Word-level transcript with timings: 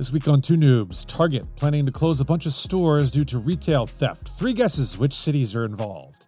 This 0.00 0.14
week 0.14 0.28
on 0.28 0.40
Too 0.40 0.54
Noobs, 0.54 1.04
Target 1.06 1.44
planning 1.56 1.84
to 1.84 1.92
close 1.92 2.20
a 2.20 2.24
bunch 2.24 2.46
of 2.46 2.54
stores 2.54 3.10
due 3.10 3.26
to 3.26 3.38
retail 3.38 3.86
theft. 3.86 4.30
Three 4.30 4.54
guesses 4.54 4.96
which 4.96 5.12
cities 5.12 5.54
are 5.54 5.66
involved. 5.66 6.26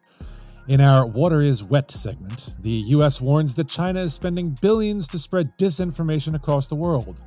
In 0.68 0.82
our 0.82 1.06
Water 1.06 1.40
is 1.40 1.64
Wet 1.64 1.90
segment, 1.90 2.50
the 2.60 2.70
US 2.70 3.18
warns 3.18 3.54
that 3.54 3.68
China 3.68 4.00
is 4.00 4.12
spending 4.12 4.50
billions 4.60 5.08
to 5.08 5.18
spread 5.18 5.56
disinformation 5.56 6.34
across 6.34 6.68
the 6.68 6.74
world. 6.74 7.22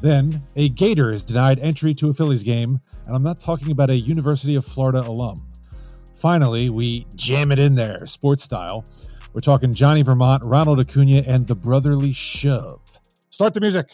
Then, 0.00 0.42
a 0.56 0.70
Gator 0.70 1.12
is 1.12 1.24
denied 1.24 1.58
entry 1.58 1.92
to 1.96 2.08
a 2.08 2.14
Phillies 2.14 2.42
game, 2.42 2.80
and 3.04 3.14
I'm 3.14 3.22
not 3.22 3.38
talking 3.38 3.70
about 3.70 3.90
a 3.90 3.96
University 3.98 4.54
of 4.54 4.64
Florida 4.64 5.00
alum. 5.06 5.46
Finally, 6.14 6.70
we 6.70 7.06
jam 7.16 7.52
it 7.52 7.58
in 7.58 7.74
there, 7.74 8.06
sports 8.06 8.44
style. 8.44 8.82
We're 9.34 9.42
talking 9.42 9.74
Johnny 9.74 10.00
Vermont, 10.00 10.42
Ronald 10.42 10.80
Acuna, 10.80 11.22
and 11.26 11.46
the 11.46 11.54
brotherly 11.54 12.12
shove. 12.12 12.80
Start 13.28 13.52
the 13.52 13.60
music. 13.60 13.90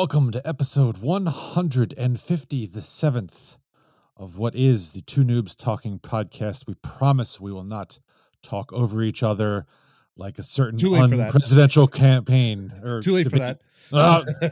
Welcome 0.00 0.30
to 0.30 0.48
episode 0.48 0.96
150, 0.96 2.66
the 2.66 2.80
seventh 2.80 3.58
of 4.16 4.38
what 4.38 4.54
is 4.54 4.92
the 4.92 5.02
Too 5.02 5.24
Noobs 5.24 5.54
Talking 5.54 5.98
podcast. 5.98 6.66
We 6.66 6.72
promise 6.76 7.38
we 7.38 7.52
will 7.52 7.64
not 7.64 7.98
talk 8.42 8.72
over 8.72 9.02
each 9.02 9.22
other 9.22 9.66
like 10.16 10.38
a 10.38 10.42
certain 10.42 10.78
Too 10.78 10.88
late 10.88 11.10
for 11.10 11.18
that. 11.18 11.32
presidential 11.32 11.86
campaign. 11.86 12.72
Or 12.82 13.02
Too 13.02 13.12
late 13.12 13.28
for 13.28 13.40
that. 13.40 13.60
Uh, 13.92 14.24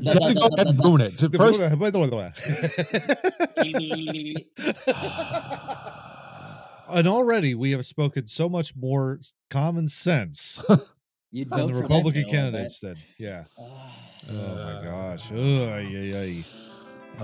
you 0.00 0.14
gotta 0.14 0.34
go 0.34 0.48
ahead 0.52 0.66
and 0.66 0.84
ruin 0.84 1.00
it. 1.00 1.16
So 1.16 1.28
First, 1.28 1.60
and 6.92 7.06
already 7.06 7.54
we 7.54 7.70
have 7.70 7.86
spoken 7.86 8.26
so 8.26 8.48
much 8.48 8.74
more 8.74 9.20
common 9.48 9.86
sense 9.86 10.60
You'd 11.32 11.48
than 11.50 11.58
vote 11.58 11.72
the 11.72 11.80
Republican 11.82 12.22
that 12.22 12.30
bill, 12.30 12.38
I 12.38 12.42
candidates 12.42 12.80
did. 12.80 12.98
Yeah. 13.18 13.38
bet. 13.40 13.48
Oh 13.58 14.34
Uh, 14.34 14.80
my 14.80 14.84
gosh. 14.84 15.24
Ugh, 15.32 15.36
ay, 15.38 15.88
ay, 15.96 16.16
ay. 16.16 16.44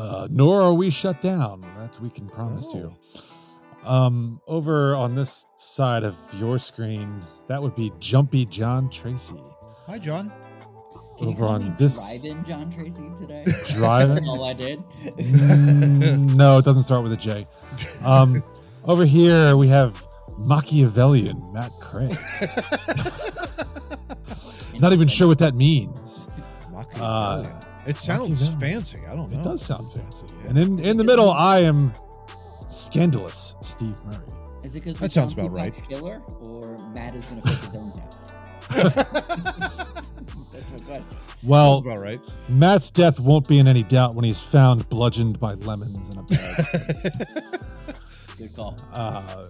uh, 0.01 0.29
nor 0.31 0.61
are 0.63 0.75
we 0.75 0.91
shut 0.91 1.21
down. 1.21 1.61
That 1.77 2.01
we 2.01 2.11
can 2.11 2.27
promise 2.29 2.73
you. 2.75 2.95
Um, 3.85 4.41
over 4.47 4.95
on 4.97 5.15
this 5.15 5.47
side 5.57 6.03
of 6.05 6.17
your 6.39 6.59
screen, 6.59 7.21
that 7.47 7.63
would 7.63 7.75
be 7.77 7.93
Jumpy 8.01 8.45
John 8.47 8.91
Tracy. 8.91 9.41
Hi, 9.87 9.99
John. 9.99 10.33
Can 11.19 11.29
over 11.29 11.47
call 11.47 11.55
on 11.55 11.75
this- 11.79 11.97
drive-in 12.21 12.45
John 12.45 12.71
Tracy 12.71 13.05
today. 13.17 13.45
Driving? 13.75 14.15
That's 14.17 14.29
all 14.29 14.45
I 14.45 14.53
did. 14.53 14.79
Mm, 15.19 16.35
no, 16.37 16.59
it 16.59 16.65
doesn't 16.65 16.83
start 16.85 17.03
with 17.03 17.13
a 17.13 17.17
J. 17.17 17.45
Um, 18.05 18.43
over 18.85 19.05
here 19.05 19.57
we 19.57 19.69
have 19.69 20.07
Machiavellian 20.47 21.53
Matt 21.53 21.73
Craig. 21.81 22.17
Not 24.79 24.93
even 24.93 25.09
sure 25.09 25.27
what 25.29 25.39
that 25.39 25.55
means. 25.55 26.29
Machiavellian. 26.73 27.53
it 27.87 27.99
sounds 27.99 28.55
fancy. 28.57 28.99
I 29.11 29.15
don't 29.17 29.31
know. 29.31 29.39
It 29.41 29.43
does 29.43 29.63
sound 29.65 29.93
fancy. 29.93 30.27
And 30.47 30.59
in, 30.59 30.79
in 30.79 30.97
the 30.97 31.05
middle, 31.05 31.31
I 31.31 31.61
am 31.61 31.93
scandalous 32.69 33.55
Steve 33.61 34.01
Murray. 34.05 34.19
Is 34.63 34.77
it 34.77 34.81
because 34.81 34.99
That 34.99 35.13
sounds 35.13 35.33
about 35.33 35.51
right. 35.51 35.75
Killer 35.89 36.23
or 36.49 36.77
Matt 36.93 37.15
is 37.15 37.27
going 37.27 37.41
to 37.43 37.49
fake 37.49 37.59
his 37.59 37.75
own 37.77 37.91
death? 37.91 38.33
That's 40.53 40.71
my 40.73 40.79
question. 40.87 41.05
Well, 41.45 41.79
about 41.79 41.99
right. 42.01 42.21
Matt's 42.49 42.91
death 42.91 43.21
won't 43.21 43.47
be 43.47 43.59
in 43.61 43.69
any 43.69 43.85
doubt 43.85 44.15
when 44.15 44.25
he's 44.25 44.41
found 44.41 44.89
bludgeoned 44.89 45.39
by 45.39 45.55
lemons 45.55 46.09
in 46.09 46.19
a 46.19 46.23
bag. 46.25 46.67
Good 48.39 48.55
call. 48.55 48.77
uh, 48.93 49.45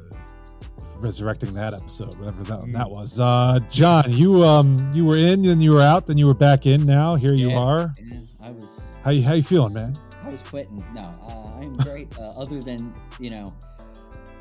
resurrecting 0.98 1.54
that 1.54 1.74
episode, 1.74 2.14
whatever 2.18 2.42
that, 2.44 2.60
Mm. 2.60 2.72
that 2.74 2.90
was. 2.90 3.18
Uh, 3.20 3.58
John, 3.70 4.04
you 4.12 4.42
um 4.44 4.90
you 4.94 5.04
were 5.04 5.16
in, 5.16 5.42
then 5.42 5.60
you 5.60 5.72
were 5.72 5.80
out, 5.82 6.06
then 6.06 6.18
you 6.18 6.26
were 6.26 6.34
back 6.34 6.66
in. 6.66 6.84
Now 6.86 7.14
here 7.14 7.34
you 7.34 7.52
are. 7.52 7.92
Yeah, 8.02 8.20
I 8.40 8.50
was 8.50 8.96
How 9.04 9.10
you 9.10 9.22
how 9.22 9.34
you 9.34 9.42
feeling, 9.42 9.72
man? 9.74 9.94
I 10.24 10.30
was 10.30 10.42
quitting. 10.42 10.84
No, 10.94 11.02
uh, 11.26 11.60
I'm 11.60 11.74
great. 11.88 12.16
Uh, 12.18 12.30
other 12.30 12.60
than 12.62 12.92
you 13.18 13.30
know, 13.30 13.54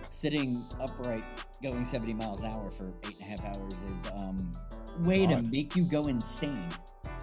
sitting 0.10 0.64
upright, 0.82 1.24
going 1.64 1.86
70 1.86 2.14
miles 2.14 2.42
an 2.42 2.52
hour 2.52 2.70
for 2.70 2.92
eight 3.06 3.16
and 3.20 3.22
a 3.22 3.24
half 3.24 3.46
hours 3.46 3.74
is 3.92 4.08
um 4.22 4.52
way 5.00 5.28
to 5.28 5.42
make 5.44 5.76
you 5.76 5.84
go 5.84 6.08
insane. 6.08 6.68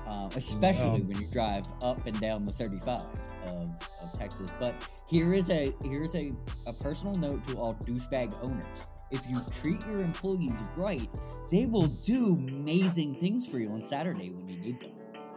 Uh, 0.06 0.28
especially 0.36 1.00
Um, 1.00 1.08
when 1.08 1.18
you 1.18 1.26
drive 1.32 1.64
up 1.82 2.06
and 2.06 2.20
down 2.20 2.44
the 2.44 2.52
35 2.52 3.00
of, 3.46 3.70
of 4.02 4.12
Texas. 4.18 4.52
But 4.60 4.74
here 5.08 5.32
is 5.32 5.48
a 5.50 5.72
here's 5.82 6.14
a, 6.14 6.32
a 6.66 6.72
personal 6.74 7.14
note 7.14 7.42
to 7.44 7.56
all 7.56 7.74
douchebag 7.86 8.34
owners. 8.42 8.82
If 9.10 9.28
you 9.30 9.40
treat 9.60 9.84
your 9.86 10.00
employees 10.00 10.68
right, 10.76 11.08
they 11.50 11.66
will 11.66 11.86
do 11.86 12.34
amazing 12.34 13.16
things 13.20 13.46
for 13.46 13.58
you 13.58 13.70
on 13.70 13.84
Saturday 13.84 14.30
when 14.30 14.48
you 14.48 14.58
need 14.58 14.80
them. 14.80 14.90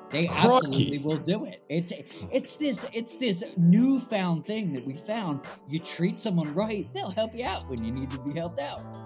They 0.10 0.24
Crikey. 0.24 0.48
absolutely 0.48 0.98
will 1.00 1.18
do 1.18 1.46
it. 1.46 1.64
It's 1.70 1.92
it's 2.32 2.56
this 2.58 2.88
it's 2.94 3.18
this 3.18 3.44
newfound 3.58 4.46
thing 4.46 4.72
that 4.74 4.86
we 4.86 4.96
found. 4.96 5.42
You 5.68 5.80
treat 5.80 6.18
someone 6.20 6.54
right, 6.54 6.88
they'll 6.94 7.12
help 7.12 7.36
you 7.36 7.46
out 7.46 7.68
when 7.70 7.84
you 7.84 7.92
need 7.92 8.10
to 8.12 8.20
be 8.20 8.32
helped 8.40 8.60
out. 8.62 8.98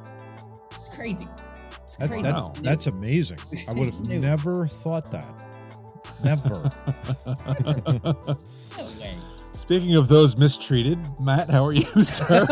It's 0.79 0.95
crazy. 0.95 1.27
It's 1.83 1.95
That- 1.95 2.07
crazy. 2.09 2.23
that's, 2.23 2.50
It's 2.50 2.59
that's 2.61 2.88
amazing. 2.88 3.39
I 3.67 3.73
would 3.73 3.89
have 3.89 4.07
never 4.07 4.67
thought 4.67 5.11
that. 5.11 5.47
Never. 6.23 6.69
no 8.77 8.85
way. 9.00 9.17
Speaking 9.53 9.95
of 9.95 10.07
those 10.07 10.38
mistreated, 10.38 11.00
Matt, 11.19 11.50
how 11.50 11.66
are 11.66 11.73
you, 11.73 12.03
sir? 12.03 12.45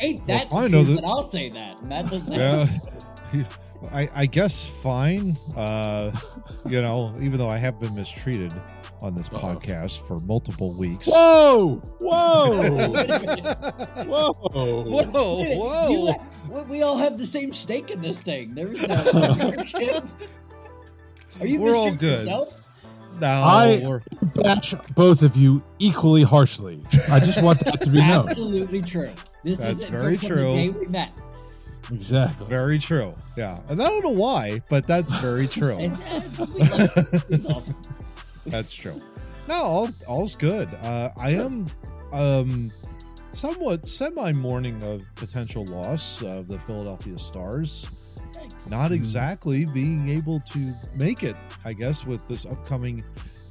Ain't 0.00 0.26
that 0.26 0.46
I 0.52 0.62
the 0.64 0.68
know 0.70 0.82
truth, 0.84 0.96
that- 0.96 1.02
but 1.02 1.08
I'll 1.08 1.22
say 1.22 1.48
that. 1.50 1.84
Matt 1.84 2.10
doesn't 2.10 2.34
yeah. 2.34 2.66
I, 3.92 4.08
I 4.14 4.26
guess 4.26 4.66
fine. 4.82 5.36
Uh, 5.56 6.10
you 6.68 6.82
know, 6.82 7.14
even 7.20 7.38
though 7.38 7.48
I 7.48 7.56
have 7.58 7.78
been 7.80 7.94
mistreated 7.94 8.52
on 9.02 9.14
this 9.14 9.28
Uh-oh. 9.32 9.38
podcast 9.56 10.06
for 10.06 10.18
multiple 10.20 10.72
weeks. 10.74 11.08
whoa, 11.08 11.76
whoa, 12.00 12.50
whoa! 14.04 14.32
Whoa, 14.34 15.42
Dude, 15.42 15.58
whoa. 15.58 15.88
you- 15.88 16.14
we- 16.50 16.62
we 16.64 16.82
all 16.82 16.98
have 16.98 17.16
the 17.16 17.24
same 17.26 17.52
stake 17.52 17.90
in 17.90 18.00
this 18.02 18.20
thing. 18.20 18.54
There's 18.54 18.86
no 18.86 19.04
ownership. 19.14 20.04
Are 21.38 21.46
you 21.46 21.60
We're 21.60 21.76
all 21.76 21.92
good. 21.94 22.18
yourself? 22.20 22.66
No, 23.20 23.28
I- 23.28 23.80
we're, 23.84 24.02
Bash 24.42 24.74
both 24.94 25.22
of 25.22 25.36
you 25.36 25.62
equally 25.78 26.22
harshly. 26.22 26.82
I 27.10 27.20
just 27.20 27.42
want 27.42 27.60
that 27.60 27.80
to 27.82 27.90
be 27.90 27.98
known. 28.00 28.28
Absolutely 28.28 28.82
true. 28.82 29.10
This 29.44 29.60
That's 29.60 29.80
is 29.80 29.88
very 29.90 30.16
from 30.16 30.28
true. 30.28 30.44
the 30.50 30.54
day 30.54 30.68
we 30.70 30.86
met. 30.88 31.12
Exactly. 31.90 32.46
very 32.46 32.78
true. 32.78 33.14
Yeah. 33.36 33.58
And 33.68 33.82
I 33.82 33.86
don't 33.88 34.04
know 34.04 34.10
why, 34.10 34.62
but 34.68 34.86
that's 34.86 35.12
very 35.20 35.46
true. 35.58 35.76
And, 35.78 35.98
it's, 36.06 36.46
we 36.46 36.60
love 36.62 37.14
it. 37.14 37.22
It's 37.30 37.46
awesome. 37.46 37.76
That's 38.46 38.72
true. 38.72 38.98
No, 39.48 39.54
all, 39.56 39.88
all's 40.06 40.34
good. 40.34 40.72
Uh, 40.82 41.10
I 41.16 41.30
am 41.30 41.66
um, 42.12 42.72
somewhat 43.32 43.86
semi 43.86 44.32
mourning 44.32 44.82
of 44.82 45.02
potential 45.14 45.64
loss 45.66 46.22
of 46.22 46.48
the 46.48 46.58
Philadelphia 46.58 47.18
Stars. 47.18 47.88
Thanks. 48.32 48.70
Not 48.70 48.88
Hmm. 48.88 48.94
exactly 48.94 49.66
being 49.66 50.08
able 50.08 50.40
to 50.52 50.72
make 50.94 51.22
it, 51.22 51.36
I 51.66 51.72
guess, 51.74 52.06
with 52.06 52.26
this 52.28 52.46
upcoming 52.46 53.04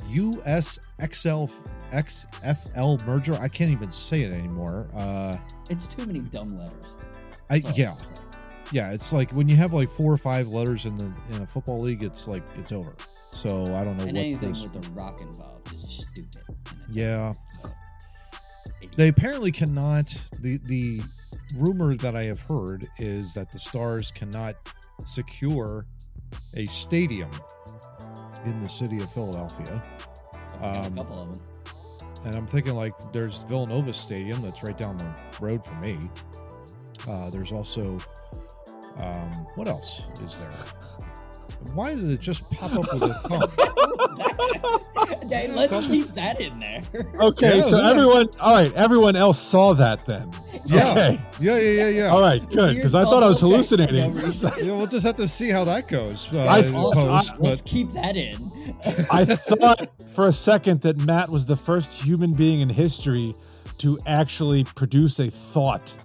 USFL 0.09 1.51
XFL 1.91 3.05
merger. 3.05 3.35
I 3.35 3.47
can't 3.47 3.71
even 3.71 3.91
say 3.91 4.21
it 4.23 4.33
anymore. 4.33 4.87
Uh, 4.95 5.37
It's 5.69 5.87
too 5.87 6.05
many 6.05 6.19
dumb 6.19 6.47
letters. 6.49 6.95
I 7.49 7.59
That's 7.59 7.77
yeah 7.77 7.95
yeah. 8.71 8.91
It's 8.91 9.11
like 9.11 9.31
when 9.31 9.49
you 9.49 9.55
have 9.55 9.73
like 9.73 9.89
four 9.89 10.11
or 10.13 10.17
five 10.17 10.47
letters 10.47 10.85
in 10.85 10.95
the 10.97 11.11
in 11.31 11.41
a 11.41 11.47
football 11.47 11.79
league, 11.79 12.03
it's 12.03 12.27
like 12.27 12.43
it's 12.57 12.71
over. 12.71 12.95
So 13.31 13.63
I 13.75 13.83
don't 13.83 13.97
know 13.97 14.03
And 14.03 14.13
what 14.13 14.25
anything 14.25 14.49
this. 14.49 14.63
with 14.63 14.75
a 14.85 14.89
rock 14.91 15.21
involved 15.21 15.73
is 15.73 16.05
stupid. 16.07 16.41
Yeah. 16.91 17.33
so. 17.61 17.69
They 18.95 19.07
apparently 19.07 19.51
cannot. 19.51 20.13
The 20.39 20.57
the 20.65 21.01
rumor 21.55 21.95
that 21.97 22.15
I 22.15 22.23
have 22.25 22.41
heard 22.41 22.87
is 22.97 23.33
that 23.33 23.51
the 23.51 23.59
Stars 23.59 24.11
cannot 24.11 24.55
secure 25.05 25.85
a 26.55 26.65
stadium 26.65 27.31
in 28.45 28.61
the 28.61 28.69
city 28.69 28.99
of 29.01 29.11
Philadelphia. 29.11 29.83
Um, 30.61 30.75
a 30.85 30.91
couple 30.91 31.19
of 31.23 31.31
them. 31.31 31.41
And 32.25 32.35
I'm 32.35 32.47
thinking 32.47 32.75
like 32.75 32.93
there's 33.13 33.43
Villanova 33.43 33.93
Stadium 33.93 34.41
that's 34.41 34.63
right 34.63 34.77
down 34.77 34.97
the 34.97 35.13
road 35.39 35.63
from 35.63 35.79
me. 35.81 35.97
Uh, 37.07 37.29
there's 37.29 37.51
also 37.51 37.99
um, 38.97 39.47
what 39.55 39.67
else 39.67 40.07
is 40.23 40.39
there? 40.39 40.51
Why 41.73 41.93
did 41.95 42.09
it 42.09 42.19
just 42.19 42.49
pop 42.51 42.73
up 42.73 42.91
with 42.93 43.03
a 43.03 43.13
thumb? 43.13 43.49
Hey, 45.29 45.47
let's 45.53 45.71
Something- 45.71 45.91
keep 45.91 46.07
that 46.13 46.41
in 46.41 46.59
there. 46.59 46.81
Okay, 47.21 47.57
Yeah, 47.57 47.61
so 47.61 47.79
yeah. 47.79 47.89
everyone, 47.91 48.27
all 48.39 48.53
right, 48.53 48.73
everyone 48.73 49.15
else 49.15 49.39
saw 49.39 49.73
that 49.73 50.05
then. 50.05 50.31
Yeah. 50.65 50.91
Okay. 50.91 51.21
Yeah, 51.39 51.57
yeah, 51.57 51.71
yeah, 51.71 51.89
yeah. 51.89 52.07
All 52.07 52.21
right, 52.21 52.41
good, 52.49 52.75
because 52.75 52.95
I 52.95 53.03
thought 53.03 53.23
I 53.23 53.27
was 53.27 53.43
Weird 53.43 53.63
bubble 53.69 53.77
text 53.77 53.77
for 53.77 53.77
no 53.77 54.09
hallucinating. 54.19 54.59
Yeah, 54.67 54.77
we'll 54.77 54.87
just 54.87 55.05
have 55.05 55.17
to 55.17 55.27
see 55.27 55.49
how 55.49 55.63
that 55.65 55.87
goes. 55.87 56.33
Uh, 56.33 56.39
I 56.39 56.59
in 56.59 56.73
thought- 56.73 56.93
post, 56.95 57.33
Let's 57.39 57.61
but 57.61 57.69
keep 57.69 57.89
that 57.91 58.15
in. 58.15 58.51
I 59.11 59.25
thought 59.35 59.85
for 60.11 60.27
a 60.27 60.31
second 60.31 60.81
that 60.81 60.97
Matt 60.97 61.29
was 61.29 61.45
the 61.45 61.57
first 61.57 61.93
human 61.93 62.33
being 62.33 62.61
in 62.61 62.69
history 62.69 63.33
to 63.79 63.99
actually 64.05 64.63
produce 64.63 65.19
a 65.19 65.29
thought 65.29 65.95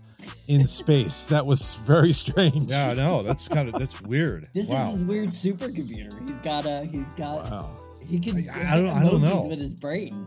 in 0.48 0.66
space. 0.66 1.24
That 1.26 1.46
was 1.46 1.74
very 1.76 2.12
strange. 2.12 2.70
yeah, 2.70 2.90
I 2.90 2.94
know 2.94 3.22
that's 3.22 3.48
kind 3.48 3.68
of 3.68 3.78
that's 3.78 4.00
weird. 4.02 4.48
This 4.54 4.70
wow. 4.70 4.86
is 4.86 4.92
his 4.92 5.04
weird 5.04 5.28
supercomputer. 5.30 6.28
He's 6.28 6.40
got 6.40 6.66
a. 6.66 6.84
He's 6.84 7.14
got. 7.14 7.44
Wow. 7.50 7.76
He 8.06 8.18
can. 8.18 8.48
I- 8.50 8.72
I 8.74 8.76
don't- 8.82 8.90
I 8.96 9.02
don't 9.02 9.22
know. 9.22 9.46
with 9.48 9.58
his 9.58 9.74
brain. 9.74 10.26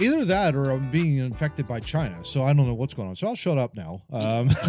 Either 0.00 0.24
that 0.26 0.54
or 0.54 0.70
I'm 0.70 0.90
being 0.92 1.16
infected 1.16 1.66
by 1.66 1.80
China. 1.80 2.24
So 2.24 2.44
I 2.44 2.52
don't 2.52 2.68
know 2.68 2.74
what's 2.74 2.94
going 2.94 3.08
on. 3.08 3.16
So 3.16 3.26
I'll 3.26 3.34
shut 3.34 3.58
up 3.58 3.74
now. 3.74 4.02
Um, 4.12 4.48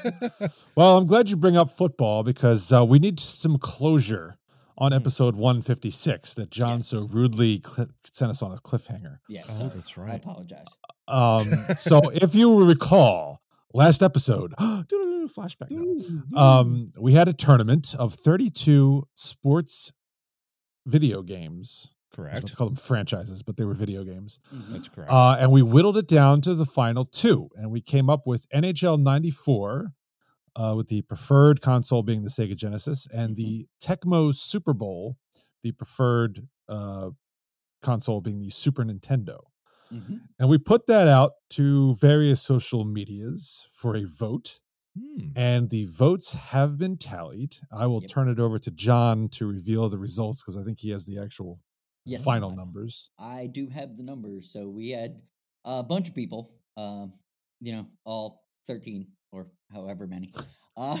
Well, 0.74 0.96
I'm 0.96 1.06
glad 1.06 1.28
you 1.28 1.36
bring 1.36 1.56
up 1.58 1.70
football 1.70 2.22
because 2.22 2.72
uh, 2.72 2.82
we 2.84 2.98
need 2.98 3.20
some 3.20 3.58
closure 3.58 4.38
on 4.78 4.92
Hmm. 4.92 4.96
episode 4.96 5.36
156 5.36 6.34
that 6.34 6.50
John 6.50 6.78
Yes. 6.78 6.86
so 6.88 7.02
rudely 7.02 7.62
cl- 7.66 7.88
sent 8.10 8.30
us 8.30 8.40
on 8.42 8.52
a 8.52 8.56
cliffhanger. 8.56 9.18
Yeah. 9.28 9.42
Oh, 9.46 9.52
sorry. 9.52 9.70
that's 9.74 9.98
I 9.98 10.14
apologize. 10.14 10.66
Um, 11.06 11.52
so 11.76 12.00
if 12.14 12.34
you 12.34 12.64
recall, 12.66 13.41
last 13.74 14.02
episode, 14.02 14.54
flashback. 14.60 15.70
now. 15.70 16.38
Um, 16.40 16.90
we 16.98 17.12
had 17.14 17.28
a 17.28 17.32
tournament 17.32 17.94
of 17.98 18.14
32 18.14 19.06
sports 19.14 19.92
video 20.86 21.22
games. 21.22 21.88
I 22.16 22.20
was 22.20 22.26
about 22.28 22.32
correct. 22.42 22.56
call 22.56 22.66
them 22.68 22.76
franchises, 22.76 23.42
but 23.42 23.56
they 23.56 23.64
were 23.64 23.72
video 23.74 24.04
games. 24.04 24.38
Mhm. 24.54 24.72
That's 24.72 24.88
correct. 24.88 25.10
Uh, 25.10 25.36
and 25.38 25.50
we 25.50 25.62
whittled 25.62 25.96
it 25.96 26.06
down 26.06 26.40
to 26.42 26.54
the 26.54 26.66
final 26.66 27.04
two, 27.06 27.48
and 27.56 27.70
we 27.70 27.80
came 27.80 28.10
up 28.10 28.26
with 28.26 28.46
NHL 28.52 28.98
'94, 28.98 29.92
uh, 30.56 30.74
with 30.76 30.88
the 30.88 31.00
preferred 31.02 31.62
console 31.62 32.02
being 32.02 32.22
the 32.22 32.28
Sega 32.28 32.54
Genesis, 32.54 33.06
and 33.14 33.36
the 33.36 33.66
Tecmo 33.82 34.34
Super 34.34 34.74
Bowl, 34.74 35.16
the 35.62 35.72
preferred 35.72 36.48
uh, 36.68 37.10
console 37.80 38.20
being 38.20 38.40
the 38.40 38.50
Super 38.50 38.84
Nintendo. 38.84 39.38
Mhm. 39.92 40.20
And 40.38 40.48
we 40.48 40.58
put 40.58 40.86
that 40.86 41.06
out 41.08 41.32
to 41.50 41.94
various 41.96 42.40
social 42.42 42.84
medias 42.84 43.66
for 43.72 43.94
a 43.96 44.04
vote, 44.04 44.60
Hmm. 44.96 45.32
and 45.36 45.70
the 45.70 45.84
votes 45.84 46.32
have 46.32 46.78
been 46.78 46.96
tallied. 46.98 47.56
I 47.70 47.86
will 47.86 48.00
Yep. 48.02 48.10
turn 48.10 48.28
it 48.28 48.38
over 48.40 48.58
to 48.58 48.70
John 48.70 49.28
to 49.30 49.46
reveal 49.46 49.88
the 49.88 49.98
results 49.98 50.42
because 50.42 50.56
I 50.56 50.64
think 50.64 50.80
he 50.80 50.90
has 50.90 51.04
the 51.06 51.18
actual 51.18 51.60
Yes, 52.04 52.24
final 52.24 52.50
I- 52.50 52.54
numbers. 52.54 53.10
I 53.18 53.46
do 53.46 53.68
have 53.68 53.96
the 53.96 54.02
numbers. 54.02 54.50
So 54.50 54.68
we 54.68 54.90
had 54.90 55.22
a 55.64 55.82
bunch 55.82 56.08
of 56.08 56.14
people. 56.14 56.54
Um, 56.76 57.12
you 57.60 57.72
know, 57.72 57.86
all 58.04 58.44
thirteen 58.66 59.16
or 59.30 59.50
however 59.70 60.06
many. 60.06 60.32
Uh, 60.74 60.96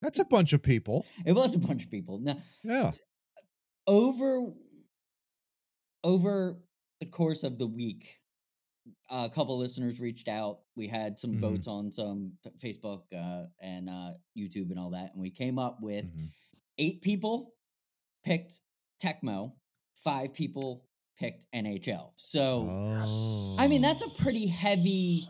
That's 0.00 0.18
a 0.18 0.24
bunch 0.24 0.54
of 0.54 0.62
people. 0.62 1.04
it 1.26 1.34
was 1.34 1.54
a 1.54 1.58
bunch 1.58 1.84
of 1.84 1.90
people. 1.90 2.18
Now, 2.20 2.40
Yeah. 2.64 2.92
over 3.86 4.54
over 6.02 6.58
the 7.00 7.06
course 7.06 7.42
of 7.44 7.58
the 7.58 7.66
week 7.66 8.19
a 9.10 9.28
couple 9.28 9.58
listeners 9.58 10.00
reached 10.00 10.28
out 10.28 10.60
we 10.76 10.86
had 10.86 11.18
some 11.18 11.32
Mhm. 11.34 11.40
votes 11.40 11.66
on 11.66 11.90
some 11.92 12.32
facebook 12.58 13.02
uh, 13.12 13.46
and 13.60 13.90
uh, 13.90 14.12
youtube 14.38 14.70
and 14.70 14.78
all 14.78 14.90
that 14.90 15.12
and 15.12 15.20
we 15.20 15.30
came 15.30 15.58
up 15.58 15.78
with 15.82 16.04
Mhm. 16.16 16.28
eight 16.78 17.02
people 17.02 17.54
picked 18.24 18.60
tecmo 19.02 19.52
five 19.94 20.32
people 20.32 20.86
picked 21.18 21.44
nhl 21.52 22.12
so 22.16 22.68
Oh. 22.70 23.56
i 23.58 23.66
mean 23.68 23.82
that's 23.82 24.02
a 24.02 24.22
pretty 24.22 24.46
heavy 24.46 25.28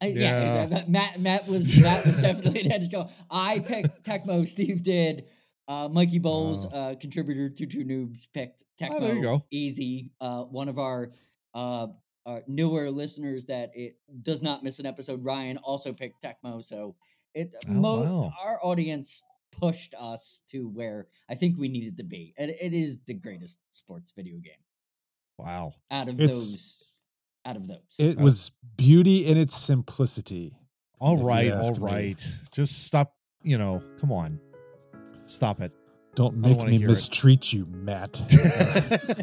Uh, 0.00 0.06
yeah. 0.06 0.84
Matt. 0.86 1.18
Matt 1.20 1.48
was 1.48 1.76
Matt 1.82 2.06
was 2.06 2.18
definitely 2.20 2.70
an 2.70 2.88
go. 2.88 3.08
I 3.30 3.58
picked 3.58 4.04
Tecmo. 4.04 4.46
Steve 4.46 4.82
did. 4.84 5.24
Uh, 5.68 5.88
Mikey 5.92 6.18
Bowles, 6.18 6.66
Oh. 6.66 6.70
uh, 6.70 6.94
contributor 6.94 7.48
to 7.50 7.66
Too 7.66 7.84
Noobs, 7.84 8.26
picked 8.32 8.64
Tecmo. 8.80 8.92
Oh, 8.96 9.00
there 9.00 9.14
you 9.14 9.22
go. 9.22 9.44
Easy. 9.50 10.10
Uh, 10.20 10.42
one 10.44 10.68
of 10.68 10.78
our 10.78 11.12
uh, 11.54 11.88
our 12.26 12.42
newer 12.46 12.90
listeners 12.90 13.46
that 13.46 13.70
it 13.74 13.96
does 14.22 14.42
not 14.42 14.62
miss 14.64 14.78
an 14.80 14.86
episode. 14.86 15.24
Ryan 15.24 15.56
also 15.58 15.92
picked 15.92 16.22
Tecmo. 16.22 16.62
So 16.64 16.94
it 17.34 17.54
Oh, 17.68 17.72
mo- 17.72 18.02
wow. 18.24 18.32
our 18.42 18.58
audience 18.64 19.22
pushed 19.50 19.94
us 19.94 20.42
to 20.48 20.68
where 20.68 21.06
I 21.28 21.34
think 21.34 21.58
we 21.58 21.68
needed 21.68 21.96
to 21.98 22.02
be. 22.04 22.34
And 22.38 22.50
it 22.50 22.74
is 22.74 23.00
the 23.06 23.14
greatest 23.14 23.58
sports 23.70 24.12
video 24.12 24.36
game 24.38 24.60
Wow. 25.38 25.74
out 25.90 26.08
of 26.08 26.20
It's- 26.20 26.36
those. 26.36 26.84
Out 27.44 27.56
of 27.56 27.66
those. 27.66 27.96
It 27.98 28.18
Uh, 28.18 28.22
was 28.22 28.50
beauty 28.76 29.26
in 29.26 29.36
its 29.38 29.56
simplicity. 29.56 30.54
All 31.00 31.14
If 31.14 31.20
you 31.20 31.26
right. 31.26 31.50
ask 31.50 31.80
me. 31.80 32.14
Just 32.52 32.84
stop. 32.84 33.14
You 33.42 33.56
know, 33.56 33.82
come 34.00 34.12
on. 34.12 34.38
Stop 35.28 35.60
it. 35.60 35.72
Don't 36.14 36.40
don't 36.42 36.56
make 36.58 36.66
me 36.66 36.78
hear 36.78 36.86
it. 36.88 36.90
mistreat 36.90 37.52
you, 37.52 37.66
Matt. 37.70 38.20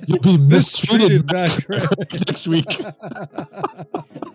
You'll 0.08 0.20
be 0.20 0.38
mistreated 0.38 1.28
back 1.28 1.52
next 1.70 2.48
week. 2.48 2.66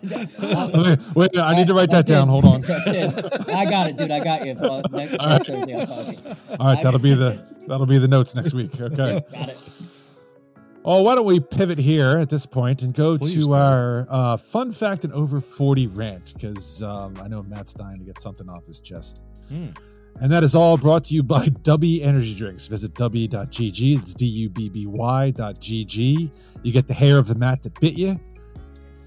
Okay, 0.03 0.97
Wait, 1.15 1.29
I 1.37 1.55
need 1.55 1.67
to 1.67 1.73
write 1.75 1.89
that 1.91 2.07
That's 2.07 2.09
down. 2.09 2.27
it. 2.27 2.31
Hold 2.31 2.45
on. 2.45 2.61
That's 2.61 2.87
it. 2.87 3.49
I 3.49 3.65
got 3.65 3.87
it, 3.87 3.97
dude. 3.97 4.09
I 4.11 4.23
got 4.23 4.43
you. 4.45 4.55
Next, 4.55 4.63
All 4.63 4.81
next 4.91 5.17
right. 5.19 5.43
Thursday, 5.45 5.73
I'll 5.75 5.85
talk 5.85 6.05
to 6.05 6.11
you. 6.13 6.35
All 6.59 6.65
right, 6.67 6.83
that'll 6.83 6.99
be 6.99 7.13
the 7.13 7.43
that'll 7.67 7.85
be 7.85 7.99
the 7.99 8.07
notes 8.07 8.33
next 8.33 8.53
week. 8.53 8.79
Okay. 8.81 8.95
Got 8.95 9.09
it. 9.49 9.57
Oh, 10.83 11.03
why 11.03 11.13
don't 11.13 11.25
we 11.25 11.39
pivot 11.39 11.77
here 11.77 12.17
at 12.17 12.29
this 12.29 12.47
point 12.47 12.81
and 12.81 12.93
go 12.95 13.17
Please 13.17 13.35
to 13.35 13.39
do. 13.41 13.53
our 13.53 14.07
uh, 14.09 14.37
fun 14.37 14.71
fact 14.71 15.03
and 15.03 15.13
over 15.13 15.39
40 15.39 15.85
rant 15.87 16.33
because 16.33 16.81
um, 16.81 17.13
I 17.21 17.27
know 17.27 17.43
Matt's 17.43 17.73
dying 17.75 17.97
to 17.97 18.03
get 18.03 18.19
something 18.19 18.49
off 18.49 18.65
his 18.65 18.81
chest. 18.81 19.21
Hmm. 19.49 19.67
And 20.19 20.31
that 20.31 20.43
is 20.43 20.53
all 20.53 20.77
brought 20.77 21.03
to 21.05 21.13
you 21.15 21.23
by 21.23 21.45
Dubby 21.63 22.03
Energy 22.03 22.35
Drinks. 22.35 22.67
Visit 22.67 22.93
dubby.gg. 22.93 24.01
It's 24.01 24.13
D 24.13 24.25
U 24.25 24.49
B 24.49 24.69
B 24.69 24.85
Y 24.85 25.31
dot 25.31 25.55
GG. 25.55 26.29
You 26.63 26.71
get 26.71 26.87
the 26.87 26.93
hair 26.93 27.17
of 27.17 27.27
the 27.27 27.35
mat 27.35 27.63
that 27.63 27.79
bit 27.79 27.93
you. 27.93 28.19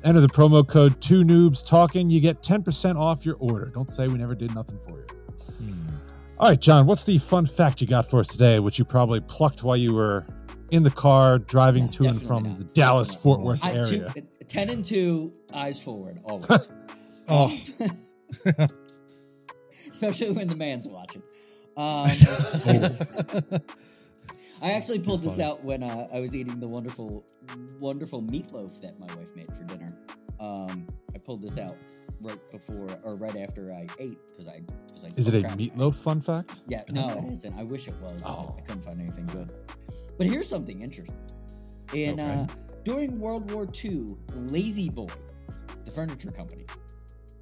Enter 0.02 0.20
the 0.20 0.26
promo 0.28 0.66
code 0.66 1.00
Too 1.00 1.22
Noobs 1.22 1.66
Talking. 1.66 2.08
You 2.10 2.20
get 2.20 2.42
10% 2.42 2.96
off 2.98 3.24
your 3.24 3.36
order. 3.36 3.66
Don't 3.72 3.90
say 3.90 4.06
we 4.06 4.18
never 4.18 4.34
did 4.34 4.54
nothing 4.54 4.78
for 4.86 4.98
you. 4.98 5.06
Hmm. 5.66 5.88
All 6.38 6.48
right, 6.50 6.60
John, 6.60 6.86
what's 6.86 7.04
the 7.04 7.16
fun 7.18 7.46
fact 7.46 7.80
you 7.80 7.86
got 7.86 8.10
for 8.10 8.18
us 8.20 8.26
today, 8.26 8.58
which 8.58 8.78
you 8.78 8.84
probably 8.84 9.20
plucked 9.20 9.62
while 9.62 9.76
you 9.76 9.94
were 9.94 10.26
in 10.72 10.82
the 10.82 10.90
car 10.90 11.38
driving 11.38 11.84
Yeah, 11.84 11.90
to 11.90 12.04
and 12.08 12.20
from 12.22 12.42
not. 12.42 12.58
the 12.58 12.64
Dallas 12.64 13.14
Fort 13.14 13.38
not. 13.40 13.46
Worth 13.46 13.64
I, 13.64 13.72
two, 13.82 14.00
area? 14.00 14.08
uh, 14.16 14.20
10 14.48 14.68
and 14.70 14.84
2, 14.84 15.32
eyes 15.54 15.82
forward, 15.82 16.16
always. 16.24 16.68
Oh. 17.26 17.56
Especially 19.94 20.32
when 20.32 20.48
the 20.48 20.56
man's 20.56 20.88
watching. 20.88 21.22
Um, 21.76 22.08
I 24.62 24.70
actually 24.72 25.00
pulled 25.00 25.22
this 25.22 25.40
out 25.40 25.64
when 25.64 25.82
uh, 25.82 26.06
I 26.14 26.20
was 26.20 26.34
eating 26.36 26.60
the 26.60 26.68
wonderful, 26.68 27.24
wonderful 27.80 28.22
meatloaf 28.22 28.80
that 28.80 28.92
my 29.00 29.12
wife 29.16 29.34
made 29.34 29.52
for 29.52 29.64
dinner. 29.64 29.88
Um, 30.38 30.86
I 31.14 31.18
pulled 31.18 31.42
this 31.42 31.58
out 31.58 31.76
right 32.22 32.38
before 32.52 32.86
or 33.02 33.16
right 33.16 33.34
after 33.36 33.72
I 33.74 33.88
ate 33.98 34.18
because 34.28 34.46
I 34.46 34.62
was 34.92 35.02
like, 35.02 35.18
Is 35.18 35.26
it 35.26 35.34
"Oh, 35.44 35.48
a 35.48 35.50
meatloaf 35.56 35.96
fun 35.96 36.20
fact? 36.20 36.60
Yeah, 36.68 36.84
no, 36.92 37.08
Oh. 37.10 37.26
it 37.26 37.32
isn't. 37.32 37.58
I 37.58 37.64
wish 37.64 37.88
it 37.88 37.94
was. 38.00 38.22
Oh. 38.24 38.54
I 38.56 38.60
couldn't 38.60 38.82
find 38.84 39.00
anything 39.00 39.26
good. 39.26 39.52
But 40.16 40.28
here's 40.28 40.48
something 40.48 40.80
interesting. 40.80 41.16
In 41.92 42.20
Okay. 42.20 42.32
uh, 42.32 42.46
during 42.84 43.18
World 43.18 43.50
War 43.50 43.66
II, 43.84 44.16
La-Z-Boy, 44.36 45.08
the 45.84 45.90
furniture 45.90 46.30
company, 46.30 46.66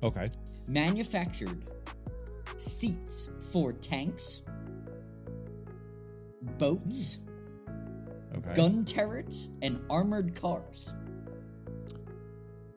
Okay. 0.02 0.26
manufactured 0.68 1.62
seats 2.62 3.30
for 3.50 3.72
tanks, 3.72 4.42
boats, 6.58 7.18
Okay. 8.34 8.54
gun 8.54 8.84
turrets, 8.84 9.50
and 9.60 9.78
armored 9.90 10.34
cars. 10.34 10.94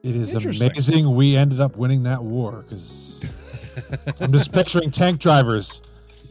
It 0.04 0.16
is 0.16 0.36
amazing 0.36 1.16
we 1.16 1.36
ended 1.38 1.62
up 1.62 1.78
winning 1.78 2.04
that 2.04 2.22
war 2.22 2.64
because 2.64 3.24
I'm 4.20 4.32
just 4.32 4.52
picturing 4.52 4.92
tank 4.92 5.20
drivers. 5.20 5.82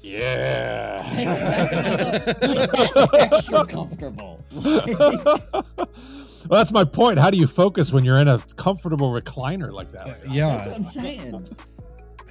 Yeah. 0.03 1.03
That's, 1.25 2.41
that's 2.45 3.15
extra 3.15 3.65
comfortable. 3.65 4.45
well, 4.55 5.67
that's 6.51 6.73
my 6.73 6.85
point. 6.85 7.19
How 7.19 7.31
do 7.31 7.39
you 7.39 7.47
focus 7.47 7.93
when 7.93 8.05
you're 8.05 8.19
in 8.19 8.29
a 8.29 8.39
comfortable 8.57 9.11
recliner 9.11 9.73
like 9.73 9.91
that? 9.93 10.03
Uh, 10.03 10.07
That's 10.09 10.29
yeah. 10.29 10.57
what 10.57 10.77
I'm 10.77 10.85
saying. 10.85 11.49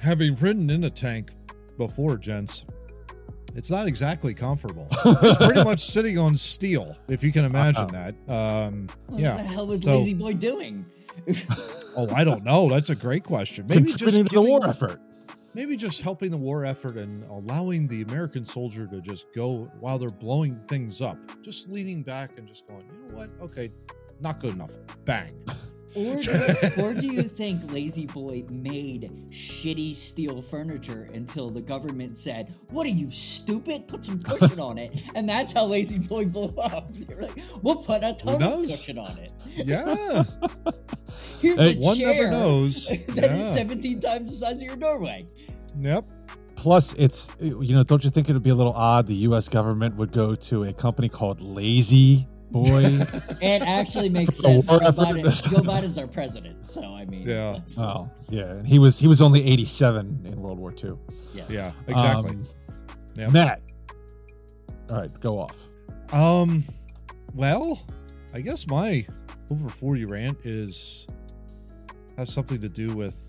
Having 0.04 0.34
ridden 0.36 0.68
in 0.70 0.84
a 0.84 0.90
tank 0.90 1.30
before, 1.78 2.18
gents, 2.18 2.64
it's 3.54 3.70
not 3.70 3.86
exactly 3.86 4.34
comfortable. 4.34 4.86
It's 5.06 5.46
pretty 5.46 5.64
much 5.64 5.84
sitting 5.84 6.18
on 6.18 6.36
steel, 6.36 6.94
if 7.08 7.24
you 7.24 7.32
can 7.32 7.44
imagine 7.46 7.86
that. 7.88 8.14
Um, 8.28 8.86
What 9.08 9.20
the 9.36 9.42
hell 9.42 9.66
was 9.66 9.82
So- 9.82 9.98
La-Z-Boy 9.98 10.34
doing? 10.34 10.84
Oh, 11.96 12.12
I 12.12 12.24
don't 12.24 12.42
know. 12.42 12.68
That's 12.68 12.90
a 12.90 12.94
great 12.96 13.22
question. 13.22 13.66
Maybe 13.68 13.82
just 13.84 14.00
Contributing 14.00 14.26
to 14.26 14.34
the 14.34 14.42
war 14.42 14.66
effort. 14.66 15.00
maybe 15.54 15.76
just 15.76 16.02
helping 16.02 16.32
the 16.32 16.36
war 16.36 16.64
effort 16.64 16.96
and 16.96 17.22
allowing 17.30 17.86
the 17.86 18.02
American 18.02 18.44
soldier 18.44 18.88
to 18.88 19.00
just 19.00 19.26
go 19.32 19.70
while 19.78 19.96
they're 20.00 20.10
blowing 20.10 20.56
things 20.66 21.00
up, 21.00 21.16
just 21.40 21.68
leaning 21.68 22.02
back 22.02 22.36
and 22.36 22.48
just 22.48 22.66
going, 22.66 22.84
you 22.88 23.06
know 23.06 23.16
what? 23.20 23.32
Okay, 23.40 23.68
not 24.20 24.40
good 24.40 24.54
enough. 24.54 24.72
Bang. 25.04 25.30
Or 25.96 26.16
do, 26.16 26.82
or 26.82 26.94
do 26.94 27.06
you 27.06 27.22
think 27.22 27.70
La-Z-Boy 27.72 28.44
made 28.50 29.10
shitty 29.30 29.94
steel 29.94 30.42
furniture 30.42 31.06
until 31.14 31.50
the 31.50 31.60
government 31.60 32.18
said, 32.18 32.52
What 32.72 32.84
are 32.86 32.90
you, 32.90 33.08
stupid? 33.10 33.86
Put 33.86 34.04
some 34.04 34.20
cushion 34.20 34.58
on 34.58 34.76
it. 34.78 35.02
And 35.14 35.28
that's 35.28 35.52
how 35.52 35.66
La-Z-Boy 35.66 36.26
blew 36.26 36.52
up. 36.62 36.90
They're 36.92 37.22
like, 37.22 37.38
We'll 37.62 37.76
put 37.76 38.02
a 38.02 38.14
ton 38.14 38.42
of 38.42 38.62
cushion 38.66 38.98
on 38.98 39.16
it. 39.18 39.32
Yeah, 39.54 40.24
Here's 41.40 41.58
Hey, 41.58 41.74
a 41.74 41.78
one 41.78 41.96
chair 41.96 42.14
never 42.24 42.30
knows. 42.30 42.86
that 43.08 43.30
is 43.30 43.38
Yeah. 43.38 43.54
17 43.54 44.00
times 44.00 44.30
the 44.30 44.46
size 44.46 44.56
of 44.56 44.62
your 44.62 44.76
doorway. 44.76 45.26
Yep. 45.78 46.04
Plus, 46.56 46.94
it's 46.98 47.34
you 47.40 47.74
know, 47.74 47.82
don't 47.84 48.02
you 48.02 48.10
think 48.10 48.28
it 48.28 48.32
would 48.32 48.42
be 48.42 48.50
a 48.50 48.54
little 48.54 48.72
odd? 48.72 49.06
The 49.06 49.14
U.S. 49.28 49.48
government 49.48 49.96
would 49.96 50.12
go 50.12 50.34
to 50.34 50.64
a 50.64 50.72
company 50.72 51.08
called 51.08 51.40
Lazy 51.40 52.26
Boy. 52.54 52.84
It 53.42 53.62
actually 53.62 54.08
makes 54.08 54.36
sense. 54.38 54.68
Joe. 54.68 54.78
Biden, 54.78 55.50
Joe 55.50 55.60
Biden's 55.62 55.98
our 55.98 56.06
president, 56.06 56.66
so 56.68 56.82
I 56.94 57.04
mean, 57.04 57.28
Yeah. 57.28 57.52
that's- 57.52 57.76
oh, 57.78 58.08
yeah, 58.30 58.44
and 58.52 58.66
he 58.66 58.78
was 58.78 58.98
he 58.98 59.08
was 59.08 59.20
only 59.20 59.44
eighty-seven 59.44 60.20
in 60.24 60.40
World 60.40 60.58
War 60.58 60.72
II. 60.72 60.94
yes. 61.34 61.46
Yeah, 61.50 61.72
exactly. 61.88 62.30
Um, 62.30 62.46
Yep. 63.18 63.30
Matt, 63.32 63.60
all 64.90 64.98
right, 65.00 65.10
go 65.20 65.38
off. 65.40 65.56
Um, 66.12 66.64
well, 67.34 67.80
I 68.34 68.40
guess 68.40 68.66
my 68.66 69.06
over 69.50 69.68
40 69.68 70.04
rant 70.06 70.38
is 70.44 71.06
has 72.16 72.32
something 72.32 72.60
to 72.60 72.68
do 72.68 72.86
with 72.96 73.26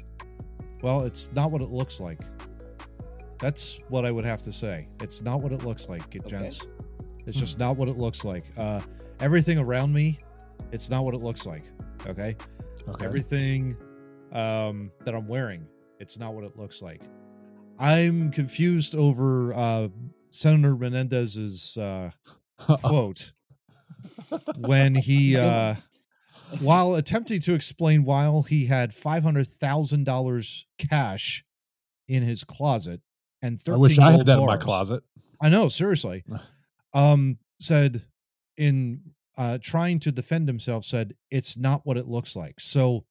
well, 0.83 1.01
it's 1.03 1.29
not 1.33 1.51
what 1.51 1.61
it 1.61 1.69
looks 1.69 1.99
like. 1.99 2.19
That's 3.39 3.79
what 3.89 4.05
I 4.05 4.11
would 4.11 4.25
have 4.25 4.41
to 4.43 4.51
say. 4.51 4.87
It's 5.01 5.21
not 5.23 5.41
what 5.41 5.51
it 5.51 5.63
looks 5.65 5.89
like, 5.89 6.03
Okay. 6.15 6.19
gents. 6.27 6.67
It's 7.27 7.37
just 7.37 7.57
not 7.59 7.75
what 7.77 7.87
it 7.87 7.97
looks 7.97 8.23
like. 8.23 8.43
Uh 8.57 8.79
everything 9.19 9.57
around 9.57 9.93
me, 9.93 10.17
it's 10.71 10.89
not 10.89 11.03
what 11.03 11.13
it 11.13 11.21
looks 11.21 11.45
like. 11.45 11.63
Okay? 12.07 12.35
Okay. 12.87 13.05
Everything 13.05 13.75
um 14.31 14.91
that 15.05 15.15
I'm 15.15 15.27
wearing, 15.27 15.65
it's 15.99 16.19
not 16.19 16.33
what 16.33 16.43
it 16.43 16.57
looks 16.57 16.81
like. 16.81 17.01
I'm 17.79 18.31
confused 18.31 18.95
over 18.95 19.53
uh 19.53 19.87
Senator 20.29 20.75
Menendez's 20.75 21.77
uh 21.77 22.11
quote 22.57 23.33
when 24.57 24.95
he 24.95 25.37
uh 25.37 25.75
while 26.59 26.93
attempting 26.95 27.41
to 27.41 27.53
explain 27.55 28.03
why 28.05 28.29
he 28.47 28.67
had 28.67 28.91
$500,000 28.91 30.63
cash 30.77 31.43
in 32.07 32.21
his 32.21 32.43
closet 32.43 33.01
and 33.41 33.59
13 33.59 33.73
I 33.73 33.77
wish 33.79 33.99
I 33.99 34.11
had 34.11 34.25
that 34.27 34.37
in 34.37 34.45
my 34.45 34.57
closet. 34.57 35.03
I 35.41 35.49
know, 35.49 35.69
seriously. 35.69 36.23
Um 36.93 37.39
said 37.59 38.03
in 38.57 39.01
uh 39.37 39.57
trying 39.61 39.99
to 39.99 40.11
defend 40.11 40.47
himself 40.47 40.85
said 40.85 41.13
it's 41.29 41.57
not 41.57 41.81
what 41.83 41.97
it 41.97 42.07
looks 42.07 42.35
like. 42.35 42.59
So 42.59 43.05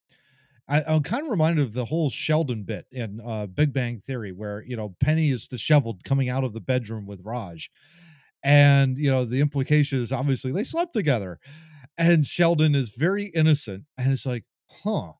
I, 0.69 0.83
I'm 0.83 1.03
kind 1.03 1.25
of 1.25 1.31
reminded 1.31 1.65
of 1.65 1.75
the 1.75 1.85
whole 1.85 2.09
Sheldon 2.09 2.65
bit 2.65 2.87
in 2.91 3.21
uh, 3.21 3.47
Big 3.47 3.73
Bang 3.73 3.99
Theory, 3.99 4.33
where 4.33 4.63
you 4.63 4.77
know 4.77 4.97
Penny 5.01 5.31
is 5.31 5.47
disheveled 5.47 6.05
coming 6.05 6.29
out 6.29 6.45
of 6.45 6.53
the 6.53 6.61
bedroom 6.61 7.07
with 7.07 7.21
Raj, 7.23 7.71
and 8.43 8.97
you 8.97 9.11
know 9.11 9.25
the 9.25 9.41
implication 9.41 10.03
is 10.03 10.13
obviously 10.13 10.53
they 10.53 10.65
slept 10.65 10.95
together, 10.95 11.39
and 11.99 12.25
Sheldon 12.25 12.75
is 12.75 12.91
very 12.91 13.25
innocent, 13.25 13.85
and 13.99 14.11
it's 14.11 14.25
like, 14.27 14.45
huh, 14.71 15.13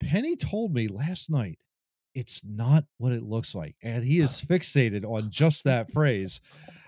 Penny 0.00 0.36
told 0.36 0.72
me 0.72 0.86
last 0.86 1.28
night 1.28 1.58
it's 2.14 2.44
not 2.44 2.84
what 2.98 3.12
it 3.12 3.24
looks 3.24 3.54
like, 3.54 3.74
and 3.82 4.04
he 4.04 4.18
is 4.20 4.40
fixated 4.40 5.04
on 5.04 5.30
just 5.30 5.64
that 5.64 5.90
phrase, 5.92 6.40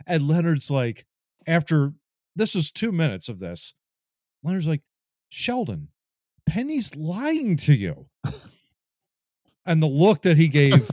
and 0.06 0.28
Leonard's 0.28 0.70
like, 0.70 1.06
after 1.48 1.92
this 2.36 2.54
is 2.54 2.70
two 2.70 2.92
minutes 2.92 3.28
of 3.28 3.38
this, 3.40 3.74
Leonard's 4.44 4.66
like, 4.68 4.82
Sheldon, 5.28 5.88
Penny's 6.46 6.94
lying 6.94 7.56
to 7.56 7.74
you. 7.74 8.06
and 9.66 9.82
the 9.82 9.86
look 9.88 10.22
that 10.22 10.36
he 10.36 10.46
gave, 10.48 10.88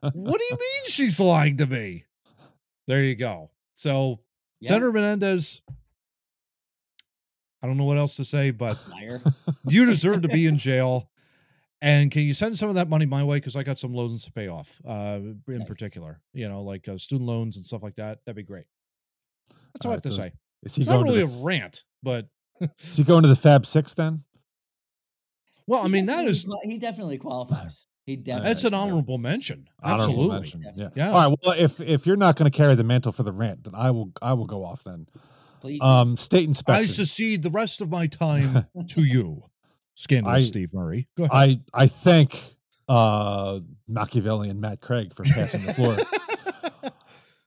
what 0.00 0.12
do 0.12 0.44
you 0.50 0.56
mean 0.58 0.82
she's 0.86 1.20
lying 1.20 1.56
to 1.58 1.66
me? 1.66 2.04
There 2.86 3.02
you 3.04 3.14
go. 3.16 3.50
So, 3.74 4.20
Yeah, 4.60 4.70
Senator 4.70 4.92
Menendez, 4.92 5.60
I 7.62 7.66
don't 7.66 7.76
know 7.76 7.84
what 7.84 7.98
else 7.98 8.16
to 8.16 8.24
say, 8.24 8.50
but 8.50 8.78
liar. 8.90 9.20
you 9.68 9.86
deserve 9.86 10.22
to 10.22 10.28
be 10.28 10.46
in 10.46 10.56
jail. 10.58 11.10
And 11.82 12.10
can 12.10 12.22
you 12.22 12.32
send 12.32 12.56
some 12.56 12.70
of 12.70 12.76
that 12.76 12.88
money 12.88 13.04
my 13.04 13.22
way? 13.22 13.36
Because 13.36 13.54
I 13.54 13.62
got 13.62 13.78
some 13.78 13.92
loans 13.92 14.24
to 14.24 14.32
pay 14.32 14.48
off, 14.48 14.80
uh, 14.86 15.18
in 15.20 15.42
Nice. 15.46 15.68
particular, 15.68 16.20
you 16.32 16.48
know, 16.48 16.62
like 16.62 16.88
uh, 16.88 16.96
student 16.96 17.28
loans 17.28 17.56
and 17.58 17.66
stuff 17.66 17.82
like 17.82 17.96
that. 17.96 18.20
That'd 18.24 18.36
be 18.36 18.42
great. 18.42 18.64
That's 19.74 19.84
all 19.84 19.92
I 19.92 19.94
Alright, 19.96 20.04
have 20.04 20.12
to 20.12 20.16
so 20.16 20.22
say. 20.22 20.32
Is 20.66 20.74
he 20.74 20.82
It's 20.82 20.88
not 20.90 20.96
going 20.96 21.06
really 21.14 21.26
to 21.26 21.32
a 21.40 21.42
rant, 21.44 21.84
but 22.02 22.26
is 22.80 22.96
he 22.96 23.04
going 23.04 23.22
to 23.22 23.28
the 23.28 23.36
Fab 23.36 23.64
Six 23.66 23.94
then? 23.94 24.22
well, 25.66 25.82
I 25.84 25.88
mean, 25.88 26.06
that 26.06 26.12
definitely 26.26 26.30
is 26.32 26.44
qua- 26.44 26.60
he 26.64 26.78
definitely 26.78 27.18
qualifies. 27.18 27.86
He 28.04 28.16
definitely. 28.16 28.48
that's 28.50 28.64
an 28.64 28.74
honorable 28.74 29.18
mention. 29.18 29.66
Honorable 29.82 30.32
Absolutely. 30.32 30.60
mention, 30.60 30.64
Yeah. 30.76 30.88
Yeah. 30.94 31.08
All 31.10 31.14
right. 31.30 31.38
Well, 31.44 31.54
if 31.58 31.80
if 31.80 32.06
you're 32.06 32.16
not 32.16 32.36
going 32.36 32.50
to 32.50 32.56
carry 32.56 32.74
the 32.76 32.84
mantle 32.84 33.10
for 33.12 33.22
the 33.24 33.32
rant, 33.32 33.64
then 33.64 33.74
I 33.74 33.90
will. 33.90 34.12
I 34.22 34.32
will 34.34 34.46
go 34.46 34.64
off 34.64 34.84
then. 34.84 35.06
Please. 35.60 35.80
do. 35.80 35.86
Um, 35.86 36.16
state 36.16 36.42
I 36.42 36.44
inspection. 36.44 36.86
secede 36.88 37.42
the 37.42 37.50
rest 37.50 37.80
of 37.80 37.90
my 37.90 38.06
time 38.06 38.66
to 38.90 39.02
you. 39.02 39.42
Scandalous 39.96 40.36
I- 40.44 40.46
Steve 40.46 40.72
Murray. 40.72 41.08
Go 41.16 41.24
ahead. 41.24 41.64
I 41.74 41.82
I 41.82 41.86
thank 41.88 42.54
uh 42.88 43.58
Machiavellian 43.88 44.60
Matt 44.60 44.80
Craig 44.80 45.12
for 45.14 45.24
passing 45.24 45.64
the 45.64 45.74
floor. 45.74 45.96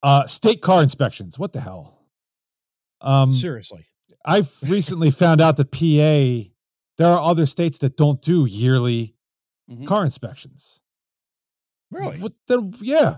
Uh, 0.02 0.26
state 0.28 0.62
car 0.62 0.82
inspections. 0.82 1.38
What 1.38 1.52
the 1.52 1.60
hell? 1.60 1.99
Um, 3.02 3.32
Seriously. 3.32 3.86
I've 4.26 4.54
recently 4.64 5.12
found 5.12 5.40
out 5.42 5.58
that 5.58 5.72
PA. 5.72 6.52
There 6.98 7.08
are 7.08 7.22
other 7.22 7.46
states 7.46 7.78
that 7.80 7.96
don't 7.96 8.22
do 8.22 8.46
yearly 8.46 9.16
Mhm. 9.70 9.88
car 9.88 10.04
inspections. 10.04 10.82
Really? 11.92 12.18
What 12.20 12.34
the? 12.48 12.62
Yeah. 12.82 13.18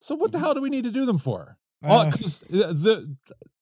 So 0.00 0.14
what 0.14 0.30
the 0.32 0.38
Mhm. 0.38 0.42
hell 0.42 0.54
do 0.54 0.62
we 0.62 0.70
need 0.70 0.84
to 0.84 0.90
do 0.92 1.04
them 1.06 1.18
for? 1.18 1.58
Uh, 1.82 2.10
the 2.10 3.16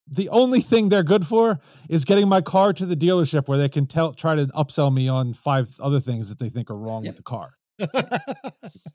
the 0.09 0.29
only 0.29 0.61
thing 0.61 0.87
they're 0.89 1.03
good 1.03 1.27
for 1.27 1.59
is 1.89 2.05
getting 2.05 2.29
my 2.29 2.39
car 2.39 2.71
to 2.73 2.85
the 2.85 2.95
dealership 2.95 3.47
where 3.47 3.57
they 3.57 3.67
can 3.69 3.85
tell 3.85 4.13
try 4.13 4.35
to 4.35 4.45
upsell 4.47 4.93
me 4.93 5.07
on 5.09 5.33
five 5.33 5.75
other 5.81 5.99
things 5.99 6.29
that 6.29 6.39
they 6.39 6.47
think 6.49 6.69
are 6.71 6.77
wrong 6.77 7.03
Yep. 7.03 7.09
with 7.11 7.17
the 7.17 7.23
car. 7.23 7.53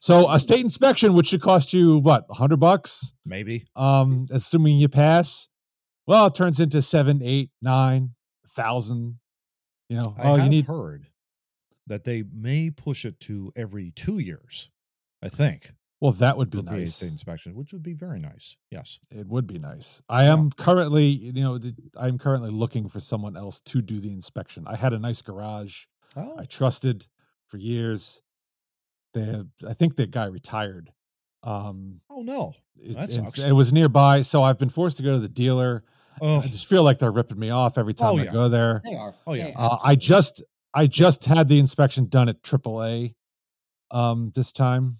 So 0.00 0.30
a 0.32 0.38
state 0.40 0.60
inspection, 0.60 1.12
which 1.12 1.28
should 1.28 1.42
cost 1.42 1.72
you 1.72 1.98
what, 1.98 2.26
a 2.28 2.34
hundred 2.34 2.58
bucks, 2.58 3.14
Maybe. 3.24 3.66
um, 3.76 4.26
assuming 4.30 4.78
you 4.78 4.88
pass. 4.88 5.48
Well, 6.06 6.26
it 6.26 6.34
turns 6.34 6.60
into 6.60 6.82
seven, 6.82 7.20
eight, 7.22 7.50
nine 7.60 8.14
thousand. 8.48 9.18
You 9.88 9.96
know, 9.98 10.14
I 10.18 10.22
oh, 10.22 10.36
have 10.36 10.44
you 10.44 10.50
need 10.50 10.66
heard 10.66 11.06
that 11.86 12.04
they 12.04 12.24
may 12.32 12.70
push 12.70 13.04
it 13.04 13.20
to 13.20 13.52
every 13.56 13.90
two 13.90 14.18
years. 14.18 14.70
I 15.22 15.28
think 15.28 15.72
well, 16.02 16.10
that 16.10 16.36
would 16.36 16.50
be 16.50 16.60
PA 16.60 16.72
nice. 16.72 17.00
inspection, 17.00 17.54
which 17.54 17.72
would 17.72 17.84
be 17.84 17.92
very 17.92 18.18
nice. 18.18 18.56
Yes. 18.72 18.98
It 19.12 19.24
would 19.28 19.46
be 19.46 19.60
nice. 19.60 20.02
I 20.08 20.24
Yeah. 20.24 20.32
am 20.32 20.50
currently, 20.50 21.06
you 21.06 21.32
know, 21.32 21.60
I'm 21.94 22.18
currently 22.18 22.50
looking 22.50 22.88
for 22.88 22.98
someone 22.98 23.36
else 23.36 23.60
to 23.66 23.80
do 23.80 24.00
the 24.00 24.12
inspection. 24.12 24.66
I 24.66 24.74
had 24.74 24.92
a 24.92 24.98
nice 24.98 25.22
garage. 25.22 25.84
Oh, 26.16 26.36
I 26.36 26.46
trusted 26.46 27.06
for 27.46 27.58
years. 27.58 28.20
They, 29.14 29.26
have, 29.26 29.46
I 29.64 29.74
think 29.74 29.94
the 29.94 30.08
guy 30.08 30.24
retired. 30.24 30.92
Um, 31.42 32.00
oh 32.10 32.22
no. 32.22 32.54
it, 32.80 32.94
That 32.96 33.10
sucks. 33.12 33.38
it 33.38 33.52
was 33.52 33.72
nearby, 33.72 34.22
so 34.22 34.42
I've 34.42 34.58
been 34.58 34.68
forced 34.68 34.96
to 34.98 35.02
go 35.02 35.12
to 35.12 35.18
the 35.18 35.28
dealer. 35.28 35.84
Oh, 36.20 36.40
I 36.40 36.46
just 36.46 36.66
feel 36.66 36.84
like 36.84 36.98
they're 36.98 37.10
ripping 37.10 37.38
me 37.38 37.50
off 37.50 37.78
every 37.78 37.94
time 37.94 38.14
Oh, 38.14 38.18
I 38.18 38.24
yeah. 38.24 38.32
go 38.32 38.48
there. 38.48 38.82
They 38.84 38.94
are. 38.94 39.14
Oh, 39.26 39.32
yeah. 39.32 39.52
Uh, 39.56 39.78
I 39.82 39.94
just, 39.96 40.42
I 40.74 40.86
just 40.86 41.24
had 41.24 41.48
the 41.48 41.58
inspection 41.58 42.06
done 42.06 42.28
at 42.28 42.42
AAA. 42.42 43.14
Um, 43.90 44.30
this 44.34 44.52
time, 44.52 44.98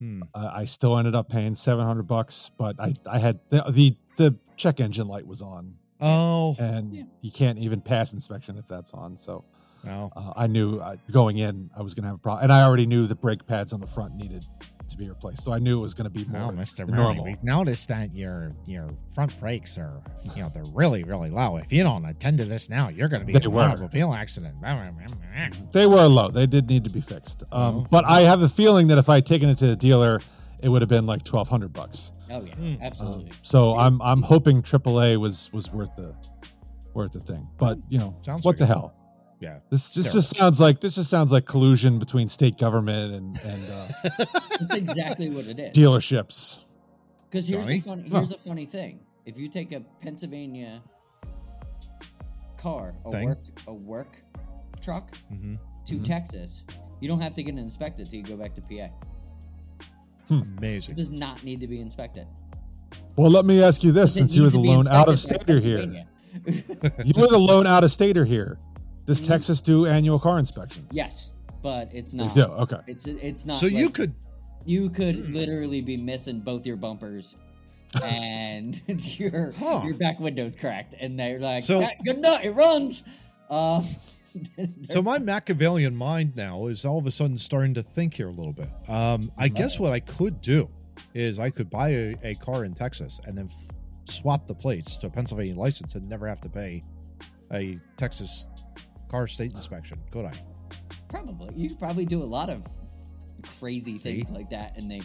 hmm. 0.00 0.22
uh, 0.34 0.50
I 0.52 0.64
still 0.66 0.98
ended 0.98 1.14
up 1.14 1.28
paying 1.28 1.54
seven 1.54 1.84
hundred 1.86 2.04
bucks, 2.06 2.50
but 2.58 2.76
I, 2.78 2.94
I 3.10 3.18
had 3.18 3.40
the, 3.48 3.64
the 3.70 3.96
the 4.16 4.36
check 4.56 4.78
engine 4.80 5.08
light 5.08 5.26
was 5.26 5.42
on, 5.42 5.74
oh, 6.00 6.54
and 6.60 6.94
Yeah. 6.94 7.02
you 7.22 7.32
can't 7.32 7.58
even 7.58 7.80
pass 7.80 8.12
inspection 8.12 8.56
if 8.56 8.66
that's 8.68 8.92
on. 8.92 9.16
So 9.16 9.44
no. 9.84 10.12
uh, 10.14 10.32
I 10.36 10.46
knew 10.46 10.78
uh, 10.78 10.94
going 11.10 11.38
in 11.38 11.70
I 11.76 11.82
was 11.82 11.94
going 11.94 12.02
to 12.04 12.08
have 12.08 12.16
a 12.16 12.20
problem, 12.20 12.44
and 12.44 12.52
I 12.52 12.62
already 12.62 12.86
knew 12.86 13.06
the 13.08 13.16
brake 13.16 13.46
pads 13.46 13.72
on 13.72 13.80
the 13.80 13.86
front 13.88 14.14
needed 14.14 14.44
to 14.90 14.96
be 14.96 15.08
replaced. 15.08 15.42
So 15.44 15.52
I 15.52 15.58
knew 15.58 15.78
it 15.78 15.82
was 15.82 15.94
going 15.94 16.04
to 16.04 16.10
be 16.10 16.24
more 16.26 16.40
Well, 16.48 16.52
Mr. 16.52 16.78
than 16.78 16.90
Murray, 16.90 17.02
normal. 17.02 17.24
we've 17.24 17.42
noticed 17.42 17.88
that 17.88 18.14
your 18.14 18.50
your 18.66 18.88
front 19.14 19.38
brakes 19.40 19.76
are, 19.78 20.02
you 20.34 20.42
know, 20.42 20.48
they're 20.52 20.62
really, 20.72 21.04
really 21.04 21.30
low. 21.30 21.56
If 21.56 21.72
you 21.72 21.82
don't 21.82 22.04
attend 22.04 22.38
to 22.38 22.44
this 22.44 22.68
now, 22.70 22.88
you're 22.88 23.08
going 23.08 23.20
to 23.20 23.26
be 23.26 23.32
They 23.32 23.38
in 23.40 23.44
an 23.46 23.52
were. 23.52 23.62
automobile 23.62 24.14
accident. 24.14 24.56
They 25.72 25.86
were 25.86 26.06
low; 26.06 26.28
they 26.30 26.46
did 26.46 26.68
need 26.68 26.84
to 26.84 26.90
be 26.90 27.00
fixed. 27.00 27.42
Um, 27.52 27.58
Oh. 27.78 27.86
But 27.90 28.04
I 28.06 28.22
have 28.22 28.42
a 28.42 28.48
feeling 28.48 28.86
that 28.88 28.98
if 28.98 29.08
I 29.08 29.16
had 29.16 29.26
taken 29.26 29.48
it 29.48 29.58
to 29.58 29.66
the 29.66 29.76
dealer, 29.76 30.20
it 30.62 30.68
would 30.68 30.82
have 30.82 30.88
been 30.88 31.06
like 31.06 31.22
twelve 31.24 31.48
hundred 31.48 31.72
bucks. 31.72 32.12
Oh 32.30 32.42
yeah, 32.44 32.52
Mm. 32.54 32.74
Um, 32.76 32.78
absolutely. 32.82 33.32
so 33.42 33.76
I'm 33.76 34.00
I'm 34.02 34.22
hoping 34.22 34.62
AAA 34.62 35.18
was 35.18 35.52
was 35.52 35.70
worth 35.72 35.94
the 35.96 36.14
worth 36.94 37.12
the 37.12 37.20
thing. 37.20 37.46
But 37.58 37.78
you 37.88 37.98
know 37.98 38.16
Sounds 38.22 38.44
what 38.44 38.52
like 38.52 38.58
the 38.58 38.64
it. 38.64 38.68
hell? 38.68 38.94
Yeah. 39.40 39.58
This 39.70 39.94
this 39.94 40.06
Terrible. 40.06 40.20
just 40.20 40.36
sounds 40.36 40.60
like 40.60 40.80
this 40.80 40.94
just 40.94 41.10
sounds 41.10 41.30
like 41.32 41.46
collusion 41.46 41.98
between 41.98 42.28
state 42.28 42.58
government 42.58 43.14
and 43.14 43.38
and 43.44 43.62
uh, 43.72 44.24
That's 44.60 44.74
exactly 44.74 45.30
what 45.30 45.46
it 45.46 45.58
is. 45.58 45.76
dealerships. 45.76 46.64
Because 47.30 47.46
here's 47.46 47.66
Johnny? 47.66 47.78
a 47.78 47.82
funny 47.82 48.08
here's 48.10 48.32
a 48.32 48.38
funny 48.38 48.66
thing. 48.66 49.00
If 49.26 49.38
you 49.38 49.48
take 49.48 49.72
a 49.72 49.80
Pennsylvania 50.00 50.82
car, 52.56 52.94
a 53.04 53.10
Thing. 53.12 53.24
work 53.28 53.38
a 53.66 53.74
work 53.74 54.16
truck 54.80 55.14
hmm 55.28 55.52
to 55.86 55.94
Mhm. 55.96 56.04
Texas, 56.04 56.64
you 57.00 57.08
don't 57.08 57.20
have 57.20 57.34
to 57.34 57.42
get 57.42 57.54
it 57.54 57.58
inspected 57.58 58.10
till 58.10 58.18
you 58.18 58.24
go 58.24 58.36
back 58.36 58.54
to 58.54 58.60
PA. 58.60 58.90
It 60.30 60.44
Amazing. 60.58 60.96
does 60.96 61.10
not 61.10 61.42
need 61.42 61.60
to 61.60 61.66
be 61.66 61.80
inspected. 61.80 62.26
Well, 63.16 63.30
let 63.30 63.44
me 63.46 63.62
ask 63.62 63.82
you 63.82 63.90
this: 63.92 64.12
since 64.12 64.34
you 64.34 64.42
were 64.42 64.50
the 64.50 64.58
lone 64.58 64.86
out 64.88 65.06
of 65.08 65.12
inspected 65.14 65.46
by 65.46 65.60
stater 65.60 65.90
here, 65.90 66.04
you 67.04 67.14
were 67.16 67.28
the 67.28 67.38
lone 67.38 67.66
out 67.66 67.84
of 67.84 67.90
stater 67.90 68.24
here. 68.26 68.58
Does 69.08 69.20
Mhm. 69.22 69.26
Texas 69.26 69.60
do 69.62 69.86
annual 69.86 70.18
car 70.20 70.38
inspections? 70.38 70.86
yes, 70.92 71.32
but 71.62 71.92
it's 71.94 72.12
not. 72.14 72.34
they 72.34 72.42
not. 72.42 72.68
do. 72.68 72.74
Okay. 72.76 72.82
It's 72.86 73.06
it's 73.06 73.46
not. 73.46 73.56
So 73.56 73.66
you 73.66 73.88
could 73.90 74.14
you 74.66 74.90
could 74.90 75.16
Hmm. 75.16 75.32
literally 75.32 75.80
be 75.80 75.96
missing 75.96 76.40
both 76.40 76.66
your 76.66 76.76
bumpers 76.76 77.34
and 78.04 78.80
your 79.18 79.52
Huh. 79.58 79.80
your 79.84 79.94
back 79.94 80.20
window's 80.20 80.54
cracked, 80.54 80.94
and 81.00 81.18
they're 81.18 81.40
like, 81.40 81.62
So- 81.62 81.82
"Ah, 81.82 81.88
"Good 82.04 82.18
enough, 82.18 82.44
it 82.44 82.50
runs." 82.52 83.02
Um, 83.50 83.84
So 84.84 85.00
my 85.00 85.18
Machiavellian 85.18 85.96
mind 85.96 86.36
now 86.36 86.66
is 86.66 86.84
all 86.84 86.98
of 86.98 87.06
a 87.06 87.10
sudden 87.10 87.38
starting 87.38 87.72
to 87.74 87.82
think 87.82 88.12
here 88.14 88.28
a 88.28 88.32
little 88.32 88.52
bit. 88.52 88.68
Um, 88.86 89.32
I 89.38 89.48
guess 89.48 89.80
what 89.80 89.92
I 89.92 90.00
could 90.00 90.42
do 90.42 90.68
is 91.14 91.40
I 91.40 91.48
could 91.48 91.70
buy 91.70 91.88
a, 91.88 92.14
a 92.22 92.34
car 92.34 92.64
in 92.66 92.74
Texas 92.74 93.20
and 93.24 93.36
then 93.36 93.46
f- 93.46 94.14
swap 94.14 94.46
the 94.46 94.54
plates 94.54 94.98
to 94.98 95.06
a 95.06 95.10
Pennsylvania 95.10 95.56
license 95.56 95.94
and 95.94 96.06
never 96.08 96.28
have 96.28 96.42
to 96.42 96.48
pay 96.50 96.82
a 97.52 97.78
Texas 97.96 98.46
car 99.08 99.26
state 99.26 99.54
inspection, 99.54 99.98
could 100.10 100.24
I? 100.26 100.32
probably 101.08 101.48
you 101.56 101.68
could 101.70 101.78
probably 101.78 102.04
do 102.04 102.22
a 102.22 102.24
lot 102.24 102.50
of 102.50 102.66
crazy 103.58 103.96
things 103.98 104.28
See? 104.28 104.34
like 104.34 104.50
that, 104.50 104.76
and 104.76 104.90
they. 104.90 105.00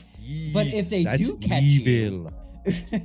But 0.53 0.67
if 0.67 0.89
they 0.89 1.03
do 1.03 1.37
catch 1.37 1.63
you- 1.63 1.83
evil. 1.83 2.31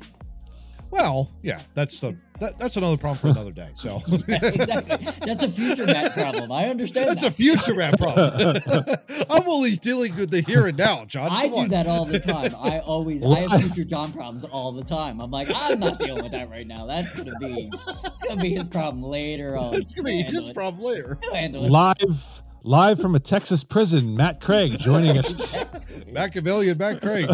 Well, 0.90 1.30
yeah, 1.42 1.60
that's 1.74 2.00
the 2.00 2.16
that, 2.40 2.56
that's 2.56 2.76
another 2.76 2.96
problem 2.96 3.18
for 3.18 3.28
another 3.28 3.50
day. 3.50 3.70
So 3.74 4.00
Yeah, 4.28 4.38
exactly. 4.42 5.26
That's 5.26 5.42
a 5.42 5.48
future 5.48 5.86
Matt 5.86 6.12
problem. 6.14 6.52
I 6.52 6.66
understand. 6.66 7.10
that's 7.10 7.24
a 7.24 7.30
future 7.30 7.74
rap 7.74 7.98
problem. 7.98 8.62
I'm 9.30 9.48
only 9.48 9.76
dealing 9.76 10.14
with 10.16 10.30
the 10.30 10.40
here 10.42 10.66
and 10.68 10.78
now, 10.78 11.04
John. 11.04 11.28
I 11.30 11.48
do 11.48 11.56
on. 11.56 11.68
that 11.68 11.86
all 11.86 12.04
the 12.04 12.20
time. 12.20 12.54
I 12.58 12.78
always 12.80 13.24
I 13.24 13.40
have 13.40 13.60
future 13.60 13.84
John 13.84 14.12
problems 14.12 14.44
all 14.44 14.72
the 14.72 14.84
time. 14.84 15.20
I'm 15.20 15.30
like, 15.30 15.48
I'm 15.54 15.80
not 15.80 15.98
dealing 15.98 16.22
with 16.22 16.32
that 16.32 16.48
right 16.48 16.66
now. 16.66 16.86
That's 16.86 17.14
gonna 17.14 17.38
be 17.40 17.70
it's 18.04 18.28
gonna 18.28 18.40
be 18.40 18.54
his 18.54 18.68
problem 18.68 19.02
later 19.02 19.56
on. 19.56 19.74
It's 19.74 19.92
gonna 19.92 20.08
be 20.08 20.22
his 20.22 20.48
it. 20.48 20.54
problem 20.54 20.82
later. 20.82 21.18
He'll 21.22 21.34
handle 21.34 21.64
it. 21.64 21.70
Live 21.70 22.42
live 22.68 23.00
from 23.00 23.14
a 23.14 23.18
Texas 23.18 23.64
prison, 23.64 24.14
Matt 24.14 24.42
Craig 24.42 24.78
joining 24.78 25.16
us. 25.16 25.58
Machiavellian 26.12 26.76
Matt 26.76 27.00
Craig. 27.00 27.24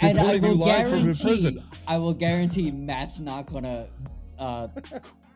and 0.00 0.20
I 0.20 0.34
Reporting 0.34 0.42
you 0.44 0.48
will 0.50 0.56
live 0.58 0.82
from 0.82 1.00
guarantee, 1.00 1.24
prison. 1.24 1.62
I 1.88 1.98
will 1.98 2.14
guarantee 2.14 2.70
Matt's 2.70 3.18
not 3.18 3.46
gonna 3.46 3.88
uh, 4.38 4.68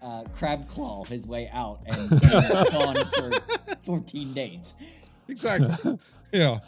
uh, 0.00 0.22
crab 0.32 0.68
claw 0.68 1.02
his 1.04 1.26
way 1.26 1.50
out 1.52 1.80
and 1.88 2.08
be 2.08 2.16
gone 2.20 3.04
for 3.06 3.32
14 3.84 4.32
days. 4.32 4.74
Exactly. 5.28 5.98
Yeah. 6.34 6.60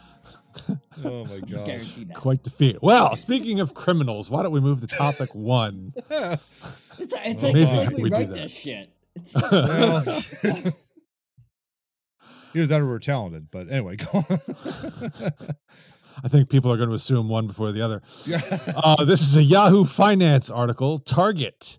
Oh 1.03 1.25
my 1.25 1.39
god. 1.39 1.65
guarantee 1.65 2.03
that. 2.03 2.13
Quite 2.15 2.43
the 2.43 2.51
feat. 2.51 2.83
Well, 2.83 3.15
speaking 3.15 3.61
of 3.61 3.73
criminals, 3.73 4.29
why 4.29 4.43
don't 4.43 4.51
we 4.51 4.59
move 4.59 4.81
to 4.81 4.87
topic 4.87 5.33
one? 5.33 5.95
It's, 6.97 7.13
it's 7.25 7.43
like, 7.43 7.55
it's 7.55 7.75
like 7.75 7.89
we, 7.89 8.03
we 8.03 8.09
write 8.09 8.31
this 8.31 8.57
shit. 8.57 8.89
It's 9.15 9.33
Well, 9.33 10.03
either 12.55 12.65
that 12.67 12.81
or 12.81 12.87
we're 12.87 12.99
talented, 12.99 13.49
but 13.51 13.69
anyway, 13.69 13.95
go 13.97 14.07
on. 14.13 14.25
I 16.23 16.27
think 16.29 16.49
people 16.49 16.71
are 16.71 16.77
going 16.77 16.89
to 16.89 16.95
assume 16.95 17.27
one 17.27 17.45
before 17.47 17.71
the 17.73 17.81
other. 17.81 18.01
yeah. 18.25 18.39
Uh, 18.75 19.03
this 19.03 19.21
is 19.21 19.35
a 19.35 19.43
Yahoo 19.43 19.83
Finance 19.83 20.49
article. 20.49 20.99
Target, 20.99 21.77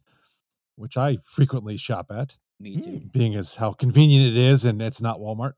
which 0.76 0.97
I 0.99 1.16
frequently 1.25 1.76
shop 1.78 2.12
at, 2.14 2.37
me 2.61 2.76
too. 2.76 3.00
being 3.12 3.35
as 3.35 3.54
how 3.56 3.73
convenient 3.73 4.37
it 4.37 4.40
is, 4.40 4.64
and 4.66 4.80
it's 4.83 5.00
not 5.00 5.18
Walmart. 5.21 5.54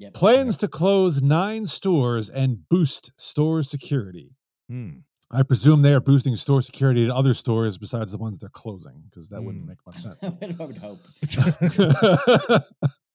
Yep. 0.00 0.12
Plans 0.14 0.56
to 0.58 0.68
close 0.68 1.22
nine 1.22 1.66
stores 1.66 2.28
and 2.28 2.68
boost 2.68 3.12
store 3.16 3.62
security. 3.62 4.34
Hmm. 4.68 4.90
I 5.30 5.42
presume 5.42 5.82
they 5.82 5.92
are 5.94 6.00
boosting 6.00 6.36
store 6.36 6.62
security 6.62 7.04
at 7.04 7.10
other 7.10 7.32
stores 7.34 7.78
besides 7.78 8.12
the 8.12 8.18
ones 8.18 8.38
they're 8.38 8.48
closing, 8.48 9.04
because 9.08 9.28
that 9.30 9.42
wouldn't 9.42 9.64
Hmm. 9.64 9.68
make 9.70 9.78
much 9.86 9.96
sense. 10.02 10.22
I 10.24 10.28
would 10.64 10.76
hope. 10.78 10.98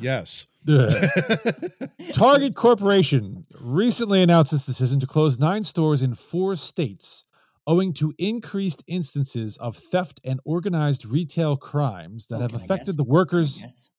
Yes. 0.00 0.46
Target 2.12 2.54
Corporation 2.54 3.44
recently 3.60 4.22
announced 4.22 4.52
its 4.52 4.66
decision 4.66 5.00
to 5.00 5.06
close 5.06 5.38
nine 5.38 5.64
stores 5.64 6.02
in 6.02 6.14
four 6.14 6.56
states 6.56 7.24
owing 7.66 7.92
to 7.92 8.14
increased 8.18 8.82
instances 8.86 9.56
of 9.58 9.76
theft 9.76 10.20
and 10.24 10.40
organized 10.44 11.04
retail 11.04 11.56
crimes 11.56 12.26
that 12.26 12.36
Oh, 12.36 12.40
have 12.40 12.54
affected 12.54 12.96
the 12.96 13.04
workers' 13.04 13.60
Yes. 13.60 13.90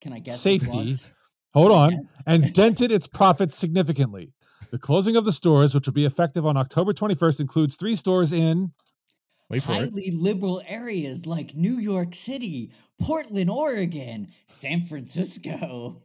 Can 0.00 0.12
I 0.12 0.18
guess? 0.18 0.40
Safety. 0.40 0.94
Hold 1.54 1.70
Can 1.70 1.78
on 1.78 2.02
and 2.26 2.52
dented 2.52 2.90
its 2.90 3.06
profits 3.06 3.56
significantly. 3.56 4.32
The 4.72 4.78
closing 4.78 5.16
of 5.16 5.24
the 5.24 5.32
stores, 5.32 5.74
which 5.74 5.86
will 5.86 5.92
be 5.92 6.04
effective 6.04 6.44
on 6.44 6.56
October 6.56 6.92
21st, 6.92 7.40
includes 7.40 7.76
three 7.76 7.94
stores 7.94 8.32
in 8.32 8.72
Wait 9.52 9.62
for 9.62 9.72
it. 9.72 9.78
highly 9.80 10.10
liberal 10.12 10.62
areas 10.66 11.26
like 11.26 11.54
New 11.54 11.74
York 11.74 12.14
City, 12.14 12.72
Portland, 13.00 13.50
Oregon, 13.50 14.28
San 14.46 14.80
Francisco, 14.82 16.00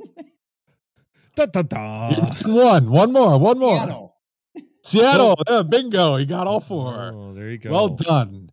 Da, 1.35 1.45
da, 1.45 1.61
da. 1.61 2.13
one, 2.45 2.89
one 2.89 3.13
more, 3.13 3.39
one 3.39 3.59
more. 3.59 3.77
Seattle. 3.77 4.15
Seattle. 4.83 5.35
Yeah, 5.47 5.61
bingo. 5.61 6.15
He 6.15 6.25
got 6.25 6.47
all 6.47 6.59
four. 6.59 7.11
Oh, 7.13 7.33
there 7.35 7.51
you 7.51 7.59
go. 7.59 7.71
Well 7.71 7.89
done. 7.89 8.49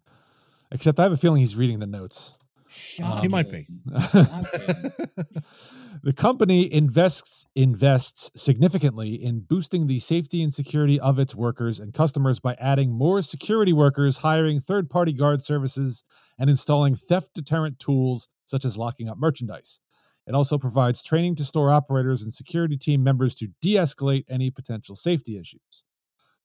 Except 0.71 1.01
I 1.01 1.05
have 1.05 1.13
a 1.13 1.17
feeling 1.17 1.41
he's 1.41 1.57
reading 1.57 1.79
the 1.79 1.87
notes. 1.87 2.35
He 2.69 3.29
might 3.29 3.51
be. 3.51 3.67
The 6.03 6.13
company 6.13 6.73
invests 6.73 7.47
invests 7.55 8.31
significantly 8.35 9.15
in 9.15 9.41
boosting 9.41 9.87
the 9.87 9.99
safety 9.99 10.43
and 10.43 10.53
security 10.53 10.99
of 10.99 11.19
its 11.19 11.35
workers 11.35 11.79
and 11.79 11.95
customers 11.95 12.41
by 12.41 12.55
adding 12.59 12.91
more 12.91 13.23
security 13.23 13.73
workers, 13.73 14.19
hiring 14.19 14.61
third-party 14.61 15.13
guard 15.13 15.43
services, 15.45 16.03
and 16.39 16.51
installing 16.51 16.95
theft 16.95 17.31
deterrent 17.35 17.79
tools 17.79 18.29
such 18.45 18.65
as 18.65 18.77
locking 18.77 19.09
up 19.09 19.19
merchandise. 19.19 19.81
It 20.27 20.35
also 20.35 20.59
provides 20.59 21.03
training 21.03 21.37
to 21.37 21.45
store 21.45 21.71
operators 21.71 22.23
and 22.23 22.35
security 22.35 22.77
team 22.77 23.05
members 23.05 23.35
to 23.37 23.49
de-escalate 23.61 24.25
any 24.29 24.51
potential 24.51 24.97
safety 24.97 25.39
issues. 25.39 25.85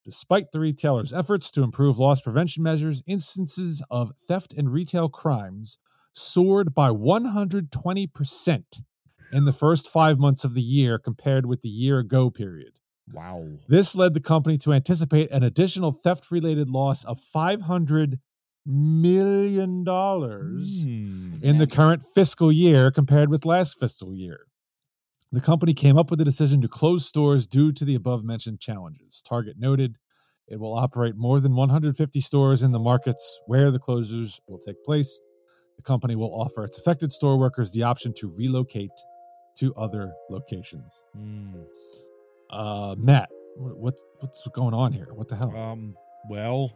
Despite 0.05 0.51
the 0.51 0.59
retailer's 0.59 1.13
efforts 1.13 1.49
to 1.51 1.63
improve 1.63 1.97
loss 1.97 2.21
prevention 2.21 2.62
measures, 2.62 3.01
instances 3.07 3.81
of 3.89 4.12
theft 4.17 4.53
and 4.53 4.69
retail 4.71 5.09
crimes 5.09 5.77
soared 6.13 6.73
by 6.73 6.89
120% 6.89 8.63
in 9.31 9.45
the 9.45 9.53
first 9.53 9.87
five 9.89 10.19
months 10.19 10.43
of 10.43 10.53
the 10.53 10.61
year 10.61 10.97
compared 10.99 11.45
with 11.45 11.61
the 11.61 11.69
year 11.69 11.99
ago 11.99 12.29
period. 12.29 12.73
Wow. 13.11 13.45
This 13.67 13.95
led 13.95 14.13
the 14.13 14.19
company 14.19 14.57
to 14.59 14.73
anticipate 14.73 15.31
an 15.31 15.43
additional 15.43 15.91
theft 15.91 16.29
related 16.31 16.69
loss 16.69 17.03
of 17.05 17.19
$500 17.35 18.19
million 18.65 19.83
Hmm. 19.85 21.33
in 21.41 21.57
the 21.57 21.67
current 21.67 22.03
fiscal 22.13 22.51
year 22.51 22.91
compared 22.91 23.29
with 23.29 23.45
last 23.45 23.79
fiscal 23.79 24.13
year. 24.13 24.41
The 25.31 25.41
company 25.41 25.73
came 25.73 25.97
up 25.97 26.09
with 26.09 26.19
the 26.19 26.25
decision 26.25 26.61
to 26.61 26.67
close 26.67 27.05
stores 27.05 27.45
due 27.47 27.71
to 27.73 27.85
the 27.85 27.95
above 27.95 28.23
mentioned 28.23 28.59
challenges. 28.59 29.21
Target 29.27 29.55
noted 29.59 29.95
it 30.47 30.59
will 30.59 30.73
operate 30.73 31.15
more 31.15 31.39
than 31.39 31.55
150 31.55 32.19
stores 32.21 32.63
in 32.63 32.71
the 32.71 32.79
markets 32.79 33.39
where 33.45 33.69
the 33.69 33.79
closures 33.79 34.39
will 34.47 34.57
take 34.59 34.83
place. 34.83 35.19
The 35.77 35.83
company 35.83 36.15
will 36.15 36.33
offer 36.33 36.63
its 36.63 36.79
affected 36.79 37.11
store 37.11 37.37
workers 37.37 37.71
the 37.71 37.83
option 37.83 38.13
to 38.17 38.31
relocate 38.35 38.89
to 39.57 39.73
other 39.75 40.13
locations. 40.29 41.03
Hmm. 41.15 41.53
Uh, 42.49 42.95
Matt, 42.97 43.29
wh- 43.55 43.77
what 43.77 43.95
what's 44.19 44.47
going 44.49 44.73
on 44.73 44.91
here? 44.93 45.07
What 45.13 45.27
the 45.27 45.35
hell? 45.35 45.55
Um. 45.55 45.95
Well, 46.29 46.73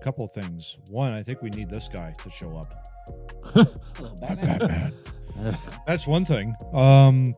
a 0.00 0.04
couple 0.04 0.24
of 0.24 0.32
things. 0.32 0.76
One, 0.90 1.12
I 1.12 1.22
think 1.22 1.42
we 1.42 1.50
need 1.50 1.70
this 1.70 1.88
guy 1.88 2.14
to 2.22 2.30
show 2.30 2.56
up. 2.56 2.86
Hello, 3.44 4.14
Batman. 4.20 4.92
That's 5.86 6.06
one 6.06 6.24
thing. 6.24 6.54
Um. 6.72 7.34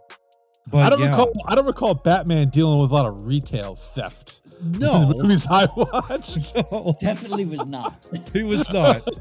But 0.70 0.78
I 0.86 0.90
don't 0.90 1.00
yeah, 1.00 1.10
recall. 1.10 1.32
I 1.48 1.54
don't 1.56 1.66
recall 1.66 1.94
Batman 1.94 2.48
dealing 2.48 2.80
with 2.80 2.92
a 2.92 2.94
lot 2.94 3.06
of 3.06 3.26
retail 3.26 3.74
theft. 3.74 4.40
in 4.60 4.70
No, 4.78 5.12
the 5.12 5.20
movies 5.22 5.46
I 5.50 5.66
watched. 5.76 6.54
no, 6.72 6.94
Definitely 7.00 7.46
was 7.46 7.66
not. 7.66 8.06
he 8.32 8.44
was 8.44 8.70
not. 8.72 9.04
Riddler, 9.04 9.16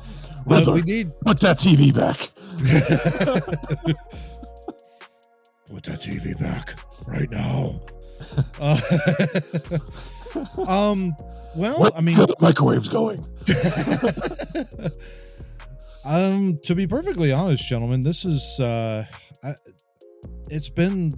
But 0.45 0.67
we 0.67 0.81
need 0.83 1.07
put 1.25 1.39
that 1.39 1.57
TV 1.57 1.93
back. 1.95 2.29
Put 5.71 5.83
that 5.83 6.01
TV 6.01 6.37
back 6.39 6.75
right 7.07 7.29
now. 7.31 7.81
Uh, 8.59 8.79
um. 10.67 11.15
Well, 11.55 11.79
Where 11.79 11.91
I 11.95 12.01
mean, 12.01 12.15
the 12.15 12.35
microwave's 12.39 12.87
going. 12.87 13.19
um, 16.05 16.59
to 16.63 16.75
be 16.75 16.85
perfectly 16.85 17.31
honest, 17.31 17.67
gentlemen, 17.67 18.01
this 18.01 18.23
is 18.23 18.59
uh, 18.59 19.05
I, 19.43 19.55
it's 20.51 20.69
been 20.69 21.11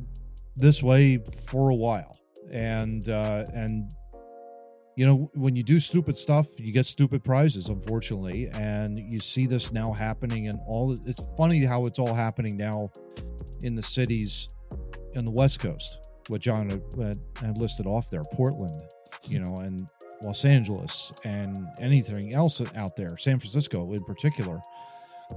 this 0.56 0.82
way 0.82 1.22
for 1.48 1.70
a 1.70 1.76
while, 1.76 2.14
and 2.52 3.08
uh, 3.10 3.44
and 3.54 3.92
you 4.96 5.06
know 5.06 5.32
when 5.34 5.56
you 5.56 5.64
do 5.64 5.80
stupid 5.80 6.18
stuff, 6.18 6.60
you 6.60 6.72
get 6.72 6.86
stupid 6.86 7.24
prizes, 7.24 7.70
unfortunately, 7.70 8.50
and 8.54 9.00
you 9.00 9.20
see 9.20 9.48
this 9.48 9.72
now 9.72 9.92
happening 9.92 10.48
and 10.48 10.60
all. 10.68 10.96
It's 11.06 11.30
funny 11.36 11.64
how 11.64 11.86
it's 11.86 12.00
all 12.00 12.14
happening 12.14 12.58
now 12.58 12.92
in 13.64 13.76
the 13.76 13.82
cities 13.82 14.50
in 15.16 15.26
the 15.26 15.32
West 15.32 15.60
Coast. 15.60 15.98
What 16.28 16.42
John 16.42 16.70
had, 16.70 17.18
had 17.42 17.60
listed 17.60 17.86
off 17.86 18.10
there, 18.10 18.22
Portland, 18.34 18.82
you 19.28 19.40
know, 19.40 19.56
and 19.58 19.88
Los 20.24 20.46
Angeles, 20.46 21.12
and 21.24 21.58
anything 21.82 22.34
else 22.34 22.62
out 22.76 22.96
there, 22.96 23.18
San 23.18 23.40
Francisco 23.40 23.92
in 23.94 24.04
particular. 24.06 24.62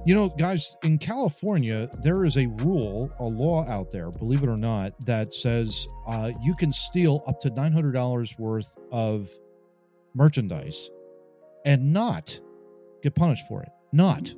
You 0.05 0.13
know, 0.13 0.29
guys, 0.29 0.75
in 0.83 0.99
California, 0.99 1.89
there 2.03 2.23
is 2.25 2.37
a 2.37 2.45
rule, 2.47 3.11
a 3.19 3.23
law 3.23 3.67
out 3.67 3.89
there, 3.89 4.11
believe 4.11 4.43
it 4.43 4.49
or 4.49 4.57
not, 4.57 4.93
that 5.05 5.33
says 5.33 5.87
uh, 6.07 6.31
you 6.43 6.53
can 6.55 6.71
steal 6.71 7.23
up 7.27 7.39
to 7.39 7.49
$900 7.49 8.37
worth 8.37 8.75
of 8.91 9.27
merchandise 10.17 10.89
and 11.65 11.93
not 11.93 12.39
get 13.03 13.15
punished 13.15 13.47
for 13.47 13.61
it. 13.63 13.69
Not. 13.93 14.33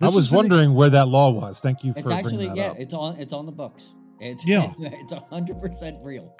I 0.00 0.06
was 0.06 0.16
is 0.26 0.32
an- 0.32 0.36
wondering 0.36 0.74
where 0.74 0.90
that 0.90 1.08
law 1.08 1.30
was. 1.30 1.60
Thank 1.60 1.84
you 1.84 1.92
for 1.92 2.00
It's 2.00 2.10
actually 2.10 2.36
bringing 2.48 2.54
that 2.56 2.56
yeah, 2.56 2.70
up. 2.70 2.78
it's 2.78 2.94
on 2.94 3.16
it's 3.18 3.32
on 3.32 3.46
the 3.46 3.52
books. 3.52 3.94
It's 4.20 4.46
Yeah. 4.46 4.70
it's 4.78 5.12
a 5.12 5.20
hundred 5.30 5.60
percent 5.60 5.98
real. 6.04 6.36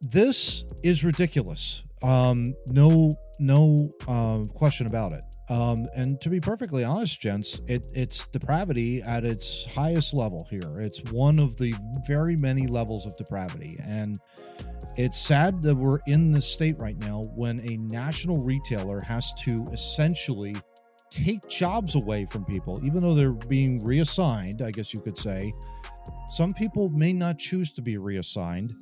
this 0.00 0.64
is 0.82 1.02
ridiculous. 1.04 1.84
Um, 2.02 2.54
no, 2.68 3.14
no 3.38 3.90
um, 4.06 4.44
question 4.46 4.86
about 4.86 5.12
it. 5.12 5.22
Um, 5.48 5.86
and 5.94 6.20
to 6.20 6.28
be 6.30 6.40
perfectly 6.40 6.84
honest, 6.84 7.20
gents, 7.20 7.60
it, 7.66 7.86
it's 7.94 8.26
depravity 8.28 9.02
at 9.02 9.24
its 9.24 9.66
highest 9.74 10.14
level 10.14 10.46
here. 10.50 10.80
It's 10.80 11.02
one 11.10 11.38
of 11.38 11.56
the 11.56 11.74
very 12.06 12.36
many 12.36 12.66
levels 12.66 13.06
of 13.06 13.16
depravity, 13.16 13.78
and 13.82 14.18
it's 14.96 15.18
sad 15.18 15.62
that 15.62 15.74
we're 15.74 15.98
in 16.06 16.30
this 16.32 16.46
state 16.46 16.76
right 16.78 16.96
now 16.98 17.22
when 17.34 17.60
a 17.68 17.76
national 17.78 18.42
retailer 18.44 19.00
has 19.02 19.32
to 19.44 19.64
essentially 19.72 20.54
take 21.10 21.46
jobs 21.48 21.94
away 21.94 22.24
from 22.26 22.44
people, 22.44 22.80
even 22.84 23.02
though 23.02 23.14
they're 23.14 23.32
being 23.32 23.82
reassigned. 23.84 24.62
I 24.62 24.70
guess 24.70 24.92
you 24.94 25.00
could 25.00 25.18
say. 25.18 25.52
Some 26.28 26.52
people 26.52 26.88
may 26.90 27.12
not 27.12 27.38
choose 27.38 27.72
to 27.72 27.82
be 27.82 27.96
reassigned 27.98 28.74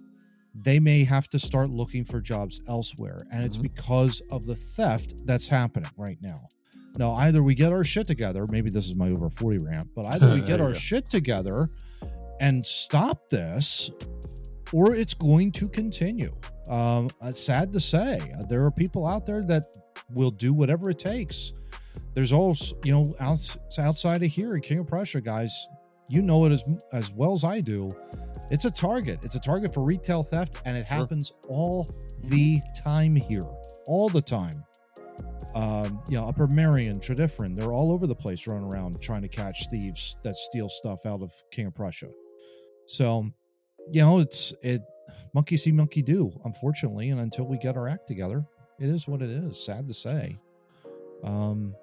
they 0.55 0.79
may 0.79 1.03
have 1.03 1.29
to 1.31 1.38
start 1.38 1.70
looking 1.70 2.05
for 2.05 2.20
jobs 2.20 2.61
elsewhere. 2.68 3.16
And 3.33 3.42
it's 3.42 3.57
Mhm. 3.57 3.62
because 3.62 4.20
of 4.31 4.44
the 4.44 4.55
theft 4.55 5.14
that's 5.25 5.48
happening 5.48 5.88
right 5.96 6.18
now. 6.20 6.46
Now, 6.98 7.12
either 7.14 7.42
we 7.42 7.55
get 7.55 7.72
our 7.72 7.83
shit 7.83 8.07
together, 8.07 8.46
maybe 8.51 8.68
this 8.68 8.85
is 8.85 8.94
my 8.94 9.09
over 9.09 9.31
40 9.31 9.57
rant, 9.64 9.88
but 9.96 10.05
either 10.09 10.35
we 10.35 10.42
get 10.46 10.61
our 10.61 10.72
go. 10.72 10.79
shit 10.79 11.09
together 11.09 11.70
and 12.38 12.66
stop 12.66 13.31
this, 13.31 13.90
or 14.73 14.95
it's 14.95 15.15
going 15.15 15.53
to 15.53 15.69
continue. 15.69 16.35
Um, 16.69 17.11
it's 17.23 17.43
sad 17.45 17.73
to 17.73 17.81
say, 17.81 18.19
uh, 18.39 18.43
there 18.49 18.63
are 18.65 18.71
people 18.71 19.07
out 19.07 19.27
there 19.27 19.43
that 19.45 19.65
will 20.11 20.31
do 20.31 20.53
whatever 20.53 20.91
it 20.91 20.99
takes. 20.99 21.55
There's 22.15 22.33
also, 22.33 22.77
you 22.85 22.93
know, 22.93 23.15
outs 23.21 23.57
outside 23.79 24.23
of 24.23 24.31
here, 24.31 24.59
King 24.59 24.79
of 24.81 24.87
Prussia, 24.87 25.21
guys, 25.21 25.67
you 26.09 26.21
know 26.21 26.45
it 26.45 26.53
as 26.53 26.63
as 26.93 27.13
well 27.13 27.33
as 27.33 27.45
I 27.45 27.61
do. 27.61 27.89
It's 28.51 28.65
a 28.65 28.71
target. 28.71 29.25
It's 29.25 29.35
a 29.35 29.41
target 29.41 29.73
for 29.73 29.83
retail 29.83 30.23
theft, 30.23 30.61
and 30.65 30.77
it 30.77 30.87
Sure. 30.87 30.99
happens 30.99 31.33
all 31.49 31.89
the 32.25 32.61
time 32.85 33.17
here, 33.17 33.45
all 33.87 34.09
the 34.09 34.21
time. 34.21 34.65
Um, 35.55 36.03
you 36.09 36.19
know, 36.19 36.27
Upper 36.27 36.47
Marion, 36.49 36.99
Tredyffrin, 36.99 37.55
they're 37.57 37.73
all 37.73 37.93
over 37.93 38.07
the 38.07 38.15
place 38.15 38.47
running 38.47 38.71
around 38.73 39.01
trying 39.01 39.23
to 39.23 39.29
catch 39.29 39.69
thieves 39.71 40.17
that 40.23 40.37
steal 40.37 40.69
stuff 40.69 41.05
out 41.07 41.23
of 41.23 41.33
King 41.51 41.67
of 41.67 41.75
Prussia. 41.75 42.09
So, 42.87 43.31
you 43.90 44.03
know, 44.03 44.21
it's 44.21 44.53
it 44.62 44.83
monkey 45.35 45.57
see, 45.57 45.73
monkey 45.73 46.03
do, 46.03 46.31
unfortunately. 46.45 47.11
And 47.11 47.21
until 47.21 47.47
we 47.47 47.59
get 47.59 47.77
our 47.77 47.88
act 47.88 48.07
together, 48.07 48.45
it 48.79 48.88
is 48.88 49.07
what 49.09 49.23
it 49.23 49.31
is. 49.31 49.64
Sad 49.64 49.88
to 49.88 49.95
say. 49.95 50.38
Um, 51.25 51.75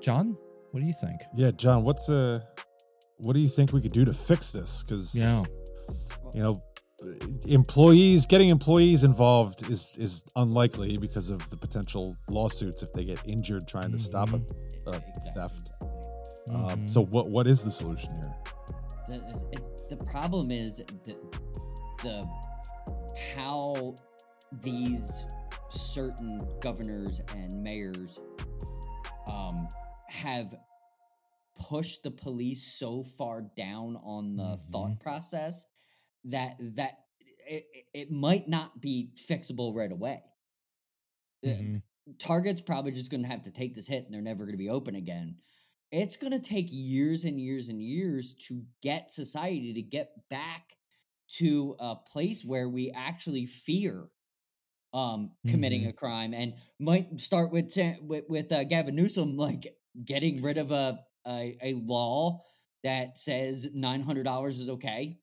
John, 0.00 0.36
what 0.70 0.80
do 0.80 0.86
you 0.86 0.94
think? 1.00 1.20
Yeah, 1.34 1.50
John, 1.52 1.84
what's 1.84 2.08
uh 2.08 2.38
what 3.18 3.32
do 3.34 3.40
you 3.40 3.48
think 3.48 3.72
we 3.72 3.80
could 3.80 3.92
do 3.92 4.04
to 4.04 4.12
fix 4.12 4.50
this? 4.52 4.82
Because 4.82 5.14
Yeah. 5.14 5.42
you 6.34 6.42
know, 6.42 6.54
employees 7.46 8.26
getting 8.26 8.48
employees 8.48 9.04
involved 9.04 9.68
is 9.70 9.94
is 9.98 10.24
unlikely 10.36 10.96
because 10.98 11.30
of 11.30 11.48
the 11.50 11.56
potential 11.56 12.16
lawsuits 12.30 12.82
if 12.82 12.92
they 12.92 13.04
get 13.04 13.20
injured 13.26 13.66
trying 13.68 13.90
to 13.92 13.98
stop 13.98 14.30
a, 14.32 14.36
a 14.36 14.40
Exactly. 14.96 15.32
theft. 15.36 15.70
Mhm. 16.50 16.72
Um, 16.72 16.88
so 16.88 17.04
what 17.06 17.28
what 17.30 17.46
is 17.46 17.62
the 17.62 17.70
solution 17.70 18.10
here? 18.16 18.34
the, 19.08 19.16
it, 19.52 19.62
the 19.98 20.04
problem 20.04 20.50
is 20.50 20.78
the, 21.04 21.16
the 22.02 22.28
how 23.34 23.94
these 24.62 25.26
certain 25.68 26.38
governors 26.60 27.20
and 27.36 27.62
mayors 27.62 28.20
um, 29.30 29.68
have 30.08 30.54
pushed 31.68 32.02
the 32.02 32.10
police 32.10 32.62
so 32.78 33.02
far 33.02 33.42
down 33.56 33.96
on 34.04 34.36
the 34.36 34.56
thought 34.70 34.98
process 35.00 35.64
that 36.24 36.54
that 36.76 36.98
it, 37.48 37.64
it- 37.92 38.10
might 38.10 38.48
not 38.48 38.80
be 38.80 39.10
fixable 39.30 39.74
right 39.74 39.92
away. 39.92 40.22
Uh, 41.44 41.48
Mhm. 41.50 41.82
Target's 42.18 42.60
probably 42.60 42.92
just 42.92 43.10
going 43.10 43.22
to 43.22 43.28
have 43.28 43.42
to 43.42 43.50
take 43.50 43.74
this 43.74 43.86
hit 43.86 44.04
and 44.04 44.12
they're 44.12 44.20
never 44.20 44.44
going 44.44 44.52
to 44.52 44.58
be 44.58 44.68
open 44.68 44.94
again. 44.94 45.36
It's 45.90 46.16
going 46.16 46.32
to 46.32 46.40
take 46.40 46.66
years 46.70 47.24
and 47.24 47.40
years 47.40 47.68
and 47.68 47.80
years 47.82 48.34
to 48.48 48.64
get 48.82 49.10
society 49.10 49.72
to 49.74 49.82
get 49.82 50.28
back 50.28 50.76
to 51.28 51.76
a 51.78 51.96
place 51.96 52.44
where 52.44 52.68
we 52.68 52.90
actually 52.90 53.46
fear 53.46 54.08
um 54.92 55.32
committing 55.46 55.86
a 55.86 55.92
crime 55.92 56.34
and 56.34 56.54
might 56.78 57.18
start 57.20 57.50
with 57.50 57.72
with, 58.02 58.24
with 58.28 58.52
uh, 58.52 58.64
Gavin 58.64 58.94
Newsom 58.94 59.36
like 59.36 59.76
getting 60.04 60.42
rid 60.42 60.58
of 60.58 60.70
a 60.70 61.04
a, 61.26 61.56
a 61.62 61.74
law 61.74 62.42
that 62.82 63.18
says 63.18 63.68
$900 63.74 64.60
is 64.60 64.68
okay. 64.68 65.18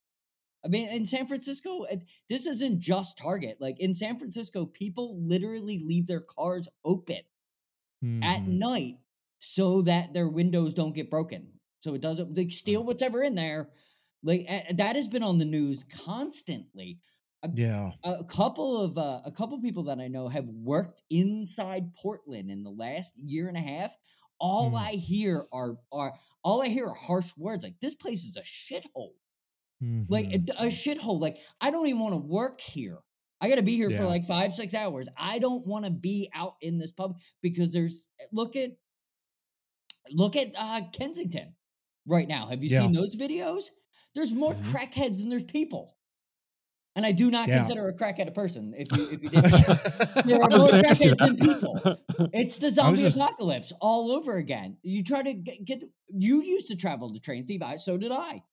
I 0.65 0.69
mean, 0.69 0.89
in 0.89 1.05
San 1.05 1.27
Francisco, 1.27 1.85
this 2.29 2.45
isn't 2.47 2.81
just 2.81 3.17
Target. 3.17 3.57
Like 3.61 3.79
in 3.79 3.93
San 3.93 4.19
Francisco, 4.19 4.65
people 4.65 5.19
literally 5.25 5.79
leave 5.79 6.07
their 6.07 6.21
cars 6.21 6.67
open 6.85 7.21
at 8.21 8.45
Mhm. 8.45 8.47
night 8.47 8.97
so 9.43 9.81
that 9.81 10.13
their 10.13 10.27
windows 10.29 10.75
don't 10.75 10.93
get 10.93 11.09
broken. 11.09 11.47
So 11.79 11.95
it 11.95 12.01
doesn't 12.01 12.37
like 12.37 12.51
steal 12.51 12.83
whatever 12.83 13.23
in 13.23 13.33
there. 13.33 13.69
Like 14.23 14.41
a- 14.47 14.73
that 14.75 14.95
has 14.95 15.07
been 15.07 15.23
on 15.23 15.39
the 15.39 15.45
news 15.45 15.83
constantly. 15.83 16.99
Yeah. 17.55 17.89
A 18.03 18.23
couple 18.23 18.79
of 18.79 18.99
uh, 18.99 19.21
a 19.25 19.31
couple 19.31 19.59
people 19.59 19.83
that 19.85 19.99
I 19.99 20.07
know 20.09 20.27
have 20.27 20.47
worked 20.49 21.01
inside 21.09 21.95
Portland 21.95 22.51
in 22.51 22.61
the 22.61 22.69
last 22.69 23.17
year 23.17 23.47
and 23.47 23.57
a 23.57 23.61
half. 23.61 23.95
All 24.39 24.71
Mm. 24.71 24.79
I 24.79 24.89
hear 24.91 25.45
are 25.51 25.77
are 25.91 26.13
all 26.43 26.61
I 26.61 26.67
hear 26.67 26.85
are 26.87 26.93
harsh 26.93 27.31
words 27.35 27.63
like 27.63 27.79
this 27.81 27.95
place 27.95 28.23
is 28.25 28.37
a 28.37 28.41
shithole 28.43 29.13
like 30.07 30.29
Mhm. 30.29 30.49
a, 30.59 30.65
a 30.65 30.67
shithole. 30.67 31.19
Like 31.19 31.37
I 31.59 31.71
don't 31.71 31.87
even 31.87 31.99
want 31.99 32.13
to 32.13 32.17
work 32.27 32.61
here. 32.61 32.99
I 33.41 33.49
got 33.49 33.55
to 33.55 33.63
be 33.63 33.75
here 33.75 33.89
for 33.89 34.05
like 34.05 34.23
five, 34.25 34.53
six 34.53 34.75
hours. 34.75 35.07
I 35.17 35.39
don't 35.39 35.65
want 35.65 35.85
to 35.85 35.91
be 35.91 36.29
out 36.35 36.53
in 36.61 36.77
this 36.77 36.91
pub 36.91 37.19
because 37.41 37.73
there's 37.73 38.05
look 38.31 38.55
at 38.55 38.69
look 40.13 40.35
at 40.35 40.53
uh, 40.57 40.81
Kensington 40.93 41.55
right 42.07 42.27
now. 42.27 42.47
Have 42.47 42.63
you 42.63 42.69
Yeah. 42.69 42.79
seen 42.81 42.91
those 42.93 43.15
videos? 43.15 43.65
There's 44.15 44.33
more 44.33 44.53
Mhm. 44.53 44.63
crackheads 44.71 45.19
than 45.19 45.29
there's 45.29 45.43
people. 45.43 45.95
And 46.95 47.05
I 47.05 47.13
do 47.13 47.31
not 47.31 47.47
Yeah. 47.47 47.57
consider 47.59 47.87
a 47.87 47.93
crackhead 47.95 48.27
a 48.27 48.31
person. 48.31 48.73
If 48.77 48.91
you 48.97 49.09
if 49.11 49.23
you 49.23 49.29
didn't, 49.29 49.51
there 50.25 50.41
are 50.43 50.49
more 50.49 50.69
gonna 50.71 50.83
ask 50.87 51.01
you 51.01 51.11
crackheads 51.15 51.17
than 51.17 51.37
people. 51.37 51.97
It's 52.33 52.57
the 52.59 52.69
zombie 52.71 53.01
just- 53.03 53.15
apocalypse 53.15 53.71
all 53.79 54.11
over 54.11 54.35
again. 54.37 54.77
You 54.83 55.01
try 55.03 55.23
to 55.23 55.33
get, 55.33 55.63
get 55.63 55.83
you 56.09 56.41
used 56.43 56.67
to 56.67 56.75
travel 56.75 57.13
to 57.13 57.19
train, 57.21 57.45
Steve. 57.45 57.61
I 57.63 57.77
so 57.77 57.97
did 57.97 58.11
I. 58.11 58.43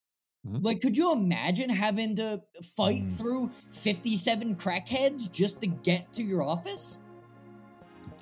Mhm. 0.47 0.63
Like, 0.63 0.79
could 0.79 0.95
you 0.95 1.11
imagine 1.11 1.69
having 1.69 2.15
to 2.15 2.41
fight 2.63 3.03
Mm. 3.07 3.17
through 3.17 3.51
fifty-seven 3.71 4.55
crackheads 4.55 5.29
just 5.29 5.59
to 5.59 5.67
get 5.67 6.13
to 6.13 6.23
your 6.23 6.41
office? 6.41 6.97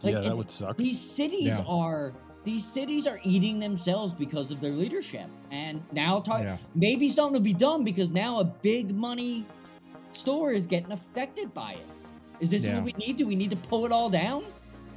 Like, 0.02 0.14
yeah, 0.16 0.22
that 0.22 0.36
would 0.36 0.50
suck. 0.50 0.78
These 0.78 1.00
cities 1.00 1.46
Yeah. 1.60 1.64
are 1.68 2.16
these 2.48 2.66
cities 2.66 3.06
are 3.06 3.20
eating 3.24 3.60
themselves 3.60 4.14
because 4.14 4.50
of 4.52 4.62
their 4.62 4.72
leadership, 4.72 5.28
and 5.52 5.84
now 5.92 6.20
tar- 6.20 6.42
Yeah. 6.42 6.58
maybe 6.76 7.10
something 7.10 7.34
will 7.34 7.40
be 7.42 7.54
done 7.54 7.84
because 7.84 8.10
now 8.10 8.40
a 8.40 8.46
big 8.46 8.96
money 8.96 9.46
store 10.14 10.52
is 10.54 10.66
getting 10.66 10.92
affected 10.92 11.54
by 11.54 11.74
it. 11.74 11.86
Is 12.40 12.50
this 12.52 12.66
Yeah. 12.66 12.76
what 12.76 12.86
we 12.86 12.94
need? 12.94 13.18
Do 13.18 13.28
we 13.28 13.36
need 13.36 13.52
to 13.52 13.58
pull 13.58 13.86
it 13.86 13.92
all 13.92 14.10
down 14.10 14.44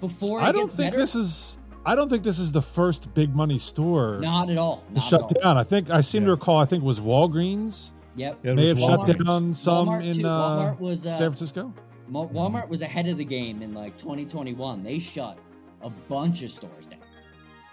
before 0.01 0.41
it 0.41 0.45
I 0.45 0.53
don't 0.53 0.67
gets 0.67 0.77
think 0.77 0.93
better? 0.93 1.03
this 1.03 1.15
is. 1.15 1.59
I 1.85 1.95
don't 1.95 2.09
think 2.11 2.23
this 2.23 2.39
is 2.39 2.53
the 2.53 2.61
first 2.63 3.13
big 3.15 3.35
money 3.35 3.57
store 3.59 4.19
Not 4.21 4.51
at 4.51 4.59
all. 4.59 4.85
to 4.95 5.01
shut 5.01 5.23
all. 5.23 5.29
down. 5.43 5.57
I 5.57 5.65
think 5.65 5.91
I 5.91 6.03
seem 6.03 6.25
to 6.27 6.31
recall. 6.31 6.59
I 6.59 6.67
think 6.67 6.83
it 6.83 6.87
was 6.87 7.01
Walgreens 7.01 7.93
Yep. 8.17 8.39
Yeah, 8.43 8.51
it 8.53 8.55
may 8.55 8.73
was 8.75 8.85
have 8.85 9.07
shut 9.07 9.25
down 9.25 9.55
some 9.55 9.89
Walmart 9.89 10.19
in 10.19 10.25
uh, 10.25 10.29
Walmart 10.41 10.79
was 10.81 11.07
uh, 11.07 11.11
San 11.13 11.31
Francisco. 11.31 11.73
Walmart 12.13 12.69
was 12.69 12.83
ahead 12.83 13.07
of 13.09 13.17
the 13.19 13.25
game 13.25 13.63
in 13.63 13.73
like 13.73 13.97
2021. 13.97 14.83
They 14.83 14.99
shut 14.99 15.39
a 15.83 15.89
bunch 16.09 16.43
of 16.43 16.51
stores 16.51 16.87
down. 16.87 17.00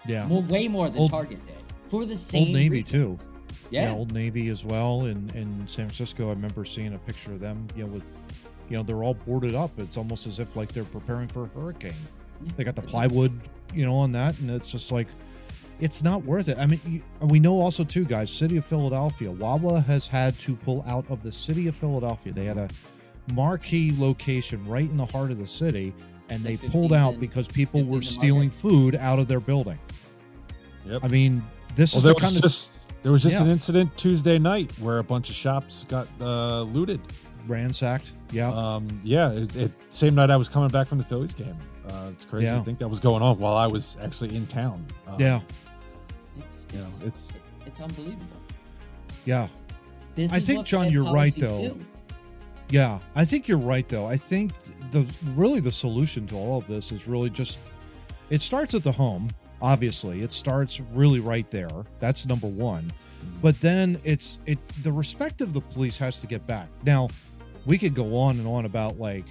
Yeah. 0.08 0.26
More, 0.26 0.42
way 0.42 0.66
more 0.68 0.88
than 0.88 1.02
Old- 1.02 1.10
Target 1.10 1.44
did 1.46 1.54
for 1.86 2.04
the 2.04 2.16
same 2.16 2.44
Old 2.48 2.54
Navy 2.54 2.76
reason. 2.76 3.16
too. 3.16 3.24
Yeah. 3.70 3.92
know, 3.92 3.98
Old 3.98 4.12
Navy 4.12 4.48
as 4.48 4.64
well 4.64 5.04
in 5.04 5.30
in 5.34 5.66
San 5.68 5.86
Francisco. 5.86 6.26
I 6.26 6.30
remember 6.30 6.64
seeing 6.64 6.94
a 6.94 6.98
picture 6.98 7.32
of 7.32 7.40
them, 7.40 7.66
you 7.76 7.84
know, 7.84 7.90
with 7.92 8.02
you 8.68 8.76
know 8.76 8.82
they're 8.82 9.02
all 9.04 9.14
boarded 9.14 9.54
up. 9.54 9.70
It's 9.78 9.96
almost 9.96 10.26
as 10.26 10.40
if 10.40 10.56
like 10.56 10.72
they're 10.72 10.84
preparing 10.84 11.28
for 11.28 11.44
a 11.44 11.48
hurricane. 11.48 11.92
They 12.56 12.64
got 12.64 12.76
the 12.76 12.82
plywood, 12.82 13.38
you 13.74 13.84
know, 13.84 13.96
on 13.96 14.12
that, 14.12 14.38
and 14.40 14.50
it's 14.50 14.72
just 14.72 14.90
like 14.90 15.08
it's 15.80 16.02
not 16.02 16.24
worth 16.24 16.48
it. 16.48 16.58
I 16.58 16.66
mean, 16.66 16.80
you, 16.86 17.02
and 17.20 17.30
we 17.30 17.40
know 17.40 17.60
also 17.60 17.84
too, 17.84 18.04
guys. 18.04 18.32
City 18.32 18.56
of 18.56 18.64
Philadelphia, 18.64 19.30
Wawa 19.30 19.80
has 19.82 20.08
had 20.08 20.38
to 20.40 20.56
pull 20.56 20.82
out 20.86 21.04
of 21.10 21.22
the 21.22 21.30
city 21.32 21.68
of 21.68 21.76
Philadelphia. 21.76 22.32
They 22.32 22.46
had 22.46 22.58
a 22.58 22.68
marquee 23.34 23.94
location 23.96 24.66
right 24.66 24.88
in 24.88 24.96
the 24.96 25.06
heart 25.06 25.30
of 25.30 25.38
the 25.38 25.46
city, 25.46 25.92
and 26.30 26.42
they 26.42 26.56
pulled 26.56 26.92
out 26.92 27.20
because 27.20 27.46
people 27.48 27.84
were 27.84 28.02
stealing 28.02 28.50
food 28.50 28.94
out 28.96 29.18
of 29.18 29.28
their 29.28 29.40
building. 29.40 29.78
Yep. 30.88 31.04
I 31.04 31.08
mean, 31.08 31.44
this 31.76 31.92
Well, 31.92 31.98
is 31.98 32.02
the 32.04 32.14
was 32.14 32.22
kind 32.22 32.36
of 32.36 32.42
just 32.42 32.72
there 33.02 33.12
was 33.12 33.22
just 33.22 33.34
Yeah. 33.36 33.42
an 33.42 33.50
incident 33.50 33.96
Tuesday 33.96 34.38
night 34.38 34.72
where 34.80 34.98
a 34.98 35.04
bunch 35.04 35.28
of 35.30 35.36
shops 35.36 35.84
got 35.88 36.08
uh, 36.20 36.62
looted. 36.62 37.00
ransacked. 37.46 38.12
Yeah, 38.30 38.50
Um, 38.50 38.88
yeah, 39.04 39.30
it, 39.30 39.56
it, 39.56 39.72
same 39.88 40.14
night 40.14 40.30
I 40.30 40.36
was 40.36 40.48
coming 40.50 40.68
back 40.68 40.86
from 40.86 40.98
the 40.98 41.04
Phillies 41.04 41.32
game. 41.32 41.56
Uh, 41.88 42.08
it's 42.12 42.26
crazy 42.26 42.44
Yeah. 42.46 42.58
to 42.58 42.64
think 42.64 42.78
that 42.80 42.88
was 42.88 43.00
going 43.00 43.22
on 43.22 43.38
while 43.38 43.56
I 43.56 43.66
was 43.66 43.96
actually 44.02 44.36
in 44.36 44.46
town. 44.46 44.84
Um, 45.06 45.14
yeah, 45.18 45.40
It's 46.38 46.66
you 46.72 46.78
know, 46.80 46.84
it's, 46.84 47.00
it's 47.02 47.38
it's 47.64 47.80
unbelievable. 47.80 48.26
yeah. 49.24 49.48
This 50.14 50.32
I 50.32 50.40
think, 50.40 50.66
John, 50.66 50.90
you're 50.90 51.10
right, 51.10 51.34
though. 51.38 51.68
do. 51.68 51.80
Yeah, 52.70 52.98
I 53.14 53.24
think 53.24 53.48
you're 53.48 53.56
right 53.56 53.88
though. 53.88 54.04
I 54.06 54.16
think 54.18 54.52
the 54.90 55.06
really 55.34 55.60
the 55.60 55.72
solution 55.72 56.26
to 56.26 56.34
all 56.36 56.58
of 56.58 56.66
this 56.66 56.92
is 56.92 57.06
really 57.08 57.30
just 57.30 57.58
it 58.28 58.40
starts 58.42 58.74
at 58.74 58.82
the 58.84 58.92
home. 58.92 59.30
Obviously, 59.60 60.22
it 60.22 60.32
starts 60.32 60.80
really 60.92 61.20
right 61.20 61.50
there. 61.50 61.70
That's 61.98 62.26
number 62.26 62.46
1. 62.46 62.92
But 63.42 63.60
then 63.60 64.00
it's 64.04 64.40
it 64.46 64.58
the 64.82 64.92
respect 64.92 65.40
of 65.40 65.52
the 65.52 65.60
police 65.60 65.98
has 65.98 66.20
to 66.20 66.26
get 66.26 66.46
back. 66.46 66.68
Now, 66.84 67.08
we 67.66 67.78
could 67.78 67.94
go 67.94 68.16
on 68.16 68.38
and 68.38 68.46
on 68.46 68.64
about 68.64 68.98
like 68.98 69.24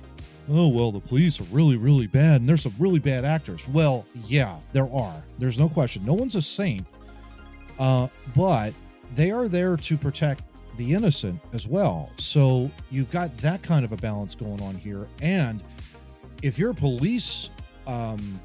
oh 0.50 0.70
well 0.70 0.94
the 0.94 1.00
police 1.00 1.42
are 1.42 1.46
really 1.46 1.76
really 1.76 2.08
bad 2.08 2.40
and 2.40 2.50
there's 2.50 2.64
some 2.64 2.76
really 2.80 3.00
bad 3.00 3.26
actors. 3.26 3.68
Well, 3.68 4.06
yeah, 4.26 4.58
there 4.74 4.92
are. 4.94 5.24
There's 5.40 5.60
no 5.60 5.68
question. 5.70 6.06
No 6.06 6.14
one's 6.14 6.36
a 6.36 6.42
saint. 6.42 6.86
Uh 7.80 8.08
but 8.36 8.74
they 9.16 9.32
are 9.32 9.48
there 9.48 9.78
to 9.78 9.98
protect 9.98 10.44
the 10.78 10.94
innocent 10.94 11.40
as 11.54 11.68
well. 11.68 12.12
So 12.18 12.72
you've 12.90 13.12
got 13.12 13.36
that 13.38 13.62
kind 13.62 13.84
of 13.84 13.92
a 13.92 13.98
balance 13.98 14.36
going 14.36 14.62
on 14.62 14.76
here. 14.76 15.08
And 15.22 15.64
if 16.42 16.60
you're 16.60 16.72
a 16.72 16.76
police, 16.76 17.50
um, 17.88 18.40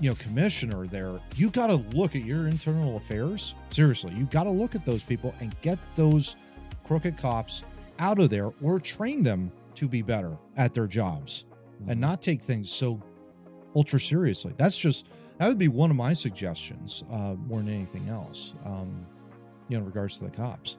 you 0.00 0.08
know, 0.10 0.16
commissioner 0.16 0.86
there, 0.86 1.20
you 1.36 1.50
got 1.50 1.66
to 1.68 1.74
look 1.76 2.16
at 2.16 2.22
your 2.24 2.48
internal 2.48 2.96
affairs. 2.96 3.54
Seriously, 3.70 4.12
you 4.14 4.24
got 4.26 4.44
to 4.44 4.50
look 4.50 4.74
at 4.74 4.84
those 4.86 5.02
people 5.02 5.34
and 5.40 5.54
get 5.60 5.78
those 5.96 6.36
crooked 6.84 7.16
cops 7.18 7.64
out 7.98 8.18
of 8.18 8.30
there 8.30 8.50
or 8.62 8.80
train 8.80 9.22
them 9.22 9.52
to 9.74 9.88
be 9.88 10.02
better 10.02 10.36
at 10.56 10.74
their 10.74 10.86
jobs 10.86 11.44
and 11.86 12.00
not 12.00 12.20
take 12.20 12.42
things 12.42 12.70
so 12.70 13.00
ultra 13.76 13.98
seriously. 14.00 14.52
That's 14.56 14.76
just 14.78 15.08
that 15.38 15.48
would 15.48 15.58
be 15.58 15.68
one 15.68 15.90
of 15.90 15.96
my 15.96 16.12
suggestions 16.12 17.04
uh, 17.10 17.34
more 17.46 17.60
than 17.60 17.68
anything 17.70 18.08
else. 18.08 18.54
Um, 18.66 19.06
you 19.68 19.76
know, 19.76 19.82
in 19.82 19.86
regards 19.86 20.18
to 20.18 20.24
the 20.24 20.30
cops. 20.30 20.76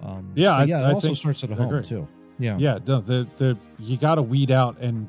Um, 0.00 0.30
Yeah, 0.34 0.50
but 0.52 0.60
I- 0.60 0.64
yeah. 0.64 0.78
It 0.80 0.84
I 0.84 0.92
also 0.92 1.14
starts 1.14 1.42
at 1.44 1.50
home 1.50 1.66
agree. 1.66 1.82
too. 1.82 2.06
Yeah, 2.38 2.56
yeah, 2.58 2.78
the, 2.84 3.00
the 3.36 3.56
you 3.78 3.96
got 3.96 4.16
to 4.16 4.22
weed 4.22 4.50
out 4.50 4.76
and 4.80 5.08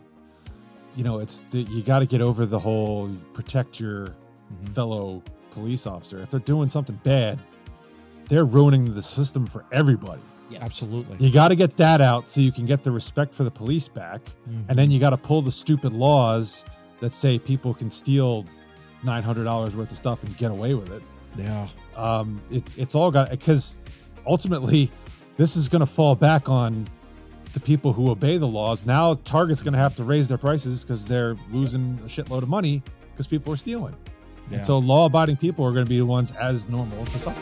you 0.95 1.03
know 1.03 1.19
it's 1.19 1.43
the, 1.51 1.59
you 1.63 1.81
got 1.83 1.99
to 1.99 2.05
get 2.05 2.21
over 2.21 2.45
the 2.45 2.59
whole 2.59 3.09
protect 3.33 3.79
your 3.79 4.07
Mhm. 4.63 4.69
fellow 4.69 5.23
police 5.51 5.87
officer. 5.87 6.19
If 6.21 6.29
they're 6.29 6.39
doing 6.39 6.67
something 6.69 6.99
bad, 7.03 7.39
they're 8.29 8.45
ruining 8.45 8.93
the 8.93 9.01
system 9.01 9.45
for 9.47 9.65
everybody. 9.71 10.21
Yes. 10.51 10.61
absolutely. 10.61 11.17
You 11.25 11.33
got 11.33 11.47
to 11.47 11.55
get 11.55 11.75
that 11.77 12.01
out 12.01 12.29
so 12.29 12.39
you 12.39 12.51
can 12.51 12.67
get 12.67 12.83
the 12.83 12.91
respect 12.91 13.33
for 13.33 13.43
the 13.43 13.49
police 13.51 13.87
back. 13.87 14.21
Mhm. 14.47 14.65
and 14.69 14.77
then 14.77 14.91
you 14.91 14.99
got 14.99 15.09
to 15.09 15.17
pull 15.17 15.41
the 15.41 15.51
stupid 15.51 15.91
laws 15.93 16.63
that 16.99 17.11
say 17.13 17.39
people 17.39 17.73
can 17.73 17.89
steal 17.89 18.45
nine 19.03 19.23
hundred 19.23 19.45
dollars 19.45 19.75
worth 19.75 19.89
of 19.91 19.97
stuff 19.97 20.23
and 20.23 20.37
get 20.37 20.51
away 20.51 20.73
with 20.75 20.91
it. 20.91 21.01
yeah, 21.37 21.67
Um, 21.97 22.39
it 22.51 22.63
it's 22.77 22.93
all 22.95 23.09
got 23.11 23.31
because 23.31 23.79
ultimately 24.27 24.91
this 25.37 25.55
is 25.57 25.67
going 25.67 25.79
to 25.81 25.85
fall 25.85 26.15
back 26.15 26.47
on 26.49 26.87
the 27.55 27.59
people 27.59 27.93
who 27.93 28.11
obey 28.11 28.37
the 28.37 28.47
laws. 28.47 28.85
Now 28.85 29.15
Target's 29.23 29.63
going 29.63 29.73
to 29.73 29.79
have 29.79 29.95
to 29.95 30.03
raise 30.03 30.27
their 30.27 30.37
prices 30.37 30.83
because 30.83 31.07
they're 31.07 31.35
losing 31.51 31.97
a 32.03 32.07
shitload 32.07 32.43
of 32.43 32.49
money 32.49 32.83
because 33.11 33.25
people 33.25 33.51
are 33.51 33.57
stealing. 33.57 33.95
yeah. 34.51 34.57
And 34.57 34.65
so 34.65 34.77
law-abiding 34.77 35.37
people 35.37 35.65
are 35.65 35.71
going 35.71 35.85
to 35.85 35.89
be 35.89 35.97
the 35.97 36.05
ones 36.05 36.31
as 36.33 36.69
normal 36.69 37.03
to 37.07 37.17
suffer. 37.17 37.41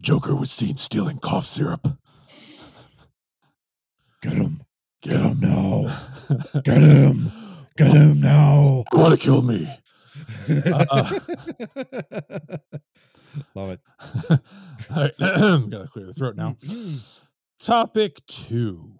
Joker 0.00 0.36
was 0.36 0.50
seen 0.50 0.76
stealing 0.76 1.18
cough 1.18 1.46
syrup. 1.46 1.98
get 4.22 4.32
him, 4.34 4.62
get 5.02 5.20
him 5.20 5.40
now, 5.40 6.13
get 6.64 6.80
him, 6.82 7.30
get 7.76 7.92
him 7.92 8.20
now. 8.20 8.84
You 8.92 8.98
want 8.98 9.12
to 9.12 9.18
kill 9.18 9.42
me? 9.42 9.68
Uh, 10.48 11.18
Love 13.54 13.70
it. 13.70 13.80
All 14.30 14.38
right, 14.96 15.12
gotta 15.18 15.88
clear 15.90 16.06
the 16.06 16.14
throat 16.14 16.36
now. 16.36 16.56
Topic 17.60 18.20
two 18.26 18.92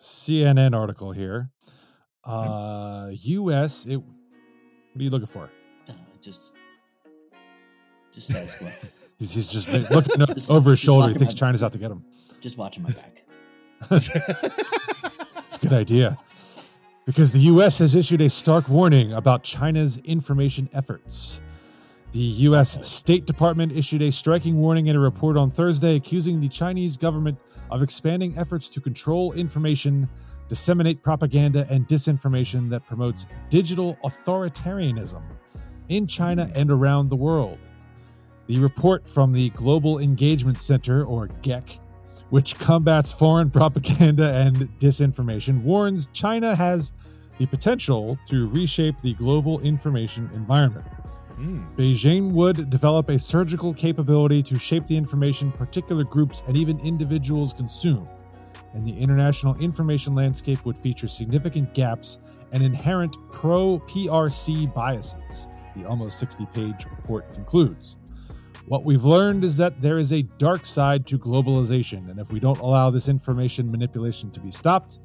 CNN 0.00 0.74
article 0.74 1.12
here. 1.12 1.50
Uh, 2.24 3.10
U.S. 3.12 3.86
It, 3.86 3.96
what 3.96 4.06
are 4.98 5.02
you 5.02 5.10
looking 5.10 5.26
for? 5.26 5.50
Uh, 5.88 5.92
just, 6.20 6.52
just 8.12 8.28
status 8.28 8.58
quo. 8.58 8.68
He's, 9.18 9.32
he's 9.32 9.48
just 9.48 9.70
been 9.70 9.84
looking 9.90 10.24
Just- 10.26 10.50
over 10.50 10.70
his 10.70 10.80
shoulder. 10.80 11.08
He 11.08 11.14
thinks 11.14 11.34
my- 11.34 11.38
China's 11.38 11.62
out 11.62 11.72
to 11.72 11.78
get 11.78 11.90
him. 11.90 12.04
just 12.40 12.58
watching 12.58 12.82
my 12.82 12.90
back. 12.90 13.24
Good 15.60 15.72
idea. 15.72 16.16
Because 17.04 17.32
the 17.32 17.40
U.S. 17.40 17.78
has 17.78 17.94
issued 17.94 18.20
a 18.20 18.30
stark 18.30 18.68
warning 18.68 19.12
about 19.12 19.42
China's 19.42 19.98
information 19.98 20.68
efforts. 20.72 21.42
The 22.12 22.18
U.S. 22.18 22.86
State 22.88 23.26
Department 23.26 23.72
issued 23.72 24.02
a 24.02 24.10
striking 24.10 24.56
warning 24.56 24.86
in 24.86 24.96
a 24.96 25.00
report 25.00 25.36
on 25.36 25.50
Thursday 25.50 25.96
accusing 25.96 26.40
the 26.40 26.48
Chinese 26.48 26.96
government 26.96 27.38
of 27.70 27.82
expanding 27.82 28.36
efforts 28.38 28.68
to 28.70 28.80
control 28.80 29.32
information, 29.32 30.08
disseminate 30.48 31.02
propaganda, 31.02 31.66
and 31.70 31.86
disinformation 31.86 32.68
that 32.70 32.86
promotes 32.86 33.26
digital 33.48 33.96
authoritarianism 34.04 35.22
in 35.88 36.06
China 36.06 36.50
and 36.54 36.70
around 36.70 37.08
the 37.08 37.16
world. 37.16 37.58
The 38.46 38.58
report 38.58 39.06
from 39.06 39.30
the 39.30 39.50
Global 39.50 39.98
Engagement 39.98 40.60
Center, 40.60 41.04
or 41.04 41.28
GEC, 41.28 41.78
which 42.30 42.58
combats 42.58 43.12
foreign 43.12 43.50
propaganda 43.60 44.32
and 44.34 44.56
disinformation, 44.78 45.62
warns 45.62 46.06
China 46.08 46.54
has 46.54 46.92
the 47.38 47.46
potential 47.46 48.18
to 48.26 48.48
reshape 48.48 48.98
the 49.00 49.14
global 49.14 49.60
information 49.60 50.28
environment. 50.34 50.86
Mm, 51.32 51.72
Beijing 51.72 52.32
would 52.32 52.68
develop 52.68 53.08
a 53.08 53.18
surgical 53.18 53.72
capability 53.72 54.42
to 54.42 54.58
shape 54.58 54.86
the 54.86 54.96
information 54.96 55.50
particular 55.50 56.04
groups 56.04 56.42
and 56.46 56.56
even 56.56 56.78
individuals 56.80 57.54
consume, 57.54 58.06
and 58.74 58.86
the 58.86 58.96
international 58.98 59.56
information 59.56 60.14
landscape 60.14 60.62
would 60.66 60.76
feature 60.76 61.06
significant 61.06 61.72
gaps 61.72 62.18
and 62.52 62.62
inherent 62.62 63.16
pro 63.30 63.78
PRC 63.78 64.72
biases, 64.74 65.48
the 65.74 65.86
almost 65.86 66.18
60 66.18 66.46
page 66.52 66.84
report 66.84 67.32
concludes. 67.32 67.99
What 68.70 68.84
we've 68.84 69.04
learned 69.04 69.42
is 69.42 69.56
that 69.56 69.80
there 69.80 69.98
is 69.98 70.12
a 70.12 70.22
dark 70.22 70.64
side 70.64 71.04
to 71.08 71.18
globalization, 71.18 72.08
and 72.08 72.20
if 72.20 72.32
we 72.32 72.38
don't 72.38 72.60
allow 72.60 72.88
this 72.88 73.08
information 73.08 73.68
manipulation 73.68 74.30
to 74.30 74.38
be 74.38 74.52
stopped, 74.52 75.00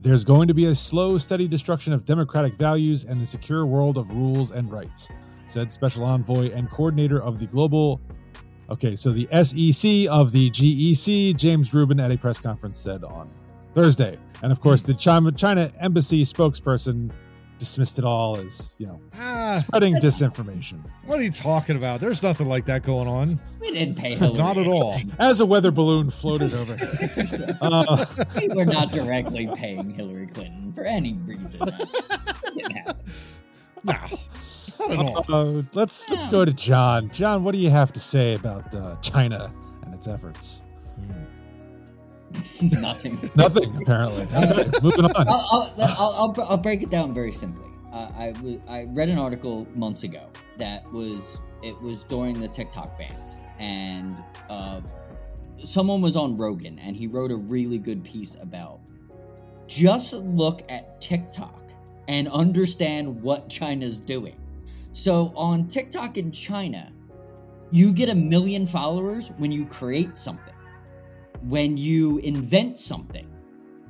there's 0.00 0.24
going 0.24 0.48
to 0.48 0.54
be 0.54 0.66
a 0.66 0.74
slow, 0.74 1.16
steady 1.16 1.46
destruction 1.46 1.92
of 1.92 2.04
democratic 2.04 2.54
values 2.54 3.04
and 3.04 3.20
the 3.20 3.24
secure 3.24 3.66
world 3.66 3.96
of 3.96 4.10
rules 4.10 4.50
and 4.50 4.68
rights, 4.68 5.10
said 5.46 5.70
Special 5.70 6.02
Envoy 6.02 6.50
and 6.50 6.68
Coordinator 6.68 7.22
of 7.22 7.38
the 7.38 7.46
Global. 7.46 8.00
Okay, 8.68 8.96
so 8.96 9.12
the 9.12 9.28
SEC 9.30 10.10
of 10.10 10.32
the 10.32 10.50
GEC, 10.50 11.36
James 11.36 11.72
Rubin, 11.72 12.00
at 12.00 12.10
a 12.10 12.18
press 12.18 12.40
conference 12.40 12.78
said 12.80 13.04
on 13.04 13.30
Thursday. 13.74 14.18
And 14.42 14.50
of 14.50 14.58
course, 14.58 14.82
the 14.82 14.94
China, 14.94 15.30
China 15.30 15.70
embassy 15.78 16.24
spokesperson 16.24 17.12
dismissed 17.60 17.98
it 17.98 18.04
all 18.04 18.36
as, 18.38 18.74
you 18.78 18.86
know, 18.86 19.00
ah, 19.16 19.58
spreading 19.60 19.94
disinformation. 19.96 20.84
what 21.04 21.20
are 21.20 21.22
you 21.22 21.30
talking 21.30 21.76
about? 21.76 22.00
There's 22.00 22.22
nothing 22.22 22.48
like 22.48 22.64
that 22.64 22.82
going 22.82 23.06
on. 23.06 23.38
We 23.60 23.70
didn't 23.70 23.96
pay 23.96 24.16
Hillary. 24.16 24.38
Not 24.38 24.58
at 24.58 24.66
all. 24.66 24.94
As 25.20 25.38
a 25.40 25.46
weather 25.46 25.70
balloon 25.70 26.10
floated 26.10 26.52
over 26.54 26.74
here. 26.74 27.46
Uh, 27.62 28.06
we 28.40 28.48
were 28.54 28.64
not 28.64 28.90
directly 28.90 29.48
paying 29.54 29.90
Hillary 29.90 30.26
Clinton 30.26 30.72
for 30.72 30.82
any 30.82 31.14
reason. 31.18 31.60
That. 31.60 32.96
No, 33.84 33.92
not 33.92 34.90
at 34.90 34.98
all. 34.98 35.24
uh, 35.28 35.62
let's 35.74 36.08
let's 36.10 36.26
go 36.28 36.44
to 36.44 36.52
John. 36.52 37.10
John, 37.10 37.44
what 37.44 37.52
do 37.52 37.58
you 37.58 37.70
have 37.70 37.92
to 37.92 38.00
say 38.00 38.34
about 38.34 38.74
uh, 38.74 38.96
China 39.02 39.52
and 39.84 39.94
its 39.94 40.08
efforts? 40.08 40.62
Nothing. 42.62 43.18
Nothing, 43.34 43.76
apparently. 43.82 44.22
Okay, 44.34 44.70
moving 44.82 45.04
on. 45.06 45.28
I'll, 45.28 45.48
I'll, 45.50 45.74
I'll, 45.78 46.14
I'll, 46.38 46.46
I'll 46.50 46.56
break 46.56 46.82
it 46.82 46.90
down 46.90 47.12
very 47.12 47.32
simply. 47.32 47.66
Uh, 47.92 48.10
I 48.16 48.30
w- 48.32 48.62
I 48.68 48.84
read 48.90 49.08
an 49.08 49.18
article 49.18 49.66
months 49.74 50.04
ago 50.04 50.28
that 50.58 50.90
was 50.92 51.40
it 51.62 51.80
was 51.82 52.04
during 52.04 52.38
the 52.40 52.46
TikTok 52.46 52.96
ban, 52.96 53.16
and 53.58 54.16
uh, 54.48 54.80
someone 55.64 56.00
was 56.00 56.16
on 56.16 56.36
Rogan, 56.36 56.78
and 56.78 56.96
he 56.96 57.08
wrote 57.08 57.32
a 57.32 57.36
really 57.36 57.78
good 57.78 58.04
piece 58.04 58.36
about 58.36 58.80
just 59.66 60.12
look 60.14 60.62
at 60.68 61.00
TikTok 61.00 61.62
and 62.08 62.28
understand 62.28 63.22
what 63.22 63.48
China's 63.48 63.98
doing. 63.98 64.36
So 64.92 65.32
on 65.36 65.68
TikTok 65.68 66.16
in 66.16 66.32
China, 66.32 66.92
you 67.70 67.92
get 67.92 68.08
a 68.08 68.14
million 68.14 68.66
followers 68.66 69.30
when 69.38 69.52
you 69.52 69.64
create 69.66 70.16
something, 70.16 70.49
when 71.42 71.76
you 71.76 72.18
invent 72.18 72.78
something, 72.78 73.26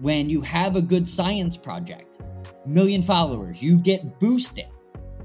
when 0.01 0.31
you 0.31 0.41
have 0.41 0.77
a 0.77 0.83
good 0.83 1.07
science 1.07 1.57
project. 1.57 2.19
Million 2.67 3.03
followers, 3.03 3.63
you 3.63 3.79
get 3.79 4.19
boosted. 4.21 4.67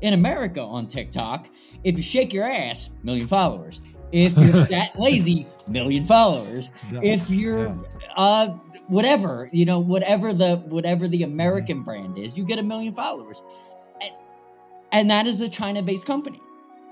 In 0.02 0.14
America 0.14 0.62
on 0.62 0.88
TikTok, 0.88 1.48
if 1.84 1.96
you 1.96 2.04
shake 2.04 2.34
your 2.34 2.44
ass, 2.44 2.96
million 3.04 3.28
followers. 3.28 3.82
If 4.12 4.38
you're 4.38 4.66
fat 4.68 4.92
lazy, 5.00 5.48
million 5.68 6.04
followers. 6.06 6.70
Yeah. 6.92 7.00
If 7.02 7.30
you're 7.32 7.68
Yeah. 7.68 7.80
uh 8.16 8.48
whatever, 8.88 9.50
you 9.52 9.66
know, 9.66 9.80
whatever 9.80 10.34
the 10.34 10.58
whatever 10.68 11.08
the 11.08 11.24
American 11.24 11.84
brand 11.84 12.18
is, 12.18 12.38
you 12.38 12.44
get 12.46 12.60
a 12.60 12.64
million 12.64 12.94
followers. 12.94 13.42
And, 14.02 14.12
and 14.92 15.10
that 15.10 15.26
is 15.28 15.42
a 15.42 15.50
China-based 15.50 16.06
company. 16.06 16.42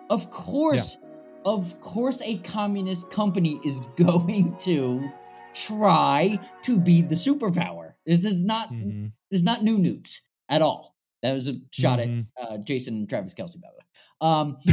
Of 0.09 0.31
course, 0.31 0.97
of 1.45 1.79
course 1.81 2.21
a 2.23 2.37
communist 2.39 3.09
company 3.11 3.59
is 3.65 3.79
going 3.95 4.55
to 4.61 5.09
try 5.53 6.39
to 6.63 6.79
be 6.79 7.01
the 7.01 7.15
superpower. 7.15 7.93
This 8.05 8.25
is 8.25 8.43
not 8.43 8.71
Mhm. 8.71 9.11
this 9.31 9.39
is 9.39 9.43
not 9.43 9.63
new 9.63 9.77
noobs 9.77 10.19
at 10.49 10.61
all. 10.61 10.95
That 11.21 11.33
was 11.33 11.47
a 11.47 11.55
shot 11.71 11.99
Mhm. 11.99 12.27
at 12.41 12.49
uh, 12.51 12.57
Jason 12.59 12.95
and 12.95 13.09
Travis 13.09 13.33
Kelce, 13.33 13.59
by 13.61 13.69
the 13.69 13.77
way. 13.77 13.83
Um, 14.21 14.57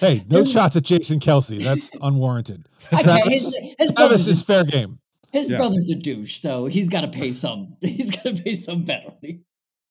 Hey, 0.00 0.24
no 0.28 0.42
Dude. 0.42 0.48
shots 0.48 0.76
at 0.76 0.82
Jason 0.82 1.20
Kelce. 1.20 1.62
That's 1.62 1.90
unwarranted. 2.00 2.66
I. 2.92 3.02
Travis, 3.02 3.32
His, 3.56 3.74
his, 3.78 3.92
Travis 3.94 4.26
is 4.26 4.42
a, 4.42 4.44
fair 4.44 4.64
game. 4.64 4.98
his 5.32 5.50
Yeah. 5.50 5.58
brother's 5.58 5.88
a 5.90 5.94
douche, 5.94 6.36
so 6.40 6.66
he's 6.66 6.88
got 6.88 7.02
to 7.02 7.08
pay 7.08 7.32
some. 7.32 7.76
He's 7.80 8.10
got 8.14 8.36
to 8.36 8.42
pay 8.42 8.54
some 8.54 8.84
penalty. 8.84 9.42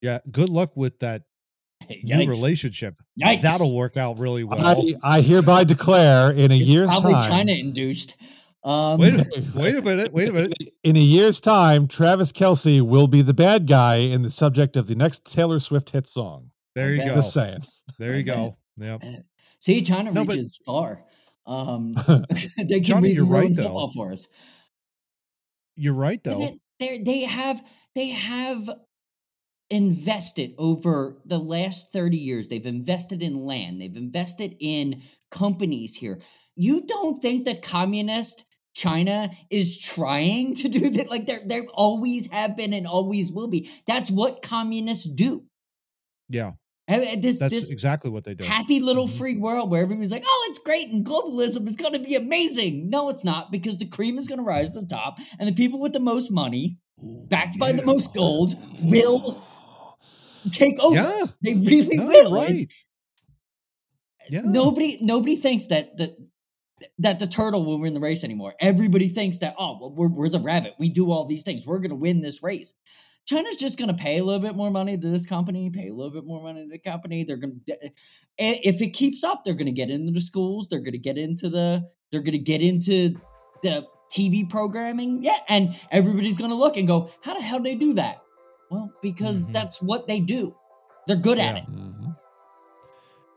yeah, 0.02 0.19
good 0.32 0.49
luck 0.49 0.76
with 0.76 0.99
that 0.99 1.23
new 2.04 2.28
relationship. 2.28 2.98
Yikes! 3.22 3.41
That'll 3.41 3.76
work 3.76 3.98
out 3.98 4.19
really 4.19 4.43
well. 4.43 4.60
I, 5.04 5.17
I 5.17 5.22
hereby 5.22 5.63
declare 5.63 6.32
in 6.32 6.52
a 6.52 6.56
It's 6.58 6.65
year's 6.65 6.89
probably 6.89 7.13
time. 7.13 7.30
China 7.30 7.52
induced. 7.54 8.15
Um, 8.63 9.00
wait, 9.00 9.13
a, 9.13 9.46
wait 9.56 9.76
a 9.76 9.82
minute. 9.82 10.13
Wait 10.13 10.30
a 10.30 10.32
minute. 10.32 10.54
In 10.86 10.96
a 10.96 11.00
year's 11.00 11.41
time, 11.41 11.86
Travis 11.86 12.32
Kelce 12.32 12.82
will 12.82 13.08
be 13.08 13.22
the 13.22 13.34
bad 13.34 13.67
guy 13.67 13.98
in 13.98 14.22
the 14.22 14.30
subject 14.30 14.78
of 14.78 14.88
the 14.88 14.96
next 14.96 15.26
Taylor 15.30 15.60
Swift 15.60 15.89
hit 15.89 16.08
song. 16.08 16.52
There 16.74 16.91
you 16.91 17.04
go. 17.04 17.15
Just 17.15 17.34
saying. 17.34 17.60
There 18.00 18.15
you 18.15 18.24
go. 18.24 18.58
Yep. 18.78 19.04
See, 19.60 19.82
China 19.82 20.12
No, 20.12 20.24
but- 20.26 20.36
reaches 20.36 20.60
far. 20.65 21.04
Um, 21.46 21.93
they 22.58 22.80
can 22.80 22.84
Johnny, 22.84 23.10
read 23.10 23.15
you're 23.17 23.26
right, 23.26 23.41
ruin 23.41 23.54
though. 23.54 23.63
football 23.63 23.91
for 23.93 24.12
us. 24.13 24.28
You're 25.76 25.93
right 25.93 26.24
though. 26.24 26.38
they, 26.39 26.60
they 26.80 26.98
they 27.00 27.22
have 27.26 27.62
they 27.96 28.08
have 28.10 28.69
invested 29.74 30.54
over 30.58 31.18
the 31.26 31.40
last 31.40 31.92
30 31.92 32.16
years. 32.18 32.48
They've 32.48 32.66
invested 32.66 33.22
in 33.22 33.46
land. 33.46 33.82
They've 33.82 33.96
invested 33.98 34.56
in 34.60 35.02
companies 35.32 35.96
here. 35.96 36.20
You 36.56 36.86
don't 36.86 37.22
think 37.22 37.44
the 37.46 37.58
communist 37.58 38.46
china 38.76 39.30
is 39.50 39.78
trying 39.80 40.56
to 40.56 40.70
do 40.70 40.90
that? 40.92 41.10
Like 41.10 41.26
they're 41.26 41.42
they 41.46 41.62
always 41.74 42.32
have 42.32 42.56
been 42.56 42.74
and 42.74 42.88
always 42.88 43.32
will 43.32 43.48
be. 43.50 43.70
That's 43.88 44.10
what 44.12 44.42
communists 44.42 45.06
do. 45.08 45.44
Yeah, 46.30 46.52
And- 46.88 47.22
this 47.24 47.40
that's 47.40 47.54
this 47.54 47.72
exactly 47.72 48.10
what 48.12 48.24
they 48.24 48.34
do. 48.34 48.44
happy 48.44 48.80
little 48.80 49.08
Mhm. 49.08 49.18
free 49.18 49.36
world 49.36 49.70
where 49.72 49.82
everybody's 49.84 50.12
like, 50.12 50.24
oh, 50.26 50.48
it's 50.50 50.60
great 50.60 50.88
and 50.90 51.06
globalism 51.06 51.68
is 51.68 51.76
going 51.76 51.94
to 51.94 52.00
be 52.00 52.16
amazing. 52.16 52.90
No, 52.90 53.10
it's 53.10 53.24
not 53.24 53.52
because 53.52 53.78
the 53.78 53.86
cream 53.86 54.18
is 54.18 54.28
going 54.28 54.40
to 54.40 54.44
rise 54.46 54.72
to 54.72 54.82
the 54.82 54.88
top 54.88 55.20
and 55.40 55.48
the 55.48 55.54
people 55.54 55.80
with 55.80 55.94
the 55.94 56.00
most 56.00 56.32
money, 56.32 56.78
backed 57.30 57.60
by 57.60 57.72
the 57.74 57.86
most 57.86 58.14
gold, 58.16 58.56
will 58.82 59.44
take 60.52 60.80
over. 60.82 60.96
Yeah, 60.96 61.26
They 61.44 61.54
really 61.56 61.98
no, 61.98 62.06
will. 62.06 62.36
right. 62.36 62.72
Yeah. 64.30 64.42
Nobody, 64.44 64.98
nobody 65.02 65.36
thinks 65.36 65.68
that 65.68 65.98
that 65.98 66.18
that 67.00 67.20
the 67.20 67.28
turtle 67.28 67.64
will 67.66 67.80
win 67.80 67.94
the 67.94 68.00
race 68.00 68.24
anymore. 68.24 68.54
Everybody 68.60 69.08
thinks 69.08 69.40
that 69.40 69.56
oh, 69.58 69.78
well, 69.80 69.94
we're 69.94 70.08
we're 70.08 70.30
the 70.30 70.40
rabbit. 70.40 70.76
We 70.80 70.90
do 70.90 71.12
all 71.12 71.26
these 71.26 71.44
things. 71.44 71.66
We're 71.68 71.80
going 71.80 71.90
to 71.90 71.96
win 71.96 72.22
this 72.22 72.44
race. 72.44 72.74
China's 73.26 73.56
just 73.56 73.78
going 73.80 73.88
to 73.88 73.94
pay 73.94 74.18
a 74.18 74.24
little 74.24 74.42
bit 74.42 74.56
more 74.56 74.70
money 74.70 74.98
to 74.98 75.08
this 75.10 75.26
company, 75.26 75.70
pay 75.70 75.88
a 75.88 75.94
little 75.94 76.12
bit 76.12 76.26
more 76.26 76.44
money 76.44 76.64
to 76.64 76.70
the 76.70 76.78
company. 76.78 77.24
They're 77.24 77.38
going 77.38 77.62
to, 77.68 77.74
eh, 77.86 77.90
eh, 78.38 78.56
if 78.64 78.82
it 78.82 78.90
keeps 78.90 79.24
up, 79.24 79.44
they're 79.44 79.54
going 79.54 79.68
to 79.68 79.72
get 79.72 79.90
into 79.90 80.12
the 80.12 80.20
schools. 80.20 80.68
They're 80.68 80.82
going 80.82 80.92
to 80.92 80.98
get 80.98 81.18
into 81.18 81.48
the, 81.48 81.88
they're 82.12 82.22
going 82.22 82.34
to 82.34 82.38
get 82.38 82.62
into 82.62 83.16
the 83.62 83.88
TV 84.12 84.50
programming. 84.50 85.24
Yeah, 85.24 85.38
and 85.48 85.70
everybody's 85.90 86.38
going 86.38 86.50
to 86.50 86.58
look 86.58 86.76
and 86.76 86.86
go, 86.86 87.10
how 87.24 87.34
the 87.34 87.42
hell 87.42 87.62
they 87.62 87.76
do 87.76 87.94
that? 87.94 88.23
Well, 88.74 88.92
because 89.04 89.50
Mhm. 89.50 89.54
that's 89.54 89.82
what 89.84 90.08
they 90.08 90.20
do. 90.20 90.56
They're 91.06 91.16
good 91.16 91.38
at 91.38 91.56
Yeah. 91.56 91.62
it. 91.64 91.70
Mhm. 91.72 92.18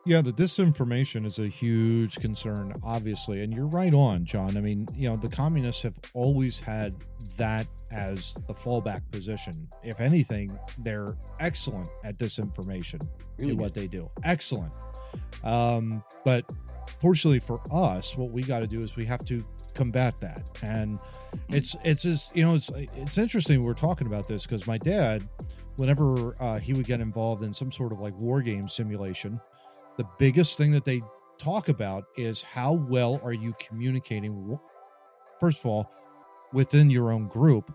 Yeah, 0.07 0.23
the 0.23 0.33
disinformation 0.33 1.27
is 1.27 1.39
a 1.41 1.49
huge 1.49 2.17
concern, 2.17 2.73
obviously. 2.83 3.43
And 3.43 3.53
you're 3.53 3.67
right 3.67 3.93
on, 3.93 4.25
John. 4.25 4.57
I 4.57 4.61
mean, 4.61 4.87
you 4.95 5.09
know, 5.09 5.17
the 5.17 5.29
communists 5.29 5.83
have 5.83 5.99
always 6.15 6.61
had 6.61 6.95
that 7.37 7.67
as 7.91 8.35
the 8.47 8.55
fallback 8.55 9.03
position. 9.11 9.69
If 9.83 10.01
anything, 10.01 10.57
they're 10.79 11.19
excellent 11.41 11.89
at 12.05 12.17
disinformation 12.19 13.07
Really 13.39 13.53
in 13.53 13.59
what 13.59 13.75
they 13.75 13.89
do. 13.89 14.09
Excellent. 14.23 14.73
Um, 15.43 16.03
but 16.25 16.51
fortunately 17.01 17.41
for 17.41 17.61
us, 17.73 18.17
what 18.17 18.31
we 18.31 18.43
got 18.43 18.61
to 18.61 18.67
do 18.69 18.79
is 18.79 18.95
we 18.97 19.05
have 19.07 19.25
to 19.27 19.45
combat 19.77 20.19
that. 20.21 20.51
And 20.63 20.99
it's 21.49 21.77
it's 21.85 22.03
just 22.03 22.37
you 22.37 22.45
know 22.45 22.55
it's 22.55 22.71
it's 22.71 23.19
interesting 23.19 23.63
we're 23.63 23.75
talking 23.75 24.07
about 24.07 24.27
this 24.27 24.45
because 24.47 24.67
my 24.67 24.79
dad, 24.79 25.29
whenever 25.77 26.35
uh, 26.43 26.59
he 26.59 26.73
would 26.73 26.87
get 26.87 27.01
involved 27.01 27.43
in 27.43 27.53
some 27.53 27.71
sort 27.71 27.93
of 27.93 28.01
like 28.01 28.15
war 28.19 28.43
game 28.43 28.69
simulation, 28.69 29.41
the 29.97 30.05
biggest 30.19 30.57
thing 30.59 30.73
that 30.73 30.85
they 30.85 31.03
talk 31.39 31.69
about 31.69 32.05
is 32.17 32.43
how 32.43 32.73
well 32.73 33.21
are 33.23 33.33
you 33.35 33.55
communicating. 33.61 34.59
First 35.39 35.61
of 35.61 35.67
all, 35.67 35.91
within 36.53 36.89
your 36.89 37.13
own 37.13 37.29
group, 37.29 37.73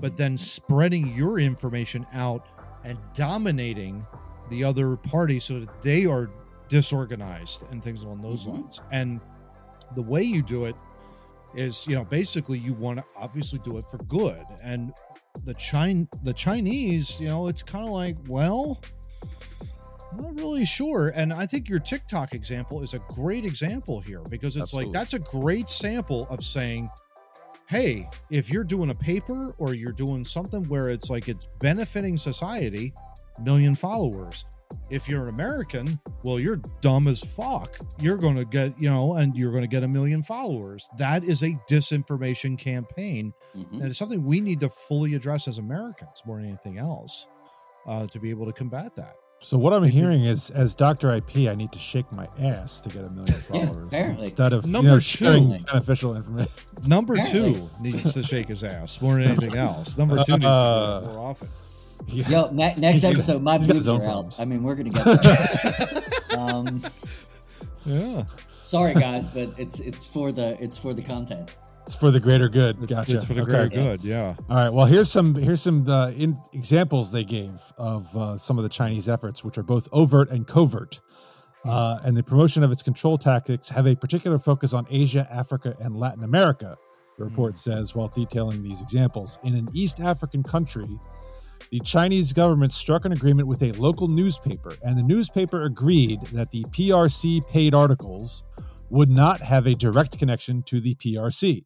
but 0.00 0.16
then 0.16 0.36
spreading 0.36 1.14
your 1.14 1.38
information 1.38 2.04
out 2.12 2.46
and 2.84 2.98
dominating 3.14 4.04
the 4.50 4.64
other 4.64 4.96
party 4.96 5.38
so 5.38 5.60
that 5.60 5.82
they 5.82 6.06
are 6.06 6.30
disorganized 6.68 7.62
and 7.70 7.82
things 7.82 8.02
along 8.02 8.20
those 8.22 8.46
Mhm. 8.46 8.52
lines. 8.54 8.80
And 8.90 9.20
the 9.94 10.02
way 10.02 10.22
you 10.22 10.42
do 10.42 10.64
it 10.64 10.74
is, 11.56 11.86
you 11.86 11.94
know, 11.94 12.04
basically 12.04 12.58
you 12.58 12.74
want 12.74 12.98
to 13.00 13.04
obviously 13.16 13.58
do 13.60 13.76
it 13.78 13.84
for 13.84 13.98
good. 13.98 14.44
And 14.62 14.92
the 15.44 15.54
Chine 15.54 16.08
the 16.22 16.34
Chinese, 16.34 17.20
you 17.20 17.28
know, 17.28 17.48
it's 17.48 17.62
kind 17.62 17.84
of 17.84 17.90
like, 17.90 18.16
well, 18.28 18.80
I'm 20.12 20.22
not 20.22 20.40
really 20.40 20.64
sure. 20.64 21.12
And 21.14 21.32
I 21.32 21.46
think 21.46 21.68
your 21.68 21.78
TikTok 21.78 22.34
example 22.34 22.82
is 22.82 22.94
a 22.94 23.00
great 23.08 23.44
example 23.44 24.00
here 24.00 24.22
because 24.30 24.56
it's 24.56 24.72
like 24.72 24.92
that's 24.92 25.14
a 25.14 25.18
great 25.18 25.68
sample 25.68 26.26
of 26.30 26.42
saying, 26.44 26.90
hey, 27.68 28.08
if 28.30 28.50
you're 28.50 28.64
doing 28.64 28.90
a 28.90 28.94
paper 28.94 29.54
or 29.58 29.74
you're 29.74 29.92
doing 29.92 30.24
something 30.24 30.64
where 30.64 30.88
it's 30.88 31.10
like 31.10 31.28
it's 31.28 31.46
benefiting 31.60 32.16
society, 32.16 32.92
million 33.42 33.74
followers. 33.74 34.44
If 34.90 35.08
you're 35.08 35.24
an 35.24 35.28
American, 35.30 35.98
well, 36.22 36.38
you're 36.38 36.60
dumb 36.80 37.08
as 37.08 37.20
fuck. 37.20 37.76
You're 38.00 38.16
going 38.16 38.36
to 38.36 38.44
get, 38.44 38.78
you 38.80 38.88
know, 38.88 39.14
and 39.14 39.34
you're 39.36 39.50
going 39.50 39.62
to 39.64 39.68
get 39.68 39.82
a 39.82 39.88
million 39.88 40.22
followers. 40.22 40.88
That 40.98 41.24
is 41.24 41.42
a 41.42 41.58
disinformation 41.68 42.56
campaign. 42.58 43.32
Mhm. 43.56 43.72
And 43.72 43.82
it's 43.84 43.98
something 43.98 44.24
we 44.24 44.40
need 44.40 44.60
to 44.60 44.68
fully 44.68 45.14
address 45.14 45.48
as 45.48 45.58
Americans 45.58 46.22
more 46.24 46.36
than 46.36 46.46
anything 46.46 46.78
else 46.78 47.26
uh, 47.86 48.06
to 48.06 48.20
be 48.20 48.30
able 48.30 48.46
to 48.46 48.52
combat 48.52 48.94
that. 48.96 49.16
So 49.40 49.58
what 49.58 49.72
I'm 49.74 49.84
hearing 49.84 50.24
is, 50.24 50.50
as 50.52 50.74
Doctor 50.74 51.12
IP, 51.14 51.46
I 51.48 51.54
need 51.54 51.70
to 51.72 51.78
shake 51.78 52.10
my 52.12 52.26
ass 52.40 52.80
to 52.80 52.88
get 52.88 53.04
a 53.04 53.10
million 53.10 53.26
followers 53.34 53.88
apparently. 53.88 54.24
instead 54.24 54.52
of 54.54 54.64
Number 54.66 54.88
you 54.88 54.94
know, 54.94 55.58
two. 55.58 55.64
beneficial 55.72 56.16
information. 56.16 56.52
Number 56.86 57.14
Apparently. 57.14 57.54
two 57.54 57.70
needs 57.80 58.14
to 58.14 58.22
shake 58.22 58.48
his 58.48 58.64
ass 58.64 59.00
more 59.02 59.14
than 59.14 59.24
anything 59.24 59.54
else. 59.56 59.98
Number 59.98 60.22
two 60.24 60.32
needs 60.32 60.44
to 60.44 60.48
Uh, 60.48 61.00
do 61.00 61.08
it 61.08 61.12
more 61.12 61.28
often. 61.30 61.48
Yeah. 62.06 62.28
Yo, 62.28 62.50
ne- 62.52 62.74
next 62.76 62.80
He's 62.92 63.02
got- 63.02 63.12
episode, 63.14 63.42
my 63.42 63.58
he's 63.58 63.66
got 63.66 63.76
his 63.76 63.86
boobs 63.86 64.02
own 64.02 64.08
are 64.08 64.10
out. 64.26 64.40
I 64.40 64.44
mean, 64.44 64.62
we're 64.62 64.74
gonna 64.74 64.90
get 64.90 65.22
there. 65.22 66.02
um, 66.38 66.82
Yeah. 67.84 68.24
sorry 68.62 68.94
guys, 68.94 69.26
but 69.26 69.58
it's 69.58 69.80
it's 69.80 70.06
for 70.06 70.32
the 70.32 70.56
it's 70.62 70.78
for 70.78 70.94
the 70.94 71.02
content. 71.02 71.56
It's 71.84 71.94
for 71.94 72.10
the 72.10 72.18
greater 72.18 72.48
good. 72.48 72.84
Gotcha. 72.88 73.14
It's 73.14 73.24
for 73.24 73.34
the 73.34 73.42
Okay. 73.42 73.50
greater 73.52 73.68
good. 73.68 74.02
Yeah. 74.04 74.34
All 74.50 74.56
right. 74.56 74.70
Well, 74.70 74.86
here's 74.86 75.08
some 75.10 75.34
here's 75.36 75.62
some 75.62 75.88
uh, 75.88 76.10
in, 76.10 76.36
examples 76.52 77.12
they 77.12 77.22
gave 77.22 77.60
of 77.78 78.16
uh, 78.16 78.38
some 78.38 78.58
of 78.58 78.64
the 78.64 78.68
Chinese 78.68 79.08
efforts, 79.08 79.44
which 79.44 79.56
are 79.56 79.62
both 79.62 79.88
overt 79.92 80.30
and 80.30 80.46
covert. 80.48 81.00
Uh, 81.64 81.98
and 82.04 82.16
the 82.16 82.22
promotion 82.24 82.62
of 82.64 82.70
its 82.72 82.82
control 82.82 83.16
tactics 83.18 83.68
have 83.68 83.86
a 83.86 83.94
particular 83.96 84.38
focus 84.38 84.72
on 84.72 84.86
Asia, 84.90 85.26
Africa, 85.30 85.76
and 85.80 85.96
Latin 85.96 86.22
America. 86.24 86.76
The 87.18 87.24
report 87.24 87.56
says, 87.56 87.94
while 87.94 88.08
detailing 88.08 88.62
these 88.62 88.82
examples, 88.82 89.38
in 89.42 89.54
an 89.56 89.66
East 89.72 89.98
African 90.00 90.42
country, 90.44 90.86
the 91.70 91.80
Chinese 91.80 92.32
government 92.32 92.72
struck 92.72 93.04
an 93.04 93.12
agreement 93.12 93.48
with 93.48 93.62
a 93.62 93.72
local 93.72 94.08
newspaper, 94.08 94.74
and 94.82 94.96
the 94.96 95.02
newspaper 95.02 95.62
agreed 95.62 96.20
that 96.32 96.50
the 96.50 96.62
PRC 96.64 97.46
paid 97.48 97.74
articles 97.74 98.44
would 98.90 99.08
not 99.08 99.40
have 99.40 99.66
a 99.66 99.74
direct 99.74 100.18
connection 100.18 100.62
to 100.64 100.80
the 100.80 100.94
PRC. 100.94 101.64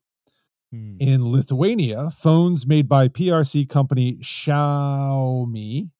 Hmm. 0.72 0.96
In 0.98 1.30
Lithuania, 1.30 2.10
phones 2.10 2.66
made 2.66 2.88
by 2.88 3.08
PRC 3.08 3.68
company 3.68 4.16
Xiaomi 4.16 5.90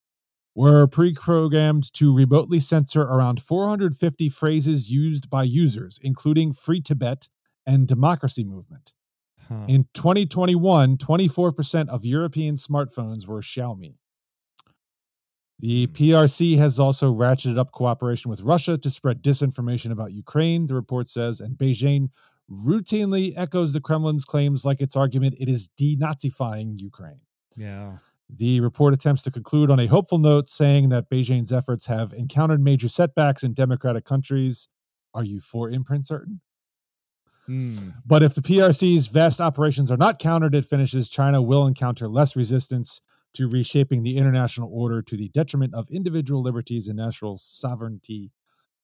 were 0.54 0.86
pre 0.86 1.14
programmed 1.14 1.92
to 1.94 2.14
remotely 2.14 2.60
censor 2.60 3.02
around 3.02 3.42
450 3.42 4.28
phrases 4.28 4.90
used 4.90 5.28
by 5.28 5.42
users, 5.42 5.98
including 6.02 6.52
Free 6.52 6.80
Tibet 6.80 7.28
and 7.66 7.86
Democracy 7.86 8.44
Movement. 8.44 8.92
Huh. 9.50 9.64
In 9.66 9.86
2021, 9.94 10.96
24% 10.96 11.88
of 11.88 12.04
European 12.04 12.54
smartphones 12.54 13.26
were 13.26 13.40
Xiaomi. 13.40 13.96
The 15.58 15.86
Hmm. 15.86 15.92
PRC 15.92 16.56
has 16.56 16.78
also 16.78 17.12
ratcheted 17.12 17.58
up 17.58 17.72
cooperation 17.72 18.30
with 18.30 18.42
Russia 18.42 18.78
to 18.78 18.90
spread 18.90 19.22
disinformation 19.22 19.90
about 19.90 20.12
Ukraine, 20.12 20.66
the 20.66 20.74
report 20.74 21.08
says, 21.08 21.40
and 21.40 21.58
Beijing 21.58 22.08
routinely 22.50 23.32
echoes 23.36 23.72
the 23.72 23.80
Kremlin's 23.80 24.24
claims 24.24 24.64
like 24.64 24.80
its 24.80 24.96
argument 24.96 25.34
it 25.38 25.48
is 25.48 25.68
denazifying 25.78 26.80
Ukraine. 26.80 27.20
yeah. 27.56 27.98
The 28.32 28.60
report 28.60 28.94
attempts 28.94 29.22
to 29.24 29.30
conclude 29.32 29.72
on 29.72 29.80
a 29.80 29.88
hopeful 29.88 30.18
note, 30.18 30.48
saying 30.48 30.90
that 30.90 31.10
Beijing's 31.10 31.52
efforts 31.52 31.86
have 31.86 32.12
encountered 32.12 32.60
major 32.62 32.88
setbacks 32.88 33.42
in 33.42 33.54
democratic 33.54 34.04
countries. 34.04 34.68
Are 35.12 35.24
you 35.24 35.40
for 35.40 35.68
imprint 35.68 36.06
certain? 36.06 36.40
Hmm. 37.50 37.88
But 38.06 38.22
if 38.22 38.36
the 38.36 38.42
PRC's 38.42 39.08
vast 39.08 39.40
operations 39.40 39.90
are 39.90 39.96
not 39.96 40.20
countered, 40.20 40.54
it 40.54 40.64
finishes, 40.64 41.08
China 41.08 41.42
will 41.42 41.66
encounter 41.66 42.06
less 42.06 42.36
resistance 42.36 43.00
to 43.34 43.48
reshaping 43.48 44.04
the 44.04 44.16
international 44.18 44.70
order 44.72 45.02
to 45.02 45.16
the 45.16 45.30
detriment 45.30 45.74
of 45.74 45.90
individual 45.90 46.42
liberties 46.42 46.86
and 46.86 46.96
national 46.96 47.38
sovereignty 47.38 48.30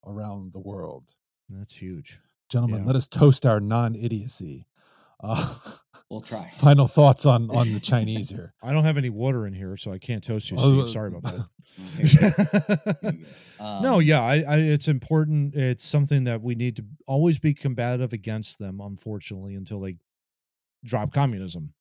around 0.04 0.52
the 0.52 0.58
world. 0.58 1.14
That's 1.48 1.74
huge. 1.76 2.18
Gentlemen, 2.48 2.80
Yeah. 2.80 2.86
let 2.86 2.96
us 2.96 3.06
toast 3.06 3.46
our 3.46 3.60
non 3.60 3.94
idiocy. 3.94 4.66
Uh, 5.22 5.54
We'll 6.08 6.20
try. 6.20 6.48
final 6.54 6.86
thoughts 6.86 7.26
on, 7.26 7.50
on 7.50 7.72
the 7.72 7.80
Chinese 7.80 8.30
here. 8.30 8.54
I 8.62 8.72
don't 8.72 8.84
have 8.84 8.96
any 8.96 9.10
water 9.10 9.44
in 9.46 9.52
here, 9.52 9.76
so 9.76 9.92
I 9.92 9.98
can't 9.98 10.22
toast 10.22 10.50
you, 10.52 10.56
Oh, 10.60 10.68
Steve. 10.68 10.80
uh, 10.82 10.86
Sorry 10.86 11.08
about 11.08 11.24
Here 11.96 12.06
you 12.06 12.18
go. 12.20 12.28
that. 12.28 12.98
Here 13.02 13.12
you 13.12 13.26
go. 13.58 13.64
Um, 13.64 13.82
no, 13.82 13.98
yeah, 13.98 14.22
I, 14.22 14.34
I, 14.46 14.56
it's 14.58 14.86
important. 14.86 15.56
It's 15.56 15.84
something 15.84 16.22
that 16.24 16.42
we 16.42 16.54
need 16.54 16.76
to 16.76 16.84
always 17.08 17.38
be 17.40 17.54
combative 17.54 18.12
against 18.12 18.58
them, 18.60 18.80
unfortunately, 18.80 19.54
until 19.56 19.80
they 19.80 19.96
drop 20.84 21.12
communism. 21.12 21.72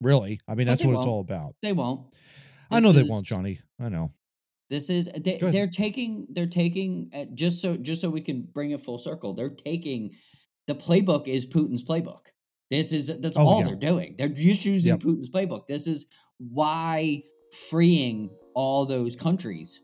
Really, 0.00 0.40
I 0.46 0.54
mean, 0.54 0.66
that's 0.68 0.84
what 0.84 0.92
it's 0.92 0.98
won't. 0.98 1.08
all 1.08 1.20
about. 1.20 1.54
they 1.62 1.72
won't. 1.72 2.06
I 2.70 2.78
know 2.80 2.92
This 2.92 3.04
they 3.06 3.10
won't, 3.10 3.24
Johnny. 3.24 3.60
I 3.80 3.88
know. 3.88 4.12
This 4.70 4.90
is 4.90 5.06
they, 5.06 5.38
they're 5.38 5.66
taking 5.66 6.26
they're 6.30 6.46
taking 6.46 7.10
uh, 7.14 7.24
just 7.34 7.60
so 7.60 7.76
just 7.76 8.00
so 8.00 8.08
we 8.10 8.20
can 8.20 8.42
bring 8.42 8.70
it 8.70 8.80
full 8.80 8.98
circle. 8.98 9.32
They're 9.34 9.50
taking 9.50 10.12
the 10.66 10.74
playbook 10.74 11.28
is 11.28 11.46
Putin's 11.46 11.84
playbook. 11.84 12.26
This 12.72 12.90
is 12.90 13.08
that's 13.20 13.36
Oh, 13.36 13.46
all 13.46 13.60
yeah. 13.60 13.66
they're 13.66 13.76
doing. 13.90 14.14
They're 14.16 14.28
just 14.28 14.64
using 14.64 14.92
Yep. 14.92 15.00
Putin's 15.00 15.28
playbook. 15.28 15.66
This 15.66 15.86
is 15.86 16.06
why 16.38 17.22
freeing 17.68 18.30
all 18.54 18.86
those 18.86 19.14
countries 19.14 19.80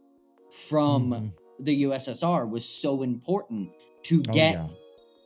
from 0.50 1.10
Mhm. 1.10 1.32
the 1.66 1.74
USSR 1.86 2.46
was 2.46 2.64
so 2.64 3.02
important 3.02 3.68
to 4.04 4.22
Oh, 4.28 4.32
get 4.32 4.54
yeah. 4.54 4.68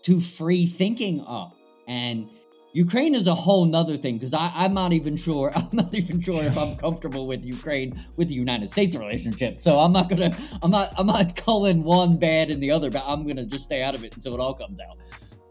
to 0.02 0.18
free 0.18 0.66
thinking 0.66 1.20
up. 1.20 1.54
And 1.86 2.26
Ukraine 2.74 3.14
is 3.14 3.28
a 3.28 3.34
whole 3.44 3.64
nother 3.64 3.96
thing 3.96 4.14
because 4.18 4.34
I'm 4.34 4.74
not 4.74 4.92
even 4.92 5.14
sure. 5.14 5.52
I'm 5.54 5.68
not 5.72 5.94
even 5.94 6.20
sure 6.20 6.42
if 6.42 6.58
I'm 6.58 6.74
comfortable 6.86 7.28
with 7.28 7.46
Ukraine 7.46 7.92
with 8.16 8.26
the 8.28 8.34
United 8.34 8.70
States 8.70 8.96
relationship. 8.96 9.60
So 9.60 9.78
I'm 9.78 9.92
not 9.92 10.08
gonna. 10.08 10.36
I'm 10.62 10.72
not. 10.72 10.92
I'm 10.98 11.06
not 11.06 11.36
calling 11.46 11.84
one 11.84 12.16
bad 12.16 12.50
and 12.50 12.60
the 12.60 12.72
other, 12.72 12.90
but 12.90 13.04
I'm 13.06 13.24
gonna 13.28 13.46
just 13.46 13.62
stay 13.70 13.82
out 13.84 13.94
of 13.94 14.02
it 14.02 14.14
until 14.16 14.34
it 14.34 14.40
all 14.40 14.54
comes 14.54 14.80
out. 14.80 14.96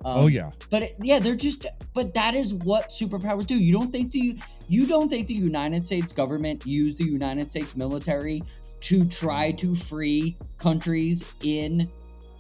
Um, 0.04 0.18
oh 0.18 0.28
yeah. 0.28 0.52
But 0.70 0.84
it, 0.84 0.96
yeah, 1.00 1.20
they're 1.20 1.36
just. 1.36 1.66
But 1.94 2.14
that 2.14 2.34
is 2.34 2.54
what 2.54 2.90
superpowers 2.90 3.46
do. 3.46 3.58
You 3.62 3.74
don't 3.74 3.92
think 3.92 4.12
the 4.12 4.38
you 4.68 4.88
don't 4.88 5.10
think 5.10 5.28
the 5.28 5.36
United 5.36 5.86
States 5.86 6.14
government 6.14 6.66
used 6.66 6.98
the 6.98 7.06
United 7.06 7.52
States 7.52 7.76
military 7.76 8.42
to 8.82 9.06
try 9.06 9.52
to 9.52 9.76
free 9.76 10.38
countries 10.58 11.24
in 11.44 11.90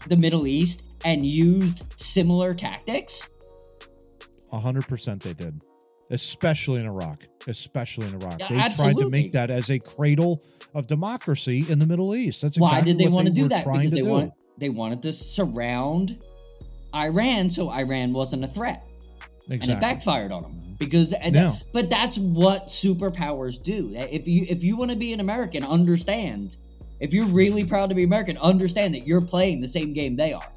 the 0.07 0.17
Middle 0.17 0.47
East 0.47 0.87
and 1.05 1.25
used 1.25 1.83
similar 1.97 2.53
tactics? 2.53 3.29
A 4.51 4.59
hundred 4.59 4.87
percent 4.87 5.21
they 5.21 5.33
did. 5.33 5.63
Especially 6.09 6.81
in 6.81 6.87
Iraq. 6.87 7.25
Especially 7.47 8.07
in 8.07 8.15
Iraq. 8.15 8.39
They 8.39 8.69
tried 8.75 8.97
to 8.97 9.09
make 9.09 9.31
that 9.31 9.49
as 9.49 9.69
a 9.69 9.79
cradle 9.79 10.41
of 10.75 10.87
democracy 10.87 11.65
in 11.69 11.79
the 11.79 11.87
Middle 11.87 12.13
East. 12.15 12.41
That's 12.41 12.59
Why 12.59 12.81
did 12.81 12.97
they 12.97 13.07
want 13.07 13.27
to 13.27 13.33
do 13.33 13.47
that? 13.47 13.65
Because 13.65 13.91
they 13.91 14.01
do. 14.01 14.07
want 14.07 14.33
they 14.57 14.69
wanted 14.69 15.01
to 15.03 15.13
surround 15.13 16.21
Iran 16.95 17.49
so 17.49 17.69
Iran 17.71 18.13
wasn't 18.13 18.43
a 18.43 18.47
threat. 18.47 18.85
exactly. 19.49 19.53
And 19.53 19.69
it 19.71 19.79
backfired 19.81 20.31
on 20.31 20.41
them. 20.43 20.59
Because 20.79 21.13
Yeah. 21.13 21.55
but 21.73 21.89
that's 21.89 22.17
what 22.17 22.67
superpowers 22.67 23.61
do. 23.61 23.91
If 23.93 24.27
you 24.27 24.45
if 24.49 24.63
you 24.63 24.75
want 24.77 24.91
to 24.91 24.97
be 24.97 25.13
an 25.13 25.19
American, 25.19 25.63
understand. 25.63 26.57
If 26.99 27.13
you're 27.13 27.25
really 27.27 27.65
proud 27.65 27.89
to 27.89 27.95
be 27.95 28.03
American, 28.03 28.37
understand 28.37 28.93
that 28.93 29.07
you're 29.07 29.21
playing 29.21 29.59
the 29.61 29.67
same 29.67 29.93
game 29.93 30.15
they 30.15 30.33
are. 30.33 30.51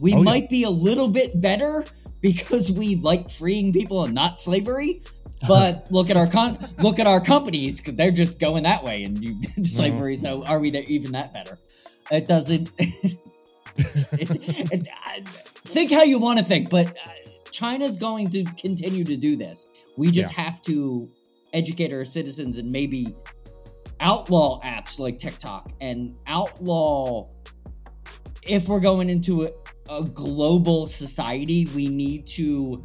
We 0.00 0.12
Oh, 0.14 0.18
yeah. 0.18 0.22
might 0.22 0.48
be 0.48 0.64
a 0.64 0.70
little 0.70 1.08
bit 1.08 1.40
better 1.40 1.84
because 2.20 2.70
we 2.72 2.96
like 2.96 3.30
freeing 3.30 3.72
people 3.72 4.04
and 4.04 4.12
not 4.14 4.38
slavery. 4.40 5.02
But 5.46 5.86
look 5.90 6.10
at 6.10 6.16
our 6.16 6.26
con- 6.26 6.58
look 6.80 6.98
at 6.98 7.06
our 7.06 7.20
companies; 7.20 7.80
they're 7.82 8.10
just 8.10 8.38
going 8.38 8.62
that 8.64 8.82
way, 8.84 9.04
and 9.04 9.22
you 9.24 9.38
slavery. 9.64 10.16
So 10.16 10.44
are 10.44 10.58
we 10.58 10.70
that, 10.70 10.88
even 10.88 11.12
that 11.12 11.32
better? 11.32 11.58
It 12.10 12.26
doesn't. 12.28 12.70
it- 13.78 14.72
it- 14.72 14.88
I- 15.04 15.22
think 15.64 15.90
how 15.90 16.02
you 16.04 16.18
want 16.18 16.38
to 16.38 16.44
think, 16.44 16.70
but 16.70 16.88
uh, 16.88 17.10
China's 17.50 17.96
going 17.96 18.30
to 18.30 18.44
continue 18.44 19.04
to 19.04 19.16
do 19.16 19.36
this. 19.36 19.66
We 19.96 20.10
just 20.10 20.32
have 20.32 20.60
to 20.62 21.08
educate 21.52 21.92
our 21.92 22.04
citizens 22.04 22.58
and 22.58 22.70
maybe 22.70 23.14
outlaw 24.00 24.60
apps 24.60 24.98
like 24.98 25.18
TikTok 25.18 25.72
and 25.80 26.14
outlaw. 26.26 27.26
If 28.42 28.68
we're 28.68 28.80
going 28.80 29.10
into 29.10 29.44
a, 29.44 29.50
a 29.90 30.04
global 30.04 30.86
society, 30.86 31.66
we 31.74 31.88
need 31.88 32.26
to 32.28 32.84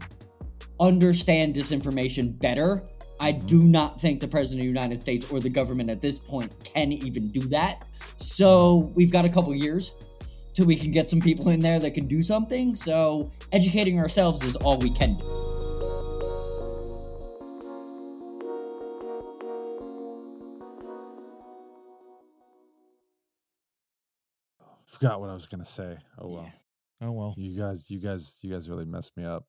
understand 0.80 1.56
disinformation 1.56 2.38
better. 2.40 2.88
I 3.20 3.32
do 3.34 3.62
not 3.62 4.02
think 4.02 4.20
the 4.20 4.28
president 4.28 4.62
of 4.62 4.64
the 4.64 4.80
United 4.80 5.00
States 5.02 5.30
or 5.32 5.40
the 5.40 5.50
government 5.50 5.92
at 5.92 6.02
this 6.02 6.18
point 6.20 6.56
can 6.74 6.92
even 6.92 7.28
do 7.28 7.42
that. 7.50 7.84
So 8.16 8.92
we've 8.96 9.12
got 9.12 9.26
a 9.26 9.30
couple 9.30 9.54
years 9.54 9.94
till 10.54 10.66
we 10.66 10.76
can 10.76 10.92
get 10.92 11.10
some 11.10 11.20
people 11.22 11.50
in 11.50 11.60
there 11.60 11.80
that 11.80 11.94
can 11.94 12.08
do 12.08 12.22
something. 12.22 12.76
So 12.76 13.32
educating 13.52 14.00
ourselves 14.00 14.44
is 14.44 14.56
all 14.58 14.78
we 14.78 14.90
can 14.92 15.18
do. 15.18 15.26
Forgot 24.86 25.22
what 25.22 25.30
I 25.30 25.34
was 25.34 25.46
gonna 25.46 25.66
say. 25.66 25.98
Oh 26.20 26.28
well. 26.28 26.44
Yeah. 27.02 27.08
Oh 27.08 27.12
well. 27.12 27.34
You 27.38 27.58
guys, 27.60 27.90
you 27.90 28.00
guys, 28.00 28.40
you 28.42 28.52
guys 28.52 28.70
really 28.70 28.86
messed 28.86 29.16
me 29.18 29.24
up. 29.26 29.46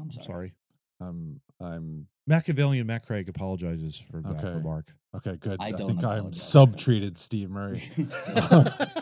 I'm 0.00 0.10
sorry. 0.10 0.24
Sorry. 0.26 0.52
I'm, 1.00 1.40
I'm 1.60 2.06
Machiavellian 2.26 2.86
Matt 2.86 3.06
Craig 3.06 3.28
apologizes 3.28 3.98
for 3.98 4.20
that 4.20 4.36
Okay. 4.38 4.50
remark. 4.50 4.86
okay. 5.16 5.36
Good. 5.36 5.56
I 5.60 5.66
I, 5.66 5.70
don't 5.70 5.86
think 5.86 6.04
I'm 6.04 6.18
apologize. 6.18 6.42
sub-treated 6.42 7.18
Steve 7.18 7.50
Murray. 7.50 7.82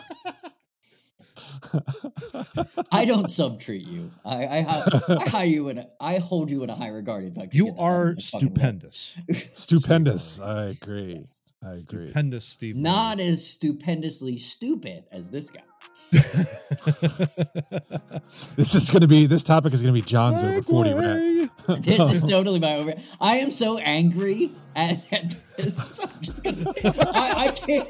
I 2.92 3.04
don't 3.04 3.26
subtreat 3.26 3.86
you. 3.86 4.10
I 4.24 4.44
I, 4.44 4.58
I, 4.58 5.16
I 5.20 5.28
high 5.28 5.44
you 5.44 5.68
in 5.68 5.78
a, 5.78 5.86
I 6.00 6.18
hold 6.18 6.50
you 6.50 6.62
in 6.64 6.70
a 6.70 6.74
high 6.74 6.88
regard. 6.88 7.24
If 7.24 7.38
I 7.38 7.48
you 7.52 7.66
get 7.66 7.76
that 7.76 7.82
out 7.82 7.84
of 7.84 7.84
are 7.84 8.04
my 8.06 8.14
fucking 8.20 8.48
mouth. 8.48 8.52
stupendous. 8.52 9.20
Stupendous. 9.54 10.40
I 10.40 10.64
agree. 10.66 11.16
Yes. 11.20 11.52
I 11.62 11.72
agree. 11.72 12.06
Stupendous, 12.06 12.44
Steve. 12.44 12.76
Murray. 12.76 12.82
Not 12.82 13.20
as 13.20 13.46
stupendously 13.46 14.38
stupid 14.38 15.04
as 15.12 15.30
this 15.30 15.50
guy. 15.50 15.62
This 18.56 18.74
is 18.74 18.90
going 18.90 19.02
to 19.02 19.08
be. 19.08 19.26
This 19.26 19.42
topic 19.42 19.72
is 19.72 19.82
going 19.82 19.94
to 19.94 20.00
be 20.00 20.04
John's 20.04 20.42
over 20.42 20.62
forty 20.62 20.92
rant. 20.92 21.50
This 21.82 22.00
is 22.00 22.24
totally 22.24 22.58
my 22.58 22.74
over. 22.74 22.94
I 23.20 23.36
am 23.36 23.50
so 23.50 23.78
angry 23.78 24.50
at, 24.78 25.02
at 25.12 25.36
this. 25.56 26.04
I'm 26.46 26.62
gonna, 26.62 26.72
I, 27.14 27.46
I 27.48 27.50
can't. 27.50 27.88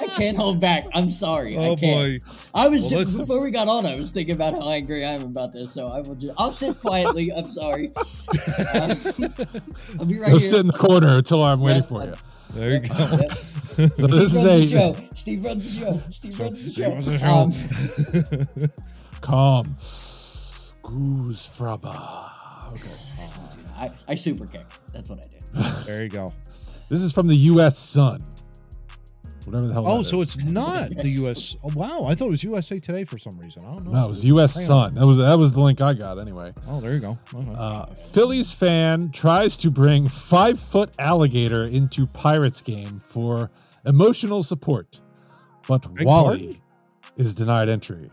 I 0.00 0.06
can't 0.16 0.36
hold 0.36 0.60
back. 0.60 0.84
I'm 0.94 1.10
sorry. 1.10 1.56
I 1.58 1.68
oh 1.68 1.76
can't. 1.76 2.22
boy. 2.24 2.30
I 2.54 2.68
was 2.68 2.88
Well, 2.90 3.00
let's- 3.00 3.16
before 3.16 3.42
we 3.42 3.50
got 3.50 3.68
on. 3.68 3.84
I 3.86 3.96
was 3.96 4.10
thinking 4.10 4.34
about 4.34 4.54
how 4.54 4.68
angry 4.70 5.04
I 5.04 5.10
am 5.12 5.22
about 5.22 5.52
this. 5.52 5.72
So 5.72 5.88
I 5.88 6.00
will 6.00 6.14
just. 6.14 6.32
I'll 6.38 6.50
sit 6.50 6.80
quietly. 6.80 7.30
I'm 7.32 7.50
sorry. 7.52 7.92
Uh, 7.96 8.94
I'll 9.98 10.06
be 10.06 10.18
right 10.18 10.26
Go 10.32 10.38
here. 10.38 10.40
sit 10.40 10.60
in 10.60 10.66
the 10.68 10.72
corner 10.76 11.18
until 11.18 11.42
I'm 11.42 11.60
waiting 11.60 11.82
Yeah, 11.82 11.88
for 11.88 12.00
I'm- 12.00 12.08
you. 12.10 12.16
There 12.52 12.68
you 12.70 12.80
Yep, 12.80 12.88
go. 12.88 13.16
yep. 13.16 13.38
So 13.80 13.86
Steve 13.86 14.10
this 14.10 14.34
runs 14.34 14.34
is 14.34 14.42
the 14.42 14.76
a 14.76 14.80
show. 14.80 14.96
Steve 15.14 15.44
runs 15.44 15.78
the 15.78 15.80
show. 15.80 16.02
Steve 16.08 16.38
runs 16.40 16.64
the 16.64 16.70
Steve 16.70 16.84
show. 16.84 16.92
runs 16.92 17.06
the 17.06 17.18
show. 17.18 18.64
Um, 18.64 18.70
calm. 19.20 19.64
Goose 20.82 21.48
fraba. 21.48 22.72
Okay. 22.72 22.90
I, 23.76 23.90
I 24.08 24.14
super 24.16 24.46
kick. 24.46 24.66
That's 24.92 25.08
what 25.10 25.20
I 25.20 25.22
do. 25.28 25.36
There 25.86 26.02
you 26.02 26.08
go. 26.08 26.32
This 26.88 27.02
is 27.02 27.12
from 27.12 27.26
the 27.26 27.34
U.S. 27.36 27.78
Sun. 27.78 28.20
Whatever 29.44 29.68
the 29.68 29.72
hell. 29.72 29.84
Oh, 29.86 30.02
so 30.02 30.20
is. 30.20 30.36
it's 30.36 30.44
not 30.44 30.90
the 30.90 31.08
U.S. 31.08 31.56
Oh, 31.64 31.70
wow, 31.74 32.04
I 32.06 32.14
thought 32.14 32.26
it 32.26 32.30
was 32.30 32.44
USA 32.44 32.78
Today 32.78 33.04
for 33.04 33.16
some 33.18 33.38
reason. 33.38 33.64
I 33.64 33.72
don't 33.74 33.86
know. 33.86 33.92
no, 33.92 34.04
it 34.04 34.08
was 34.08 34.24
U.S. 34.26 34.54
Hang 34.54 34.62
on. 34.70 34.88
Sun. 34.88 34.94
That 34.96 35.06
was 35.06 35.18
that 35.18 35.38
was 35.38 35.52
the 35.54 35.60
link 35.60 35.80
I 35.80 35.94
got 35.94 36.18
anyway. 36.18 36.52
Oh, 36.68 36.80
there 36.80 36.92
you 36.92 37.00
go. 37.00 37.18
Okay. 37.34 37.54
Uh, 37.56 37.86
Phillies 37.86 38.52
fan 38.52 39.10
tries 39.10 39.56
to 39.58 39.70
bring 39.70 40.08
five 40.08 40.60
foot 40.60 40.90
alligator 40.98 41.64
into 41.64 42.06
Pirates 42.06 42.60
game 42.60 43.00
for 43.00 43.50
emotional 43.86 44.42
support, 44.42 45.00
but 45.66 45.92
Beg 45.94 46.06
Wally 46.06 46.38
pardon? 46.38 46.62
is 47.16 47.34
denied 47.34 47.68
entry. 47.68 48.10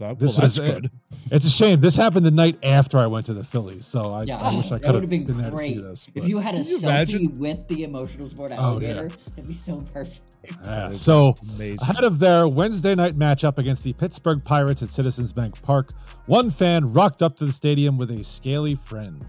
That- 0.00 0.18
this 0.18 0.30
well, 0.32 0.40
that's 0.40 0.58
was- 0.58 0.68
good. 0.70 0.90
It's 1.30 1.44
a 1.44 1.50
shame. 1.50 1.80
This 1.80 1.94
happened 1.94 2.26
the 2.26 2.30
night 2.32 2.56
after 2.64 2.98
I 2.98 3.06
went 3.06 3.26
to 3.26 3.34
the 3.34 3.44
Phillies, 3.44 3.86
so 3.86 4.12
I, 4.12 4.24
Yeah, 4.24 4.38
I 4.38 4.56
wish 4.56 4.66
I 4.72 4.78
could 4.78 4.86
have 4.86 4.94
have 5.02 5.08
been 5.10 5.24
been, 5.24 5.36
there 5.38 5.50
to 5.50 5.58
see 5.58 5.78
this. 5.78 6.08
If 6.14 6.26
you 6.26 6.38
had 6.38 6.54
a 6.54 6.58
Can 6.58 6.66
you 6.68 6.78
selfie 6.78 6.82
imagine? 6.84 7.38
with 7.38 7.68
the 7.68 7.84
emotional 7.84 8.28
sport 8.28 8.50
Oh, 8.52 8.56
yeah. 8.56 8.60
alligator, 8.62 9.08
that'd 9.30 9.46
be 9.46 9.52
so 9.54 9.80
perfect. 9.92 10.22
Yeah, 10.64 10.88
so 10.92 11.36
Amazing. 11.56 11.78
Ahead 11.82 12.02
of 12.04 12.18
their 12.18 12.48
Wednesday 12.48 12.94
night 12.94 13.18
matchup 13.18 13.58
against 13.58 13.84
the 13.84 13.92
Pittsburgh 13.92 14.42
Pirates 14.42 14.82
at 14.82 14.88
Citizens 14.88 15.32
Bank 15.34 15.60
Park, 15.62 15.92
one 16.26 16.48
fan 16.50 16.90
rocked 16.92 17.20
up 17.22 17.36
to 17.36 17.44
the 17.44 17.52
stadium 17.52 17.98
with 17.98 18.10
a 18.10 18.24
scaly 18.24 18.74
friend. 18.74 19.22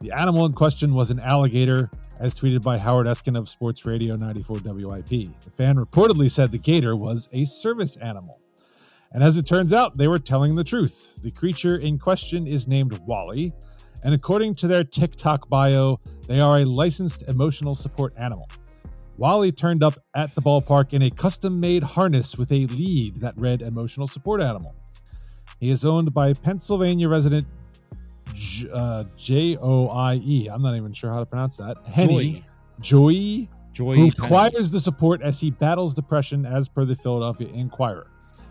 The 0.00 0.10
animal 0.10 0.44
in 0.46 0.52
question 0.52 0.92
was 0.94 1.12
an 1.12 1.20
alligator, 1.20 1.88
as 2.18 2.34
tweeted 2.34 2.62
by 2.62 2.78
Howard 2.78 3.06
Eskin 3.06 3.38
of 3.38 3.48
Sports 3.48 3.86
Radio 3.86 4.16
94 4.16 4.58
WIP. 4.64 5.08
The 5.08 5.50
fan 5.52 5.76
reportedly 5.76 6.28
said 6.30 6.50
the 6.50 6.58
gator 6.58 6.96
was 6.96 7.28
a 7.32 7.44
service 7.44 7.96
animal. 7.98 8.39
And 9.12 9.24
as 9.24 9.36
it 9.36 9.46
turns 9.46 9.72
out, 9.72 9.96
they 9.96 10.08
were 10.08 10.18
telling 10.18 10.54
the 10.54 10.64
truth. 10.64 11.20
The 11.22 11.30
creature 11.30 11.76
in 11.76 11.98
question 11.98 12.46
is 12.46 12.68
named 12.68 12.98
Wally, 13.06 13.52
and 14.04 14.14
according 14.14 14.54
to 14.56 14.68
their 14.68 14.84
TikTok 14.84 15.48
bio, 15.48 16.00
they 16.26 16.40
are 16.40 16.58
a 16.58 16.64
licensed 16.64 17.24
emotional 17.28 17.74
support 17.74 18.14
animal. 18.16 18.48
Wally 19.18 19.52
turned 19.52 19.82
up 19.82 19.98
at 20.14 20.34
the 20.34 20.40
ballpark 20.40 20.94
in 20.94 21.02
a 21.02 21.10
custom 21.10 21.60
made 21.60 21.82
harness 21.82 22.38
with 22.38 22.50
a 22.52 22.66
lead 22.66 23.16
that 23.16 23.36
read 23.36 23.60
emotional 23.60 24.06
support 24.06 24.40
animal. 24.40 24.74
He 25.58 25.70
is 25.70 25.84
owned 25.84 26.14
by 26.14 26.32
Pennsylvania 26.32 27.08
resident 27.08 27.46
J 28.32 28.70
uh, 28.72 29.04
J-O-I-E. 29.16 30.48
I'm 30.48 30.62
not 30.62 30.76
even 30.76 30.92
sure 30.92 31.12
how 31.12 31.18
to 31.18 31.26
pronounce 31.26 31.58
that. 31.58 31.76
Henney 31.84 32.44
Joy, 32.80 33.46
Joy 33.72 33.96
who 33.96 34.04
requires 34.06 34.70
the 34.70 34.80
support 34.80 35.20
as 35.20 35.38
he 35.38 35.50
battles 35.50 35.94
depression, 35.94 36.46
as 36.46 36.68
per 36.68 36.86
the 36.86 36.94
Philadelphia 36.94 37.48
Inquirer. 37.48 38.06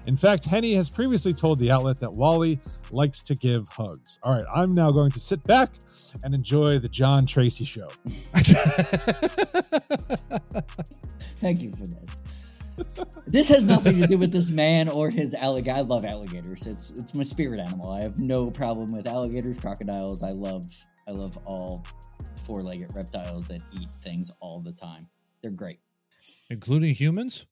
In 0.09 0.17
fact, 0.17 0.43
Henney 0.43 0.73
has 0.73 0.89
previously 0.89 1.35
told 1.35 1.59
the 1.59 1.69
outlet 1.69 1.99
that 1.99 2.11
Wally 2.11 2.59
likes 2.89 3.21
to 3.21 3.35
give 3.35 3.67
hugs. 3.67 4.17
All 4.23 4.33
right, 4.33 4.43
I'm 4.51 4.73
now 4.73 4.89
going 4.89 5.11
to 5.11 5.19
sit 5.19 5.43
back 5.43 5.69
and 6.23 6.33
enjoy 6.33 6.79
the 6.79 6.89
John 6.89 7.27
Tracy 7.27 7.63
show. 7.63 7.87
Thank 11.37 11.61
you 11.61 11.71
for 11.73 11.85
this. 11.85 12.21
this 13.27 13.49
has 13.49 13.63
nothing 13.63 14.01
to 14.01 14.07
do 14.07 14.17
with 14.17 14.31
this 14.31 14.49
man 14.49 14.89
or 14.89 15.11
his 15.11 15.35
alligator. 15.35 15.77
I 15.77 15.81
love 15.81 16.05
alligators. 16.05 16.65
It's 16.65 16.89
it's 16.89 17.13
my 17.13 17.21
spirit 17.21 17.59
animal. 17.59 17.91
I 17.91 18.01
have 18.01 18.19
no 18.19 18.49
problem 18.49 18.91
with 18.91 19.05
alligators, 19.05 19.59
crocodiles. 19.59 20.23
I 20.23 20.31
love 20.31 20.65
I 21.07 21.11
love 21.11 21.37
all 21.45 21.85
four-legged 22.47 22.95
reptiles 22.95 23.47
that 23.49 23.61
eat 23.79 23.91
things 24.01 24.31
all 24.39 24.59
the 24.59 24.73
time. 24.73 25.07
They're 25.43 25.51
great. 25.51 25.77
Including 26.49 26.95
humans? 26.95 27.45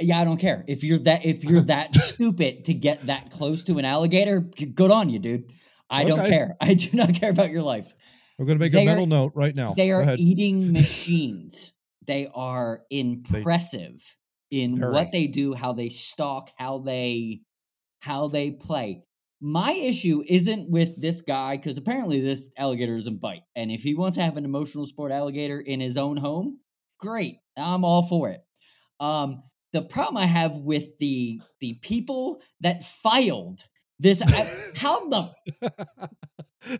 Yeah, 0.00 0.20
I 0.20 0.24
don't 0.24 0.36
care 0.38 0.64
if 0.68 0.84
you're 0.84 0.98
that 1.00 1.24
if 1.26 1.44
you're 1.44 1.62
that 1.62 1.94
stupid 1.96 2.66
to 2.66 2.74
get 2.74 3.06
that 3.06 3.30
close 3.30 3.64
to 3.64 3.78
an 3.78 3.84
alligator. 3.84 4.40
Good 4.40 4.90
on 4.90 5.10
you, 5.10 5.18
dude. 5.18 5.50
I 5.90 6.04
don't 6.04 6.26
care. 6.26 6.56
I 6.60 6.74
do 6.74 6.88
not 6.92 7.14
care 7.14 7.30
about 7.30 7.50
your 7.50 7.62
life. 7.62 7.92
We're 8.38 8.46
going 8.46 8.58
to 8.58 8.64
make 8.64 8.72
They 8.72 8.80
a 8.80 8.82
are- 8.82 8.86
mental 8.96 9.06
note 9.06 9.32
right 9.34 9.54
now. 9.54 9.74
They 9.74 9.90
are 9.90 10.14
eating 10.16 10.72
machines. 10.80 11.72
they 12.06 12.28
are 12.34 12.82
impressive 12.90 14.16
in 14.50 14.78
Very. 14.78 14.92
what 14.92 15.12
they 15.12 15.26
do, 15.26 15.54
how 15.54 15.72
they 15.72 15.88
stalk, 15.88 16.50
how 16.56 16.78
they 16.78 17.40
how 18.00 18.28
they 18.28 18.50
play. 18.52 19.02
My 19.40 19.72
issue 19.72 20.22
isn't 20.28 20.70
with 20.70 21.00
this 21.00 21.20
guy 21.22 21.56
because 21.56 21.76
apparently 21.78 22.20
this 22.20 22.48
alligator 22.58 22.96
doesn't 22.96 23.20
bite, 23.20 23.42
and 23.56 23.70
if 23.70 23.82
he 23.82 23.94
wants 23.94 24.16
to 24.16 24.22
have 24.22 24.36
an 24.36 24.44
emotional 24.44 24.86
sport 24.86 25.12
alligator 25.12 25.60
in 25.60 25.80
his 25.80 25.96
own 25.96 26.16
home, 26.16 26.58
great. 26.98 27.36
I'm 27.56 27.84
all 27.84 28.02
for 28.02 28.30
it. 28.30 28.40
Um, 29.00 29.42
the 29.72 29.82
problem 29.82 30.16
I 30.22 30.26
have 30.26 30.56
with 30.56 30.98
the 30.98 31.40
the 31.60 31.74
people 31.82 32.40
that 32.60 32.84
filed 32.84 33.64
this, 34.00 34.22
I- 34.22 34.50
how 34.76 35.08
the 35.08 35.32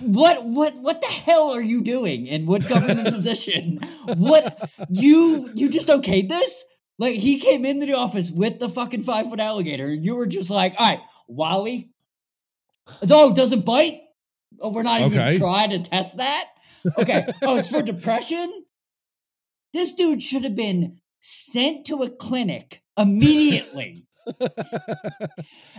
what 0.00 0.44
what 0.44 0.74
what 0.76 1.00
the 1.00 1.06
hell 1.06 1.50
are 1.52 1.62
you 1.62 1.82
doing 1.82 2.28
and 2.28 2.46
what 2.48 2.68
government 2.68 3.08
position? 3.14 3.78
What 4.16 4.70
you 4.88 5.50
you 5.54 5.68
just 5.68 5.88
okayed 5.88 6.28
this? 6.28 6.64
Like 6.98 7.14
he 7.14 7.38
came 7.38 7.64
into 7.64 7.86
the 7.86 7.92
office 7.94 8.30
with 8.30 8.58
the 8.58 8.68
fucking 8.68 9.02
five 9.02 9.28
foot 9.28 9.40
alligator 9.40 9.86
and 9.86 10.04
you 10.04 10.16
were 10.16 10.26
just 10.26 10.50
like 10.50 10.74
all 10.78 10.88
right 10.88 11.00
wally 11.28 11.90
oh 13.10 13.34
doesn't 13.34 13.64
bite. 13.64 14.00
Oh 14.60 14.72
we're 14.72 14.82
not 14.82 15.00
even 15.00 15.18
Okay. 15.18 15.36
trying 15.38 15.70
to 15.70 15.82
test 15.82 16.16
that. 16.18 16.44
Okay. 16.98 17.26
Oh 17.42 17.58
it's 17.58 17.68
for 17.70 17.82
depression? 17.82 18.64
This 19.72 19.92
dude 19.92 20.22
should 20.22 20.44
have 20.44 20.54
been 20.54 21.00
sent 21.28 21.84
to 21.86 22.02
a 22.04 22.08
clinic 22.08 22.82
immediately 22.96 24.06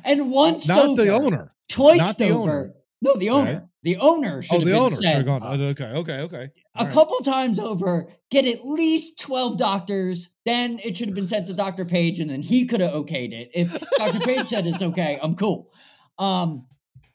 and 0.06 0.32
once 0.32 0.68
Not 0.68 0.96
the 0.98 1.10
over, 1.10 1.26
owner. 1.26 1.54
twice 1.70 1.98
Not 1.98 2.18
the 2.18 2.30
over. 2.32 2.52
owner. 2.52 2.74
No, 3.02 3.16
the 3.16 3.30
owner. 3.30 3.50
Okay. 3.52 3.62
The 3.84 3.98
owner 3.98 4.42
should 4.42 4.56
Oh, 4.56 4.60
have 4.60 4.66
the 4.66 4.72
been 4.74 4.82
owner. 4.82 4.96
Sent 4.96 5.26
gone. 5.26 5.42
Oh, 5.44 5.54
okay, 5.54 5.86
okay, 5.86 6.20
okay. 6.22 6.44
a 6.76 6.80
All 6.80 6.86
right. 6.86 6.94
couple 6.94 7.18
times 7.20 7.60
over. 7.60 8.10
Get 8.32 8.46
at 8.46 8.66
least 8.66 9.20
twelve 9.20 9.58
doctors. 9.58 10.30
Then 10.46 10.80
it 10.84 10.98
should 10.98 11.08
have 11.08 11.16
been 11.16 11.28
sent 11.28 11.48
to 11.48 11.54
Doctor 11.54 11.86
Page, 11.86 12.20
and 12.20 12.30
then 12.30 12.42
he 12.42 12.66
could 12.66 12.82
have 12.82 12.92
okayed 12.92 13.32
it. 13.34 13.52
If 13.54 13.80
Doctor 13.98 14.20
Page 14.20 14.46
said 14.48 14.66
it's 14.66 14.82
okay, 14.82 15.20
I'm 15.22 15.36
cool. 15.36 15.70
Um, 16.18 16.66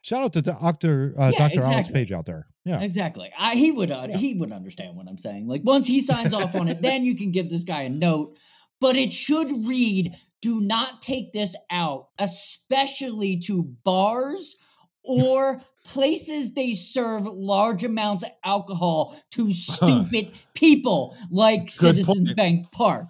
Shout 0.01 0.23
out 0.23 0.33
to 0.33 0.41
Doctor 0.41 1.13
uh, 1.19 1.31
Yeah, 1.33 1.39
Doctor 1.39 1.61
Alex. 1.63 1.91
Page 1.91 2.11
out 2.11 2.25
there. 2.25 2.47
Yeah. 2.65 2.81
exactly. 2.81 3.29
I, 3.37 3.55
he 3.55 3.71
would. 3.71 3.91
Uh, 3.91 4.07
He 4.17 4.35
would 4.35 4.51
understand 4.51 4.95
what 4.95 5.07
I'm 5.07 5.17
saying. 5.17 5.47
Like 5.47 5.61
once 5.63 5.87
he 5.87 6.01
signs 6.01 6.33
off 6.33 6.55
on 6.55 6.67
it, 6.69 6.81
then 6.81 7.03
you 7.03 7.15
can 7.15 7.31
give 7.31 7.49
this 7.49 7.63
guy 7.63 7.83
a 7.83 7.89
note. 7.89 8.37
But 8.79 8.95
it 8.95 9.11
should 9.13 9.65
read: 9.67 10.13
Do 10.41 10.61
not 10.61 11.01
take 11.01 11.33
this 11.33 11.55
out, 11.69 12.07
especially 12.19 13.37
to 13.45 13.63
bars 13.83 14.55
or 15.03 15.61
places 15.83 16.53
they 16.53 16.71
serve 16.71 17.25
large 17.25 17.83
amounts 17.83 18.23
of 18.23 18.31
alcohol 18.43 19.15
to 19.31 19.53
stupid 19.53 20.31
people 20.53 21.15
like 21.29 21.69
Citizens 21.69 22.29
point. 22.29 22.37
Bank 22.37 22.71
Park. 22.71 23.09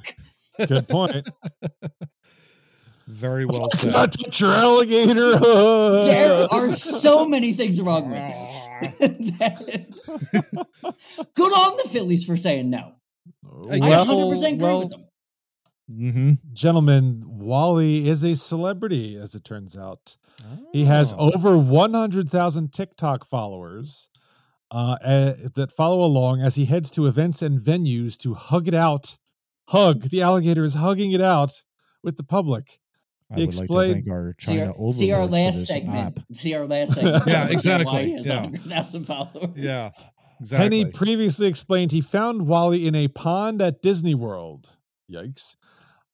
Good 0.68 0.88
point. 0.88 1.30
Very 3.08 3.46
well 3.46 3.68
Do 3.68 3.78
said. 3.80 3.92
not 3.92 4.12
touch 4.14 4.40
your 4.42 4.52
alligator. 4.52 5.38
There 5.40 6.48
are 6.52 6.70
so 6.72 7.28
many 7.36 7.54
things 7.54 7.82
wrong 7.82 8.10
with 8.10 8.18
this. 8.20 8.68
Good 11.36 11.52
on 11.52 11.78
the 11.78 11.90
Phillies 11.90 12.26
for 12.26 12.36
saying 12.38 12.70
no. 12.70 12.94
I 13.70 13.80
Well, 13.80 14.06
100% 14.06 14.54
agree 14.54 14.58
well, 14.68 14.80
with 14.80 14.90
them. 14.92 15.06
Mm-hmm. 15.92 16.32
Gentlemen, 16.54 17.24
Wally 17.26 18.08
is 18.08 18.24
a 18.24 18.36
celebrity, 18.36 19.18
as 19.18 19.36
it 19.36 19.44
turns 19.44 19.78
out. 19.78 20.16
He 20.72 20.86
has 20.86 21.14
Oh. 21.14 21.32
over 21.36 21.58
100,000 21.58 22.74
TikTok 22.74 23.26
followers 23.26 24.10
uh, 24.72 24.98
eh, 25.04 25.34
that 25.56 25.72
follow 25.72 26.02
along 26.02 26.42
as 26.42 26.56
he 26.56 26.66
heads 26.66 26.90
to 26.92 27.06
events 27.06 27.42
and 27.42 27.60
venues 27.60 28.18
to 28.20 28.34
hug 28.34 28.68
it 28.68 28.74
out. 28.74 29.18
Hug. 29.70 30.04
The 30.10 30.22
alligator 30.22 30.64
is 30.66 30.74
hugging 30.76 31.12
it 31.12 31.22
out 31.22 31.52
with 32.04 32.18
the 32.18 32.24
public. 32.24 32.80
I 33.32 33.36
He 33.40 33.46
would 33.46 33.56
like 33.56 33.68
to 33.68 33.94
thank 33.94 34.10
our 34.10 34.36
See 34.40 34.62
our, 34.62 34.92
see 34.92 35.12
our 35.12 35.26
last 35.26 35.66
segment. 35.68 35.98
app. 36.18 36.20
See 36.34 36.54
our 36.56 36.66
last 36.66 36.94
segment. 36.96 37.24
Yeah, 37.28 37.46
Why 37.46 37.52
exactly, 37.52 38.06
he 38.08 38.14
has 38.18 38.28
yeah. 38.28 38.42
100,000 38.44 39.04
followers. 39.06 39.50
Yeah, 39.56 39.92
exactly. 40.40 40.80
Henney 40.80 40.92
previously 40.92 41.48
explained 41.48 41.92
he 41.92 42.02
found 42.02 42.48
Wally 42.48 42.86
in 42.88 42.96
a 42.96 43.08
pond 43.08 43.62
at 43.62 43.82
Disney 43.82 44.16
World. 44.16 44.78
Yikes. 45.12 45.56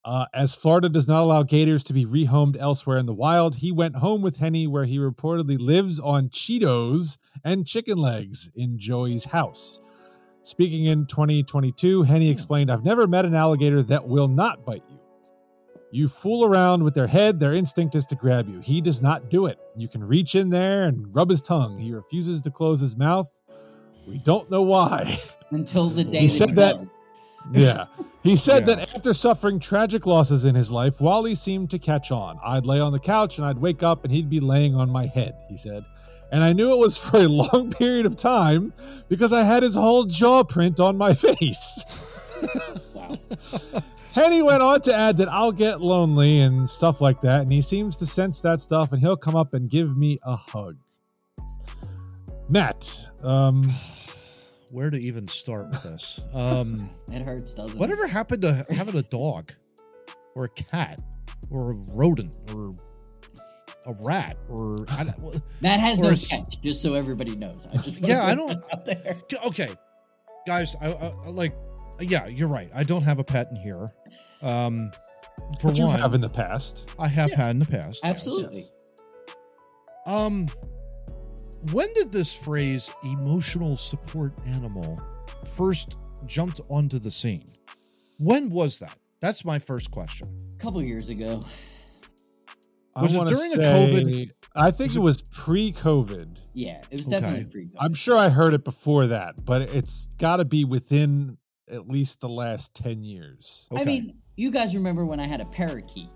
Uh, 0.06 0.26
as 0.34 0.56
Florida 0.56 0.88
does 0.88 1.08
not 1.10 1.22
allow 1.22 1.44
gators 1.44 1.84
to 1.84 1.94
be 1.94 2.06
rehomed 2.06 2.56
elsewhere 2.58 2.98
in 2.98 3.06
the 3.06 3.14
wild, 3.14 3.58
he 3.58 3.72
went 3.72 3.98
home 3.98 4.22
with 4.22 4.38
Henney, 4.38 4.66
where 4.66 4.86
he 4.86 4.98
reportedly 4.98 5.60
lives 5.60 6.00
on 6.00 6.30
Cheetos 6.30 7.18
and 7.44 7.68
chicken 7.68 7.98
legs 7.98 8.50
in 8.56 8.80
Joey's 8.80 9.26
house. 9.26 9.80
Speaking 10.42 10.86
in 10.86 11.06
2022, 11.06 12.04
Henney 12.04 12.30
explained, 12.30 12.72
I've 12.72 12.86
never 12.86 13.08
met 13.08 13.26
an 13.26 13.36
alligator 13.36 13.84
that 13.84 14.08
will 14.08 14.30
not 14.30 14.66
bite 14.66 14.84
you. 14.90 14.99
You 15.92 16.08
fool 16.08 16.46
around 16.46 16.84
with 16.84 16.94
their 16.94 17.08
head, 17.08 17.40
their 17.40 17.54
instinct 17.54 17.96
is 17.96 18.06
to 18.08 18.16
grab 18.16 18.48
you. 18.48 18.60
He 18.60 18.80
does 18.82 19.02
not 19.02 19.30
do 19.30 19.48
it. 19.48 19.58
You 19.76 19.88
can 19.88 20.04
reach 20.04 20.36
in 20.36 20.50
there 20.50 20.84
and 20.84 21.14
rub 21.16 21.30
his 21.30 21.42
tongue. 21.42 21.78
He 21.80 21.92
refuses 21.92 22.42
to 22.44 22.52
close 22.52 22.80
his 22.80 22.96
mouth. 22.96 23.30
We 24.08 24.20
don't 24.20 24.50
know 24.52 24.62
why. 24.62 25.20
Until 25.52 25.90
the 25.90 26.04
day 26.04 26.22
He 26.22 26.28
that 26.28 26.34
said 26.34 26.56
that- 26.56 26.76
does. 26.78 26.92
Yeah. 27.54 27.86
He 28.22 28.36
said 28.36 28.68
Yeah. 28.68 28.76
that 28.76 28.96
after 28.96 29.14
suffering 29.14 29.60
tragic 29.60 30.06
losses 30.06 30.44
in 30.46 30.54
his 30.54 30.72
life, 30.72 31.00
Wally 31.02 31.34
seemed 31.36 31.72
to 31.72 31.80
catch 31.80 32.12
on. 32.12 32.38
I'd 32.44 32.66
lay 32.66 32.80
on 32.82 32.92
the 32.92 33.00
couch 33.00 33.38
and 33.38 33.48
I'd 33.48 33.58
wake 33.58 33.82
up 33.82 34.04
and 34.04 34.14
he'd 34.14 34.30
be 34.30 34.42
laying 34.42 34.76
on 34.76 34.90
my 34.90 35.08
head, 35.08 35.36
he 35.50 35.56
said. 35.58 35.84
and 36.32 36.44
I 36.44 36.52
knew 36.54 36.72
it 36.74 36.78
was 36.78 36.98
for 37.04 37.18
a 37.18 37.28
long 37.28 37.72
period 37.72 38.06
of 38.06 38.16
time 38.18 38.74
because 39.08 39.32
I 39.34 39.44
had 39.44 39.64
his 39.64 39.74
whole 39.74 40.04
jaw 40.04 40.44
print 40.44 40.80
on 40.82 40.98
my 40.98 41.14
face. 41.14 41.86
Wow. 42.94 43.18
Henney 44.14 44.42
went 44.42 44.62
on 44.62 44.82
to 44.82 44.94
add 44.96 45.18
that 45.18 45.30
I'll 45.30 45.52
get 45.52 45.82
lonely 45.82 46.40
and 46.40 46.68
stuff 46.68 47.00
like 47.00 47.22
that, 47.22 47.42
and 47.42 47.52
he 47.52 47.62
seems 47.62 47.96
to 47.98 48.06
sense 48.06 48.40
that 48.42 48.60
stuff, 48.60 48.92
and 48.92 49.00
he'll 49.00 49.16
come 49.18 49.36
up 49.36 49.54
and 49.54 49.70
give 49.70 49.96
me 49.98 50.18
a 50.24 50.36
hug. 50.36 50.78
Matt, 52.50 53.10
um, 53.24 53.72
Where 54.72 54.90
to 54.90 54.98
even 54.98 55.28
start 55.28 55.70
with 55.70 55.84
this? 55.84 56.20
Um, 56.34 56.90
It 57.12 57.22
hurts, 57.22 57.54
doesn't 57.54 57.78
it? 57.78 57.80
whatever 57.80 58.08
happened 58.08 58.42
to 58.42 58.66
having 58.70 58.96
a 58.96 59.04
dog 59.04 59.52
or 60.36 60.46
a 60.46 60.50
cat 60.50 61.00
or 61.52 61.72
a 61.72 61.74
rodent 61.94 62.36
or 62.54 62.76
a 63.86 63.94
rat 64.02 64.38
or 64.50 64.86
I 64.90 65.04
don't, 65.04 65.42
That 65.62 65.80
has 65.80 66.00
or 66.00 66.04
no 66.04 66.10
a 66.10 66.14
s- 66.14 66.28
catch, 66.28 66.60
just 66.62 66.82
so 66.82 66.96
everybody 66.96 67.36
knows. 67.36 67.68
I 67.72 67.78
just 67.78 68.02
Yeah, 68.02 68.26
I 68.26 68.34
don't- 68.34 68.62
put 68.62 68.74
out 68.74 68.86
there. 68.86 69.18
okay, 69.48 69.70
guys, 70.48 70.76
I, 70.82 70.88
I, 70.92 71.08
I 71.26 71.30
like. 71.30 71.54
Yeah, 72.00 72.28
you're 72.28 72.48
right. 72.48 72.70
I 72.74 72.84
don't 72.84 73.04
have 73.04 73.20
a 73.20 73.24
pet 73.24 73.48
in 73.52 73.58
here. 73.58 73.88
Um, 74.42 74.92
for 75.60 75.68
what 75.70 75.78
you 75.78 75.86
one, 75.86 76.00
have 76.00 76.14
in 76.14 76.22
the 76.22 76.30
past. 76.30 76.90
I 77.00 77.08
have 77.08 77.30
Yeah. 77.32 77.36
had 77.38 77.50
in 77.52 77.60
the 77.60 77.66
past. 77.66 78.00
yes. 78.04 78.12
Absolutely. 78.12 78.64
Um, 80.06 80.48
when 81.72 81.94
did 81.94 82.12
this 82.12 82.34
phrase 82.34 82.92
"emotional 83.04 83.76
support 83.78 84.34
animal" 84.46 85.00
first 85.56 85.98
jumped 86.26 86.62
onto 86.70 87.00
the 87.00 87.12
scene? 87.12 87.52
When 88.18 88.50
was 88.50 88.80
that? 88.80 88.98
That's 89.22 89.44
my 89.46 89.60
first 89.60 89.92
question. 89.92 90.28
A 90.56 90.58
couple 90.58 90.82
years 90.82 91.10
ago. 91.10 91.44
Was 92.96 93.14
I 93.14 93.16
it 93.16 93.18
wanna 93.18 93.30
during 93.32 93.50
the 93.52 93.56
say- 93.56 94.04
COVID? 94.04 94.32
I 94.56 94.72
think 94.72 94.94
it 94.94 94.98
it- 94.98 95.00
was 95.00 95.22
pre-COVID. 95.22 96.38
Yeah, 96.54 96.82
it 96.90 96.98
was 96.98 97.08
Okay. 97.08 97.20
definitely 97.20 97.52
pre 97.52 97.70
I'm 97.80 97.94
sure 97.94 98.18
I 98.18 98.30
heard 98.30 98.54
it 98.54 98.64
before 98.64 99.08
that, 99.08 99.46
but 99.46 99.62
it's 99.62 100.08
got 100.18 100.38
to 100.38 100.46
be 100.46 100.66
within 100.66 101.38
at 101.72 101.88
least 101.88 102.20
the 102.22 102.30
last 102.30 102.74
10 102.76 103.04
years. 103.04 103.68
I 103.76 103.84
mean, 103.84 104.18
you 104.36 104.52
guys 104.52 104.76
remember 104.76 105.06
when 105.06 105.20
I 105.20 105.26
had 105.28 105.42
a 105.42 105.46
parakeet? 105.46 106.10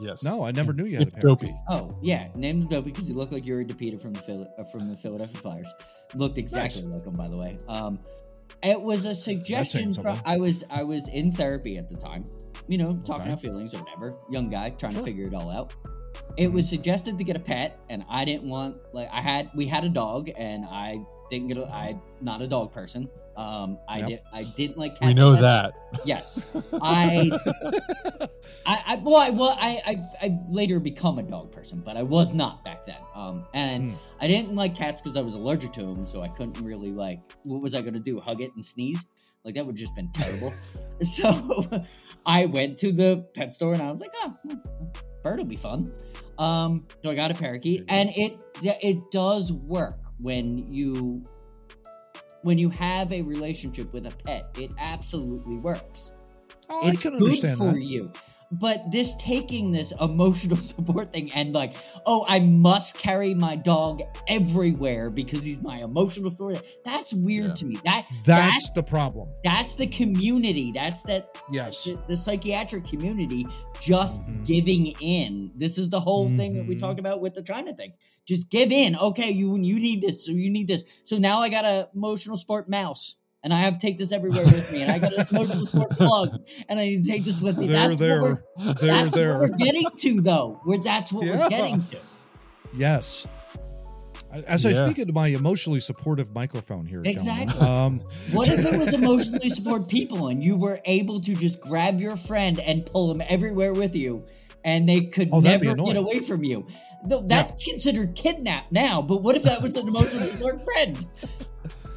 Yes. 0.00 0.22
no, 0.22 0.44
I 0.44 0.50
never 0.50 0.74
knew 0.74 0.84
you 0.84 0.98
had 0.98 1.08
a 1.08 1.10
parakeet. 1.12 1.54
Oh, 1.68 1.98
yeah, 2.02 2.28
named 2.34 2.64
him 2.64 2.68
Dopey 2.68 2.90
because 2.90 3.06
he 3.08 3.14
looked 3.14 3.32
like 3.32 3.46
Yuri 3.46 3.64
DePita 3.64 4.00
from 4.00 4.12
the 4.12 4.20
Phil- 4.20 4.46
uh, 4.58 4.64
from 4.64 4.88
the 4.90 4.96
Philadelphia 4.96 5.36
Flyers. 5.38 5.72
Looked 6.14 6.36
exactly 6.36 6.82
like 6.82 7.04
him, 7.06 7.14
by 7.14 7.28
the 7.28 7.36
way. 7.38 7.56
Um, 7.66 7.98
it 8.62 8.78
was 8.80 9.06
a 9.06 9.14
suggestion 9.14 9.94
from. 9.94 10.20
I 10.26 10.36
was 10.36 10.64
I 10.68 10.82
was 10.82 11.08
in 11.08 11.32
therapy 11.32 11.78
at 11.78 11.88
the 11.88 11.96
time. 11.96 12.24
You 12.68 12.76
know, 12.78 12.96
talking 13.06 13.22
Okay. 13.22 13.30
about 13.30 13.40
feelings 13.40 13.72
or 13.74 13.78
whatever. 13.78 14.14
Young 14.30 14.50
guy 14.50 14.68
trying 14.70 14.92
Sure. 14.92 15.00
to 15.00 15.04
figure 15.04 15.26
it 15.26 15.34
all 15.34 15.50
out. 15.50 15.74
It 16.36 16.52
was 16.52 16.68
suggested 16.68 17.16
to 17.16 17.24
get 17.24 17.36
a 17.36 17.40
pet, 17.40 17.78
and 17.88 18.04
I 18.08 18.26
didn't 18.26 18.48
want 18.48 18.76
like 18.92 19.08
I 19.10 19.20
had 19.22 19.50
we 19.54 19.66
had 19.66 19.84
a 19.84 19.88
dog, 19.88 20.28
and 20.36 20.66
I 20.68 20.98
didn't 21.30 21.48
get 21.48 21.56
a 21.56 21.66
I 21.72 21.98
not 22.20 22.42
a 22.42 22.46
dog 22.46 22.70
person. 22.70 23.08
Um, 23.36 23.78
I 23.88 23.98
Yep. 23.98 24.08
did 24.08 24.20
I 24.32 24.42
didn't 24.56 24.78
like 24.78 24.98
cats. 24.98 25.06
we 25.06 25.14
know 25.14 25.34
that. 25.36 25.74
Yes, 26.04 26.40
I 26.80 27.30
I, 28.64 28.82
I 28.86 28.96
well, 29.02 29.16
I, 29.16 29.30
well, 29.30 29.56
I, 29.60 29.80
I, 29.86 30.04
I've 30.22 30.48
later 30.48 30.80
become 30.80 31.18
a 31.18 31.22
dog 31.22 31.52
person, 31.52 31.80
but 31.84 31.96
I 31.96 32.02
was 32.02 32.32
not 32.34 32.64
back 32.64 32.84
then. 32.84 32.96
Um, 33.14 33.44
and 33.54 33.92
Hmm. 33.92 33.96
I 34.20 34.26
didn't 34.26 34.54
like 34.54 34.74
cats 34.74 35.00
because 35.02 35.16
I 35.16 35.20
was 35.20 35.34
allergic 35.34 35.72
to 35.74 35.82
them, 35.82 36.06
so 36.06 36.22
I 36.22 36.28
couldn't 36.28 36.60
really 36.64 36.90
like. 36.92 37.20
What 37.44 37.62
was 37.62 37.74
I 37.74 37.82
gonna 37.82 38.00
do? 38.00 38.18
Hug 38.20 38.40
it 38.40 38.50
and 38.54 38.64
sneeze? 38.64 39.04
Like 39.44 39.54
that 39.54 39.66
would 39.66 39.76
just 39.76 39.94
been 39.94 40.10
terrible. 40.12 40.52
so 41.02 41.84
I 42.26 42.46
went 42.46 42.78
to 42.78 42.90
the 42.92 43.26
pet 43.34 43.54
store 43.54 43.74
and 43.74 43.82
I 43.82 43.90
was 43.90 44.00
like, 44.00 44.12
oh, 44.24 44.34
bird 45.22 45.38
will 45.38 45.44
be 45.44 45.56
fun. 45.56 45.92
Um, 46.38 46.86
so 47.04 47.10
I 47.10 47.14
got 47.14 47.30
a 47.30 47.34
parakeet, 47.34 47.84
and 47.88 48.10
it 48.16 48.38
it 48.62 48.98
does 49.12 49.52
work 49.52 49.98
when 50.18 50.58
you 50.72 51.22
when 52.42 52.58
you 52.58 52.68
have 52.70 53.12
a 53.12 53.22
relationship 53.22 53.92
with 53.92 54.06
a 54.06 54.10
pet. 54.24 54.48
It 54.58 54.70
absolutely 54.78 55.56
works 55.56 56.12
Oh, 56.68 56.86
I 56.86 56.90
it's 56.90 57.02
can 57.02 57.12
good 57.12 57.22
understand 57.22 57.58
for 57.58 57.72
that. 57.72 57.82
you. 57.82 58.10
But 58.52 58.90
this 58.92 59.14
taking 59.16 59.72
this 59.72 59.92
emotional 60.00 60.56
support 60.72 61.12
thing 61.12 61.32
and 61.32 61.52
like, 61.52 61.72
oh, 62.06 62.24
I 62.28 62.38
must 62.40 62.96
carry 62.98 63.34
my 63.34 63.56
dog 63.56 64.02
everywhere 64.28 65.10
because 65.10 65.42
he's 65.44 65.60
my 65.62 65.78
emotional 65.78 66.30
support. 66.30 66.64
That's 66.84 67.12
weird 67.12 67.46
Yeah. 67.48 67.52
to 67.54 67.64
me. 67.66 67.76
That 67.84 68.06
That's 68.24 68.52
that's 68.54 68.70
the 68.70 68.82
problem. 68.82 69.28
that's 69.42 69.74
the 69.74 69.86
community. 69.86 70.72
That's 70.72 71.02
that 71.04 71.28
Yes. 71.50 71.84
the, 71.84 71.98
the 72.06 72.16
psychiatric 72.16 72.86
community 72.86 73.46
just 73.80 74.22
Mhm. 74.22 74.46
giving 74.46 74.86
in. 75.00 75.50
This 75.56 75.76
is 75.78 75.88
the 75.88 76.00
whole 76.00 76.28
thing 76.36 76.54
that 76.54 76.66
we 76.66 76.74
Mhm. 76.76 76.78
talked 76.78 77.00
about 77.00 77.20
with 77.20 77.34
the 77.34 77.42
China 77.42 77.74
thing. 77.74 77.92
Just 78.26 78.50
give 78.50 78.70
in. 78.72 78.96
Okay, 78.96 79.30
you 79.30 79.56
you 79.58 79.80
need 79.80 80.00
this, 80.02 80.24
so 80.26 80.32
you 80.32 80.50
need 80.50 80.68
this. 80.68 80.84
So 81.04 81.18
now 81.18 81.40
I 81.40 81.48
got 81.48 81.64
a 81.64 81.88
emotional 81.94 82.36
support 82.36 82.68
mouse. 82.68 83.16
And 83.46 83.54
I 83.54 83.58
have 83.60 83.74
to 83.74 83.78
take 83.78 83.96
this 83.96 84.10
everywhere 84.10 84.42
with 84.42 84.72
me, 84.72 84.82
and 84.82 84.90
I 84.90 84.98
got 84.98 85.12
an 85.12 85.24
emotional 85.30 85.64
support 85.64 85.90
plug, 85.96 86.44
and 86.68 86.80
I 86.80 86.84
need 86.86 87.04
to 87.04 87.08
take 87.08 87.22
this 87.22 87.40
with 87.40 87.56
me. 87.56 87.68
There, 87.68 87.86
that's 87.88 88.00
there, 88.00 88.20
what 88.20 88.40
we're, 88.58 88.72
there, 88.74 88.74
that's 89.04 89.14
there. 89.14 89.38
what 89.38 89.50
we're 89.52 89.56
getting 89.56 89.84
to, 89.98 90.20
though. 90.20 90.60
We're 90.66 90.82
that's 90.82 91.12
what 91.12 91.28
Yeah. 91.28 91.44
we're 91.44 91.48
getting 91.48 91.80
to. 91.84 91.98
Yes. 92.76 93.24
As 94.48 94.66
I 94.66 94.72
speak 94.72 94.98
into 94.98 95.12
my 95.12 95.28
emotionally 95.28 95.78
supportive 95.78 96.34
microphone 96.34 96.86
here, 96.86 97.02
Exactly. 97.04 97.60
Um, 97.64 98.00
What 98.32 98.48
if 98.48 98.64
it 98.64 98.76
was 98.80 98.92
emotionally 99.02 99.48
support 99.50 99.88
people, 99.88 100.26
and 100.26 100.42
you 100.42 100.56
were 100.58 100.80
able 100.84 101.20
to 101.20 101.36
just 101.36 101.60
grab 101.60 102.00
your 102.00 102.16
friend 102.16 102.58
and 102.58 102.84
pull 102.84 103.14
them 103.14 103.24
everywhere 103.28 103.72
with 103.72 103.94
you, 103.94 104.24
and 104.64 104.88
they 104.88 105.02
could 105.02 105.28
Oh, 105.32 105.38
never 105.38 105.76
get 105.76 105.96
away 105.96 106.18
from 106.18 106.42
you? 106.42 106.66
No, 107.04 107.20
that's 107.24 107.64
considered 107.64 108.16
kidnap 108.16 108.72
now. 108.72 109.02
But 109.02 109.22
what 109.22 109.36
if 109.36 109.44
that 109.44 109.62
was 109.62 109.76
an 109.76 109.86
emotionally 109.86 110.26
support 110.30 110.64
friend? 110.64 111.06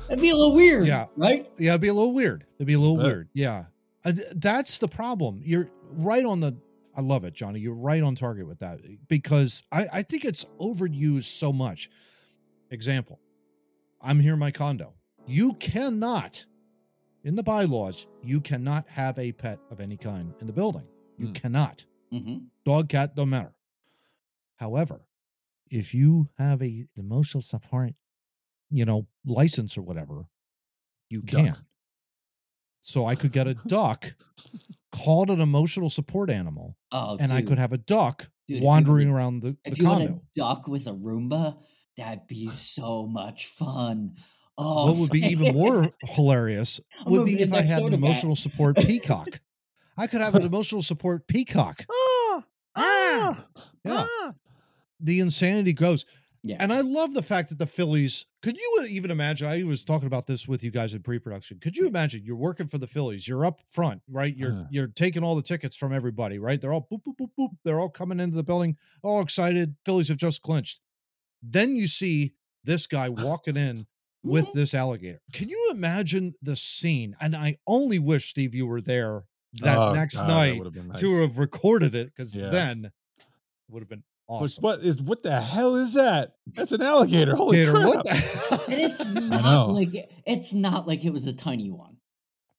That'd 0.10 0.22
be 0.22 0.30
a 0.32 0.36
little 0.36 0.56
weird, 0.56 0.88
Yeah. 0.88 1.06
right? 1.16 1.48
yeah, 1.60 1.72
it'd 1.72 1.82
be 1.82 1.88
a 1.88 1.94
little 1.94 2.14
weird. 2.14 2.46
It'd 2.58 2.66
be 2.68 2.74
a 2.74 2.80
little 2.80 2.98
Bet. 2.98 3.06
weird. 3.06 3.30
Yeah. 3.34 3.66
Uh, 4.04 4.14
that's 4.36 4.80
the 4.80 4.88
problem. 4.88 5.42
You're 5.44 5.70
right 5.92 6.26
on 6.26 6.40
the. 6.40 6.58
I 6.96 7.02
love 7.02 7.24
it, 7.26 7.34
Johnny. 7.34 7.60
You're 7.60 7.76
right 7.76 8.02
on 8.04 8.16
target 8.16 8.48
with 8.48 8.60
that 8.60 8.80
because 9.08 9.64
I, 9.72 9.88
I 9.94 10.02
think 10.02 10.26
it's 10.26 10.46
overused 10.60 11.26
so 11.38 11.54
much. 11.54 11.90
Example 12.72 13.20
I'm 14.02 14.20
here 14.20 14.34
in 14.34 14.40
my 14.40 14.52
condo. 14.52 14.94
You 15.28 15.54
cannot, 15.54 16.46
in 17.24 17.36
the 17.36 17.44
bylaws, 17.44 18.06
you 18.24 18.42
cannot 18.42 18.88
have 18.90 19.18
a 19.20 19.32
pet 19.32 19.60
of 19.72 19.80
any 19.80 19.98
kind 19.98 20.34
in 20.40 20.48
the 20.48 20.54
building. 20.54 20.88
You 21.18 21.28
Hmm. 21.28 21.34
cannot. 21.34 21.86
Mm-hmm. 22.12 22.38
dog, 22.66 22.90
cat, 22.90 23.16
don't 23.16 23.30
matter. 23.30 23.54
However, 24.56 25.06
if 25.70 25.94
you 25.94 26.30
have 26.40 26.62
a 26.64 26.88
emotional 26.96 27.42
support, 27.42 27.92
you 28.70 28.86
know, 28.86 29.08
license 29.26 29.78
or 29.78 29.82
whatever, 29.82 30.26
you 31.10 31.22
Duck. 31.22 31.44
can. 31.46 31.56
So 32.82 33.06
I 33.06 33.16
could 33.16 33.32
get 33.32 33.48
a 33.48 33.54
duck 33.68 34.16
called 34.92 35.30
an 35.30 35.42
emotional 35.42 35.90
support 35.90 36.30
animal, 36.30 36.76
Oh, 36.92 37.18
and 37.20 37.32
I 37.32 37.42
could 37.42 37.58
have 37.58 37.74
a 37.74 37.78
duck 37.78 38.30
Dude, 38.48 38.58
if 38.58 38.62
you 38.62 38.68
wandering 38.68 39.10
around 39.10 39.42
the, 39.42 39.52
the 39.64 39.72
If 39.72 39.78
you 39.80 39.86
want 39.88 40.00
condo. 40.02 40.16
a 40.16 40.40
duck 40.40 40.68
with 40.68 40.88
a 40.88 40.92
Roomba, 40.94 41.58
that'd 41.98 42.28
be 42.28 42.48
so 42.48 43.06
much 43.06 43.48
fun. 43.48 44.16
Oh, 44.58 44.88
what 44.92 44.98
would 44.98 45.12
be 45.12 45.20
even 45.28 45.54
more 45.56 45.90
hilarious 46.04 46.80
would 47.06 47.26
be 47.26 47.42
if 47.42 47.54
I 47.54 47.62
had 47.62 47.82
an 47.84 47.92
to 47.92 47.98
Matt. 47.98 48.10
emotional 48.10 48.36
support 48.36 48.78
peacock. 48.78 49.40
I 49.98 50.08
could 50.08 50.22
have 50.22 50.36
an 50.36 50.42
emotional 50.46 50.82
support 50.82 51.28
peacock. 51.28 51.86
Ah, 51.92 52.44
ah, 52.76 53.46
Yeah. 53.84 54.06
ah. 54.10 54.34
The 55.02 55.20
insanity 55.22 55.72
goes. 55.74 56.06
Yeah. 56.44 56.56
And 56.60 56.72
I 56.72 56.80
love 56.82 57.14
the 57.14 57.22
fact 57.22 57.50
that 57.50 57.58
the 57.60 57.66
Phillies. 57.66 58.26
Could 58.42 58.58
you 58.58 58.86
even 58.90 59.12
imagine? 59.12 59.48
I 59.50 59.64
was 59.64 59.84
talking 59.84 60.08
about 60.08 60.26
this 60.26 60.48
with 60.48 60.64
you 60.64 60.72
guys 60.72 60.94
in 60.94 61.02
pre-production. 61.04 61.60
Could 61.60 61.76
you 61.76 61.86
imagine 61.88 62.24
you're 62.24 62.38
working 62.38 62.68
for 62.68 62.78
the 62.78 62.88
Phillies? 62.88 63.28
You're 63.28 63.46
up 63.46 63.60
front, 63.70 64.02
right? 64.08 64.34
You're 64.36 64.54
Uh. 64.54 64.66
you're 64.72 64.88
taking 64.88 65.22
all 65.24 65.36
the 65.36 65.42
tickets 65.42 65.76
from 65.76 65.92
everybody, 65.94 66.40
right? 66.40 66.62
They're 66.62 66.72
all 66.72 66.88
boop 66.90 67.04
boop 67.04 67.18
boop 67.18 67.32
boop. 67.38 67.50
They're 67.66 67.80
all 67.80 67.90
coming 67.90 68.20
into 68.22 68.38
the 68.38 68.44
building, 68.44 68.78
all 69.04 69.22
excited. 69.22 69.76
Phillies 69.86 70.08
have 70.08 70.18
just 70.18 70.42
clinched. 70.42 70.80
Then 71.44 71.76
you 71.76 71.88
see 71.88 72.34
this 72.64 72.88
guy 72.88 73.10
walking 73.10 73.58
in 73.58 73.88
with 74.24 74.46
Mhm. 74.48 74.54
this 74.54 74.74
alligator. 74.74 75.22
Can 75.34 75.50
you 75.50 75.70
imagine 75.72 76.36
the 76.42 76.56
scene? 76.56 77.16
And 77.20 77.36
I 77.36 77.58
only 77.68 78.00
wish 78.00 78.30
Steve 78.30 78.56
you 78.56 78.66
were 78.66 78.82
there 78.82 79.24
that 79.62 79.78
Oh, 79.78 79.94
next 79.94 80.16
God, 80.18 80.28
night 80.28 80.58
would've 80.60 80.74
been 80.74 80.94
to 80.94 81.22
have 81.22 81.38
recorded 81.38 81.96
it 81.96 82.08
because 82.16 82.36
Yeah. 82.36 82.50
then 82.50 82.86
it 82.86 82.92
would 83.70 83.82
have 83.82 83.90
been 83.90 84.04
awesome. 84.30 84.62
What 84.62 84.80
is 84.82 85.02
what 85.02 85.24
the 85.24 85.42
hell 85.42 85.76
is 85.76 85.94
that? 85.96 86.34
That's 86.48 86.72
an 86.72 86.82
alligator. 86.82 87.36
Holy 87.36 87.58
Gator, 87.58 87.72
crap. 87.74 87.86
what 87.88 88.04
the 88.06 88.66
And 88.72 88.82
it's 88.82 89.10
not 89.14 89.70
like 89.70 89.94
it, 89.96 90.12
it's 90.26 90.54
not 90.54 90.88
like 90.88 91.04
it 91.04 91.12
was 91.12 91.28
a 91.28 91.34
tiny 91.34 91.70
one. 91.72 91.98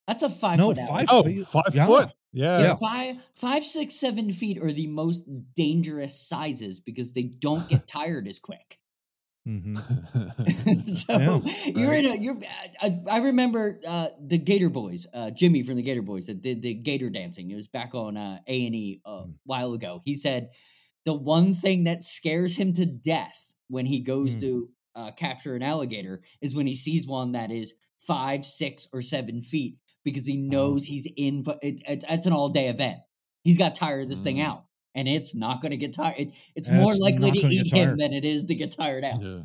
That's 0.07 0.23
a 0.23 0.29
five 0.29 0.59
No, 0.59 0.69
foot 0.75 0.79
five 0.89 1.09
alligator. 1.09 1.13
Oh, 1.13 1.23
feet. 1.23 1.47
five 1.47 1.75
Yeah. 1.75 1.87
foot. 1.87 2.09
Yeah. 2.33 2.59
Yeah. 2.61 2.75
Five, 2.77 3.17
five, 3.35 3.65
six, 3.65 3.95
seven 3.95 4.31
feet 4.31 4.59
are 4.63 4.71
the 4.73 4.87
most 4.87 5.25
dangerous 5.57 6.21
sizes 6.29 6.79
because 6.81 7.13
they 7.13 7.25
don't 7.25 7.69
get 7.69 7.87
tired 7.89 8.29
as 8.29 8.39
quick. 8.39 8.79
Mm-hmm. 9.49 9.75
so 10.81 11.19
Yeah, 11.19 11.41
you're 11.75 11.91
right. 11.91 12.05
in 12.05 12.11
a 12.13 12.23
you're. 12.23 12.39
I, 12.81 13.01
I 13.11 13.19
remember 13.19 13.81
uh, 13.89 14.09
the 14.25 14.39
Gator 14.39 14.69
Boys, 14.69 15.07
uh, 15.15 15.31
Jimmy 15.31 15.63
from 15.63 15.77
the 15.77 15.83
Gator 15.83 16.03
Boys 16.03 16.27
that 16.27 16.41
did 16.43 16.63
the 16.63 16.75
Gator 16.75 17.11
dancing. 17.11 17.51
It 17.51 17.57
was 17.57 17.67
back 17.69 17.95
on 17.95 18.17
uh, 18.17 18.39
A 18.47 18.67
and 18.67 18.75
E 18.75 19.01
a 19.05 19.11
Mm. 19.11 19.35
while 19.45 19.73
ago. 19.73 20.03
He 20.05 20.15
said 20.15 20.51
the 21.05 21.15
one 21.15 21.55
thing 21.55 21.85
that 21.85 22.03
scares 22.03 22.57
him 22.57 22.73
to 22.75 22.87
death 22.87 23.55
when 23.69 23.87
he 23.87 24.01
goes 24.01 24.37
Mm. 24.37 24.41
to 24.41 24.69
uh, 24.97 25.11
capture 25.13 25.55
an 25.55 25.63
alligator 25.63 26.21
is 26.41 26.55
when 26.55 26.67
he 26.67 26.75
sees 26.75 27.07
one 27.07 27.33
that 27.33 27.51
is 27.51 27.75
five, 27.99 28.45
six, 28.45 28.89
or 28.93 29.01
seven 29.03 29.41
feet 29.41 29.77
because 30.05 30.27
he 30.27 30.37
knows 30.37 30.85
he's 30.85 31.09
in. 31.17 31.45
For, 31.45 31.55
it, 31.63 31.81
it, 31.89 32.05
it's 32.09 32.27
an 32.27 32.33
all 32.33 32.49
day 32.49 32.69
event. 32.69 32.99
He's 33.45 33.59
got 33.59 33.75
tired 33.75 34.03
of 34.03 34.09
this 34.09 34.23
thing 34.23 34.37
Mm. 34.37 34.45
out, 34.47 34.65
and 34.95 35.07
it's 35.09 35.35
not 35.35 35.61
going 35.61 35.71
to 35.71 35.77
get 35.77 35.95
tired. 35.95 36.17
It, 36.19 36.35
it's 36.57 36.69
And 36.69 36.79
more 36.79 36.93
it's 36.93 37.01
likely 37.01 37.31
to 37.31 37.47
eat 37.47 37.73
him 37.73 37.97
than 37.97 38.13
it 38.13 38.25
is 38.25 38.45
to 38.47 38.55
get 38.55 38.73
tired 38.73 39.05
out. 39.05 39.23
Yeah. 39.23 39.43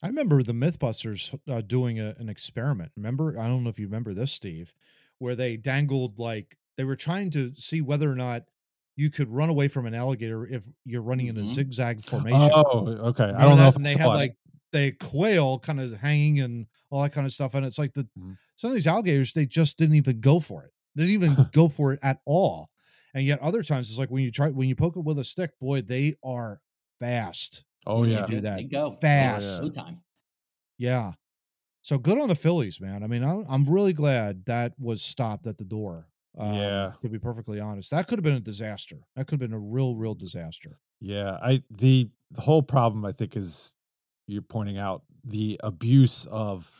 I 0.00 0.06
remember 0.06 0.42
the 0.44 0.52
MythBusters 0.52 1.36
uh, 1.48 1.60
doing 1.60 1.98
a, 1.98 2.14
an 2.18 2.28
experiment. 2.28 2.92
Remember, 2.96 3.38
I 3.38 3.48
don't 3.48 3.64
know 3.64 3.70
if 3.70 3.80
you 3.80 3.86
remember 3.86 4.14
this, 4.14 4.30
Steve, 4.30 4.72
where 5.18 5.34
they 5.34 5.56
dangled 5.56 6.18
like 6.20 6.56
they 6.76 6.84
were 6.84 6.94
trying 6.96 7.30
to 7.30 7.52
see 7.56 7.80
whether 7.80 8.10
or 8.10 8.14
not 8.14 8.44
you 8.98 9.10
could 9.10 9.28
run 9.30 9.48
away 9.48 9.68
from 9.68 9.86
an 9.86 9.94
alligator 9.94 10.44
if 10.46 10.68
you're 10.84 11.02
running 11.02 11.28
in 11.28 11.36
a 11.38 11.40
Mhm. 11.42 11.46
zigzag 11.46 12.02
formation. 12.02 12.50
Oh, 12.52 12.86
okay. 13.10 13.24
I 13.24 13.44
don't 13.44 13.56
know 13.56 13.68
if 13.68 13.76
and 13.76 13.86
they 13.86 13.92
saw 13.94 14.00
had 14.00 14.06
like 14.08 14.36
the 14.72 14.90
quail 14.92 15.58
kind 15.60 15.80
of 15.80 15.92
hanging 15.98 16.40
and 16.40 16.66
all 16.90 17.02
that 17.02 17.12
kind 17.12 17.24
of 17.26 17.32
stuff. 17.32 17.54
And 17.54 17.64
it's 17.64 17.78
like 17.78 17.94
the 17.94 18.08
Mhm. 18.18 18.36
some 18.56 18.68
of 18.70 18.74
these 18.74 18.88
alligators, 18.88 19.32
they 19.32 19.46
just 19.46 19.78
didn't 19.78 19.94
even 19.94 20.20
go 20.20 20.40
for 20.40 20.64
it. 20.64 20.72
They 20.96 21.06
didn't 21.06 21.22
even 21.22 21.46
go 21.52 21.68
for 21.68 21.92
it 21.92 22.00
at 22.02 22.20
all. 22.26 22.70
And 23.14 23.24
yet 23.24 23.38
other 23.40 23.62
times 23.62 23.88
it's 23.88 23.98
like 24.00 24.10
when 24.10 24.24
you 24.24 24.30
try 24.32 24.48
when 24.50 24.68
you 24.68 24.74
poke 24.74 24.96
it 24.96 25.04
with 25.04 25.18
a 25.20 25.24
stick, 25.24 25.52
boy, 25.60 25.80
they 25.82 26.16
are 26.24 26.60
fast. 26.98 27.64
oh 27.86 28.02
yeah. 28.02 28.26
do 28.26 28.40
that 28.40 28.56
They 28.56 28.64
go 28.64 28.98
fast. 29.00 29.62
No 29.62 29.68
time. 29.70 30.02
Yeah. 30.76 31.12
So 31.82 31.96
good 31.98 32.18
on 32.18 32.28
the 32.28 32.34
Phillies, 32.34 32.80
man. 32.80 33.02
I 33.02 33.06
mean, 33.06 33.22
I'm, 33.22 33.46
I'm 33.48 33.64
really 33.64 33.92
glad 33.94 34.44
that 34.46 34.74
was 34.78 35.00
stopped 35.00 35.46
at 35.46 35.56
the 35.56 35.64
door. 35.64 36.08
Um, 36.38 36.54
Yeah. 36.54 36.92
To 37.02 37.08
be 37.08 37.18
perfectly 37.18 37.60
honest, 37.60 37.90
that 37.90 38.06
could 38.06 38.18
have 38.18 38.24
been 38.24 38.34
a 38.34 38.40
disaster. 38.40 38.98
That 39.16 39.26
could 39.26 39.40
have 39.40 39.50
been 39.50 39.56
a 39.56 39.60
real, 39.60 39.96
real 39.96 40.14
disaster. 40.14 40.78
Yeah, 41.00 41.38
I 41.42 41.62
the 41.70 42.10
the 42.30 42.40
whole 42.40 42.62
problem 42.62 43.04
I 43.04 43.12
think 43.12 43.36
is 43.36 43.74
you're 44.26 44.42
pointing 44.42 44.78
out 44.78 45.02
the 45.24 45.60
abuse 45.62 46.26
of 46.30 46.70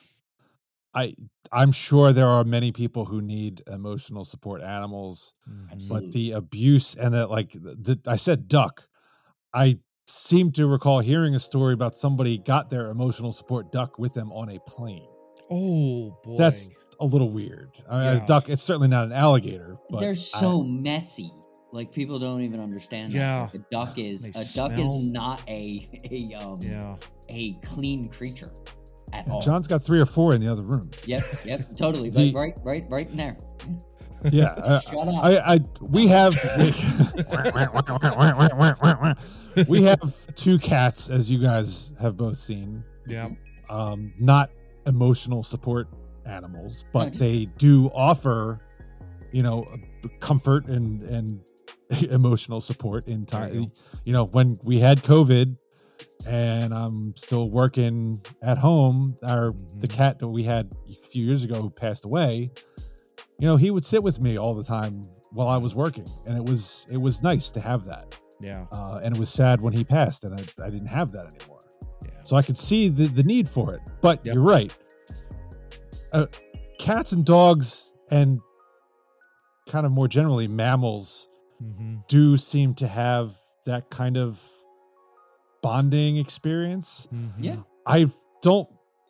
I 0.94 1.14
I'm 1.52 1.72
sure 1.72 2.12
there 2.12 2.26
are 2.28 2.44
many 2.44 2.72
people 2.72 3.04
who 3.04 3.20
need 3.22 3.62
emotional 3.66 4.24
support 4.24 4.62
animals. 4.62 5.34
Absolutely. 5.72 6.06
but 6.06 6.12
the 6.12 6.30
abuse 6.32 6.94
and 6.94 7.14
that 7.14 7.30
like 7.30 7.52
the, 7.52 7.98
I 8.06 8.16
said 8.16 8.48
duck. 8.48 8.88
I 9.54 9.78
seem 10.06 10.52
to 10.52 10.66
recall 10.66 11.00
hearing 11.00 11.34
a 11.34 11.38
story 11.38 11.74
about 11.74 11.94
somebody 11.94 12.38
got 12.38 12.70
their 12.70 12.90
emotional 12.90 13.32
support 13.32 13.70
duck 13.72 13.98
with 13.98 14.14
them 14.14 14.32
on 14.32 14.50
a 14.50 14.58
plane. 14.60 15.08
Oh 15.50 16.18
boy. 16.24 16.36
That's 16.36 16.70
a 17.00 17.04
little 17.04 17.30
weird. 17.30 17.70
I 17.88 17.94
mean, 17.94 18.04
Yeah. 18.18 18.24
a 18.24 18.26
duck 18.26 18.48
it's 18.48 18.62
certainly 18.62 18.88
not 18.88 19.04
an 19.04 19.12
alligator, 19.12 19.76
but 19.90 20.00
They're 20.00 20.10
I- 20.10 20.14
so 20.14 20.62
messy. 20.62 21.32
Like 21.70 21.92
people 21.92 22.18
don't 22.18 22.40
even 22.42 22.60
understand. 22.60 23.12
that. 23.12 23.18
Yeah. 23.18 23.42
Like, 23.42 23.54
a 23.54 23.58
duck 23.70 23.98
is 23.98 24.22
They 24.22 24.30
a 24.30 24.44
duck 24.54 24.72
is 24.78 24.96
not 24.96 25.42
a 25.48 25.88
a 26.10 26.34
um 26.42 26.58
yeah. 26.62 26.96
a 27.28 27.52
clean 27.64 28.08
creature 28.08 28.50
at 29.12 29.28
all. 29.28 29.40
John's 29.42 29.66
got 29.66 29.82
3 29.82 30.00
or 30.00 30.06
4 30.06 30.34
in 30.34 30.40
the 30.40 30.48
other 30.48 30.62
room. 30.62 30.90
Yep, 31.06 31.22
yep, 31.44 31.76
totally. 31.76 32.10
The- 32.10 32.32
But 32.32 32.38
right, 32.38 32.54
right, 32.64 32.84
right 32.88 33.10
in 33.10 33.16
there. 33.16 33.36
Yeah, 34.32 34.54
I- 34.64 34.80
Shut 34.80 35.06
up. 35.08 35.24
I, 35.24 35.36
I 35.54 35.58
we 35.80 36.08
have 36.08 36.34
we 39.68 39.82
have 39.82 40.34
two 40.34 40.58
cats, 40.58 41.08
as 41.10 41.30
you 41.30 41.38
guys 41.38 41.92
have 42.00 42.16
both 42.16 42.36
seen. 42.38 42.82
Yeah. 43.06 43.28
Um, 43.70 44.12
not 44.18 44.50
emotional 44.86 45.42
support 45.42 45.88
animals, 46.28 46.84
but 46.92 47.08
just- 47.08 47.20
they 47.20 47.46
do 47.58 47.90
offer, 47.94 48.60
you 49.32 49.42
know, 49.42 49.66
comfort 50.20 50.66
and 50.66 51.02
and 51.02 51.40
emotional 52.10 52.60
support 52.60 53.06
in 53.08 53.24
There 53.24 53.48
you 53.48 53.60
time. 53.62 53.72
You 54.04 54.12
know, 54.12 54.24
when 54.24 54.56
we 54.62 54.78
had 54.78 55.02
COVID, 55.02 55.56
and 56.26 56.74
I'm 56.74 57.14
still 57.16 57.50
working 57.50 58.20
at 58.42 58.58
home, 58.58 59.16
our 59.22 59.52
the 59.78 59.88
Mhm. 59.88 59.92
cat 59.92 60.18
that 60.18 60.28
we 60.28 60.42
had 60.42 60.70
a 60.88 61.06
few 61.06 61.24
years 61.24 61.44
ago 61.44 61.62
who 61.62 61.70
passed 61.70 62.04
away, 62.04 62.50
you 63.38 63.46
know, 63.46 63.56
he 63.56 63.70
would 63.70 63.84
sit 63.84 64.02
with 64.02 64.20
me 64.20 64.36
all 64.38 64.54
the 64.54 64.64
time 64.64 65.02
while 65.32 65.48
I 65.48 65.56
was 65.56 65.74
working, 65.74 66.06
and 66.26 66.36
it 66.36 66.44
was 66.44 66.86
it 66.90 66.98
was 66.98 67.22
nice 67.22 67.50
to 67.50 67.60
have 67.60 67.84
that. 67.86 68.18
Yeah. 68.40 68.66
Uh, 68.70 69.00
and 69.02 69.16
it 69.16 69.18
was 69.18 69.30
sad 69.30 69.60
when 69.60 69.72
he 69.72 69.82
passed, 69.84 70.24
and 70.24 70.32
I, 70.38 70.66
I 70.66 70.70
didn't 70.70 70.86
have 70.88 71.10
that 71.12 71.26
anymore. 71.26 71.60
Yeah. 72.04 72.20
So 72.22 72.36
I 72.36 72.42
could 72.42 72.56
see 72.56 72.88
the, 72.88 73.06
the 73.08 73.24
need 73.24 73.48
for 73.48 73.74
it. 73.74 73.80
But 74.00 74.24
Yep. 74.24 74.34
you're 74.34 74.44
right. 74.44 74.76
Uh, 76.12 76.26
cats 76.78 77.12
and 77.12 77.24
dogs, 77.24 77.92
and 78.10 78.40
kind 79.68 79.84
of 79.86 79.92
more 79.92 80.08
generally, 80.08 80.48
mammals 80.48 81.28
hmm 81.60 81.96
do 82.08 82.36
seem 82.36 82.72
to 82.74 82.86
have 82.86 83.36
that 83.66 83.90
kind 83.90 84.16
of 84.16 84.40
bonding 85.62 86.16
experience. 86.16 87.08
Yeah. 87.38 87.56
I 87.86 88.06
don't 88.42 88.68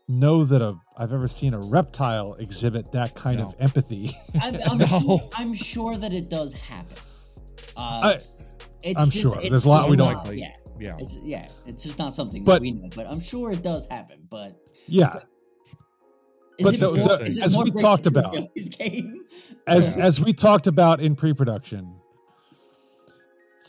know 0.08 0.44
that 0.44 0.62
a 0.62 0.74
I've 0.96 1.12
ever 1.12 1.28
seen 1.28 1.52
a 1.54 1.58
reptile 1.60 2.34
exhibit 2.34 2.90
that 2.92 3.14
kind 3.14 3.38
No. 3.38 3.48
of 3.48 3.54
empathy. 3.60 4.16
I'm, 4.40 4.56
I'm, 4.68 4.78
No. 4.78 4.86
sure, 4.86 5.20
I'm 5.34 5.54
sure 5.54 5.96
that 5.96 6.12
it 6.12 6.30
does 6.30 6.54
happen. 6.54 6.96
Uh, 7.76 8.00
I- 8.16 8.18
it's 8.82 8.98
I'm 9.00 9.10
just, 9.10 9.22
sure. 9.34 9.40
it's 9.40 9.50
There's 9.50 9.64
a 9.64 9.68
lot 9.68 9.90
we 9.90 9.96
don't- 9.96 10.12
not- 10.14 10.36
Yeah, 10.36 10.52
Yeah. 10.80 10.96
it's 10.98 11.18
yeah, 11.22 11.48
it's 11.66 11.82
just 11.84 11.98
not 11.98 12.14
something 12.14 12.44
But- 12.44 12.54
that 12.54 12.62
we 12.62 12.70
know. 12.70 12.88
But 12.94 13.06
I'm 13.08 13.20
sure 13.20 13.50
it 13.52 13.62
does 13.62 13.86
happen. 13.86 14.20
But 14.30 14.56
yeah, 14.86 15.18
is 16.58 16.64
But 16.64 16.74
it 16.74 16.80
the- 16.80 16.94
more, 16.94 17.16
the- 17.18 17.22
is 17.24 17.38
it 17.38 17.44
as 17.44 17.54
more 17.54 17.64
we 17.64 17.70
talked 17.70 18.06
about- 18.06 18.32
Phillies 18.34 18.68
game? 18.70 19.24
as 19.66 19.96
Yeah. 19.96 20.04
as 20.04 20.20
we 20.20 20.32
talked 20.32 20.66
about 20.66 21.00
in 21.00 21.14
pre-production 21.14 21.92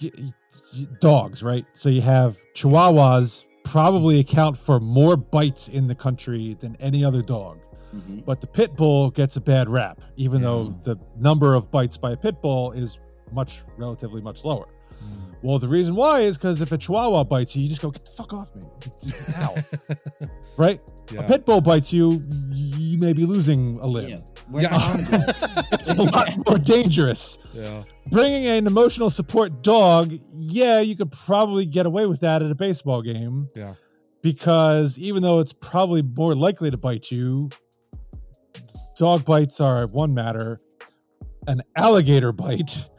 y- 0.01 0.11
y- 0.73 0.87
dogs 1.01 1.43
right 1.43 1.65
so 1.73 1.89
you 1.89 2.01
have 2.01 2.37
chihuahuas 2.55 3.45
probably 3.63 4.19
account 4.19 4.57
for 4.57 4.79
more 4.79 5.15
bites 5.17 5.67
in 5.67 5.87
the 5.87 5.95
country 5.95 6.55
than 6.59 6.75
any 6.77 7.03
other 7.03 7.21
dog 7.21 7.59
Mhm. 7.93 8.23
but 8.25 8.39
the 8.41 8.47
pit 8.47 8.75
bull 8.75 9.09
gets 9.11 9.35
a 9.35 9.41
bad 9.41 9.69
rap 9.69 10.01
even 10.15 10.41
though 10.41 10.73
the 10.83 10.97
number 11.17 11.53
of 11.55 11.69
bites 11.69 11.97
by 11.97 12.11
a 12.11 12.17
pit 12.17 12.41
bull 12.41 12.71
is 12.71 12.99
much 13.31 13.63
relatively 13.77 14.21
much 14.21 14.43
lower. 14.45 14.67
Well 15.41 15.59
the 15.59 15.67
reason 15.67 15.95
why 15.95 16.19
is 16.21 16.37
because 16.37 16.61
if 16.61 16.71
a 16.71 16.77
chihuahua 16.77 17.23
bites 17.23 17.55
you 17.55 17.63
you 17.63 17.69
just 17.69 17.81
go 17.81 17.89
get 17.91 18.03
the 18.05 18.11
fuck 18.11 18.33
off 18.33 18.53
me 18.55 18.63
ow 19.37 19.55
right 20.57 20.81
yeah. 21.11 21.21
a 21.21 21.27
pit 21.27 21.45
bull 21.45 21.61
bites 21.61 21.91
you 21.93 22.21
you 22.51 22.97
may 22.97 23.13
be 23.13 23.25
losing 23.25 23.77
a 23.79 23.87
limb 23.87 24.09
Yeah, 24.09 24.17
Yeah. 24.61 24.69
my 24.71 24.87
arm 24.87 25.03
go? 25.09 25.17
it's 25.73 25.91
a 25.91 26.03
lot 26.03 26.29
more 26.47 26.57
dangerous 26.57 27.37
yeah. 27.53 27.83
bringing 28.11 28.47
an 28.47 28.67
emotional 28.67 29.09
support 29.09 29.61
dog, 29.63 30.13
yeah, 30.35 30.79
you 30.81 30.95
could 30.95 31.11
probably 31.11 31.65
get 31.65 31.85
away 31.85 32.05
with 32.05 32.19
that 32.21 32.41
at 32.41 32.49
a 32.49 32.55
baseball 32.55 33.01
game. 33.01 33.49
Yeah. 33.55 33.75
Because 34.21 34.97
even 34.97 35.21
though 35.23 35.39
it's 35.39 35.53
probably 35.53 36.01
more 36.01 36.35
likely 36.35 36.71
to 36.71 36.77
bite 36.77 37.11
you, 37.11 37.49
dog 38.97 39.23
bites 39.25 39.61
are 39.61 39.87
one 39.87 40.13
matter. 40.13 40.59
An 41.47 41.61
alligator 41.75 42.31
bite, 42.31 42.89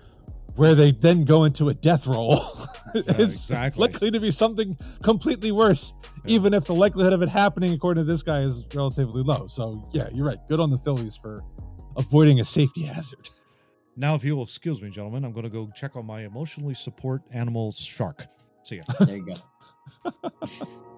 where 0.57 0.75
they 0.75 0.91
then 0.93 1.25
go 1.25 1.45
into 1.45 1.69
a 1.69 1.75
death 1.75 2.07
roll, 2.07 2.39
is 2.95 3.09
exactly. 3.09 3.81
likely 3.81 4.11
to 4.11 4.21
be 4.21 4.31
something 4.31 4.77
completely 5.03 5.53
worse, 5.53 5.95
Yeah. 6.25 6.35
even 6.35 6.55
if 6.55 6.65
the 6.67 6.75
likelihood 6.75 7.13
of 7.13 7.23
it 7.23 7.29
happening, 7.29 7.73
according 7.73 8.05
to 8.05 8.11
this 8.13 8.23
guy, 8.23 8.41
is 8.41 8.65
relatively 8.75 9.23
low. 9.23 9.47
So, 9.49 9.89
yeah, 9.93 10.09
you're 10.13 10.27
right. 10.27 10.39
Good 10.49 10.61
on 10.61 10.71
the 10.71 10.79
Phillies 10.79 11.17
for 11.17 11.41
avoiding 11.97 12.41
a 12.41 12.45
safety 12.45 12.83
hazard. 12.87 13.29
Now, 13.97 14.15
if 14.15 14.25
you 14.25 14.37
will 14.37 14.45
excuse 14.45 14.81
me, 14.81 14.91
gentlemen, 14.91 15.25
I'm 15.25 15.33
going 15.33 15.45
to 15.45 15.51
go 15.51 15.71
check 15.75 15.97
on 15.97 16.07
my 16.07 16.23
emotionally 16.25 16.75
support 16.75 17.23
animal 17.33 17.73
shark. 17.73 18.27
See 18.65 18.77
ya. 18.77 18.83
There 19.01 19.17
you 19.17 19.27
go. 19.27 20.21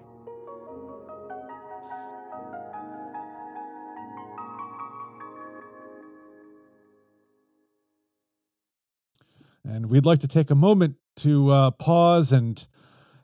And 9.64 9.88
we'd 9.90 10.04
like 10.06 10.20
to 10.20 10.28
take 10.28 10.50
a 10.50 10.54
moment 10.54 10.96
to 11.16 11.50
uh, 11.50 11.70
pause 11.72 12.32
and 12.32 12.66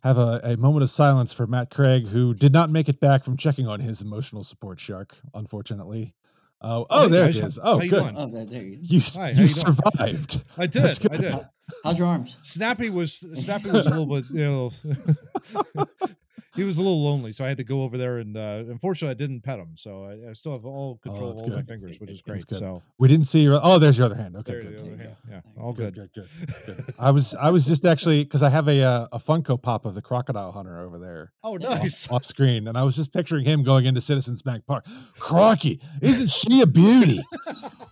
have 0.05 0.19
a, 0.19 0.41
a 0.45 0.57
moment 0.57 0.85
of 0.85 0.91
silence 0.91 1.33
for 1.33 1.47
Matt 1.47 1.71
Craig, 1.71 2.07
who 2.07 2.33
did 2.35 2.53
not 2.53 2.71
make 2.71 2.89
it 2.89 3.01
back 3.01 3.25
from 3.25 3.37
checking 3.37 3.67
on 3.67 3.81
his 3.81 4.01
emotional 4.03 4.45
support 4.45 4.79
shark, 4.79 5.17
unfortunately. 5.35 6.15
Uh, 6.61 6.85
oh, 6.91 7.03
Hey, 7.05 7.09
there 7.11 7.25
guys, 7.27 7.39
it 7.39 7.45
is. 7.45 7.59
Oh, 7.63 7.81
you 7.81 7.91
good. 7.91 8.03
doing? 8.03 8.15
Oh, 8.17 8.27
there, 8.27 8.45
there 8.45 8.63
you. 8.63 8.79
You, 8.81 9.01
Hi, 9.15 9.31
you 9.31 9.43
you 9.43 9.49
survived. 9.49 10.43
I 10.57 10.67
did. 10.67 10.85
I 10.85 11.17
did. 11.17 11.47
How's 11.85 11.99
your 11.99 12.09
arms? 12.09 12.37
Snappy 12.43 12.91
was 12.91 13.25
Snappy 13.35 13.71
was 13.71 13.87
a 13.87 13.91
little 13.91 14.07
bit, 14.07 14.25
you 14.31 14.45
know, 14.45 14.71
he 16.57 16.65
was 16.65 16.79
a 16.79 16.83
little 16.83 17.03
lonely, 17.05 17.33
so 17.33 17.45
I 17.45 17.49
had 17.49 17.59
to 17.59 17.65
go 17.65 17.83
over 17.83 17.97
there 17.99 18.19
and 18.19 18.37
uh, 18.37 18.65
unfortunately 18.69 19.11
I 19.11 19.15
didn't 19.15 19.43
pet 19.43 19.59
him, 19.59 19.75
so 19.77 20.05
I, 20.05 20.31
I 20.31 20.33
still 20.33 20.53
have 20.53 20.65
all 20.65 20.97
control 20.99 21.31
of 21.31 21.37
that's 21.39 21.49
all 21.51 21.57
my 21.57 21.63
fingers, 21.63 22.01
which 22.01 22.11
is 22.11 22.23
great. 22.23 22.49
So 22.49 22.83
We 22.99 23.07
didn't 23.09 23.27
see 23.27 23.41
your. 23.43 23.61
Oh, 23.63 23.79
there's 23.79 23.97
your 23.99 24.07
other 24.07 24.15
hand. 24.17 24.37
Okay, 24.37 24.53
there, 24.53 24.63
good. 24.63 24.73
the 24.73 24.81
other 24.81 24.91
There 24.91 24.93
you 24.97 25.03
hand. 25.03 25.17
go. 25.29 25.33
yeah, 25.57 25.63
all 25.63 25.73
good. 25.73 25.95
Good, 25.95 26.11
good, 26.15 26.29
good, 26.67 26.77
good. 26.87 26.95
I 26.99 27.11
was 27.11 27.35
I 27.35 27.51
was 27.51 27.67
just 27.67 27.85
actually 27.85 28.25
because 28.25 28.43
I 28.43 28.49
have 28.51 28.67
a 28.69 28.83
uh, 28.83 29.09
a 29.13 29.19
Funko 29.19 29.61
Pop 29.61 29.85
of 29.87 29.95
the 29.95 30.03
crocodile 30.03 30.53
hunter 30.53 30.81
over 30.81 30.99
there. 30.99 31.33
Oh, 31.45 31.59
Yeah. 31.61 31.69
nice. 31.71 32.11
off 32.11 32.25
screen, 32.25 32.67
and 32.69 32.77
I 32.79 32.83
was 32.83 32.97
just 32.97 33.13
picturing 33.13 33.45
him 33.45 33.63
going 33.63 33.85
into 33.85 34.01
Citizens 34.01 34.43
Bank 34.43 34.65
Park. 34.67 34.85
Crikey, 35.19 35.81
isn't 36.03 36.31
she 36.31 36.61
a 36.63 36.67
beauty? 36.67 37.21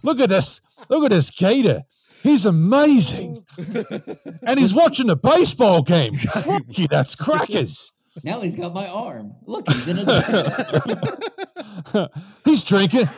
Look 0.03 0.21
at 0.21 0.29
this! 0.29 0.61
Look 0.89 1.05
at 1.05 1.11
this 1.11 1.31
gator. 1.31 1.83
He's 2.23 2.45
amazing, 2.47 3.45
and 4.47 4.59
he's 4.59 4.75
watching 4.75 5.11
a 5.11 5.17
baseball 5.17 5.83
game. 5.83 6.19
Crikey, 6.19 6.87
that's 6.91 7.15
crackers. 7.15 7.93
Now 8.25 8.41
he's 8.41 8.57
got 8.57 8.75
my 8.75 8.89
arm. 8.89 9.35
Look, 9.47 9.71
he's 9.71 9.89
in 9.89 9.99
a. 9.99 12.09
He's 12.45 12.63
drinking. 12.65 13.09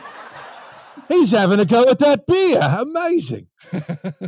He's 1.07 1.31
having 1.31 1.59
a 1.59 1.65
go 1.65 1.83
at 1.83 1.97
that 1.99 2.25
beer. 2.27 2.59
Amazing. 2.61 3.47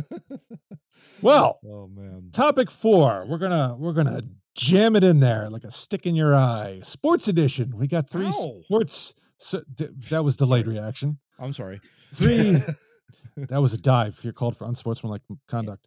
Well, 1.22 1.60
oh 1.64 1.86
man. 1.86 2.30
topic 2.32 2.68
four. 2.68 3.24
We're 3.28 3.38
gonna 3.38 3.76
we're 3.78 3.92
gonna 3.92 4.22
jam 4.56 4.96
it 4.96 5.04
in 5.04 5.20
there 5.20 5.48
like 5.48 5.62
a 5.62 5.70
stick 5.70 6.04
in 6.04 6.16
your 6.16 6.34
eye. 6.34 6.80
Sports 6.82 7.28
edition. 7.28 7.74
We 7.76 7.86
got 7.86 8.10
three 8.10 8.26
Ow. 8.26 8.62
sports. 8.64 9.14
So, 9.38 9.62
d- 9.72 9.86
that 10.10 10.24
was 10.24 10.36
delayed 10.36 10.66
reaction. 10.66 11.20
I'm 11.38 11.52
sorry. 11.52 11.78
Three. 12.12 12.58
that 13.36 13.62
was 13.62 13.72
a 13.72 13.78
dive. 13.80 14.18
You're 14.24 14.32
called 14.32 14.56
for 14.56 14.66
unsportsmanlike 14.66 15.22
conduct. 15.46 15.86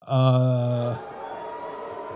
Uh, 0.00 0.96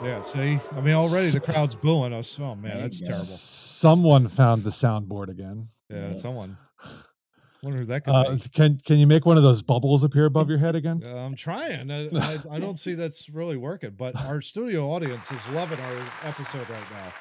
Yeah, 0.02 0.22
see? 0.22 0.58
I 0.72 0.80
mean 0.80 0.94
already 0.94 1.28
the 1.28 1.40
crowd's 1.40 1.74
booing 1.74 2.12
us. 2.12 2.38
Oh 2.40 2.54
man, 2.54 2.78
that's 2.80 3.00
terrible. 3.00 3.22
someone 3.24 4.28
found 4.28 4.64
the 4.64 4.70
soundboard 4.70 5.28
again. 5.28 5.68
Yeah, 5.90 6.10
Yeah. 6.10 6.14
someone. 6.16 6.56
Wonder 7.62 7.80
who 7.80 7.84
that 7.86 8.04
could 8.04 8.14
Uh, 8.14 8.32
be. 8.36 8.40
can 8.54 8.78
can 8.78 8.96
you 8.98 9.06
make 9.06 9.26
one 9.26 9.36
of 9.36 9.42
those 9.42 9.60
bubbles 9.60 10.02
appear 10.02 10.24
above 10.24 10.48
your 10.48 10.56
head 10.56 10.74
again? 10.74 11.02
Uh, 11.04 11.14
I'm 11.16 11.34
trying. 11.34 11.90
I, 11.90 12.08
I, 12.14 12.38
I 12.52 12.58
don't 12.58 12.78
see 12.78 12.94
that's 12.94 13.28
really 13.28 13.58
working, 13.58 13.90
but 13.98 14.16
our 14.16 14.40
studio 14.40 14.88
audience 14.90 15.30
is 15.30 15.46
loving 15.48 15.78
our 15.78 15.96
episode 16.24 16.68
right 16.70 16.90
now. 16.90 17.12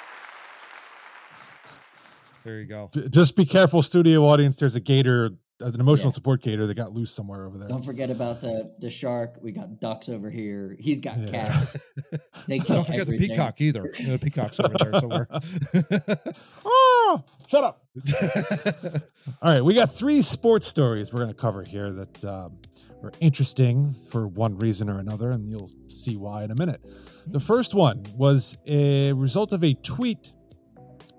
There 2.46 2.60
you 2.60 2.66
go. 2.66 2.90
Just 3.10 3.36
be 3.36 3.46
careful, 3.46 3.82
studio 3.84 4.24
audience. 4.24 4.56
There's 4.56 4.78
a 4.78 4.80
gator, 4.80 5.32
an 5.62 5.80
emotional 5.80 6.10
Yeah. 6.10 6.14
support 6.14 6.42
gator 6.42 6.66
that 6.68 6.74
got 6.76 6.94
loose 6.94 7.12
somewhere 7.12 7.46
over 7.46 7.58
there. 7.58 7.68
Don't 7.68 7.84
forget 7.84 8.10
about 8.10 8.42
the 8.42 8.72
the 8.80 8.90
shark. 8.90 9.40
We 9.42 9.52
got 9.52 9.80
ducks 9.80 10.08
over 10.10 10.30
here. 10.30 10.76
He's 10.80 11.00
got 11.00 11.18
Yeah. 11.20 11.30
cats. 11.32 11.78
They 12.48 12.60
kill 12.60 12.78
Don't 12.78 12.86
forget 12.86 13.02
everything. 13.02 13.28
the 13.28 13.34
peacock 13.34 13.62
either. 13.62 13.92
The 13.92 14.18
peacock's 14.18 14.60
over 14.60 14.76
there 14.80 15.00
somewhere. 15.00 15.28
Ah, 16.66 17.24
shut 17.48 17.64
up. 17.64 17.86
All 19.42 19.54
right, 19.54 19.64
we 19.64 19.74
got 19.74 19.92
three 19.92 20.22
sports 20.22 20.68
stories 20.68 21.12
we're 21.12 21.20
going 21.20 21.30
to 21.34 21.40
cover 21.40 21.64
here 21.64 21.92
that 21.92 22.26
um, 22.26 22.58
are 23.04 23.12
interesting 23.20 23.94
for 24.10 24.28
one 24.28 24.58
reason 24.58 24.90
or 24.90 25.00
another, 25.00 25.32
and 25.32 25.48
you'll 25.50 25.72
see 25.88 26.16
why 26.18 26.44
in 26.44 26.52
a 26.52 26.56
minute. 26.56 26.82
The 27.28 27.40
first 27.40 27.74
one 27.74 28.06
was 28.16 28.58
a 28.66 29.14
result 29.14 29.52
of 29.54 29.64
a 29.64 29.74
tweet 29.76 30.34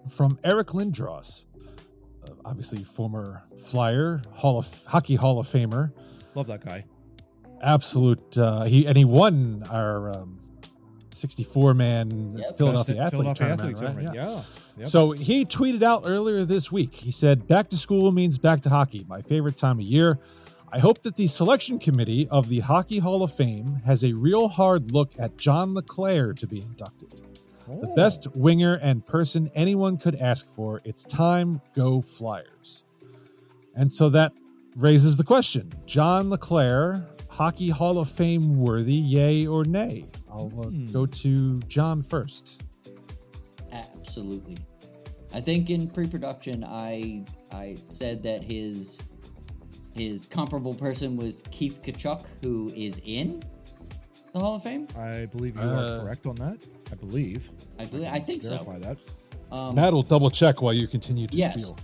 from 0.09 0.38
Eric 0.45 0.68
Lindros, 0.68 1.47
obviously 2.45 2.83
former 2.85 3.43
Flyer, 3.66 4.22
Hall 4.33 4.59
of 4.59 4.85
Hockey 4.87 5.14
Hall 5.16 5.39
of 5.39 5.47
Famer, 5.47 5.93
Love 6.35 6.47
that 6.49 6.64
guy. 6.64 6.85
absolute. 7.62 8.37
Uh, 8.39 8.64
he 8.64 8.87
and 8.87 8.97
he 8.97 9.05
won 9.05 9.64
our 9.70 10.11
um, 10.11 10.41
64 11.12 11.74
man 11.74 12.37
Yep. 12.39 12.59
Philadelphia 12.59 12.95
Best 12.97 13.14
Athlete 13.14 13.37
Philadelphia 13.37 13.57
tournament. 13.57 13.61
Athlete 13.61 13.74
right? 13.76 14.14
tournament. 14.14 14.14
Yeah. 14.14 14.43
Yep. 14.78 14.87
So 14.87 15.11
he 15.12 15.45
tweeted 15.45 15.83
out 15.83 16.03
earlier 16.07 16.45
this 16.45 16.70
week. 16.72 16.95
He 16.95 17.11
said, 17.11 17.47
Back 17.47 17.68
to 17.70 17.76
school 17.76 18.12
means 18.12 18.39
back 18.39 18.61
to 18.62 18.70
hockey, 18.70 19.05
my 19.09 19.20
favorite 19.20 19.57
time 19.57 19.78
of 19.78 19.85
year. 19.85 20.18
I 20.72 20.78
hope 20.78 21.03
that 21.03 21.16
the 21.16 21.26
selection 21.26 21.81
committee 21.81 22.28
of 22.31 22.49
the 22.49 22.61
Hockey 22.61 23.01
Hall 23.01 23.24
of 23.24 23.33
Fame 23.35 23.81
has 23.85 24.05
a 24.05 24.12
real 24.12 24.47
hard 24.47 24.93
look 24.93 25.11
at 25.18 25.37
John 25.37 25.74
LeClaire 25.74 26.33
to 26.35 26.47
be 26.47 26.61
inducted. 26.61 27.20
The 27.81 27.89
Oh. 27.89 27.95
best 27.95 28.27
winger 28.35 28.75
and 28.75 29.05
person 29.07 29.51
anyone 29.55 29.97
could 29.97 30.16
ask 30.16 30.49
for. 30.49 30.81
It's 30.85 31.05
time, 31.05 31.61
go 31.75 32.01
Flyers. 32.01 32.85
And 33.77 33.93
so 33.93 34.09
that 34.11 34.33
raises 34.77 35.16
the 35.16 35.25
question 35.25 35.73
John 35.87 36.31
LeClaire, 36.31 37.07
Hockey 37.29 37.68
Hall 37.68 37.99
of 37.99 38.09
Fame 38.09 38.59
worthy, 38.59 38.95
yay 38.95 39.47
or 39.47 39.64
nay? 39.64 40.07
I'll 40.31 40.53
uh, 40.59 40.64
Hmm. 40.68 40.87
go 40.87 41.07
to 41.07 41.61
John 41.68 42.03
first. 42.03 42.62
Absolutely. 43.73 44.57
I 45.33 45.41
think 45.41 45.71
in 45.71 45.87
pre-production, 45.89 46.64
I 46.64 47.25
I 47.53 47.77
said 47.89 48.23
that 48.25 48.43
his 48.43 48.99
his 49.95 50.27
comparable 50.27 50.75
person 50.75 51.16
was 51.16 51.43
Keith 51.51 51.81
Tkachuk, 51.83 52.25
who 52.43 52.73
is 52.75 53.01
in 53.05 53.43
the 54.33 54.39
Hall 54.41 54.57
of 54.57 54.62
Fame. 54.62 54.87
I 54.97 55.27
believe 55.27 55.55
you 55.57 55.62
Uh, 55.62 55.99
are 55.99 56.01
correct 56.05 56.27
on 56.27 56.35
that. 56.37 56.59
I 56.91 56.95
believe. 56.97 57.51
I 57.78 57.84
believe 57.84 58.09
I 58.12 58.18
think 58.18 58.43
so. 58.43 58.51
Verify 58.51 58.78
that. 58.80 58.99
Um, 59.53 59.74
Matt 59.74 59.93
will 59.93 60.03
double 60.03 60.30
check 60.30 60.62
while 60.62 60.72
you 60.72 60.86
continue 60.86 61.26
to 61.26 61.36
Yes. 61.36 61.55
spiel. 61.55 61.76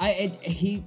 I 0.00 0.10
it, 0.10 0.36
he, 0.42 0.84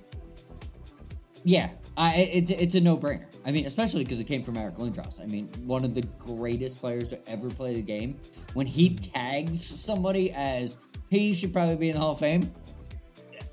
yeah, 1.43 1.69
I 1.95 2.15
it, 2.15 2.51
it's 2.51 2.75
a 2.75 2.81
no 2.81 2.97
brainer. 2.97 3.25
I 3.45 3.51
mean, 3.51 3.65
especially 3.65 4.03
because 4.03 4.19
it 4.19 4.25
came 4.25 4.43
from 4.43 4.57
Eric 4.57 4.75
Lindros. 4.75 5.21
I 5.21 5.25
mean, 5.25 5.47
one 5.65 5.85
of 5.85 5.93
the 5.95 6.01
greatest 6.19 6.81
players 6.81 7.07
to 7.09 7.29
ever 7.29 7.49
play 7.49 7.75
the 7.75 7.81
game. 7.81 8.19
When 8.53 8.67
he 8.67 8.95
tags 8.95 9.63
somebody 9.65 10.31
as, 10.33 10.77
he 11.09 11.33
should 11.33 11.53
probably 11.53 11.75
be 11.77 11.89
in 11.89 11.95
the 11.95 12.01
Hall 12.01 12.11
of 12.11 12.19
Fame," 12.19 12.51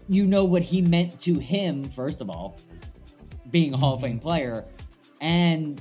you 0.08 0.26
know 0.26 0.44
what 0.44 0.62
he 0.62 0.82
meant 0.82 1.18
to 1.20 1.38
him. 1.38 1.88
First 1.88 2.20
of 2.20 2.28
all, 2.28 2.56
being 3.50 3.72
a 3.72 3.76
Hall 3.76 3.94
of 3.94 4.00
Fame 4.00 4.18
player, 4.18 4.64
and 5.20 5.80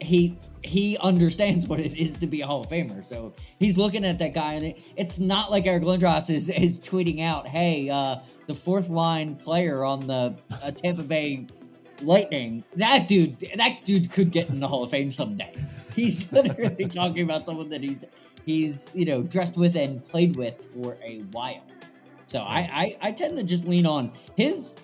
he 0.00 0.38
he 0.66 0.96
understands 0.98 1.66
what 1.66 1.80
it 1.80 1.98
is 1.98 2.16
to 2.16 2.26
be 2.26 2.40
a 2.40 2.46
Hall 2.46 2.62
of 2.62 2.68
Famer. 2.68 3.04
So 3.04 3.34
he's 3.58 3.78
looking 3.78 4.04
at 4.04 4.18
that 4.18 4.34
guy, 4.34 4.54
and 4.54 4.64
it, 4.66 4.92
it's 4.96 5.18
not 5.18 5.50
like 5.50 5.66
Eric 5.66 5.84
Lindros 5.84 6.30
is 6.30 6.48
is 6.48 6.80
tweeting 6.80 7.22
out, 7.22 7.46
"Hey, 7.46 7.88
uh, 7.88 8.16
the 8.46 8.54
fourth 8.54 8.88
line 8.88 9.36
player 9.36 9.84
on 9.84 10.06
the 10.06 10.36
uh, 10.62 10.70
Tampa 10.70 11.02
Bay 11.02 11.46
Lightning, 12.02 12.64
that 12.76 13.08
dude, 13.08 13.40
that 13.56 13.84
dude 13.84 14.10
could 14.10 14.30
get 14.30 14.48
in 14.48 14.60
the 14.60 14.68
Hall 14.68 14.84
of 14.84 14.90
Fame 14.90 15.10
someday." 15.10 15.54
He's 15.94 16.30
literally 16.32 16.86
talking 16.86 17.22
about 17.22 17.46
someone 17.46 17.68
that 17.70 17.82
he's 17.82 18.04
he's 18.44 18.92
you 18.94 19.04
know 19.04 19.22
dressed 19.22 19.56
with 19.56 19.76
and 19.76 20.02
played 20.04 20.36
with 20.36 20.62
for 20.74 20.98
a 21.04 21.20
while. 21.32 21.62
So 22.26 22.40
I, 22.40 22.58
I 22.58 22.96
I 23.08 23.12
tend 23.12 23.36
to 23.38 23.44
just 23.44 23.66
lean 23.66 23.86
on 23.86 24.12
his 24.36 24.76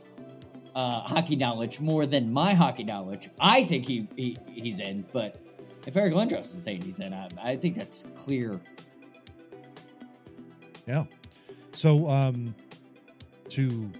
uh, 0.74 1.00
hockey 1.00 1.36
knowledge 1.36 1.80
more 1.80 2.06
than 2.06 2.32
my 2.32 2.54
hockey 2.54 2.84
knowledge. 2.84 3.28
I 3.40 3.62
think 3.64 3.86
he, 3.86 4.08
he 4.16 4.36
he's 4.46 4.80
in, 4.80 5.04
but 5.12 5.38
if 5.86 5.96
Eric 5.96 6.14
Lindros 6.14 6.40
is 6.40 6.62
saying 6.62 6.82
he's 6.82 6.98
in, 7.00 7.12
I, 7.12 7.28
I 7.42 7.56
think 7.56 7.76
that's 7.76 8.04
clear. 8.14 8.60
Yeah. 10.86 11.04
So 11.72 12.08
um 12.08 12.54
to 13.50 13.90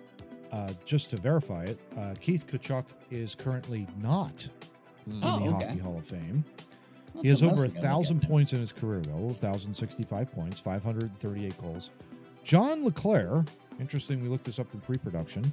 uh 0.50 0.72
just 0.84 1.10
to 1.10 1.16
verify 1.16 1.64
it, 1.64 1.78
uh 1.98 2.14
Keith 2.20 2.46
Tkachuk 2.46 2.84
is 3.10 3.34
currently 3.34 3.86
not 4.00 4.48
in 5.10 5.20
Oh, 5.22 5.38
the 5.38 5.54
okay. 5.56 5.66
Hockey 5.66 5.78
Hall 5.78 5.98
of 5.98 6.06
Fame. 6.06 6.44
He 7.20 7.28
has 7.28 7.42
over 7.42 7.50
a 7.50 7.50
else 7.50 7.60
we 7.60 7.68
gotta 7.68 7.72
look 7.72 7.82
thousand 7.82 8.22
points 8.22 8.52
in 8.52 8.60
his 8.60 8.72
career, 8.72 9.00
though. 9.02 9.12
1,065 9.16 10.32
points, 10.32 10.60
538 10.60 11.60
goals. 11.60 11.90
John 12.42 12.84
LeClaire, 12.84 13.44
interesting, 13.78 14.22
we 14.22 14.28
looked 14.28 14.44
this 14.44 14.58
up 14.58 14.72
in 14.72 14.80
pre 14.80 14.96
production 14.96 15.52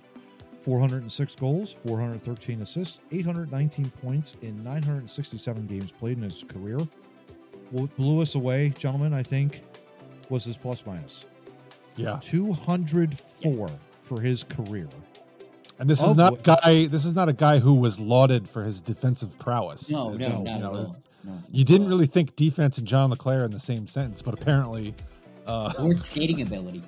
406 0.61 1.35
goals, 1.35 1.73
413 1.73 2.61
assists, 2.61 2.99
819 3.11 3.89
points 4.01 4.35
in 4.41 4.61
967 4.63 5.67
games 5.67 5.91
played 5.91 6.17
in 6.17 6.23
his 6.23 6.43
career. 6.47 6.79
What 7.71 7.95
blew 7.95 8.21
us 8.21 8.35
away, 8.35 8.69
gentlemen, 8.77 9.13
I 9.13 9.23
think, 9.23 9.63
was 10.29 10.43
his 10.45 10.57
plus 10.57 10.83
minus 10.85 11.25
Yeah. 11.95 12.19
204 12.21 13.69
for 14.03 14.21
his 14.21 14.43
career. 14.43 14.87
And 15.79 15.89
this 15.89 16.01
is 16.01 16.15
not 16.15 16.31
what- 16.33 16.43
guy. 16.43 16.87
This 16.87 17.05
is 17.05 17.13
not 17.15 17.29
a 17.29 17.33
guy 17.33 17.59
who 17.59 17.73
was 17.75 17.99
lauded 17.99 18.49
for 18.49 18.63
his 18.63 18.81
defensive 18.81 19.37
prowess. 19.39 19.89
No, 19.89 20.09
It's, 20.11 20.19
no, 20.19 20.37
you 20.39 20.43
not 20.43 20.59
know, 20.59 20.69
at 20.73 20.85
all. 20.85 20.95
No. 21.23 21.43
You 21.51 21.63
didn't 21.63 21.87
really 21.87 22.05
think 22.07 22.35
defense 22.35 22.77
and 22.77 22.87
John 22.87 23.09
LeClaire 23.11 23.45
in 23.45 23.51
the 23.51 23.59
same 23.59 23.87
sentence, 23.87 24.21
but 24.21 24.33
apparently, 24.33 24.93
uh, 25.47 25.71
or 25.79 25.93
skating 25.95 26.41
ability. 26.41 26.81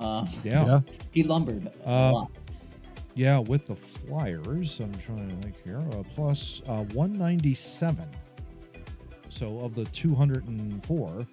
Um, 0.00 0.26
Yeah. 0.44 0.66
yeah. 0.66 0.80
he 1.12 1.22
lumbered 1.22 1.70
a 1.84 1.88
Uh, 1.90 2.12
lot. 2.12 2.30
Yeah, 3.16 3.38
with 3.38 3.66
the 3.66 3.74
Flyers, 3.74 4.78
I'm 4.78 4.92
trying 4.98 5.30
to 5.30 5.36
think 5.36 5.56
here, 5.64 5.82
uh, 5.92 6.02
plus 6.14 6.60
uh, 6.68 6.84
197. 6.92 8.06
So 9.30 9.58
of 9.60 9.74
the 9.74 9.86
204, 9.86 11.26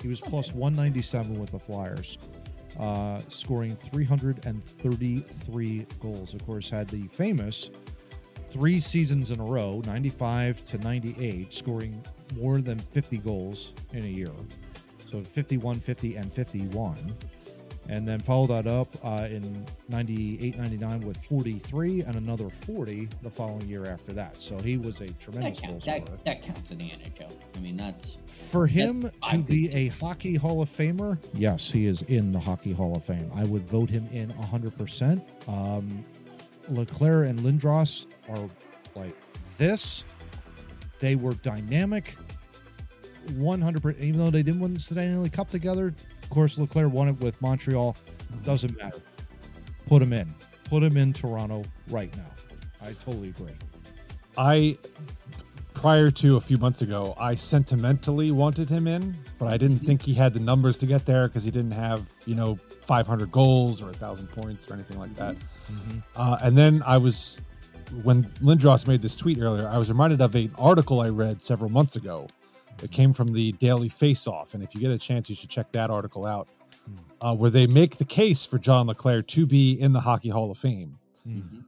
he 0.00 0.06
was 0.06 0.20
plus 0.20 0.52
197 0.52 1.40
with 1.40 1.50
the 1.50 1.58
Flyers, 1.58 2.18
uh, 2.78 3.20
scoring 3.26 3.74
333 3.74 5.86
goals. 5.98 6.34
Of 6.34 6.46
course, 6.46 6.70
had 6.70 6.86
the 6.86 7.08
famous 7.08 7.72
three 8.48 8.78
seasons 8.78 9.32
in 9.32 9.40
a 9.40 9.44
row, 9.44 9.82
95 9.86 10.64
to 10.66 10.78
98, 10.78 11.52
scoring 11.52 12.00
more 12.36 12.60
than 12.60 12.78
50 12.78 13.18
goals 13.18 13.74
in 13.92 14.04
a 14.04 14.08
year. 14.08 14.30
So 15.06 15.24
51, 15.24 15.80
50, 15.80 16.14
and 16.14 16.32
51 16.32 17.16
and 17.88 18.06
then 18.08 18.18
follow 18.20 18.46
that 18.46 18.66
up 18.66 18.88
uh, 19.04 19.26
in 19.30 19.64
98 19.88 20.56
99 20.58 21.00
with 21.02 21.16
43 21.18 22.02
and 22.02 22.16
another 22.16 22.48
40 22.48 23.08
the 23.22 23.30
following 23.30 23.68
year 23.68 23.86
after 23.86 24.12
that. 24.14 24.40
So 24.40 24.58
he 24.58 24.76
was 24.78 25.00
a 25.00 25.06
That 25.06 25.20
tremendous 25.20 25.60
counts. 25.60 25.84
scorer 25.84 26.00
That, 26.00 26.24
that 26.24 26.42
counts 26.42 26.70
in 26.70 26.78
the 26.78 26.84
NHL. 26.86 27.32
I 27.54 27.58
mean, 27.60 27.76
that's 27.76 28.18
for 28.26 28.66
him 28.66 29.02
That- 29.02 29.12
to 29.30 29.38
be 29.38 29.72
a 29.74 29.88
hockey 29.88 30.34
hall 30.36 30.62
of 30.62 30.68
famer 30.70 31.18
yes 31.34 31.70
he 31.70 31.86
is 31.86 32.02
in 32.02 32.32
the 32.32 32.40
hockey 32.40 32.72
hall 32.72 32.96
of 32.96 33.04
fame. 33.04 33.30
I 33.34 33.44
would 33.44 33.68
vote 33.68 33.90
him 33.90 34.08
in 34.12 34.30
100% 34.32 35.20
um, 35.48 36.04
leclaire 36.70 37.24
and 37.24 37.38
lindros 37.40 38.06
are 38.28 38.48
like 38.94 39.16
this. 39.58 40.04
They 41.00 41.16
were 41.16 41.34
dynamic. 41.34 42.16
100% 43.32 43.98
even 44.00 44.18
though 44.20 44.30
they 44.30 44.42
didn't 44.42 44.60
win 44.60 44.74
the 44.74 44.80
stanley 44.80 45.30
cup 45.30 45.48
together 45.48 45.94
course, 46.34 46.58
LeClaire 46.58 46.88
won 46.88 47.08
it 47.08 47.20
with 47.20 47.40
Montreal. 47.40 47.96
Doesn't 48.44 48.76
matter. 48.78 49.00
Put 49.86 50.02
him 50.02 50.12
in. 50.12 50.34
Put 50.64 50.82
him 50.82 50.96
in 50.96 51.12
Toronto 51.12 51.64
right 51.88 52.14
now. 52.16 52.30
I 52.82 52.92
totally 52.92 53.28
agree. 53.28 53.52
I 54.36 54.76
prior 55.74 56.10
to 56.10 56.36
a 56.36 56.40
few 56.40 56.56
months 56.56 56.80
ago, 56.82 57.14
I 57.18 57.34
sentimentally 57.34 58.30
wanted 58.30 58.70
him 58.70 58.86
in, 58.86 59.14
but 59.38 59.48
I 59.48 59.58
didn't 59.58 59.80
think 59.80 60.00
he 60.00 60.14
had 60.14 60.32
the 60.32 60.40
numbers 60.40 60.78
to 60.78 60.86
get 60.86 61.04
there 61.04 61.28
because 61.28 61.44
he 61.44 61.50
didn't 61.50 61.72
have, 61.72 62.08
you 62.24 62.34
know, 62.34 62.58
500 62.80 63.30
goals 63.30 63.82
or 63.82 63.86
1,000 63.86 64.28
points 64.28 64.68
or 64.70 64.74
anything 64.74 64.98
like 64.98 65.14
that. 65.16 65.36
Uh, 66.16 66.38
and 66.42 66.56
then 66.56 66.82
I 66.86 66.96
was, 66.96 67.38
when 68.02 68.24
Lindros 68.40 68.86
made 68.86 69.02
this 69.02 69.16
tweet 69.16 69.38
earlier, 69.38 69.68
I 69.68 69.76
was 69.76 69.90
reminded 69.90 70.22
of 70.22 70.34
an 70.34 70.52
article 70.58 71.00
I 71.00 71.10
read 71.10 71.42
several 71.42 71.70
months 71.70 71.96
ago. 71.96 72.28
It 72.82 72.90
came 72.90 73.12
from 73.12 73.28
the 73.32 73.52
Daily 73.52 73.88
Face 73.88 74.26
Off. 74.26 74.54
And 74.54 74.62
if 74.62 74.74
you 74.74 74.80
get 74.80 74.90
a 74.90 74.98
chance, 74.98 75.28
you 75.30 75.36
should 75.36 75.50
check 75.50 75.72
that 75.72 75.90
article 75.90 76.26
out, 76.26 76.48
uh, 77.20 77.34
where 77.34 77.50
they 77.50 77.66
make 77.66 77.96
the 77.96 78.04
case 78.04 78.44
for 78.44 78.58
John 78.58 78.86
LeClair 78.86 79.22
to 79.22 79.46
be 79.46 79.72
in 79.72 79.92
the 79.92 80.00
Hockey 80.00 80.28
Hall 80.28 80.50
of 80.50 80.58
Fame 80.58 80.98
Mhm. 81.26 81.64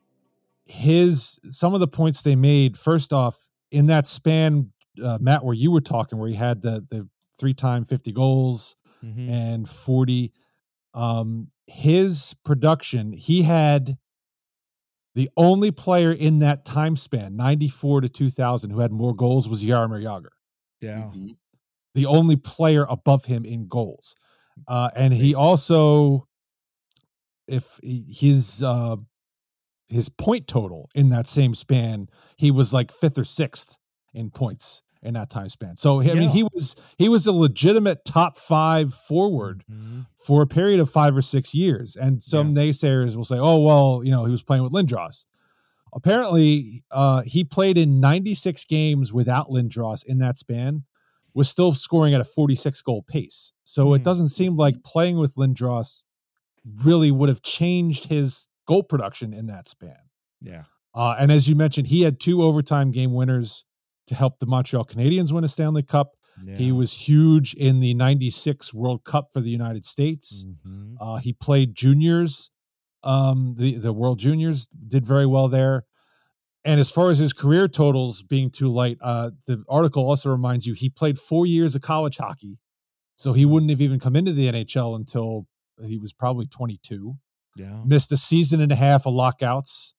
his 0.67 1.39
some 1.49 1.73
of 1.75 1.81
the 1.81 1.89
points 1.89 2.21
they 2.23 2.37
made 2.37 2.77
first 2.77 3.13
off 3.13 3.49
in 3.71 3.87
that 3.87 4.07
span 4.07 4.71
uh, 5.03 5.17
matt 5.21 5.45
where 5.45 5.55
you 5.55 5.71
were 5.71 5.81
talking 5.81 6.19
where 6.19 6.29
he 6.29 6.35
had 6.35 6.61
the 6.61 6.85
the 6.91 7.09
three 7.39 7.55
time 7.55 7.85
50 7.85 8.13
goals 8.13 8.77
Mhm. 9.03 9.31
and 9.31 9.69
40 9.69 10.33
um 10.93 11.49
his 11.69 12.35
production 12.45 13.13
he 13.13 13.43
had 13.43 13.97
the 15.15 15.31
only 15.37 15.71
player 15.71 16.13
in 16.13 16.41
that 16.41 16.65
time 16.67 16.97
span 16.97 17.37
94 17.37 18.03
to 18.03 18.09
2000 18.09 18.71
who 18.71 18.81
had 18.81 18.93
more 18.93 19.15
goals 19.15 19.49
was 19.49 19.65
Jaromir 19.65 20.03
Jagr 20.03 20.29
Yeah. 20.87 21.11
Mhm. 21.15 21.37
the 21.95 22.07
only 22.07 22.37
player 22.37 22.85
above 22.91 23.25
him 23.27 23.45
in 23.45 23.69
goals. 23.69 24.15
Uh, 24.69 24.91
and 24.95 25.13
he 25.15 25.35
also, 25.35 26.27
if 27.49 27.79
his 27.83 28.63
uh, 28.63 28.97
his 29.89 30.09
point 30.09 30.47
total 30.49 30.91
in 30.95 31.11
that 31.11 31.27
same 31.27 31.55
span, 31.55 32.09
he 32.37 32.51
was 32.51 32.73
like 32.73 32.91
fifth 32.93 33.19
or 33.19 33.25
sixth 33.25 33.77
in 34.13 34.31
points 34.31 34.83
in 35.03 35.15
that 35.15 35.31
time 35.31 35.49
span. 35.49 35.77
So 35.77 36.01
I 36.01 36.15
mean, 36.15 36.31
he 36.31 36.43
was 36.43 36.75
he 36.99 37.09
was 37.09 37.27
a 37.27 37.33
legitimate 37.33 38.05
top 38.05 38.37
five 38.37 38.93
forward 38.93 39.65
Mhm. 39.71 40.07
for 40.17 40.43
a 40.43 40.47
period 40.47 40.81
of 40.81 40.91
five 40.91 41.17
or 41.17 41.23
six 41.23 41.55
years. 41.55 41.97
And 41.97 42.23
some 42.23 42.55
naysayers 42.55 43.17
will 43.17 43.25
say, 43.25 43.39
"Oh 43.39 43.61
well, 43.61 44.03
you 44.05 44.11
know, 44.11 44.25
he 44.25 44.33
was 44.33 44.43
playing 44.43 44.65
with 44.65 44.73
Lindros." 44.73 45.27
Apparently, 45.97 46.85
uh, 46.91 47.23
he 47.23 47.43
played 47.43 47.77
in 47.79 47.99
96 48.01 48.65
games 48.67 49.13
without 49.13 49.49
Lindros 49.49 50.05
in 50.05 50.19
that 50.19 50.37
span, 50.39 50.85
was 51.35 51.49
still 51.49 51.73
scoring 51.75 52.13
at 52.15 52.21
a 52.21 52.25
46 52.25 52.81
goal 52.83 53.03
pace. 53.03 53.53
So 53.65 53.95
it 53.95 53.99
Hmm. 53.99 54.05
doesn't 54.05 54.29
seem 54.29 54.57
like 54.57 54.83
playing 54.85 55.17
with 55.17 55.35
Lindros 55.37 56.03
really 56.85 57.11
would 57.11 57.29
have 57.31 57.43
changed 57.43 58.07
his 58.07 58.47
goal 58.67 58.83
production 58.83 59.33
in 59.33 59.47
that 59.47 59.69
span. 59.69 59.97
Yeah. 60.41 60.65
Uh, 60.95 61.15
and 61.19 61.33
as 61.33 61.49
you 61.49 61.55
mentioned, 61.57 61.89
he 61.89 62.03
had 62.03 62.21
two 62.21 62.43
overtime 62.43 62.91
game 62.91 63.13
winners 63.15 63.65
to 64.07 64.15
help 64.15 64.39
the 64.39 64.47
Montreal 64.47 64.85
Canadiens 64.85 65.33
win 65.33 65.45
a 65.45 65.49
Stanley 65.49 65.83
Cup. 65.83 66.13
He 66.57 66.71
was 66.71 66.93
huge 66.93 67.55
in 67.55 67.81
the 67.81 67.95
96 67.95 68.75
World 68.75 69.05
Cup 69.05 69.33
for 69.33 69.41
the 69.41 69.49
United 69.51 69.87
States. 69.87 70.45
Mhm. 70.67 70.97
Uh, 71.01 71.17
he 71.17 71.33
played 71.33 71.75
juniors. 71.75 72.51
Um, 73.03 73.55
the 73.57 73.77
the 73.77 73.93
World 73.93 74.19
Juniors 74.19 74.67
did 74.89 75.05
very 75.07 75.27
well 75.27 75.49
there. 75.49 75.85
And 76.65 76.81
as 76.81 76.91
far 76.91 77.11
as 77.11 77.19
his 77.19 77.33
career 77.33 77.69
totals 77.69 78.25
being 78.25 78.51
too 78.51 78.69
light, 78.69 78.99
uh, 79.01 79.31
the 79.47 79.63
article 79.69 80.09
also 80.09 80.31
reminds 80.31 80.67
you 80.67 80.75
he 80.75 80.89
played 80.91 81.17
four 81.19 81.47
years 81.47 81.77
of 81.77 81.83
college 81.83 82.17
hockey, 82.17 82.59
so 83.15 83.33
he 83.33 83.45
wouldn't 83.45 83.71
have 83.71 83.81
even 83.81 84.01
come 84.01 84.17
into 84.17 84.33
the 84.33 84.49
NHL 84.49 84.97
until 84.97 85.47
he 85.81 85.97
was 85.97 86.13
probably 86.13 86.47
22. 86.47 87.15
Yeah. 87.57 87.83
Missed 87.85 88.11
a 88.11 88.17
season 88.17 88.61
and 88.61 88.73
a 88.73 88.75
half 88.75 89.07
of 89.07 89.15
lockouts, 89.15 89.95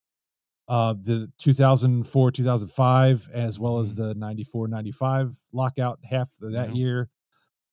uh, 0.67 0.93
the 1.01 1.31
2004 1.37 2.31
2005, 2.31 3.29
as 3.33 3.57
well 3.59 3.79
as 3.79 3.95
the 3.95 4.13
94 4.15 4.67
95 4.67 5.37
lockout 5.53 5.99
half 6.03 6.29
of 6.41 6.51
that 6.51 6.69
Yeah. 6.69 6.75
year. 6.75 7.09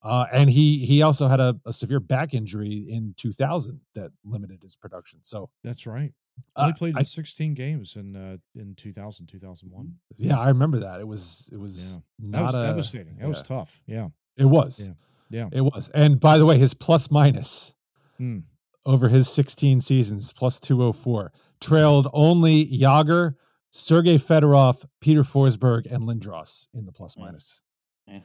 Uh, 0.05 0.27
and 0.33 0.51
he 0.51 0.85
he 0.85 1.01
also 1.03 1.27
had 1.29 1.41
a, 1.41 1.59
a 1.65 1.73
severe 1.73 1.99
back 1.99 2.35
injury 2.35 2.87
in 2.91 3.15
2000 3.17 3.81
that 3.95 4.13
limited 4.25 4.63
his 4.63 4.77
production. 4.77 5.19
So 5.23 5.49
That's 5.65 5.87
right. 5.87 6.13
uh, 6.57 6.61
Only 6.63 6.73
played 6.75 6.95
I- 6.99 7.03
16 7.05 7.55
games 7.55 7.97
in 7.97 8.15
uh, 8.15 8.37
in 8.55 8.75
2000, 8.77 9.27
2001. 9.27 9.95
yeah, 10.19 10.39
I 10.39 10.49
remember 10.49 10.81
that. 10.81 11.01
It 11.01 11.09
was 11.09 11.49
it 11.53 11.57
was 11.59 11.95
Yeah. 11.95 11.99
That 12.31 12.39
not 12.41 12.45
was 12.47 12.55
a 12.55 12.63
devastating. 12.63 13.17
That 13.19 13.29
was 13.29 13.43
tough. 13.43 13.81
Yeah. 13.87 14.09
it 14.37 14.45
was 14.45 14.79
Yeah. 14.81 14.95
Yeah. 15.31 15.49
it 15.53 15.63
was. 15.63 15.89
And 15.95 16.21
by 16.21 16.37
the 16.39 16.45
way, 16.47 16.59
his 16.59 16.75
plus 16.75 17.11
minus 17.11 17.75
Hmm. 18.19 18.41
over 18.87 19.09
his 19.09 19.29
16 19.29 19.81
seasons 19.81 20.33
plus 20.35 20.61
204 20.61 21.33
trailed 21.61 22.09
only 22.13 22.67
Jagr, 22.67 23.37
Sergei 23.71 24.19
Fedorov, 24.19 24.85
Peter 25.01 25.23
Forsberg, 25.23 25.87
and 25.91 26.03
Lindros 26.05 26.69
in 26.75 26.85
the 26.85 26.93
plus 26.93 27.17
minus. 27.17 27.63
Yeah. 28.07 28.21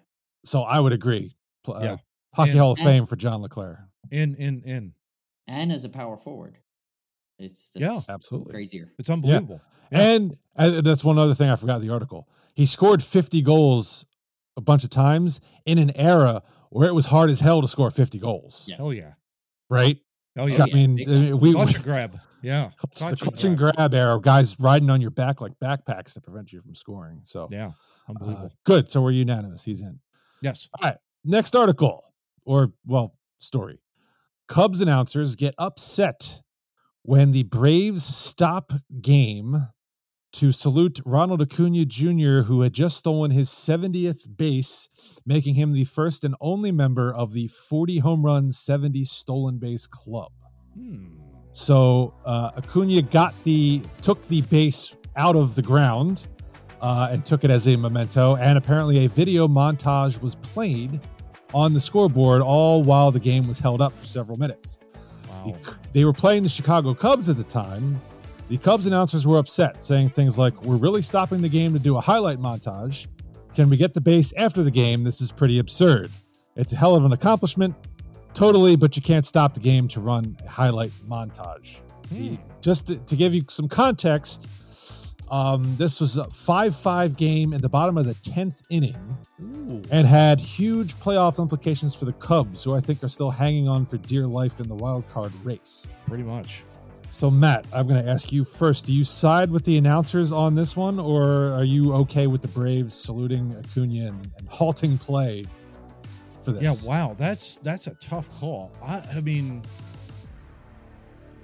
So 0.46 0.62
I 0.64 0.80
would 0.82 0.92
agree. 0.94 1.36
Pl- 1.64 1.76
uh, 1.76 1.84
Yeah. 1.84 1.98
Hockey 2.34 2.52
And- 2.52 2.60
Hall 2.60 2.72
of 2.72 2.78
and- 2.80 2.88
Fame 2.88 3.06
for 3.06 3.16
John 3.16 3.42
LeClair. 3.42 3.88
In, 4.12 4.36
in, 4.36 4.62
in. 4.64 4.94
And 5.48 5.72
as 5.72 5.84
a 5.86 5.90
power 5.90 6.18
forward, 6.18 6.58
it's 7.38 7.72
Yeah. 7.76 8.00
Absolutely. 8.08 8.52
crazier. 8.52 8.92
It's 9.00 9.10
unbelievable. 9.10 9.62
Yeah. 9.92 10.00
And, 10.14 10.38
and 10.56 10.86
that's 10.86 11.04
one 11.04 11.18
other 11.18 11.34
thing 11.36 11.50
I 11.50 11.56
forgot 11.56 11.82
the 11.82 11.90
article. 11.90 12.28
He 12.54 12.66
scored 12.66 13.02
50 13.04 13.42
goals 13.42 14.06
a 14.58 14.62
bunch 14.62 14.84
of 14.84 14.90
times 14.90 15.40
in 15.66 15.78
an 15.78 15.92
era 15.96 16.44
where 16.70 16.88
it 16.88 16.94
was 16.94 17.08
hard 17.08 17.30
as 17.30 17.40
hell 17.40 17.62
to 17.62 17.68
score 17.68 17.90
50 17.90 18.20
goals. 18.20 18.66
Yeah. 18.68 18.76
Hell 18.78 18.94
yeah. 18.94 19.14
Right? 19.70 19.98
Hell 20.36 20.50
yeah. 20.50 20.58
Oh, 20.60 20.64
I 20.64 20.66
yeah, 20.68 20.74
mean, 20.76 20.96
big 20.96 21.08
I 21.08 21.12
mean, 21.12 21.32
time. 21.32 21.40
we, 21.40 21.54
Clutch 21.54 21.76
and 21.76 21.84
grab. 21.84 22.20
Yeah. 22.42 22.70
the 22.80 22.88
Clutch 22.88 23.02
and 23.12 23.20
clutch 23.20 23.44
and 23.44 23.58
grab 23.58 23.94
era, 23.94 24.20
guys 24.22 24.60
riding 24.60 24.90
on 24.90 25.02
your 25.02 25.12
back 25.12 25.42
like 25.42 25.54
backpacks 25.62 26.14
to 26.14 26.22
prevent 26.22 26.54
you 26.54 26.62
from 26.62 26.76
scoring. 26.76 27.22
So 27.26 27.48
Yeah. 27.52 27.68
uh, 27.68 27.72
Unbelievable. 28.10 28.52
good. 28.66 28.90
So 28.90 29.02
we're 29.02 29.12
unanimous. 29.12 29.64
He's 29.64 29.82
in. 29.82 30.00
yes. 30.42 30.70
All 30.82 30.90
right. 30.90 30.98
Next 31.24 31.56
article, 31.56 32.04
or 32.46 32.74
well, 32.86 33.16
story. 33.38 33.82
Cubs 34.48 34.82
announcers 34.82 35.36
get 35.36 35.54
upset 35.58 36.42
when 37.04 37.32
the 37.32 37.44
Braves 37.44 38.04
stop 38.04 38.74
game 39.02 39.68
to 40.32 40.52
salute 40.52 41.00
Ronald 41.06 41.42
Acuna 41.42 41.86
Jr., 41.86 42.42
who 42.42 42.62
had 42.62 42.74
just 42.74 42.98
stolen 42.98 43.32
his 43.32 43.50
70th 43.50 44.38
base, 44.38 44.88
making 45.26 45.56
him 45.56 45.74
the 45.74 45.86
first 45.86 46.24
and 46.24 46.36
only 46.40 46.72
member 46.72 47.14
of 47.14 47.34
the 47.34 47.48
40 47.48 48.00
home 48.00 48.26
run, 48.26 48.52
70 48.52 49.04
stolen 49.06 49.58
base 49.58 49.88
club. 49.88 50.32
Hmm. 50.76 51.08
So 51.52 52.14
uh, 52.26 52.52
Acuna 52.58 53.02
got 53.02 53.34
the 53.44 53.82
took 54.02 54.22
the 54.28 54.42
base 54.44 54.96
out 55.16 55.36
of 55.36 55.56
the 55.56 55.62
ground 55.62 56.28
uh, 56.82 57.10
and 57.12 57.26
took 57.26 57.44
it 57.44 57.52
as 57.52 57.68
a 57.68 57.76
memento. 57.76 58.36
And 58.36 58.58
apparently, 58.58 59.06
a 59.06 59.10
video 59.10 59.48
montage 59.48 60.22
was 60.22 60.36
played 60.36 61.00
on 61.54 61.74
the 61.74 61.80
scoreboard 61.80 62.42
all 62.42 62.84
while 62.84 63.12
the 63.12 63.20
game 63.20 63.48
was 63.48 63.60
held 63.60 63.82
up 63.82 63.94
for 63.94 64.06
several 64.06 64.38
minutes. 64.38 64.80
Wow. 65.30 65.56
They 65.92 66.06
were 66.06 66.14
playing 66.14 66.44
the 66.44 66.50
Chicago 66.50 66.94
Cubs 66.94 67.30
at 67.30 67.38
the 67.38 67.44
time. 67.44 68.00
The 68.50 68.58
Cubs 68.58 68.86
announcers 68.86 69.28
were 69.28 69.38
upset, 69.38 69.84
saying 69.84 70.10
things 70.10 70.38
like, 70.38 70.64
"We're 70.64 70.78
really 70.78 71.02
stopping 71.02 71.42
the 71.42 71.50
game 71.50 71.74
to 71.74 71.80
do 71.80 71.98
a 71.98 72.02
highlight 72.02 72.40
montage. 72.40 73.08
Can 73.56 73.70
we 73.70 73.78
get 73.78 73.94
the 73.94 74.02
base 74.02 74.34
after 74.38 74.64
the 74.64 74.72
game? 74.72 75.04
This 75.04 75.22
is 75.22 75.32
pretty 75.32 75.60
absurd. 75.60 76.12
It's 76.56 76.74
a 76.74 76.76
hell 76.76 76.96
of 76.96 77.06
an 77.06 77.14
accomplishment." 77.14 77.76
Totally, 78.34 78.76
but 78.76 78.96
you 78.96 79.02
can't 79.02 79.26
stop 79.26 79.54
the 79.54 79.60
game 79.60 79.88
to 79.90 80.00
run 80.00 80.38
a 80.46 80.50
highlight 80.50 80.92
montage. 81.08 81.78
Hmm. 82.10 82.36
Just 82.62 82.88
to, 82.88 82.98
to 82.98 83.16
give 83.16 83.34
you 83.34 83.44
some 83.50 83.68
context, 83.68 84.48
um, 85.32 85.64
this 85.78 86.02
was 86.02 86.18
a 86.18 86.26
5 86.26 86.76
5 86.76 87.18
game 87.18 87.54
in 87.54 87.62
the 87.62 87.70
bottom 87.70 87.98
of 87.98 88.06
the 88.06 88.16
10th 88.16 88.64
inning 88.70 89.18
Ooh. 89.42 89.82
and 89.92 90.08
had 90.08 90.40
huge 90.40 90.96
playoff 90.96 91.40
implications 91.40 91.94
for 91.94 92.06
the 92.06 92.14
Cubs, 92.14 92.64
who 92.64 92.76
I 92.76 92.80
think 92.80 93.04
are 93.04 93.10
still 93.10 93.30
hanging 93.30 93.68
on 93.68 93.86
for 93.86 93.98
dear 93.98 94.26
life 94.26 94.60
in 94.60 94.68
the 94.68 94.76
wild 94.76 95.08
card 95.10 95.32
race. 95.44 95.88
Pretty 96.08 96.24
much. 96.24 96.64
So, 97.12 97.32
Matt, 97.32 97.66
I'm 97.74 97.88
going 97.88 98.04
to 98.04 98.10
ask 98.10 98.32
you 98.32 98.44
first. 98.44 98.86
Do 98.86 98.94
you 98.94 99.04
side 99.04 99.50
with 99.50 99.66
the 99.66 99.78
announcers 99.78 100.32
on 100.32 100.54
this 100.54 100.76
one, 100.76 101.00
or 101.00 101.52
are 101.54 101.64
you 101.64 101.94
okay 101.96 102.28
with 102.28 102.44
the 102.44 102.48
Braves 102.50 102.94
saluting 102.94 103.56
Acuna 103.58 104.10
and, 104.10 104.32
and 104.38 104.48
halting 104.48 105.00
play 105.00 105.44
for 106.44 106.52
this? 106.52 106.62
Yeah, 106.62 106.88
wow, 106.88 107.16
that's 107.18 107.58
that's 107.58 107.88
a 107.88 107.96
tough 107.96 108.30
call. 108.40 108.72
I, 108.84 109.04
I 109.16 109.22
mean, 109.22 109.64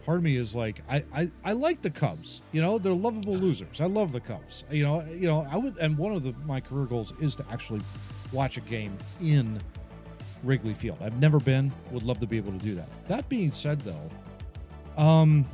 part 0.05 0.17
of 0.17 0.23
me 0.23 0.37
is 0.37 0.55
like, 0.55 0.81
I, 0.89 1.03
I 1.13 1.31
I 1.43 1.53
like 1.53 1.81
the 1.81 1.89
Cubs. 1.89 2.43
You 2.51 2.61
know, 2.61 2.77
they're 2.77 2.93
lovable 2.93 3.33
losers. 3.33 3.81
I 3.81 3.85
love 3.85 4.11
the 4.11 4.19
Cubs. 4.19 4.63
You 4.69 4.83
know, 4.83 5.05
you 5.05 5.27
know, 5.27 5.47
I 5.51 5.57
would, 5.57 5.77
and 5.77 5.97
one 5.97 6.13
of 6.13 6.23
the 6.23 6.33
my 6.45 6.61
career 6.61 6.85
goals 6.85 7.13
is 7.19 7.35
to 7.37 7.45
actually 7.51 7.81
watch 8.31 8.57
a 8.57 8.61
game 8.61 8.95
in 9.21 9.59
Wrigley 10.43 10.73
Field. 10.73 10.99
I've 11.01 11.19
never 11.19 11.39
been. 11.39 11.71
Would 11.91 12.03
love 12.03 12.19
to 12.19 12.27
be 12.27 12.37
able 12.37 12.51
to 12.51 12.59
do 12.59 12.75
that. 12.75 12.87
That 13.07 13.27
being 13.29 13.51
said, 13.51 13.81
though, 13.81 15.01
um, 15.01 15.45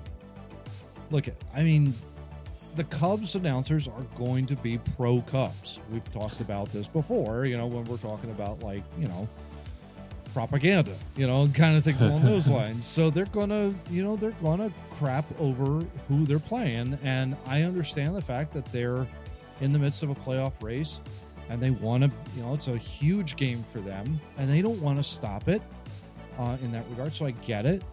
look, 1.10 1.28
I 1.56 1.64
mean, 1.64 1.94
the 2.76 2.84
Cubs 2.86 3.36
announcers 3.36 3.88
are 3.88 4.04
going 4.16 4.46
to 4.48 4.56
be 4.56 4.78
pro 4.98 5.22
Cubs. 5.22 5.80
We've 5.92 6.12
talked 6.12 6.42
about 6.42 6.72
this 6.72 6.88
before, 6.88 7.46
you 7.46 7.58
know, 7.58 7.68
when 7.68 7.86
we're 7.86 7.98
talking 7.98 8.32
about 8.32 8.64
like, 8.64 8.84
you 9.00 9.08
know, 9.08 9.28
propaganda, 10.34 10.96
you 11.16 11.28
know, 11.28 11.48
kind 11.54 11.78
of 11.78 11.84
things 11.84 12.02
along 12.02 12.24
those 12.24 12.50
lines. 12.60 12.86
So 12.86 13.10
they're 13.10 13.26
gonna, 13.26 13.74
you 13.90 14.04
know, 14.04 14.16
they're 14.16 14.32
gonna 14.32 14.72
crap 14.92 15.26
over 15.40 15.86
who 16.08 16.26
they're 16.26 16.40
playing, 16.40 16.98
and 17.04 17.36
I 17.46 17.64
understand 17.64 18.16
the 18.16 18.22
fact 18.22 18.54
that 18.54 18.66
they're 18.66 19.08
in 19.62 19.74
the 19.74 19.80
midst 19.80 20.04
of 20.04 20.10
a 20.10 20.16
playoff 20.16 20.62
race, 20.64 21.02
and 21.50 21.62
they 21.62 21.72
want 21.72 22.04
to, 22.04 22.12
you 22.36 22.44
know, 22.44 22.54
it's 22.54 22.68
a 22.68 22.78
huge 22.78 23.36
game 23.36 23.64
for 23.64 23.80
them, 23.80 24.20
and 24.38 24.50
they 24.50 24.62
don't 24.62 24.82
want 24.82 24.98
to 24.98 25.04
stop 25.04 25.48
it 25.48 25.62
uh, 26.40 26.58
in 26.62 26.72
that 26.72 26.86
regard. 26.90 27.14
So 27.14 27.26
I 27.26 27.32
get 27.32 27.66
it. 27.66 27.84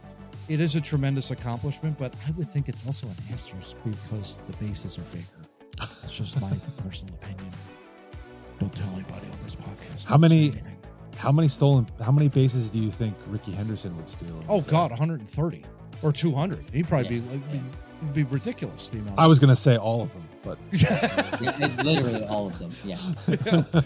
It 0.49 0.61
is 0.61 0.77
a 0.77 0.81
tremendous 0.81 1.31
accomplishment, 1.31 1.99
but 1.99 2.15
I 2.27 2.31
would 2.33 2.51
think 2.51 2.69
it's 2.69 2.87
also 2.87 3.07
an 3.07 3.17
asterisk 3.33 3.77
because 3.85 4.41
the 4.47 4.55
bases 4.55 4.99
are 4.99 5.03
bigger. 5.03 5.27
That's 5.79 6.17
just 6.17 6.41
my 6.41 6.51
personal 6.79 7.15
opinion. 7.15 7.53
Don't 8.59 8.75
tell 8.75 8.89
anybody 8.95 9.27
on 9.27 9.39
this 9.45 9.55
podcast. 9.55 10.07
How 10.07 10.17
many-. 10.17 10.55
How 11.19 11.33
many 11.33 11.49
stolen? 11.49 11.87
How 12.01 12.13
many 12.13 12.29
bases 12.29 12.71
do 12.71 12.79
you 12.79 12.91
think 12.91 13.15
Rickey 13.27 13.53
Henderson 13.53 13.95
would 13.97 14.09
steal? 14.09 14.43
Oh 14.49 14.59
this, 14.61 14.71
God, 14.71 14.91
130 14.91 15.65
or 16.03 16.13
200. 16.13 16.71
He'd 16.73 16.87
probably 16.89 17.17
Yeah, 17.17 17.21
be 17.23 17.29
like 17.37 17.41
yeah. 17.53 17.61
it'd 18.03 18.15
be 18.15 18.23
ridiculous. 18.25 18.89
The 18.89 18.99
amount. 19.01 19.19
I 19.19 19.27
was 19.27 19.39
gonna 19.41 19.57
say 19.57 19.77
all 19.77 20.01
of 20.03 20.13
them, 20.13 20.23
but 20.43 20.59
Yeah, 20.73 21.59
it- 21.61 21.85
literally 21.85 22.25
all 22.27 22.47
of 22.47 22.59
them. 22.59 22.71
Yeah. 22.85 22.99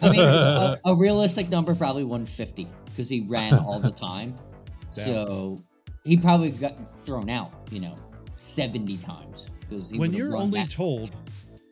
I 0.02 0.10
mean, 0.10 0.20
a, 0.20 0.78
a 0.84 0.94
realistic 0.96 1.48
number 1.48 1.74
probably 1.74 2.04
150 2.04 2.68
because 2.86 3.08
he 3.08 3.22
ran 3.28 3.54
all 3.54 3.80
the 3.80 3.90
time. 3.90 4.34
So 4.90 5.56
he 6.04 6.18
probably 6.18 6.50
got 6.50 6.76
thrown 6.86 7.30
out, 7.30 7.50
you 7.70 7.80
know, 7.80 7.96
70 8.36 8.98
times 8.98 9.46
because 9.60 9.88
he 9.88 9.98
when 9.98 10.10
would've 10.10 10.18
you're 10.18 10.32
run 10.32 10.42
only 10.42 10.60
that- 10.60 10.70
told, 10.70 11.10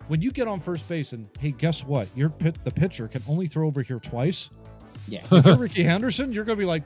when 0.08 0.22
you 0.22 0.32
get 0.32 0.48
on 0.48 0.58
first 0.58 0.88
base 0.88 1.12
and 1.12 1.28
hey, 1.38 1.50
guess 1.50 1.84
what? 1.84 2.08
Your 2.16 2.30
pit, 2.30 2.56
the 2.64 2.70
pitcher 2.70 3.08
can 3.08 3.22
only 3.28 3.46
throw 3.46 3.66
over 3.66 3.82
here 3.82 3.98
twice. 4.00 4.48
Yeah, 5.10 5.20
If 5.30 5.44
you're 5.44 5.56
Rickey 5.58 5.82
Henderson, 5.82 6.32
you're 6.32 6.44
gonna 6.44 6.56
be 6.56 6.64
like, 6.64 6.82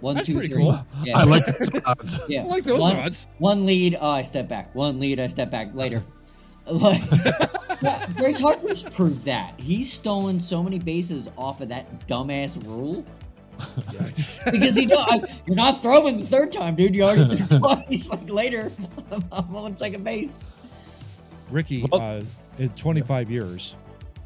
one, 0.00 0.14
That's 0.16 0.26
two, 0.26 0.34
pretty 0.34 0.52
three. 0.52 0.62
cool. 0.62 0.84
Yeah, 1.02 1.18
I 1.18 1.24
like 1.24 1.44
those 1.46 1.70
odds. 1.86 2.20
yeah. 2.28 2.42
I 2.42 2.46
like 2.46 2.64
those 2.64 2.78
one, 2.80 2.96
odds. 2.96 3.26
One 3.38 3.64
lead, 3.66 3.96
oh, 4.00 4.10
I 4.10 4.22
step 4.22 4.48
back. 4.48 4.74
One 4.74 4.98
lead, 5.00 5.20
I 5.20 5.26
step 5.28 5.50
back 5.50 5.74
later. 5.74 6.02
Like, 6.68 7.00
yeah, 7.80 8.06
Bryce 8.18 8.40
Harper's 8.40 8.82
proved 8.82 9.24
that 9.26 9.54
he's 9.56 9.92
stolen 9.92 10.40
so 10.40 10.64
many 10.64 10.80
bases 10.80 11.28
off 11.38 11.60
of 11.60 11.68
that 11.68 12.08
dumbass 12.08 12.60
rule. 12.66 13.04
because 14.50 14.74
he 14.74 14.86
know 14.86 14.96
I, 14.98 15.20
you're 15.46 15.54
not 15.54 15.80
throwing 15.80 16.18
the 16.18 16.26
third 16.26 16.50
time, 16.50 16.74
dude. 16.74 16.96
You 16.96 17.04
already 17.04 17.36
threw 17.36 17.60
twice. 17.60 18.10
Like 18.10 18.28
later, 18.28 18.72
I'm, 19.12 19.24
I'm 19.30 19.54
on 19.54 19.76
second 19.76 20.02
base. 20.02 20.42
Rickey, 21.52 21.86
Well- 21.92 22.00
uh, 22.02 22.22
in 22.58 22.70
25 22.70 23.30
years, 23.30 23.76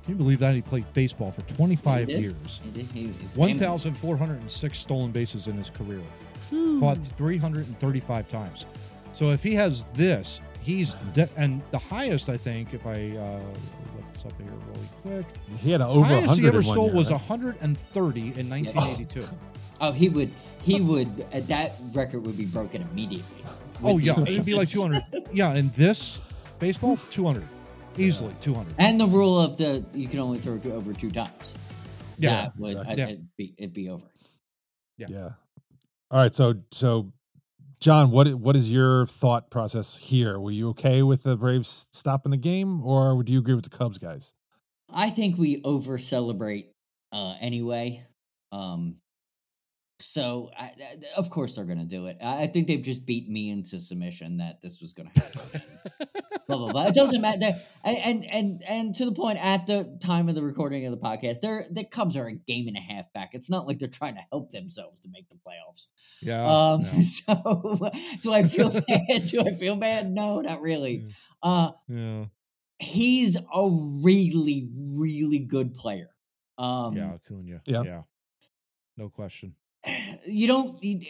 can 0.05 0.13
you 0.15 0.15
believe 0.17 0.39
that 0.41 0.55
he 0.55 0.63
played 0.63 0.91
baseball 0.95 1.31
for 1.31 1.43
25 1.43 2.09
He 2.09 2.15
did. 2.15 2.23
years? 2.23 2.61
He 2.65 2.71
did- 2.71 2.87
he- 2.93 3.01
he's- 3.09 3.35
1,406 3.37 4.79
stolen 4.79 5.11
bases 5.13 5.47
in 5.47 5.57
his 5.57 5.71
career. 5.71 6.01
Caught 6.81 7.07
335 7.17 8.27
times. 8.29 8.67
So 9.13 9.31
if 9.31 9.43
he 9.43 9.55
has 9.55 9.85
this, 9.95 10.41
he's 10.61 10.97
de- 11.13 11.29
and 11.37 11.63
the 11.71 11.79
highest 11.79 12.29
I 12.29 12.37
think, 12.37 12.75
if 12.75 12.87
I 12.87 12.93
uh, 13.17 13.41
look 13.97 14.13
this 14.13 14.25
up 14.25 14.33
here 14.41 14.51
really 14.67 14.89
quick, 15.25 15.27
He 15.59 15.71
had 15.73 15.81
over 15.81 16.05
highest 16.05 16.27
100 16.27 16.43
he 16.43 16.49
ever 16.49 16.61
in 16.61 16.67
one 16.67 16.75
stole 16.75 16.87
year, 16.87 16.95
was 16.97 17.11
right? 17.11 17.21
130 17.21 18.21
in 18.37 18.49
1982. 18.49 19.25
Oh, 19.83 19.93
he 19.93 20.11
would. 20.11 20.31
He 20.61 20.79
would. 20.79 21.25
Uh, 21.33 21.41
that 21.49 21.73
record 21.95 22.27
would 22.27 22.37
be 22.37 22.45
broken 22.45 22.83
immediately. 22.93 23.25
oh 23.83 23.97
yeah, 23.97 24.13
these 24.13 24.29
it'd 24.35 24.45
be 24.47 24.53
like 24.53 24.69
bases. 24.69 24.75
200. 24.75 25.03
yeah, 25.33 25.53
and 25.55 25.73
this 25.73 26.21
baseball 26.59 26.99
200, 27.09 27.43
easily 28.01 28.35
200. 28.41 28.75
And 28.79 28.99
the 29.01 29.07
rule 29.07 29.41
of 29.41 29.57
the 29.57 29.85
you 29.95 30.09
can 30.09 30.19
only 30.21 30.39
throw 30.39 30.55
it 30.57 30.67
over 30.67 30.93
two 30.93 31.11
times. 31.11 31.55
Yeah, 32.19 32.43
that 32.43 32.53
would 32.59 32.77
exactly. 32.77 32.93
uh, 32.95 32.97
Yeah. 33.07 33.13
it'd 33.13 33.29
be 33.37 33.55
it'd 33.59 33.73
be 33.75 33.89
over. 33.89 34.07
Yeah. 34.99 35.07
Yeah. 35.09 35.29
All 36.11 36.19
right. 36.21 36.35
So, 36.35 36.55
so, 36.73 37.13
John, 37.81 38.11
what 38.11 38.35
what 38.35 38.57
is 38.57 38.71
your 38.71 39.07
thought 39.07 39.51
process 39.51 39.97
here? 39.97 40.39
Were 40.39 40.51
you 40.51 40.71
okay 40.71 41.03
with 41.03 41.23
the 41.23 41.37
Braves 41.37 41.87
stopping 41.93 42.31
the 42.31 42.37
game, 42.37 42.85
or 42.85 43.23
do 43.23 43.33
you 43.33 43.39
agree 43.39 43.55
with 43.55 43.65
the 43.65 43.77
Cubs 43.77 43.99
guys? 43.99 44.35
I 44.93 45.09
think 45.11 45.39
we 45.39 45.61
over 45.65 45.97
celebrate 45.99 46.73
uh, 47.13 47.37
anyway. 47.41 48.03
Um, 48.53 48.97
so 50.01 50.51
I, 50.59 50.65
I- 50.65 50.97
of 51.17 51.31
course 51.31 51.55
they're 51.57 51.65
gonna 51.65 51.85
do 51.87 52.07
it. 52.07 52.19
I, 52.23 52.43
I 52.43 52.47
think 52.49 52.67
they've 52.67 52.83
just 52.83 53.07
beat 53.07 53.29
me 53.29 53.51
into 53.51 53.81
submission 53.81 54.39
that 54.39 54.61
this 54.61 54.81
was 54.81 54.93
gonna 54.93 55.11
happen. 55.15 55.61
blah 56.51 56.59
blah 56.59 56.73
blah. 56.73 56.87
It 56.87 56.95
doesn't 56.95 57.21
matter. 57.21 57.39
They're- 57.41 57.63
And, 57.83 57.97
and 58.05 58.25
and 58.31 58.63
and 58.69 58.95
to 58.97 59.07
the 59.07 59.13
point, 59.13 59.39
at 59.43 59.67
the 59.67 59.97
time 60.03 60.29
of 60.29 60.35
the 60.35 60.43
recording 60.43 60.85
of 60.87 60.91
the 60.93 60.99
podcast, 60.99 61.41
they're 61.41 61.65
the 61.71 61.85
Cubs 61.85 62.17
are 62.17 62.27
a 62.27 62.35
game 62.35 62.69
and 62.69 62.77
a 62.77 62.81
half 62.81 63.11
back. 63.15 63.31
It's 63.33 63.49
not 63.49 63.67
like 63.67 63.79
they're 63.79 63.89
trying 63.89 64.17
to 64.17 64.23
help 64.31 64.51
themselves 64.51 65.01
to 65.01 65.09
make 65.11 65.29
the 65.31 65.37
playoffs. 65.37 65.87
Yeah. 66.21 66.45
Um, 66.45 66.81
yeah, 66.81 67.03
so 67.03 67.91
do 68.21 68.33
I 68.35 68.43
feel 68.43 68.71
bad? 68.89 69.27
Do 69.29 69.41
I 69.47 69.55
feel 69.55 69.77
bad? 69.77 70.11
No, 70.11 70.41
not 70.43 70.61
really. 70.61 71.07
Yeah. 71.07 71.51
Uh, 71.51 71.71
yeah. 71.89 72.25
he's 72.79 73.37
a 73.37 73.69
really, 74.05 74.69
really 74.99 75.39
good 75.39 75.73
player. 75.75 76.11
Um, 76.59 76.95
yeah, 76.97 77.15
Acuna. 77.15 77.63
yeah. 77.67 77.83
Yeah. 77.83 78.03
No 78.99 79.09
question. 79.09 79.55
you 80.27 80.47
don't. 80.47 80.83
you- 80.85 81.01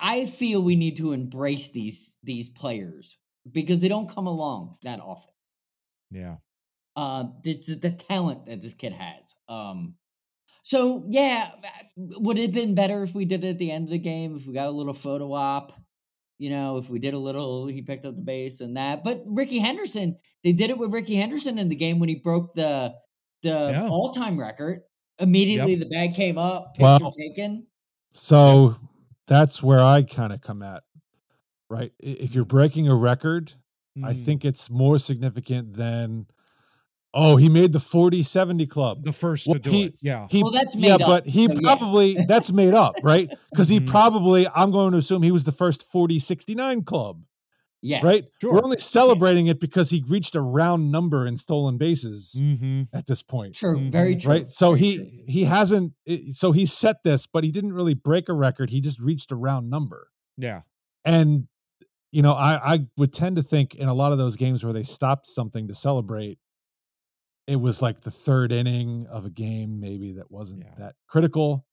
I 0.00 0.26
feel 0.26 0.62
we 0.62 0.76
need 0.76 0.96
to 0.98 1.12
embrace 1.12 1.70
these 1.70 2.18
these 2.22 2.48
players 2.50 3.16
because 3.50 3.80
they 3.80 3.88
don't 3.88 4.12
come 4.12 4.26
along 4.26 4.76
that 4.82 5.00
often. 5.00 5.32
Yeah. 6.10 6.36
Uh, 6.96 7.24
the 7.42 7.60
the, 7.80 7.90
talent 7.90 8.46
that 8.46 8.62
this 8.62 8.74
kid 8.74 8.92
has. 8.92 9.34
Um, 9.48 9.96
so 10.62 11.04
yeah, 11.08 11.50
would 11.96 12.38
it 12.38 12.42
have 12.42 12.52
been 12.52 12.74
better 12.74 13.02
if 13.02 13.14
we 13.14 13.24
did 13.24 13.44
it 13.44 13.50
at 13.50 13.58
the 13.58 13.70
end 13.70 13.84
of 13.84 13.90
the 13.90 13.98
game? 13.98 14.36
If 14.36 14.46
we 14.46 14.54
got 14.54 14.68
a 14.68 14.70
little 14.70 14.94
photo 14.94 15.32
op, 15.32 15.72
you 16.38 16.50
know, 16.50 16.78
if 16.78 16.88
we 16.88 16.98
did 16.98 17.14
a 17.14 17.18
little, 17.18 17.66
he 17.66 17.82
picked 17.82 18.04
up 18.04 18.16
the 18.16 18.22
base 18.22 18.60
and 18.60 18.76
that. 18.76 19.02
But 19.02 19.22
Rickey 19.26 19.58
Henderson, 19.58 20.18
they 20.42 20.52
did 20.52 20.70
it 20.70 20.78
with 20.78 20.92
Rickey 20.92 21.16
Henderson 21.16 21.58
in 21.58 21.68
the 21.68 21.76
game 21.76 21.98
when 21.98 22.08
he 22.08 22.16
broke 22.16 22.54
the 22.54 22.94
the 23.42 23.70
Yeah. 23.72 23.88
all 23.88 24.12
time 24.12 24.38
record. 24.38 24.82
Immediately, 25.18 25.76
the 25.76 25.86
bag 25.86 26.14
came 26.14 26.38
up, 26.38 26.74
picture 26.74 26.82
Well, 27.02 27.12
taken. 27.12 27.66
So 28.12 28.76
that's 29.26 29.62
where 29.62 29.80
I 29.80 30.02
kind 30.02 30.32
of 30.32 30.40
come 30.40 30.62
at, 30.62 30.82
right? 31.74 31.92
If 31.98 32.34
you're 32.34 32.44
breaking 32.44 32.88
a 32.88 32.94
record, 32.96 33.52
I 34.02 34.12
Mm, 34.14 34.24
think 34.24 34.44
it's 34.44 34.70
more 34.70 34.98
significant 34.98 35.74
than, 35.74 36.26
oh, 37.12 37.36
he 37.36 37.48
made 37.48 37.72
the 37.72 37.80
40 37.80 38.22
70 38.22 38.66
club. 38.66 39.04
the 39.04 39.12
first 39.12 39.46
Well, 39.46 39.54
to 39.54 39.60
do 39.60 39.70
he- 39.70 39.84
it. 39.84 39.94
Yeah. 40.00 40.26
He, 40.30 40.42
Well, 40.42 40.52
that's 40.52 40.74
yeah, 40.76 40.94
up, 40.94 41.00
but 41.02 41.26
he 41.26 41.46
so 41.46 41.54
yeah. 41.54 41.60
probably 41.60 42.14
that's 42.26 42.50
made 42.52 42.74
up, 42.74 42.94
right? 43.02 43.28
Because 43.52 43.68
he 43.68 43.78
Mhm. 43.80 43.86
probably, 43.86 44.48
I'm 44.48 44.70
going 44.72 44.92
to 44.92 44.98
assume 44.98 45.22
he 45.22 45.30
was 45.30 45.44
the 45.44 45.52
first 45.52 45.84
40 45.84 46.18
69 46.18 46.82
club, 46.82 47.22
Yeah, 47.82 48.00
right? 48.02 48.24
Sure. 48.40 48.54
We're 48.54 48.64
only 48.64 48.78
celebrating 48.78 49.46
it 49.46 49.60
because 49.60 49.90
he 49.90 50.02
reached 50.08 50.34
a 50.34 50.40
round 50.40 50.90
number 50.90 51.24
in 51.24 51.36
stolen 51.36 51.76
bases 51.78 52.34
Mm-hmm. 52.36 52.82
at 52.92 53.06
this 53.06 53.22
point, 53.22 53.54
true, 53.54 53.78
Mhm. 53.78 53.92
very 53.92 54.16
true. 54.16 54.32
right? 54.32 54.50
So 54.50 54.70
very 54.74 54.80
he 54.80 54.96
true. 54.96 55.08
he 55.28 55.44
hasn't, 55.44 55.92
so 56.32 56.50
he 56.50 56.66
set 56.66 57.04
this, 57.04 57.26
but 57.28 57.44
he 57.44 57.52
didn't 57.52 57.74
really 57.74 57.94
break 57.94 58.28
a 58.28 58.32
record. 58.34 58.70
He 58.70 58.80
just 58.80 58.98
reached 58.98 59.30
a 59.30 59.36
round 59.36 59.70
number, 59.70 60.08
Yeah. 60.36 60.62
and 61.04 61.46
you 62.14 62.22
know, 62.22 62.32
I 62.32 62.74
I 62.74 62.86
would 62.96 63.12
tend 63.12 63.36
to 63.36 63.42
think 63.42 63.74
in 63.74 63.88
a 63.88 63.94
lot 63.94 64.12
of 64.12 64.18
those 64.18 64.36
games 64.36 64.62
where 64.64 64.72
they 64.72 64.84
stopped 64.84 65.26
something 65.26 65.68
to 65.68 65.74
celebrate. 65.74 66.38
It 67.46 67.56
was 67.56 67.82
like 67.82 68.00
the 68.00 68.10
third 68.10 68.52
inning 68.52 69.06
of 69.10 69.26
a 69.26 69.30
game, 69.30 69.80
maybe 69.80 70.12
that 70.12 70.30
wasn't 70.30 70.62
Yeah. 70.64 70.74
that 70.78 70.94
critical, 71.08 71.66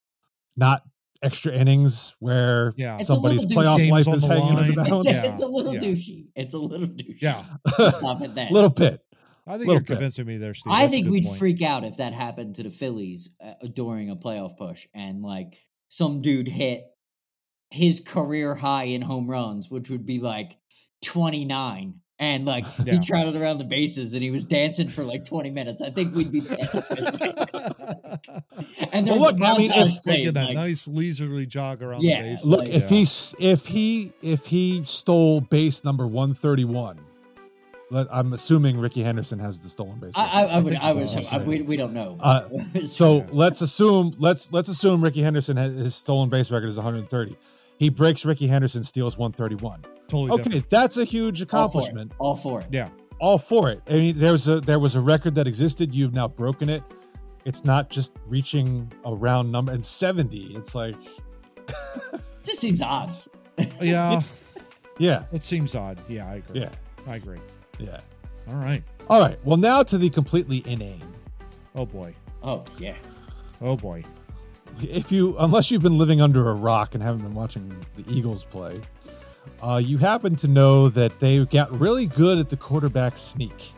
not 0.58 0.84
extra 1.24 1.54
innings 1.54 2.16
where 2.20 2.74
Yeah. 2.76 2.98
Somebody's 2.98 3.46
playoff 3.46 3.78
Games 3.78 3.92
life 3.92 4.08
on 4.08 4.16
is 4.16 4.22
the 4.24 4.28
hanging 4.30 4.58
in 4.58 4.68
the 4.70 4.84
balance. 4.84 5.06
a, 5.06 5.12
Yeah, 5.12 5.26
it's 5.26 5.42
a 5.42 5.48
little 5.48 5.74
yeah. 5.76 5.80
douchey. 5.80 6.28
It's 6.36 6.54
a 6.56 6.60
little 6.60 6.88
douchey. 6.88 7.22
Yeah. 7.22 7.46
Stop 7.92 8.22
at 8.22 8.36
that. 8.36 8.52
little 8.52 8.70
bit. 8.72 9.00
I 9.48 9.52
think 9.54 9.60
Little 9.68 9.74
you're 9.76 9.82
bit. 9.82 9.88
convincing 9.88 10.26
me 10.26 10.38
there, 10.38 10.54
Steve. 10.54 10.74
I 10.74 10.82
That's 10.82 10.92
think 10.92 11.10
we'd 11.10 11.24
point. 11.26 11.38
freak 11.38 11.62
out 11.62 11.84
if 11.84 11.98
that 11.98 12.14
happened 12.14 12.56
to 12.56 12.64
the 12.64 12.70
Phillies 12.70 13.34
uh, 13.44 13.54
during 13.74 14.10
a 14.10 14.16
playoff 14.16 14.58
push 14.58 14.88
and 14.94 15.22
like 15.22 15.58
some 15.88 16.22
dude 16.22 16.48
hit 16.48 16.86
his 17.72 18.00
career 18.00 18.54
high 18.56 18.84
in 18.86 19.02
home 19.02 19.30
runs, 19.30 19.70
which 19.72 19.90
would 19.90 20.06
be 20.06 20.20
like 20.20 20.58
29. 21.06 21.96
And 22.20 22.46
like 22.46 22.66
Yeah. 22.86 22.94
he 22.94 23.00
trotted 23.00 23.36
around 23.36 23.58
the 23.58 23.64
bases 23.64 24.14
and 24.14 24.22
he 24.22 24.30
was 24.30 24.46
dancing 24.46 24.88
for 24.90 25.04
like 25.04 25.24
20 25.24 25.50
minutes. 25.50 25.82
I 25.82 25.90
think 25.90 26.14
we'd 26.14 26.32
be 26.32 26.42
pissed. 26.42 26.92
and 28.94 29.08
there 29.08 29.14
Well, 29.16 29.32
was 29.34 29.34
look, 29.34 29.40
a 29.42 29.46
I 29.46 29.58
mean, 29.58 29.72
if- 29.74 30.04
played, 30.04 30.26
Taking 30.34 30.38
a 30.38 30.54
nice 30.54 30.88
leisurely 30.88 31.46
jog 31.46 31.82
around 31.82 32.04
Yeah, 32.04 32.22
the 32.22 32.30
base. 32.30 32.46
Look, 32.46 32.60
Like, 32.62 32.70
if 32.70 32.84
yeah. 32.84 32.88
he's 32.98 33.36
if 33.40 33.66
he 33.68 34.12
if 34.22 34.46
he 34.46 34.84
stole 34.84 35.42
base 35.42 35.84
number 35.84 36.06
one 36.08 36.34
thirty 36.34 36.64
one, 36.66 37.00
let 37.90 38.08
I'm 38.12 38.34
assuming 38.34 38.78
Rickey 38.78 39.02
Henderson 39.04 39.40
has 39.40 39.60
the 39.60 39.70
stolen 39.70 40.00
base. 40.00 40.12
I, 40.16 40.22
I, 40.22 40.42
record. 40.44 40.52
I 40.54 40.60
would, 40.62 40.76
I 40.76 40.88
would, 40.94 40.98
we're 41.00 41.04
assume, 41.06 41.26
all 41.32 41.40
I, 41.40 41.44
we, 41.44 41.62
we 41.64 41.76
don't 41.78 41.94
know. 41.94 42.18
Uh, 42.20 42.48
So 42.86 43.26
let's 43.32 43.62
assume 43.62 44.14
let's 44.20 44.52
let's 44.52 44.70
assume 44.70 45.04
Rickey 45.04 45.22
Henderson 45.24 45.58
has, 45.58 45.74
his 45.76 45.96
stolen 45.96 46.30
base 46.30 46.52
record 46.52 46.68
is 46.68 46.76
130. 46.76 47.36
He 47.82 47.90
breaks 47.90 48.24
Rickey 48.24 48.46
Henderson, 48.46 48.84
steals 48.84 49.18
131. 49.18 49.82
totally 50.08 50.30
Okay, 50.32 50.44
different. 50.44 50.70
that's 50.70 50.98
a 50.98 51.04
huge 51.04 51.42
all 51.42 51.48
for 51.48 51.80
it. 51.82 51.88
accomplishment. 51.90 52.12
All 52.20 52.36
for 52.36 52.62
it. 52.62 52.68
Yeah. 52.70 52.90
All 53.20 53.40
for 53.40 53.70
it. 53.72 53.82
I 53.88 53.94
mean, 53.94 54.18
there's 54.20 54.48
a 54.48 54.62
there 54.62 54.78
was 54.78 54.96
a 54.96 55.02
record 55.02 55.34
that 55.36 55.48
existed. 55.48 55.94
You've 55.96 56.14
now 56.14 56.28
broken 56.28 56.70
it. 56.70 56.84
it's 57.44 57.66
not 57.66 57.90
just 57.90 58.12
reaching 58.28 58.92
a 59.04 59.16
round 59.16 59.52
number 59.52 59.72
and 59.72 59.84
70. 59.84 60.54
It's 60.56 60.76
like, 60.76 60.96
Just 62.44 62.62
seems 62.62 62.82
odd. 62.84 63.10
Yeah, 63.82 64.22
yeah, 65.00 65.24
it 65.32 65.42
seems 65.44 65.74
odd. 65.76 66.00
Yeah, 66.08 66.30
I 66.30 66.36
agree. 66.36 66.60
yeah, 66.62 66.70
I 67.08 67.16
agree. 67.16 67.40
yeah. 67.80 68.00
All 68.48 68.56
right. 68.56 68.84
All 69.10 69.22
right. 69.22 69.38
Well, 69.44 69.58
now 69.58 69.82
to 69.84 69.98
the 69.98 70.10
completely 70.12 70.62
inane. 70.68 71.02
Oh 71.76 71.86
boy. 71.88 72.14
Oh 72.44 72.64
yeah. 72.78 72.96
Oh 73.60 73.76
boy. 73.76 74.04
If 74.80 75.12
you, 75.12 75.36
unless 75.38 75.70
you've 75.70 75.84
been 75.84 75.98
living 75.98 76.22
under 76.22 76.50
a 76.50 76.54
rock 76.54 76.96
and 76.96 77.04
haven't 77.04 77.22
been 77.22 77.34
watching 77.36 77.74
the 77.96 78.04
Eagles 78.12 78.46
play, 78.46 78.80
uh, 79.62 79.82
you 79.84 79.98
happen 79.98 80.36
to 80.38 80.48
know 80.48 80.90
that 80.90 81.20
they 81.20 81.44
got 81.46 81.78
really 81.80 82.06
good 82.08 82.40
at 82.40 82.50
the 82.50 82.58
quarterback 82.58 83.18
sneak, 83.18 83.72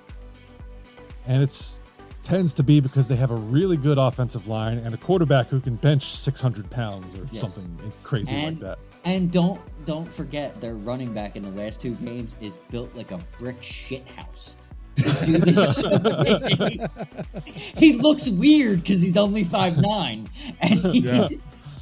and 1.28 1.44
it's 1.44 1.80
tends 2.24 2.54
to 2.54 2.64
be 2.64 2.80
because 2.80 3.10
they 3.10 3.18
have 3.18 3.32
a 3.32 3.36
really 3.36 3.76
good 3.76 3.98
offensive 3.98 4.48
line 4.48 4.78
and 4.78 4.94
a 4.94 4.98
quarterback 4.98 5.48
who 5.48 5.60
can 5.60 5.76
bench 5.76 6.06
600 6.16 6.70
pounds 6.70 7.16
or 7.18 7.28
Yes. 7.34 7.42
something 7.42 7.78
crazy 8.04 8.34
And- 8.34 8.62
like 8.62 8.62
that. 8.62 8.80
And 9.04 9.30
don't 9.30 9.60
don't 9.84 10.14
forget 10.14 10.62
their 10.62 10.76
running 10.76 11.14
back 11.14 11.36
in 11.36 11.44
the 11.44 11.52
last 11.62 11.82
two 11.82 11.94
games 11.96 12.38
is 12.40 12.58
built 12.72 12.96
like 12.96 13.12
a 13.12 13.20
brick 13.38 13.62
shit 13.62 14.08
house. 14.08 14.56
The 14.96 15.24
dude 15.26 15.48
is 15.48 15.76
so- 17.54 17.80
he 17.80 17.94
looks 17.94 18.30
weird 18.30 18.82
because 18.84 19.02
he's 19.02 19.18
only 19.18 19.44
five 19.44 19.78
nine, 19.78 20.30
and 20.62 20.80
he's 20.80 21.04
Yeah. 21.04 21.28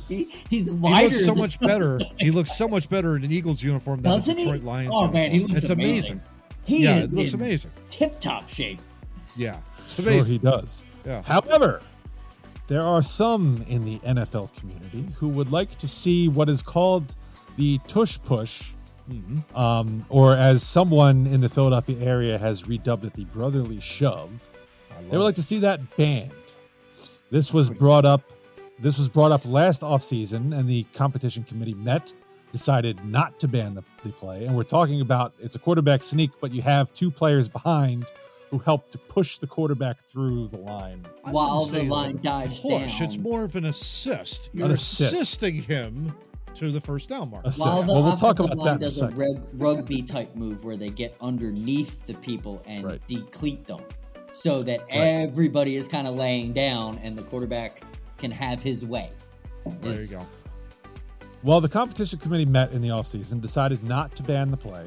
he, 0.08 0.24
he's 0.50 0.70
He 0.70 0.76
wider. 0.76 1.08
looks 1.10 1.26
so 1.26 1.36
much 1.36 1.60
better. 1.60 2.00
He 2.20 2.32
looks 2.32 2.58
so 2.58 2.68
much 2.68 2.90
better 2.90 3.16
in 3.16 3.24
an 3.24 3.32
Eagles 3.32 3.62
uniform 3.64 4.02
than 4.02 4.12
Doesn't 4.12 4.38
a 4.38 4.40
he? 4.40 4.46
Detroit 4.46 4.64
Lions. 4.64 4.94
Oh, 4.96 5.10
man, 5.12 5.32
he 5.32 5.40
looks 5.42 5.54
It's 5.64 5.70
amazing. 5.70 6.20
amazing. 6.20 6.22
He 6.64 6.84
yeah, 6.84 6.98
is 7.00 7.14
it 7.14 7.18
looks 7.18 7.34
in 7.34 7.42
amazing. 7.42 7.72
tip 7.90 8.20
top 8.20 8.48
shape. 8.48 8.80
Yeah, 9.36 9.58
it's 9.80 10.02
Sure, 10.02 10.24
he 10.26 10.38
does. 10.38 10.84
yeah. 11.06 11.22
However, 11.24 11.82
there 12.68 12.82
are 12.84 13.02
some 13.02 13.66
in 13.68 13.84
the 13.84 13.98
NFL 14.00 14.54
community 14.58 15.06
who 15.18 15.28
would 15.30 15.52
like 15.52 15.78
to 15.80 15.88
see 15.88 16.28
what 16.28 16.50
is 16.50 16.62
called 16.62 17.16
the 17.58 17.80
tush 17.88 18.18
push, 18.24 18.62
Mhm. 19.12 19.58
um, 19.58 20.04
or 20.10 20.36
as 20.36 20.64
someone 20.64 21.28
in 21.28 21.42
the 21.42 21.50
Philadelphia 21.50 21.98
area 22.00 22.38
has 22.38 22.64
redubbed 22.64 23.04
it, 23.06 23.14
the 23.14 23.26
brotherly 23.26 23.80
shove. 23.80 24.50
They 24.90 24.96
love 25.06 25.12
would 25.12 25.20
like 25.26 25.36
to 25.36 25.44
see 25.44 25.60
that 25.60 25.98
banned. 25.98 26.32
This 27.30 27.52
was 27.54 27.70
brought 27.70 28.06
up. 28.06 28.22
This 28.80 28.98
was 28.98 29.10
brought 29.10 29.32
up 29.32 29.42
last 29.46 29.82
offseason, 29.82 30.58
and 30.58 30.68
the 30.68 30.84
competition 30.94 31.44
committee 31.44 31.74
met, 31.76 32.14
decided 32.52 33.04
not 33.06 33.40
to 33.40 33.48
ban 33.48 33.74
the, 33.76 33.84
the 34.04 34.10
play. 34.10 34.46
And 34.46 34.56
we're 34.56 34.64
talking 34.64 35.02
about 35.02 35.34
it's 35.40 35.56
a 35.56 35.60
quarterback 35.60 36.04
sneak, 36.04 36.32
but 36.42 36.52
you 36.54 36.62
have 36.62 36.92
two 36.94 37.10
players 37.12 37.48
behind 37.48 38.06
who 38.50 38.60
help 38.60 38.90
to 38.92 38.98
push 38.98 39.38
the 39.38 39.48
quarterback 39.48 40.00
through 40.02 40.48
the 40.50 40.58
line. 40.58 41.06
While 41.24 41.66
the 41.68 41.84
line 41.84 42.20
dives 42.22 42.60
push. 42.62 42.72
down. 43.00 43.08
It's 43.08 43.18
more 43.18 43.46
of 43.46 43.56
an 43.56 43.66
assist. 43.66 44.50
You're 44.54 44.66
An 44.66 44.72
assist. 44.74 45.14
assisting 45.14 45.62
him 45.64 46.14
to 46.56 46.72
the 46.72 46.82
first 46.82 47.10
down 47.10 47.30
mark. 47.30 47.46
While 47.58 47.82
the 47.82 47.94
Well, 47.94 48.04
we'll 48.04 48.14
talk 48.16 48.40
about 48.40 48.58
line 48.58 48.66
that 48.66 48.72
in 48.72 48.78
a 48.78 48.80
does 48.80 48.98
a 48.98 49.10
second. 49.12 49.46
rugby 49.54 50.02
type 50.02 50.36
move 50.36 50.64
where 50.64 50.78
they 50.78 50.90
get 50.90 51.16
underneath 51.22 52.06
the 52.06 52.14
people 52.16 52.62
and 52.66 52.86
Right. 52.86 53.08
decleat 53.08 53.66
them, 53.66 53.82
so 54.32 54.62
that 54.64 54.82
everybody 54.90 55.76
is 55.76 55.88
kind 55.88 56.08
of 56.08 56.16
laying 56.16 56.54
down 56.54 56.98
and 57.04 57.18
the 57.18 57.24
quarterback 57.24 57.84
can 58.18 58.32
have 58.32 58.62
his 58.62 58.86
way. 58.86 59.10
There 59.82 59.92
Is- 59.92 60.14
you 60.14 60.20
go. 60.20 60.26
Well, 61.44 61.60
the 61.62 61.70
competition 61.70 62.20
committee 62.20 62.46
met 62.46 62.72
in 62.72 62.82
the 62.82 62.90
offseason, 62.90 63.42
decided 63.42 63.84
not 63.84 64.16
to 64.18 64.24
ban 64.24 64.52
the 64.52 64.58
play. 64.58 64.86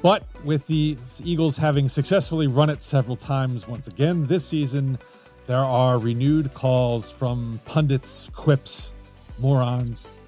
But 0.00 0.24
with 0.44 0.66
the 0.66 0.96
Eagles 1.22 1.56
having 1.56 1.88
successfully 1.88 2.46
run 2.46 2.70
it 2.70 2.82
several 2.82 3.16
times 3.16 3.68
once 3.68 3.86
again 3.88 4.26
this 4.26 4.44
season, 4.44 4.98
there 5.46 5.58
are 5.64 5.98
renewed 5.98 6.52
calls 6.54 7.10
from 7.10 7.60
pundits, 7.66 8.28
quips, 8.32 8.92
morons 9.38 10.18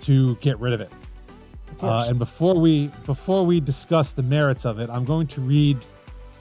to 0.00 0.36
get 0.36 0.58
rid 0.58 0.72
of 0.72 0.80
it. 0.80 0.90
Of. 1.80 1.84
Uh, 1.84 2.04
and 2.08 2.18
before 2.18 2.58
we 2.58 2.88
before 3.04 3.44
we 3.44 3.60
discuss 3.60 4.12
the 4.12 4.22
merits 4.22 4.64
of 4.64 4.78
it, 4.78 4.88
I'm 4.90 5.04
going 5.04 5.26
to 5.28 5.40
read 5.40 5.84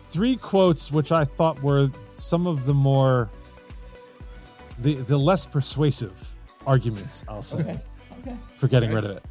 three 0.08 0.36
quotes 0.36 0.92
which 0.92 1.12
I 1.12 1.26
thought 1.26 1.62
were 1.64 1.90
some 2.14 2.46
of 2.46 2.66
the 2.66 2.74
more 2.74 3.30
the 4.80 4.96
the 4.96 5.18
less 5.18 5.46
persuasive 5.46 6.36
arguments. 6.68 7.26
I'll 7.28 7.42
say 7.42 7.60
Okay. 7.60 7.80
Okay. 8.20 8.38
for 8.56 8.68
getting 8.68 8.90
Okay. 8.90 8.96
rid 8.96 9.06
of 9.06 9.12
it. 9.18 9.26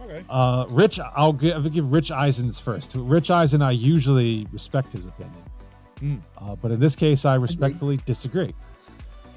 okay. 0.00 0.24
Uh, 0.30 0.66
Rich, 0.68 0.98
I'll 1.14 1.32
give, 1.32 1.54
I'll 1.56 1.70
give 1.70 1.92
Rich 1.92 2.10
Eisens 2.10 2.60
first. 2.60 2.94
Rich 2.94 3.30
Eisen, 3.30 3.60
I 3.60 3.72
usually 3.72 4.46
respect 4.52 4.92
his 4.92 5.06
opinion, 5.06 5.42
Hmm. 5.98 6.16
uh, 6.38 6.56
but 6.56 6.70
in 6.70 6.80
this 6.80 6.96
case, 6.96 7.24
I 7.24 7.34
respectfully 7.34 7.98
disagree. 8.06 8.54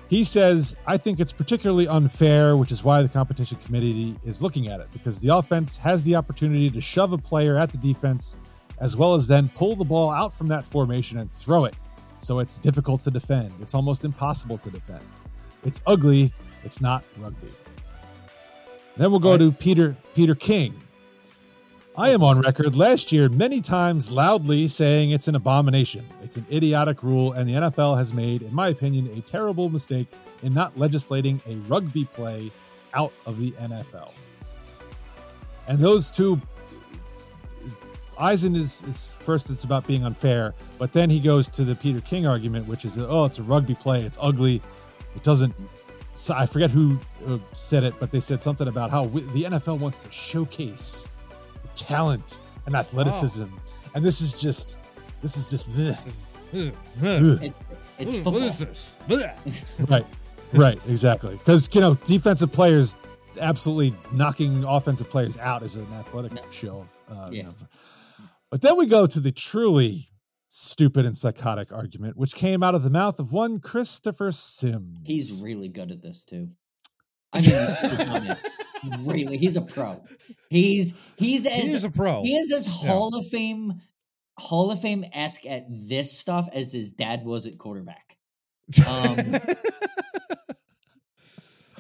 He 0.09 0.23
says, 0.23 0.75
I 0.85 0.97
think 0.97 1.19
it's 1.19 1.31
particularly 1.31 1.87
unfair, 1.87 2.55
which 2.55 2.71
is 2.71 2.83
why 2.83 3.01
the 3.01 3.09
competition 3.09 3.57
committee 3.57 4.15
is 4.23 4.41
looking 4.41 4.67
at 4.67 4.79
it, 4.79 4.87
because 4.91 5.19
the 5.19 5.35
offense 5.35 5.77
has 5.77 6.03
the 6.03 6.15
opportunity 6.15 6.69
to 6.69 6.81
shove 6.81 7.13
a 7.13 7.17
player 7.17 7.57
at 7.57 7.71
the 7.71 7.77
defense, 7.77 8.35
as 8.79 8.95
well 8.95 9.15
as 9.15 9.25
then 9.25 9.49
pull 9.49 9.75
the 9.75 9.85
ball 9.85 10.11
out 10.11 10.33
from 10.33 10.47
that 10.47 10.67
formation 10.67 11.17
and 11.17 11.31
throw 11.31 11.65
it. 11.65 11.75
So 12.19 12.39
it's 12.39 12.57
difficult 12.57 13.03
to 13.03 13.11
defend. 13.11 13.53
It's 13.61 13.73
almost 13.73 14.05
impossible 14.05 14.57
to 14.59 14.69
defend. 14.69 15.03
It's 15.65 15.81
ugly. 15.87 16.31
It's 16.63 16.79
not 16.79 17.03
rugby. 17.17 17.49
Then 18.97 19.09
we'll 19.09 19.19
go 19.19 19.37
to 19.37 19.51
Peter 19.51 19.95
Peter 20.13 20.35
King. 20.35 20.79
I 21.95 22.09
am 22.09 22.23
on 22.23 22.41
record 22.41 22.75
last 22.75 23.11
year 23.11 23.29
many 23.29 23.61
times 23.61 24.09
loudly 24.09 24.67
saying 24.67 25.11
it's 25.11 25.27
an 25.27 25.35
abomination. 25.35 26.03
It's 26.23 26.37
an 26.37 26.45
idiotic 26.51 27.03
rule, 27.03 27.33
and 27.33 27.47
the 27.47 27.53
NFL 27.53 27.95
has 27.99 28.11
made, 28.11 28.41
in 28.41 28.53
my 28.53 28.69
opinion, 28.69 29.11
a 29.15 29.21
terrible 29.21 29.69
mistake 29.69 30.07
in 30.41 30.55
not 30.55 30.75
legislating 30.75 31.39
a 31.45 31.55
rugby 31.67 32.05
play 32.05 32.51
out 32.95 33.13
of 33.27 33.39
the 33.39 33.51
NFL. 33.51 34.09
And 35.67 35.77
those 35.77 36.09
two, 36.09 36.41
Eisen 38.17 38.55
is, 38.55 38.81
is 38.87 39.15
first, 39.19 39.51
it's 39.51 39.63
about 39.63 39.85
being 39.85 40.03
unfair, 40.03 40.55
but 40.79 40.93
then 40.93 41.11
he 41.11 41.19
goes 41.19 41.47
to 41.49 41.63
the 41.63 41.75
Peter 41.75 42.01
King 42.01 42.25
argument, 42.25 42.67
which 42.67 42.85
is, 42.85 42.97
oh, 42.97 43.25
it's 43.25 43.37
a 43.37 43.43
rugby 43.43 43.75
play, 43.75 44.01
it's 44.01 44.17
ugly, 44.19 44.63
it 45.15 45.21
doesn't. 45.21 45.53
So 46.15 46.33
I 46.33 46.47
forget 46.47 46.71
who 46.71 46.99
uh, 47.27 47.37
said 47.53 47.83
it, 47.83 47.93
but 47.99 48.09
they 48.09 48.19
said 48.19 48.41
something 48.41 48.67
about 48.67 48.89
how 48.89 49.03
we, 49.03 49.21
the 49.21 49.43
NFL 49.43 49.77
wants 49.77 49.99
to 49.99 50.11
showcase 50.11 51.07
talent 51.75 52.39
and 52.65 52.75
athleticism, 52.75 53.45
and 53.95 54.05
this 54.05 54.21
is 54.21 54.39
just, 54.39 54.77
this 55.21 55.37
is 55.37 55.49
just. 55.49 55.69
This 55.75 56.05
is- 56.05 56.37
ugh, 56.53 56.73
ugh. 57.03 57.43
It, 57.43 57.53
it's 57.99 58.15
Ugh, 58.17 58.23
football. 58.23 58.33
What 58.33 58.43
is 58.43 58.59
this? 58.59 58.93
Right, 59.89 60.05
right, 60.53 60.79
exactly. 60.87 61.35
Because 61.35 61.69
you 61.73 61.81
know, 61.81 61.95
defensive 62.05 62.51
players 62.51 62.95
absolutely 63.41 63.95
knocking 64.11 64.63
offensive 64.63 65.09
players 65.09 65.37
out 65.37 65.63
is 65.63 65.75
an 65.75 65.87
athletic 65.93 66.33
No. 66.33 66.41
show. 66.51 66.85
Of, 67.09 67.17
uh, 67.17 67.29
you 67.31 67.37
Yeah. 67.37 67.43
know. 67.43 67.53
But 68.51 68.61
then 68.61 68.77
we 68.77 68.85
go 68.85 69.05
to 69.07 69.19
the 69.19 69.31
truly 69.31 70.09
stupid 70.47 71.05
and 71.07 71.17
psychotic 71.17 71.71
argument, 71.71 72.15
which 72.17 72.35
came 72.35 72.61
out 72.61 72.75
of 72.75 72.83
the 72.83 72.91
mouth 72.91 73.19
of 73.19 73.31
one 73.31 73.59
Christopher 73.59 74.31
Sims. 74.31 74.99
He's 75.03 75.41
really 75.41 75.67
good 75.69 75.91
at 75.91 76.01
this 76.03 76.23
too. 76.25 76.49
I 77.33 77.41
mean, 77.41 77.49
he's 77.49 77.81
good 77.81 77.99
it. 78.83 78.97
really, 79.05 79.37
he's 79.37 79.55
a 79.57 79.61
pro. 79.61 80.03
He's 80.49 80.93
he's 81.17 81.45
as 81.45 81.53
He 81.53 81.71
is 81.73 81.83
a 81.83 81.89
pro. 81.89 82.21
He 82.23 82.35
is 82.35 82.51
as 82.51 82.67
Yeah. 82.67 82.89
Hall 82.91 83.15
of 83.15 83.25
Fame, 83.27 83.81
Hall 84.37 84.71
of 84.71 84.79
Fame 84.81 85.03
esque 85.13 85.45
at 85.45 85.65
this 85.69 86.11
stuff 86.17 86.47
as 86.53 86.71
his 86.73 86.91
dad 86.91 87.23
was 87.25 87.47
at 87.47 87.57
quarterback. 87.57 88.17
Um, 88.87 89.17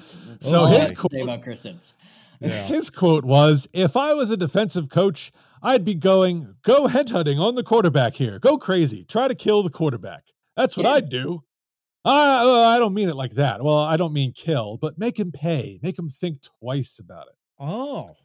So 0.05 0.65
his 0.65 0.77
have 0.79 0.89
to 0.89 0.95
say 0.95 0.95
quote- 0.95 1.23
about 1.23 1.41
Chris 1.43 1.61
Sims. 1.61 1.93
Yeah. 2.41 2.49
His 2.63 2.89
quote 2.89 3.23
was, 3.23 3.69
"If 3.71 3.95
I 3.95 4.13
was 4.13 4.29
a 4.29 4.35
defensive 4.35 4.89
coach, 4.89 5.31
I'd 5.61 5.85
be 5.85 5.93
going, 5.95 6.55
go 6.63 6.87
headhunting 6.87 7.39
on 7.39 7.55
the 7.55 7.63
quarterback 7.63 8.15
here. 8.15 8.37
Go 8.37 8.57
crazy. 8.57 9.05
Try 9.05 9.29
to 9.29 9.35
kill 9.35 9.63
the 9.63 9.69
quarterback. 9.69 10.23
That's 10.57 10.75
what 10.75 10.85
Yeah. 10.85 10.91
I'd 10.93 11.07
do. 11.07 11.43
I, 12.05 12.43
uh, 12.43 12.67
I 12.75 12.79
don't 12.79 12.93
mean 12.93 13.09
it 13.09 13.15
like 13.15 13.31
that. 13.33 13.63
Well, 13.63 13.77
I 13.77 13.95
don't 13.97 14.13
mean 14.13 14.33
kill, 14.33 14.77
but 14.77 14.97
make 14.97 15.17
him 15.19 15.31
pay. 15.31 15.79
Make 15.81 15.97
him 15.97 16.09
think 16.09 16.39
twice 16.41 16.99
about 16.99 17.27
it. 17.27 17.35
Oh. 17.59 18.15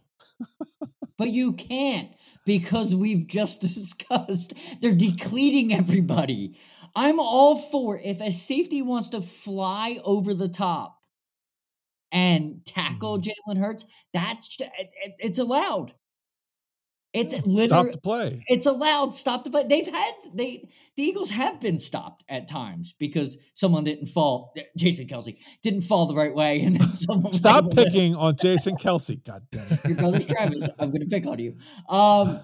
But 1.16 1.30
you 1.30 1.52
can't 1.52 2.12
because 2.46 2.94
we've 2.94 3.26
just 3.26 3.60
discussed 3.60 4.80
they're 4.80 4.92
decleating 4.94 5.72
everybody. 5.72 6.56
I'm 6.94 7.18
all 7.20 7.56
for 7.56 7.98
if 8.02 8.20
a 8.20 8.30
safety 8.30 8.82
wants 8.82 9.10
to 9.10 9.20
fly 9.20 9.96
over 10.04 10.32
the 10.34 10.48
top 10.48 10.98
and 12.10 12.64
tackle 12.64 13.18
Jalen 13.20 13.58
Hurts, 13.58 13.84
that's 14.12 14.60
it- 14.60 14.70
it- 15.04 15.14
it's 15.18 15.38
allowed. 15.38 15.94
It's 17.18 17.34
Stop 17.34 17.46
literally 17.46 17.90
the 17.92 17.98
play. 17.98 18.42
it's 18.46 18.66
allowed. 18.66 19.14
Stop 19.14 19.44
the 19.44 19.50
play. 19.50 19.64
they've 19.68 19.86
had 19.86 20.12
they 20.34 20.68
the 20.96 21.02
Eagles 21.02 21.30
have 21.30 21.60
been 21.60 21.78
stopped 21.78 22.24
at 22.28 22.48
times 22.48 22.94
because 22.98 23.36
someone 23.54 23.84
didn't 23.84 24.06
fall. 24.06 24.54
Jason 24.76 25.06
Kelce 25.06 25.38
didn't 25.62 25.82
fall 25.82 26.06
the 26.06 26.14
right 26.14 26.34
way, 26.34 26.60
and 26.62 26.76
then 26.76 26.88
someone 26.94 27.32
Stop 27.32 27.70
picking 27.72 28.14
on 28.14 28.36
Jason 28.36 28.76
Kelce. 28.76 29.22
God 29.24 29.42
damn 29.50 29.66
it. 29.70 29.84
your 29.84 29.96
brother's 29.96 30.26
Travis. 30.26 30.68
I'm 30.78 30.90
going 30.90 31.00
to 31.00 31.06
pick 31.06 31.26
on 31.26 31.38
you. 31.38 31.56
Um, 31.88 32.40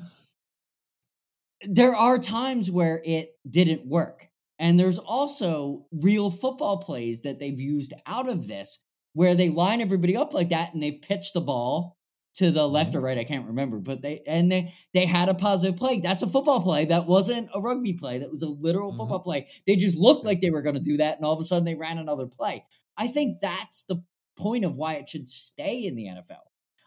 there 1.69 1.95
are 1.95 2.19
times 2.19 2.71
where 2.71 3.01
it 3.05 3.31
didn't 3.49 3.87
work, 3.87 4.29
And 4.59 4.79
there's 4.79 4.99
also 4.99 5.87
real 5.93 6.31
football 6.31 6.79
plays 6.79 7.23
that 7.23 7.39
they've 7.39 7.61
used 7.61 7.93
out 8.07 8.29
of 8.29 8.49
this 8.49 8.79
where 9.15 9.35
they 9.35 9.49
line 9.49 9.81
everybody 9.81 10.17
up 10.17 10.35
like 10.35 10.49
that 10.51 10.75
and 10.75 10.83
they 10.83 10.93
pitch 10.93 11.33
the 11.33 11.41
ball 11.41 11.94
to 12.35 12.51
the 12.51 12.67
left 12.67 12.95
or 12.95 13.01
right, 13.01 13.17
I 13.19 13.25
can't 13.25 13.47
remember, 13.47 13.79
but 13.79 14.03
they 14.03 14.21
and 14.27 14.51
they 14.51 14.73
they 14.93 15.07
had 15.07 15.29
a 15.29 15.35
positive 15.35 15.77
play. 15.77 16.01
That's 16.01 16.23
a 16.23 16.27
football 16.27 16.61
play. 16.61 16.85
That 16.85 17.07
wasn't 17.07 17.49
a 17.55 17.61
rugby 17.61 17.93
play. 17.93 18.19
That 18.19 18.31
was 18.31 18.43
a 18.43 18.49
literal 18.49 18.93
Mhm. 18.93 18.97
football 18.97 19.21
play. 19.21 19.47
They 19.67 19.77
just 19.77 19.97
looked 19.97 20.25
like 20.25 20.41
they 20.41 20.51
were 20.51 20.63
going 20.63 20.75
to 20.75 20.81
do 20.81 20.97
that 20.99 21.17
and 21.17 21.25
all 21.25 21.33
of 21.35 21.41
a 21.41 21.45
sudden 21.45 21.65
they 21.65 21.75
ran 21.75 21.99
another 21.99 22.27
play. 22.27 22.65
I 22.97 23.07
think 23.07 23.41
that's 23.41 23.85
the 23.85 24.03
point 24.37 24.65
of 24.65 24.77
why 24.77 24.95
it 24.95 25.09
should 25.09 25.29
stay 25.29 25.85
in 25.85 25.95
the 25.95 26.07
NFL. 26.09 26.43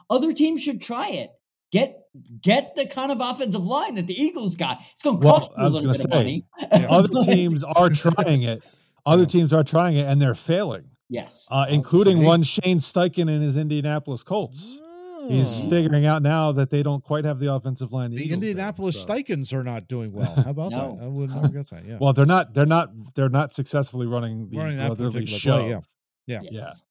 Other 0.10 0.34
teams 0.34 0.62
should 0.64 0.82
try 0.82 1.10
it. 1.10 1.32
Get 1.72 1.98
get 2.42 2.76
the 2.76 2.86
kind 2.86 3.12
of 3.12 3.20
offensive 3.22 3.66
line 3.66 3.96
that 3.96 4.08
the 4.08 4.14
Eagles 4.22 4.56
got. 4.56 4.82
It's 4.92 5.02
going 5.02 5.20
to 5.20 5.26
Well, 5.26 5.36
cost 5.36 5.52
you 5.58 5.64
a 5.66 5.70
little 5.70 5.92
bit 5.92 6.06
of 6.06 6.12
say, 6.12 6.18
money. 6.18 6.46
Other 6.90 7.10
But- 7.14 7.26
teams 7.26 7.64
are 7.64 7.90
trying 7.90 8.44
it. 8.44 8.64
Other 9.06 9.26
teams 9.26 9.54
are 9.54 9.64
trying 9.64 9.96
it, 9.96 10.06
and 10.08 10.22
they're 10.22 10.36
failing, 10.36 10.90
Yes. 11.10 11.48
uh, 11.52 11.66
including 11.70 12.24
one 12.24 12.44
Shane 12.44 12.80
Steichen 12.80 13.30
in 13.34 13.42
his 13.42 13.56
Indianapolis 13.56 14.24
Colts. 14.24 14.82
He's 15.30 15.60
Oh. 15.60 15.70
figuring 15.70 16.06
out 16.06 16.22
now 16.22 16.52
that 16.54 16.70
they 16.70 16.84
don't 16.84 17.04
quite 17.04 17.26
have 17.26 17.40
the 17.40 17.54
offensive 17.54 17.92
line. 17.94 18.12
the 18.12 18.18
Eagles 18.24 18.42
do, 18.42 18.48
Indianapolis 18.48 19.02
so- 19.02 19.08
Steichens 19.08 19.54
are 19.54 19.64
not 19.64 19.88
doing 19.88 20.12
well. 20.14 20.34
How 20.44 20.52
about 20.52 20.72
No. 20.72 20.96
that? 21.00 21.04
I 21.06 21.08
would 21.08 21.30
never 21.30 21.48
guess 21.50 21.70
that. 21.70 21.86
Yeah. 21.86 21.98
Well, 22.00 22.14
they're 22.14 22.26
not. 22.26 22.54
They're 22.54 22.66
not. 22.66 22.90
They're 23.16 23.30
not 23.30 23.54
successfully 23.54 24.08
running 24.08 24.50
the 24.50 24.58
Running 24.58 24.78
brotherly 24.78 25.26
show. 25.26 25.58
play, 25.60 25.70
yeah. 25.70 26.40
yeah. 26.42 26.50
Yes. 26.52 26.84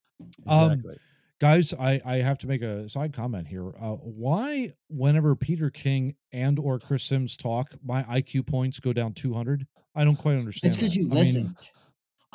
Um, 0.47 0.73
Exactly. 0.73 0.97
guys 1.39 1.75
i 1.75 2.01
i 2.07 2.15
have 2.17 2.39
to 2.39 2.47
make 2.47 2.63
a 2.63 2.89
side 2.89 3.13
comment 3.13 3.47
here 3.47 3.69
uh 3.79 3.91
why 3.97 4.73
whenever 4.89 5.37
peter 5.37 5.69
king 5.69 6.15
and 6.33 6.59
or 6.59 6.79
chris 6.79 7.03
sims 7.05 7.37
talk 7.37 7.73
my 7.85 8.03
iq 8.05 8.47
points 8.47 8.81
go 8.81 8.95
down 8.95 9.13
200 9.13 9.67
i 9.95 10.03
don't 10.05 10.17
quite 10.17 10.37
understand 10.39 10.71
It's 10.73 10.79
because 10.81 10.97
you 10.97 11.03
I 11.03 11.09
mean- 11.09 11.15
listened. 11.19 11.57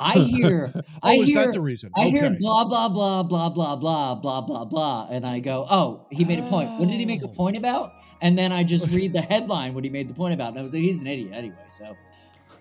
I 0.02 0.18
hear, 0.18 0.70
oh 0.74 0.82
I 1.02 1.12
is 1.14 1.28
hear, 1.28 1.44
that 1.46 1.52
the 1.52 1.60
reason 1.60 1.90
I 1.96 2.02
okay. 2.02 2.10
hear 2.10 2.36
blah 2.38 2.64
blah 2.64 2.88
blah 2.88 3.22
blah 3.22 3.48
blah 3.50 3.76
blah 3.76 4.14
blah 4.14 4.40
blah 4.40 4.64
blah, 4.64 5.06
and 5.10 5.26
I 5.26 5.38
go, 5.40 5.66
"Oh, 5.70 6.06
he 6.10 6.24
made 6.24 6.38
a 6.38 6.42
point. 6.42 6.68
What 6.78 6.88
did 6.88 6.98
he 6.98 7.06
make 7.06 7.22
a 7.22 7.26
Oh. 7.28 7.32
point 7.32 7.56
about?" 7.56 7.92
And 8.20 8.36
then 8.38 8.52
I 8.52 8.64
just 8.64 8.94
read 8.96 9.12
the 9.12 9.22
headline 9.22 9.74
what 9.74 9.84
he 9.84 9.90
made 9.90 10.08
the 10.08 10.14
point 10.14 10.34
about, 10.34 10.50
and 10.50 10.58
I 10.58 10.62
was 10.62 10.72
like, 10.72 10.82
"He's 10.82 10.98
an 10.98 11.06
idiot 11.06 11.30
anyway." 11.32 11.56
So 11.68 11.84
okay. 11.84 11.96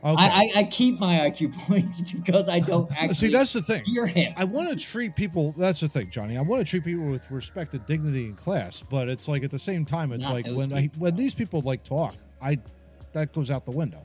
I, 0.03 0.49
I, 0.55 0.59
I 0.59 0.63
keep 0.65 0.99
my 0.99 1.15
IQ 1.29 1.53
points 1.67 2.11
because 2.11 2.49
I 2.49 2.59
don't 2.59 2.91
actually 2.91 3.13
see 3.13 3.31
that's 3.31 3.53
the 3.53 3.61
thing 3.61 3.83
hear 3.85 4.05
him. 4.07 4.33
I 4.37 4.43
want 4.43 4.69
to 4.69 4.75
treat 4.75 5.15
people. 5.15 5.53
That's 5.57 5.79
the 5.79 5.87
thing, 5.87 6.09
Johnny. 6.09 6.37
I 6.37 6.41
want 6.41 6.65
to 6.65 6.69
treat 6.69 6.83
people 6.83 7.09
with 7.09 7.29
respect 7.31 7.73
and 7.73 7.85
dignity 7.85 8.25
and 8.25 8.37
class, 8.37 8.83
but 8.83 9.09
it's 9.09 9.27
like 9.27 9.43
at 9.43 9.51
the 9.51 9.59
same 9.59 9.85
time, 9.85 10.11
it's 10.11 10.23
Not 10.23 10.33
like 10.33 10.47
when 10.47 10.73
I 10.73 10.89
when 10.97 11.15
these 11.15 11.35
people 11.35 11.61
like 11.61 11.83
talk, 11.83 12.15
I 12.41 12.59
that 13.13 13.33
goes 13.33 13.51
out 13.51 13.65
the 13.65 13.71
window. 13.71 14.03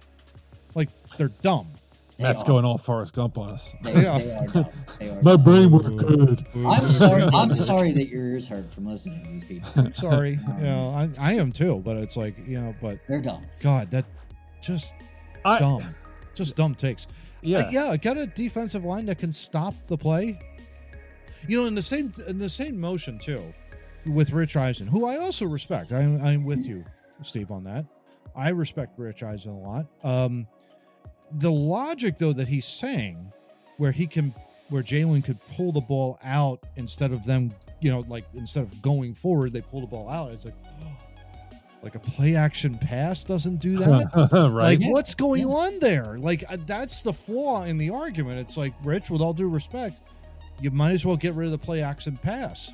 Like 0.75 0.89
they're 1.17 1.29
dumb. 1.43 1.69
They 2.17 2.25
Matt's 2.25 2.43
are. 2.43 2.47
going 2.47 2.65
all 2.65 2.79
Forrest 2.79 3.13
Gump 3.15 3.37
on 3.37 3.51
us. 3.51 3.75
They, 3.83 4.03
Yeah. 4.03 4.19
they 4.19 4.33
are 4.35 4.47
dumb. 4.47 4.67
They 4.99 5.09
are. 5.11 5.15
My 5.23 5.33
dumb. 5.33 5.45
brain 5.45 5.71
worked 5.71 5.97
good. 5.97 6.47
I'm 6.67 6.87
sorry. 6.87 7.23
I'm 7.35 7.53
sorry 7.55 7.93
that 7.93 8.09
your 8.09 8.23
ears 8.25 8.49
hurt 8.49 8.73
from 8.73 8.87
listening 8.87 9.23
to 9.25 9.31
these 9.31 9.45
people. 9.45 9.69
I'm 9.77 9.93
sorry. 10.05 10.39
you 10.59 10.65
know, 10.65 10.91
I, 11.19 11.33
I 11.33 11.33
am 11.35 11.53
too, 11.53 11.83
but 11.85 11.97
it's 11.99 12.17
like 12.17 12.37
you 12.47 12.61
know, 12.61 12.75
but 12.81 12.99
They're 13.09 13.21
dumb. 13.21 13.45
God, 13.61 13.91
that 13.91 14.07
just 14.63 14.95
I, 15.45 15.59
dumb, 15.59 15.83
just 16.35 16.57
dumb 16.57 16.75
takes. 16.75 17.07
yeah. 17.43 17.59
Uh, 17.59 17.71
yeah, 17.71 17.97
get 17.99 18.17
a 18.17 18.27
defensive 18.27 18.85
line 18.85 19.05
that 19.07 19.19
can 19.19 19.33
stop 19.33 19.75
the 19.87 19.99
play. 19.99 20.39
You 21.49 21.61
know, 21.61 21.67
in 21.67 21.75
the 21.75 21.83
same 21.83 22.13
in 22.27 22.39
the 22.39 22.49
same 22.49 22.81
motion 22.81 23.19
too, 23.19 23.53
with 24.07 24.33
Rich 24.33 24.57
Eisen, 24.57 24.87
who 24.87 25.05
I 25.07 25.19
also 25.19 25.45
respect. 25.47 25.93
I'm 25.93 26.21
I'm 26.25 26.45
with 26.45 26.67
you, 26.67 26.83
Steve, 27.23 27.51
on 27.53 27.63
that. 27.65 27.85
I 28.35 28.49
respect 28.49 28.99
Rich 28.99 29.23
Eisen 29.23 29.53
a 29.53 29.59
lot. 29.59 29.87
Um, 30.03 30.47
the 31.39 31.51
logic 31.51 32.19
though 32.19 32.33
that 32.33 32.49
he's 32.49 32.67
saying, 32.67 33.33
where 33.79 33.93
he 33.93 34.07
can, 34.07 34.35
where 34.71 34.83
Jalen 34.83 35.25
could 35.25 35.39
pull 35.57 35.73
the 35.73 35.81
ball 35.81 36.19
out 36.25 36.61
instead 36.77 37.13
of 37.13 37.25
them, 37.25 37.53
you 37.81 37.91
know, 37.91 38.05
like 38.09 38.25
instead 38.35 38.63
of 38.63 38.83
going 38.83 39.15
forward, 39.15 39.53
they 39.53 39.61
pull 39.61 39.81
the 39.81 39.87
ball 39.87 40.09
out. 40.09 40.33
It's 40.33 40.45
like. 40.45 40.55
Like 41.83 41.95
a 41.95 42.01
play 42.01 42.35
action 42.35 42.77
pass 42.79 43.23
doesn't 43.23 43.57
do 43.59 43.77
that. 43.77 44.11
right. 44.53 44.81
Like, 44.81 44.91
what's 44.91 45.15
going 45.15 45.43
Yeah. 45.43 45.55
on 45.55 45.79
there? 45.79 46.19
Like, 46.19 46.43
uh, 46.49 46.57
that's 46.67 47.01
the 47.03 47.13
flaw 47.13 47.63
in 47.63 47.79
the 47.79 47.91
argument. 47.91 48.41
It's 48.41 48.57
like, 48.57 48.73
Rich, 48.83 49.09
with 49.11 49.21
all 49.21 49.33
due 49.33 49.49
respect, 49.49 50.01
you 50.61 50.73
might 50.73 50.93
as 50.93 51.07
well 51.07 51.17
get 51.17 51.35
rid 51.35 51.45
of 51.47 51.53
the 51.53 51.59
play 51.59 51.83
action 51.83 52.19
pass. 52.21 52.73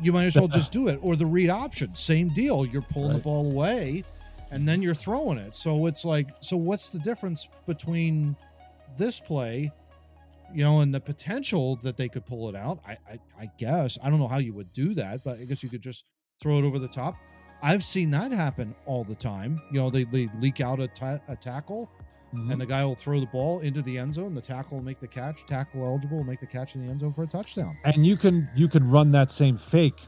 You 0.00 0.12
might 0.12 0.24
as 0.24 0.34
well 0.36 0.48
just 0.48 0.72
do 0.80 0.88
it. 0.88 0.98
Or 1.02 1.14
the 1.14 1.26
read 1.26 1.50
option, 1.50 1.94
same 1.94 2.28
deal. 2.30 2.64
You're 2.64 2.80
pulling 2.80 3.16
the 3.16 3.20
ball 3.20 3.50
away 3.50 4.02
and 4.50 4.66
then 4.68 4.82
you're 4.82 4.94
throwing 4.94 5.38
it. 5.38 5.54
So 5.54 5.86
it's 5.86 6.04
like, 6.04 6.28
so 6.40 6.56
what's 6.56 6.90
the 6.90 6.98
difference 7.00 7.48
between 7.66 8.36
this 8.98 9.18
play, 9.20 9.72
you 10.54 10.62
know, 10.64 10.80
and 10.80 10.94
the 10.94 11.00
potential 11.00 11.76
that 11.82 11.96
they 11.96 12.08
could 12.08 12.24
pull 12.26 12.48
it 12.48 12.54
out? 12.56 12.78
I, 12.86 12.92
I, 13.10 13.18
I 13.40 13.50
guess. 13.58 13.98
I 14.02 14.10
don't 14.10 14.18
know 14.18 14.28
how 14.28 14.38
you 14.38 14.52
would 14.54 14.72
do 14.72 14.94
that, 14.94 15.24
but 15.24 15.38
I 15.40 15.44
guess 15.44 15.62
you 15.62 15.68
could 15.68 15.82
just 15.82 16.04
throw 16.40 16.58
it 16.58 16.64
over 16.64 16.78
the 16.78 16.88
top. 16.88 17.16
I've 17.62 17.82
seen 17.82 18.10
that 18.10 18.32
happen 18.32 18.74
all 18.84 19.02
the 19.04 19.14
time. 19.14 19.60
You 19.72 19.80
know, 19.80 19.90
they, 19.90 20.04
they 20.04 20.28
leak 20.40 20.60
out 20.60 20.78
a 20.80 20.88
ta- 20.88 21.20
a 21.28 21.34
tackle, 21.36 21.90
Mhm. 22.34 22.52
and 22.52 22.60
the 22.60 22.66
guy 22.66 22.84
will 22.84 22.96
throw 22.96 23.18
the 23.20 23.26
ball 23.26 23.60
into 23.60 23.80
the 23.82 23.96
end 23.96 24.12
zone. 24.12 24.34
The 24.34 24.40
tackle 24.42 24.76
will 24.78 24.84
make 24.84 25.00
the 25.00 25.06
catch. 25.06 25.46
Tackle 25.46 25.84
eligible 25.86 26.18
will 26.18 26.24
make 26.24 26.40
the 26.40 26.46
catch 26.46 26.74
in 26.74 26.84
the 26.84 26.90
end 26.90 27.00
zone 27.00 27.12
for 27.14 27.22
a 27.22 27.26
touchdown. 27.26 27.76
and 27.84 28.04
you 28.04 28.16
can 28.16 28.48
you 28.54 28.68
can 28.68 28.88
run 28.90 29.10
that 29.12 29.30
same 29.32 29.56
fake 29.56 30.00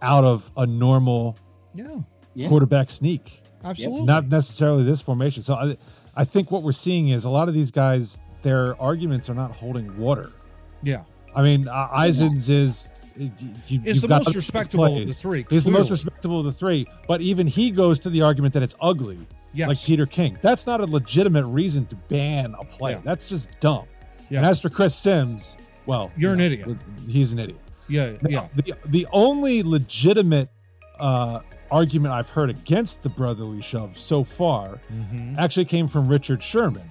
out 0.00 0.24
of 0.24 0.50
a 0.56 0.64
normal 0.66 1.36
Yeah, 1.74 1.98
Yeah. 2.34 2.48
quarterback 2.48 2.88
sneak. 2.88 3.42
Absolutely. 3.70 4.04
not 4.06 4.28
necessarily 4.28 4.84
this 4.84 5.00
formation. 5.02 5.42
So 5.42 5.54
I, 5.54 5.76
I 6.14 6.24
think 6.24 6.50
what 6.50 6.62
we're 6.62 6.72
seeing 6.72 7.08
is 7.08 7.24
a 7.24 7.30
lot 7.30 7.48
of 7.48 7.54
these 7.54 7.70
guys, 7.70 8.20
their 8.42 8.80
arguments 8.80 9.28
are 9.30 9.34
not 9.34 9.52
holding 9.52 9.96
water. 9.98 10.30
yeah, 10.82 11.02
I 11.34 11.42
mean, 11.42 11.68
uh, 11.68 11.88
Eisens 11.88 12.48
is 12.48 12.88
you, 13.16 13.30
you- 13.68 13.80
it's 13.84 14.00
the 14.02 14.08
got 14.08 14.20
most 14.20 14.28
other 14.28 14.38
respectable 14.38 14.84
of 14.84 14.94
the 14.94 15.04
plays. 15.04 15.20
three. 15.20 15.46
He's 15.50 15.64
the 15.64 15.70
most 15.70 15.90
respectable 15.90 16.38
of 16.40 16.44
the 16.46 16.52
three, 16.52 16.86
but 17.08 17.20
even 17.20 17.46
he 17.46 17.70
goes 17.70 17.98
to 18.00 18.10
the 18.10 18.22
argument 18.22 18.54
that 18.54 18.62
it's 18.62 18.74
ugly, 18.80 19.18
Yes. 19.54 19.68
like 19.68 19.78
Peter 19.82 20.04
King. 20.06 20.38
That's 20.42 20.66
not 20.66 20.80
a 20.80 20.84
legitimate 20.86 21.46
reason 21.46 21.86
to 21.86 21.94
ban 21.94 22.54
a 22.58 22.64
play. 22.64 22.92
Yeah. 22.92 23.00
That's 23.04 23.28
just 23.28 23.48
dumb. 23.60 23.84
Yeah. 24.28 24.38
And 24.38 24.46
as 24.46 24.60
for 24.60 24.68
Chris 24.68 24.94
Sims, 24.94 25.56
well, 25.86 26.10
You're 26.16 26.32
you 26.32 26.34
an 26.34 26.52
idiot. 26.52 26.76
He's 27.08 27.32
an 27.32 27.38
idiot. 27.38 27.58
Yeah, 27.88 28.10
Now, 28.20 28.28
yeah. 28.28 28.46
The 28.56 28.74
the 28.86 29.06
only 29.12 29.62
legitimate 29.62 30.48
uh, 30.98 31.40
argument 31.70 32.14
I've 32.14 32.30
heard 32.30 32.50
against 32.50 33.02
the 33.02 33.08
brotherly 33.08 33.60
shove 33.60 33.96
so 33.98 34.22
far 34.24 34.78
Mhm. 34.92 35.36
actually 35.38 35.64
came 35.64 35.88
from 35.88 36.08
Richard 36.08 36.42
Sherman. 36.42 36.90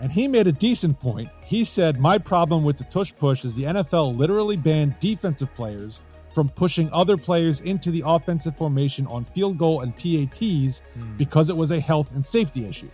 And 0.00 0.10
he 0.10 0.26
made 0.26 0.46
a 0.48 0.52
decent 0.52 0.98
point. 0.98 1.28
He 1.44 1.64
said, 1.64 2.00
My 2.00 2.18
problem 2.18 2.64
with 2.64 2.76
the 2.76 2.84
tush 2.84 3.12
push 3.18 3.44
is 3.44 3.54
the 3.54 3.64
NFL 3.66 4.16
literally 4.16 4.56
banned 4.56 4.98
defensive 5.00 5.54
players 5.54 6.00
from 6.32 6.48
pushing 6.48 6.90
other 6.92 7.16
players 7.16 7.60
into 7.60 7.90
the 7.90 8.02
offensive 8.04 8.56
formation 8.56 9.06
on 9.06 9.24
field 9.24 9.58
goal 9.58 9.80
and 9.82 9.94
PATs 9.96 10.82
Hmm. 10.94 11.16
because 11.16 11.50
it 11.50 11.56
was 11.56 11.70
a 11.70 11.78
health 11.78 12.12
and 12.12 12.24
safety 12.24 12.64
issue. 12.66 12.88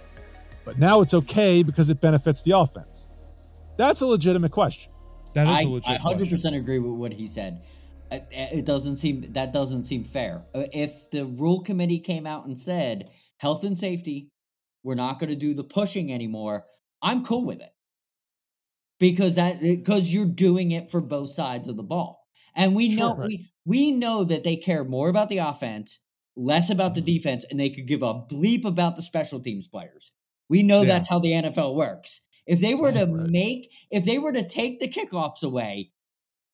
But 0.64 0.78
now 0.78 1.00
it's 1.00 1.14
okay 1.14 1.62
because 1.62 1.88
it 1.88 2.00
benefits 2.00 2.42
the 2.42 2.58
offense. 2.58 3.06
That's 3.78 4.00
a 4.02 4.06
legitimate 4.06 4.50
question. 4.52 4.92
That 5.34 5.46
is 5.46 5.58
I, 5.58 5.62
a 5.62 5.68
legit 5.68 5.90
I 5.90 5.98
100% 5.98 6.28
question. 6.28 6.54
agree 6.54 6.78
with 6.78 6.92
what 6.92 7.12
he 7.12 7.26
said. 7.26 7.60
It, 8.10 8.26
it 8.32 8.64
doesn't 8.66 8.96
seem 8.96 9.32
that 9.32 9.52
doesn't 9.52 9.84
seem 9.84 10.04
fair. 10.04 10.44
Uh, 10.54 10.64
If 10.72 11.10
the 11.10 11.24
rule 11.24 11.60
committee 11.62 12.00
came 12.00 12.26
out 12.26 12.46
and 12.46 12.58
said 12.58 13.10
health 13.38 13.64
and 13.64 13.78
safety, 13.78 14.30
we're 14.82 14.94
not 14.94 15.18
going 15.18 15.30
to 15.30 15.36
do 15.36 15.54
the 15.54 15.64
pushing 15.64 16.12
anymore, 16.12 16.64
I'm 17.02 17.24
cool 17.24 17.44
with 17.44 17.60
it 17.60 17.70
because 18.98 19.34
that 19.34 19.60
because 19.60 20.12
you're 20.14 20.26
doing 20.26 20.72
it 20.72 20.90
for 20.90 21.00
both 21.00 21.30
sides 21.30 21.68
of 21.68 21.76
the 21.76 21.82
ball, 21.82 22.26
and 22.54 22.74
we 22.74 22.94
know 22.94 23.10
Sure, 23.14 23.16
right. 23.18 23.26
we 23.28 23.46
we 23.64 23.90
know 23.92 24.24
that 24.24 24.44
they 24.44 24.56
care 24.56 24.84
more 24.84 25.08
about 25.08 25.28
the 25.28 25.38
offense, 25.38 26.00
less 26.36 26.70
about 26.70 26.94
Mm-hmm. 26.94 27.04
the 27.04 27.18
defense, 27.18 27.44
and 27.50 27.60
they 27.60 27.70
could 27.70 27.86
give 27.86 28.02
a 28.02 28.14
bleep 28.14 28.64
about 28.64 28.96
the 28.96 29.02
special 29.02 29.40
teams 29.40 29.68
players. 29.68 30.12
We 30.48 30.62
know 30.62 30.80
Yeah. 30.82 30.88
that's 30.88 31.08
how 31.08 31.18
the 31.18 31.32
NFL 31.32 31.74
works. 31.74 32.22
If 32.46 32.60
they 32.60 32.74
were 32.74 32.92
to 32.92 33.04
Right. 33.04 33.28
make, 33.28 33.70
if 33.90 34.04
they 34.06 34.18
were 34.18 34.32
to 34.32 34.46
take 34.48 34.80
the 34.80 34.88
kickoffs 34.88 35.42
away, 35.42 35.90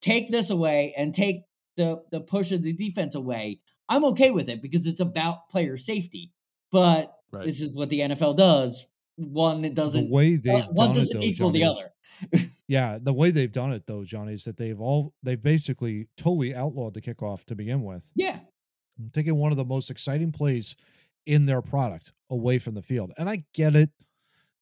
take 0.05 0.29
this 0.29 0.49
away, 0.49 0.93
and 0.97 1.13
take 1.13 1.41
the 1.77 2.01
the 2.11 2.21
push 2.21 2.51
of 2.51 2.63
the 2.63 2.73
defense 2.73 3.15
away, 3.15 3.59
I'm 3.89 4.05
okay 4.05 4.31
with 4.31 4.49
it 4.49 4.61
because 4.61 4.85
it's 4.87 5.01
about 5.01 5.49
player 5.49 5.77
safety. 5.77 6.31
But 6.71 7.11
Right. 7.31 7.45
this 7.45 7.59
is 7.59 7.75
what 7.75 7.89
the 7.89 7.99
NFL 8.01 8.37
does. 8.37 8.87
One 9.17 9.65
it 9.65 9.75
doesn't 9.75 10.05
the 10.07 10.13
way 10.13 10.35
they've 10.37 10.53
one, 10.53 10.63
one 10.73 10.87
done 10.89 10.91
it, 10.91 10.99
doesn't 10.99 11.19
though, 11.19 11.25
equal 11.25 11.49
the 11.49 11.59
Johnny, 11.61 11.81
other. 12.31 12.43
Yeah, 12.67 12.97
the 13.01 13.13
way 13.13 13.31
they've 13.31 13.51
done 13.51 13.73
it 13.73 13.83
though, 13.85 14.03
Johnny, 14.03 14.33
is 14.33 14.43
that 14.45 14.57
they've 14.57 14.79
all 14.79 15.13
they've 15.23 15.41
basically 15.41 16.07
totally 16.17 16.55
outlawed 16.55 16.93
the 16.93 17.01
kickoff 17.01 17.43
to 17.45 17.55
begin 17.55 17.83
with. 17.83 18.07
Yeah, 18.15 18.39
I'm 18.99 19.09
taking 19.11 19.35
one 19.35 19.51
of 19.51 19.57
the 19.57 19.65
most 19.65 19.89
exciting 19.91 20.31
plays 20.31 20.75
in 21.25 21.45
their 21.45 21.61
product 21.61 22.13
away 22.29 22.59
from 22.59 22.73
the 22.75 22.81
field. 22.81 23.11
And 23.17 23.29
I 23.29 23.43
get 23.53 23.75
it. 23.75 23.89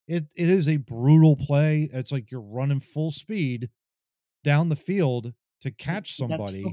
It 0.06 0.26
it 0.34 0.48
is 0.48 0.68
a 0.68 0.76
brutal 0.78 1.36
play. 1.36 1.88
It's 1.92 2.12
like 2.12 2.30
you're 2.30 2.40
running 2.40 2.80
full 2.80 3.10
speed 3.10 3.70
down 4.44 4.68
the 4.68 4.76
field 4.76 5.32
to 5.62 5.70
catch 5.72 6.12
somebody. 6.14 6.64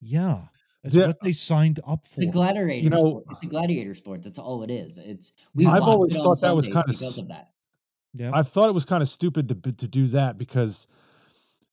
Yeah. 0.00 0.44
That's 0.82 0.94
Yeah. 0.94 1.08
what 1.08 1.18
they 1.22 1.32
signed 1.32 1.80
up 1.86 2.06
for. 2.06 2.20
The 2.20 2.26
gladiator, 2.26 2.72
You 2.72 2.90
know- 2.90 2.96
sport. 3.10 3.24
it's 3.32 3.42
a 3.42 3.46
gladiator 3.46 3.94
sport. 3.94 4.22
That's 4.22 4.38
all 4.38 4.62
it 4.62 4.70
is. 4.70 4.98
It's 4.98 5.32
we. 5.54 5.66
I've 5.66 5.82
always 5.82 6.14
thought 6.14 6.40
that 6.40 6.56
was 6.56 6.66
kinda 6.66 6.84
because 6.88 7.18
of 7.18 7.28
that. 7.28 7.50
yeah. 8.14 8.30
I 8.32 8.42
thought 8.42 8.68
it 8.70 8.74
was 8.74 8.84
kind 8.86 9.02
of 9.02 9.08
stupid 9.08 9.48
to 9.48 9.72
to 9.72 9.88
do 9.88 10.08
that 10.08 10.38
because 10.38 10.86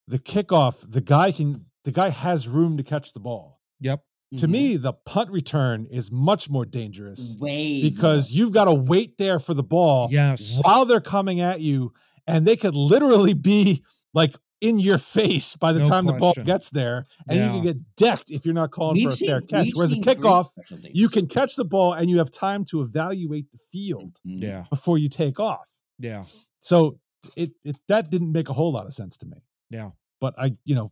the 0.08 0.20
kickoff, 0.20 0.90
the 0.90 1.02
guy 1.02 1.32
can 1.32 1.66
the 1.86 1.92
guy 1.94 2.10
has 2.10 2.48
room 2.50 2.76
to 2.78 2.84
catch 2.84 3.14
the 3.14 3.20
ball. 3.22 3.62
yep. 3.80 4.04
To 4.40 4.46
Mhm. 4.46 4.50
me, 4.52 4.76
the 4.76 4.92
punt 4.92 5.30
return 5.32 5.86
is 5.90 6.12
much 6.12 6.50
more 6.50 6.66
dangerous 6.66 7.38
way 7.40 7.82
because 7.82 8.32
you've 8.32 8.52
got 8.52 8.66
to 8.66 8.74
wait 8.74 9.18
there 9.18 9.40
for 9.40 9.54
the 9.54 9.64
ball 9.64 10.10
Yes. 10.12 10.60
while 10.64 10.84
they're 10.84 11.00
coming 11.00 11.40
at 11.40 11.62
you, 11.62 11.94
and 12.26 12.46
they 12.46 12.58
could 12.58 12.76
literally 12.76 13.34
be 13.34 13.84
like 14.14 14.36
in 14.60 14.80
your 14.80 14.98
face 14.98 15.56
by 15.56 15.72
the 15.72 15.82
No 15.82 15.88
time 15.88 16.06
the 16.08 16.14
ball 16.14 16.34
gets 16.44 16.72
there, 16.72 17.06
and 17.30 17.38
you 17.40 17.46
can 17.52 17.62
get 17.64 17.96
decked 17.96 18.32
if 18.32 18.44
you're 18.46 18.56
not 18.56 18.72
calling 18.72 18.96
We've 18.96 19.10
for 19.10 19.14
a 19.14 19.28
fair 19.28 19.40
seen- 19.42 19.48
catch. 19.48 19.70
Whereas 19.76 19.94
a 19.94 19.98
kickoff, 19.98 20.48
you 20.94 21.10
can 21.10 21.28
catch 21.28 21.56
the 21.56 21.66
ball 21.66 21.94
and 21.94 22.10
you 22.10 22.18
have 22.18 22.32
time 22.32 22.66
to 22.66 22.82
evaluate 22.82 23.52
the 23.52 23.60
field 23.72 24.20
Mhm. 24.26 24.42
Yeah. 24.42 24.64
before 24.72 24.98
you 24.98 25.10
take 25.10 25.40
off. 25.40 25.68
Yeah. 26.00 26.24
So 26.60 27.00
it, 27.36 27.52
it 27.64 27.78
that 27.88 28.10
didn't 28.10 28.32
make 28.32 28.50
a 28.50 28.54
whole 28.54 28.72
lot 28.72 28.86
of 28.88 28.94
sense 28.94 29.16
to 29.18 29.28
me. 29.28 29.38
Yeah. 29.70 29.92
But 30.20 30.34
I, 30.40 30.58
you 30.66 30.74
know, 30.74 30.92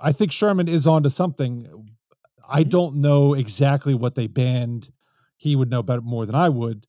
I 0.00 0.12
think 0.12 0.32
Sherman 0.32 0.68
is 0.68 0.86
onto 0.86 1.10
something. 1.10 1.66
I 2.48 2.64
Mhm. 2.64 2.70
don't 2.70 2.96
know 2.96 3.34
exactly 3.34 3.92
what 3.94 4.14
they 4.14 4.28
banned. 4.28 4.90
He 5.36 5.54
would 5.56 5.68
know 5.68 5.82
better 5.82 6.00
more 6.00 6.24
than 6.24 6.34
I 6.34 6.48
would. 6.48 6.86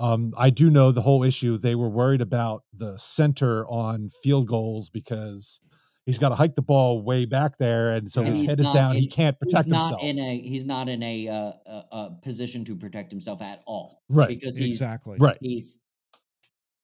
Um, 0.00 0.32
I 0.36 0.50
do 0.50 0.70
know 0.70 0.90
the 0.92 1.02
whole 1.02 1.22
issue. 1.22 1.58
They 1.58 1.74
were 1.74 1.88
worried 1.90 2.22
about 2.22 2.64
the 2.72 2.96
center 2.98 3.66
on 3.68 4.08
field 4.22 4.48
goals 4.48 4.88
because 4.90 5.60
he's 6.06 6.18
got 6.18 6.30
to 6.30 6.34
hike 6.34 6.54
the 6.54 6.62
ball 6.62 7.02
way 7.02 7.26
back 7.26 7.58
there, 7.58 7.92
and 7.92 8.10
so 8.10 8.22
And 8.22 8.34
his 8.34 8.48
head 8.48 8.58
is 8.60 8.64
not 8.64 8.74
down. 8.74 8.96
he 8.96 9.06
can't 9.06 9.38
protect 9.38 9.64
he's 9.66 9.72
not 9.72 10.00
himself. 10.00 10.02
in 10.02 10.18
a 10.18 10.40
he's 10.40 10.64
not 10.64 10.88
in 10.88 11.02
a, 11.02 11.28
uh, 11.28 11.52
a, 11.66 11.82
a 11.92 12.10
position 12.22 12.64
to 12.64 12.76
protect 12.76 13.10
himself 13.12 13.42
at 13.42 13.62
all 13.66 14.00
right. 14.08 14.28
because 14.28 14.56
he's 14.56 14.76
Exactly. 14.80 15.18
Right. 15.20 15.36
he's 15.40 15.82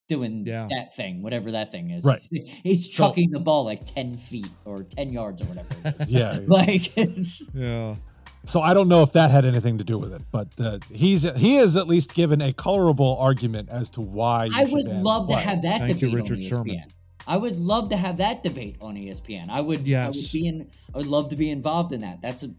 doing 0.08 0.44
Yeah. 0.46 0.66
that 0.70 0.94
thing 0.94 1.20
whatever 1.22 1.50
that 1.52 1.72
thing 1.72 1.90
is 1.90 2.04
Right. 2.04 2.24
he's 2.62 2.94
So- 2.94 3.08
chucking 3.08 3.30
the 3.32 3.40
ball 3.40 3.64
like 3.64 3.84
10 3.86 4.14
feet 4.14 4.46
or 4.64 4.84
10 4.84 5.12
yards 5.12 5.42
or 5.42 5.46
whatever 5.46 5.74
it 5.84 6.00
is 6.02 6.08
Yeah. 6.10 6.38
like 6.46 6.96
it's 6.96 7.50
Yeah. 7.54 7.96
So 8.46 8.60
I 8.60 8.74
don't 8.74 8.88
know 8.88 9.02
if 9.02 9.12
that 9.12 9.30
had 9.30 9.44
anything 9.44 9.78
to 9.78 9.84
do 9.84 9.98
with 9.98 10.12
it, 10.12 10.22
but 10.30 10.48
uh, 10.60 10.78
he's 10.92 11.22
he 11.36 11.56
has 11.56 11.76
at 11.76 11.88
least 11.88 12.14
given 12.14 12.40
a 12.40 12.52
colorable 12.52 13.16
argument 13.18 13.68
as 13.70 13.90
to 13.90 14.00
why. 14.00 14.48
I 14.54 14.64
would 14.64 14.86
ban 14.86 15.02
love 15.02 15.28
to 15.28 15.36
have 15.36 15.62
that 15.62 15.80
Thank 15.80 16.00
you, 16.00 16.10
debate 16.10 16.22
Richard 16.30 16.34
on 16.38 16.40
E 16.42 16.48
Sherman. 16.48 16.84
i 17.28 17.36
would 17.36 17.56
love 17.58 17.88
to 17.90 17.96
have 17.96 18.18
that 18.18 18.42
debate 18.44 18.76
on 18.80 18.94
espn 18.94 19.48
i 19.50 19.60
would 19.60 19.78
i 19.80 19.80
would 19.80 19.86
Yes. 19.86 20.30
be 20.32 20.46
in 20.46 20.68
i 20.94 20.98
would 20.98 21.08
love 21.08 21.28
to 21.30 21.36
be 21.36 21.50
involved 21.50 21.92
in 21.92 22.00
that 22.02 22.22
that's 22.22 22.44
a 22.44 22.50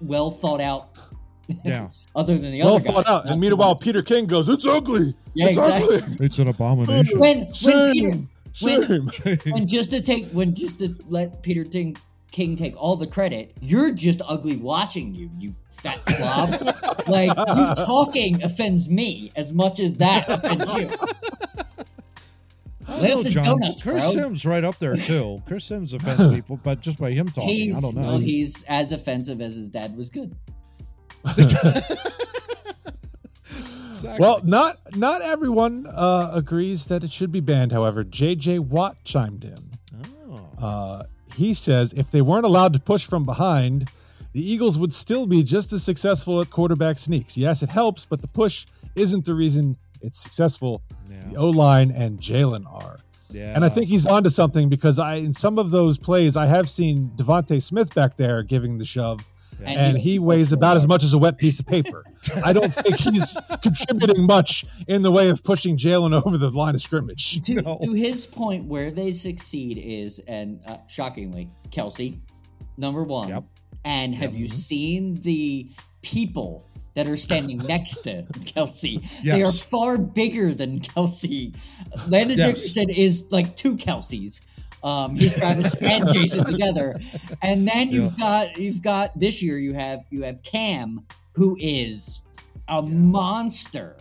well 0.00 0.30
thought 0.30 0.60
out 0.60 0.90
Yeah. 1.64 1.88
other 2.14 2.38
than 2.38 2.52
the 2.52 2.60
well 2.62 2.76
other 2.76 2.84
guys 2.84 2.94
thought 2.94 3.08
out. 3.08 3.24
not 3.24 3.32
And 3.32 3.40
meanwhile, 3.40 3.70
much. 3.74 3.80
Peter 3.82 4.02
King 4.02 4.26
goes, 4.26 4.48
"It's 4.48 4.64
ugly. 4.66 5.14
Yeah, 5.34 5.48
it's 5.48 5.58
exactly. 5.58 5.96
ugly. 5.96 6.26
It's 6.26 6.38
an 6.38 6.48
abomination. 6.48 7.18
when 7.18 7.38
when 7.38 7.46
peter 7.52 7.92
Shame. 7.92 8.28
when- 8.62 9.08
Shame." 9.10 9.52
and 9.56 9.68
just 9.68 9.90
to 9.90 10.00
take 10.00 10.30
when 10.30 10.54
just 10.54 10.78
to 10.78 10.94
let 11.08 11.42
Peter 11.42 11.64
Ting, 11.64 11.96
King 12.34 12.56
take 12.56 12.74
all 12.76 12.96
the 12.96 13.06
credit, 13.06 13.52
you're 13.60 13.92
just 13.92 14.20
ugly 14.26 14.56
watching 14.56 15.14
you, 15.14 15.30
you 15.38 15.54
fat 15.70 16.04
slob. 16.04 16.50
like 17.08 17.28
you 17.28 17.86
talking 17.86 18.42
offends 18.42 18.90
me 18.90 19.30
as 19.36 19.52
much 19.52 19.78
as 19.78 19.94
that 19.98 20.28
offends 20.28 20.64
you. 20.74 20.90
I 22.88 23.06
don't 23.06 23.24
know, 23.24 23.30
John. 23.30 23.44
donuts, 23.44 23.82
Chris 23.84 24.02
bro. 24.02 24.22
Sims 24.24 24.44
right 24.44 24.64
up 24.64 24.80
there 24.80 24.96
too. 24.96 25.40
Chris 25.46 25.66
Sims 25.66 25.94
offends 25.94 26.26
people, 26.34 26.58
but 26.60 26.80
just 26.80 26.98
by 26.98 27.12
him 27.12 27.28
talking, 27.28 27.50
He's 27.50 27.78
I 27.78 27.80
don't 27.80 27.94
know. 27.94 28.02
well, 28.02 28.18
he's 28.18 28.64
as 28.64 28.90
offensive 28.90 29.40
as 29.40 29.54
his 29.54 29.70
dad 29.70 29.96
was 29.96 30.10
good. 30.10 30.34
Exactly. 34.04 34.22
Well, 34.22 34.40
not 34.44 34.76
not 34.96 35.22
everyone 35.22 35.86
uh, 35.86 36.32
agrees 36.34 36.86
that 36.86 37.04
it 37.04 37.10
should 37.10 37.32
be 37.32 37.40
banned. 37.40 37.72
However, 37.72 38.04
J.J. 38.04 38.58
Watt 38.58 39.02
chimed 39.02 39.44
in. 39.44 39.70
Oh. 40.28 40.62
Uh, 40.62 41.02
he 41.34 41.54
says 41.54 41.92
if 41.96 42.10
they 42.10 42.22
weren't 42.22 42.46
allowed 42.46 42.72
to 42.74 42.80
push 42.80 43.06
from 43.06 43.24
behind, 43.24 43.90
the 44.32 44.42
Eagles 44.42 44.78
would 44.78 44.92
still 44.92 45.26
be 45.26 45.42
just 45.42 45.72
as 45.72 45.82
successful 45.82 46.40
at 46.40 46.50
quarterback 46.50 46.98
sneaks. 46.98 47.36
Yes, 47.36 47.62
it 47.62 47.68
helps, 47.68 48.04
but 48.04 48.20
the 48.20 48.28
push 48.28 48.66
isn't 48.96 49.24
the 49.24 49.34
reason 49.34 49.76
it's 50.02 50.18
successful. 50.18 50.82
The. 51.08 51.36
O 51.36 51.50
line 51.50 51.90
and 51.90 52.18
Jalen 52.20 52.66
are. 52.66 52.98
yeah. 53.30 53.54
And 53.54 53.64
I 53.64 53.68
think 53.68 53.86
he's 53.88 54.06
onto 54.06 54.30
something 54.30 54.68
because 54.68 54.98
I 54.98 55.16
in 55.16 55.32
some 55.34 55.58
of 55.58 55.70
those 55.70 55.98
plays 55.98 56.36
I 56.36 56.46
have 56.46 56.68
seen 56.68 57.10
DeVonta 57.16 57.62
Smith 57.62 57.94
back 57.94 58.16
there 58.16 58.42
giving 58.42 58.78
the 58.78 58.84
shove, 58.84 59.24
Yeah. 59.60 59.68
And 59.70 59.80
and 59.80 59.98
he 59.98 60.12
he 60.12 60.18
weighs 60.18 60.52
about 60.52 60.76
as 60.76 60.86
much 60.86 61.02
as 61.04 61.12
a 61.14 61.18
wet 61.18 61.38
piece 61.38 61.60
of 61.60 61.66
paper. 61.66 62.04
I 62.44 62.52
don't 62.52 62.72
think 62.72 62.96
he's 62.96 63.36
contributing 63.62 64.26
much 64.26 64.64
in 64.88 65.02
the 65.02 65.10
way 65.10 65.28
of 65.28 65.42
pushing 65.42 65.76
Jalen 65.76 66.12
over 66.24 66.36
the 66.38 66.50
line 66.50 66.74
of 66.74 66.80
scrimmage. 66.82 67.40
To, 67.42 67.54
No. 67.62 67.78
to 67.82 67.92
his 67.92 68.26
point, 68.26 68.64
where 68.66 68.90
they 68.90 69.12
succeed 69.12 69.78
is, 69.78 70.18
and 70.20 70.60
uh, 70.66 70.78
shockingly, 70.88 71.48
Kelce, 71.70 72.18
number 72.76 73.02
one. 73.04 73.28
Yep. 73.28 73.44
And 73.84 74.14
have 74.14 74.34
you 74.36 74.46
Mhm. 74.46 74.52
seen 74.54 75.14
the 75.16 75.68
people 76.02 76.64
that 76.94 77.06
are 77.06 77.16
standing 77.16 77.58
next 77.68 77.96
to 78.04 78.22
Kelce? 78.40 79.22
They 79.22 79.42
are 79.42 79.52
far 79.52 79.98
bigger 79.98 80.54
than 80.54 80.80
Kelce. 80.80 81.54
Landon 82.08 82.38
Yes. 82.38 82.54
Dickerson 82.56 82.88
is 82.90 83.28
like 83.30 83.56
two 83.56 83.76
Kelces. 83.76 84.40
Um, 84.84 85.16
he's 85.16 85.38
Travis 85.38 85.74
and 85.82 86.12
Jason 86.12 86.44
together, 86.44 86.94
and 87.42 87.66
then 87.66 87.90
you've 87.90 88.16
got 88.18 88.58
you've 88.58 88.82
got 88.82 89.18
this 89.18 89.42
year 89.42 89.58
you 89.58 89.72
have 89.72 90.04
you 90.10 90.22
have 90.22 90.42
Cam 90.42 91.00
who 91.32 91.56
is 91.58 92.20
a 92.68 92.82
monster. 92.82 93.96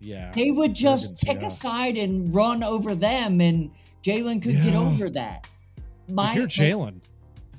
yeah. 0.00 0.32
They 0.34 0.50
would 0.50 0.74
just 0.74 1.12
Jurgens, 1.12 1.26
pick 1.26 1.40
yeah. 1.42 1.46
a 1.46 1.50
side 1.50 1.96
and 1.98 2.34
run 2.34 2.64
over 2.64 2.94
them, 2.94 3.40
and 3.40 3.70
Jalen 4.02 4.42
could 4.42 4.62
get 4.62 4.74
over 4.74 5.10
that. 5.10 5.46
My 6.10 6.32
if 6.32 6.36
you're 6.36 6.46
Jalen, 6.46 7.02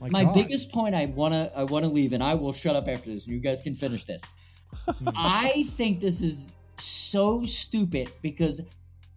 my, 0.01 0.09
my, 0.09 0.23
my 0.23 0.33
biggest 0.33 0.71
point 0.71 0.95
I 0.95 1.05
wanna 1.05 1.51
I 1.55 1.65
wanna 1.65 1.89
leave, 1.89 2.13
and 2.13 2.23
I 2.23 2.33
will 2.33 2.53
shut 2.53 2.75
up 2.75 2.87
after 2.87 3.11
this. 3.11 3.25
and 3.25 3.33
You 3.33 3.39
guys 3.39 3.61
can 3.61 3.75
finish 3.75 4.05
this. 4.05 4.23
I 5.15 5.63
think 5.67 5.99
this 5.99 6.21
is 6.21 6.57
so 6.77 7.45
stupid 7.45 8.11
because 8.23 8.61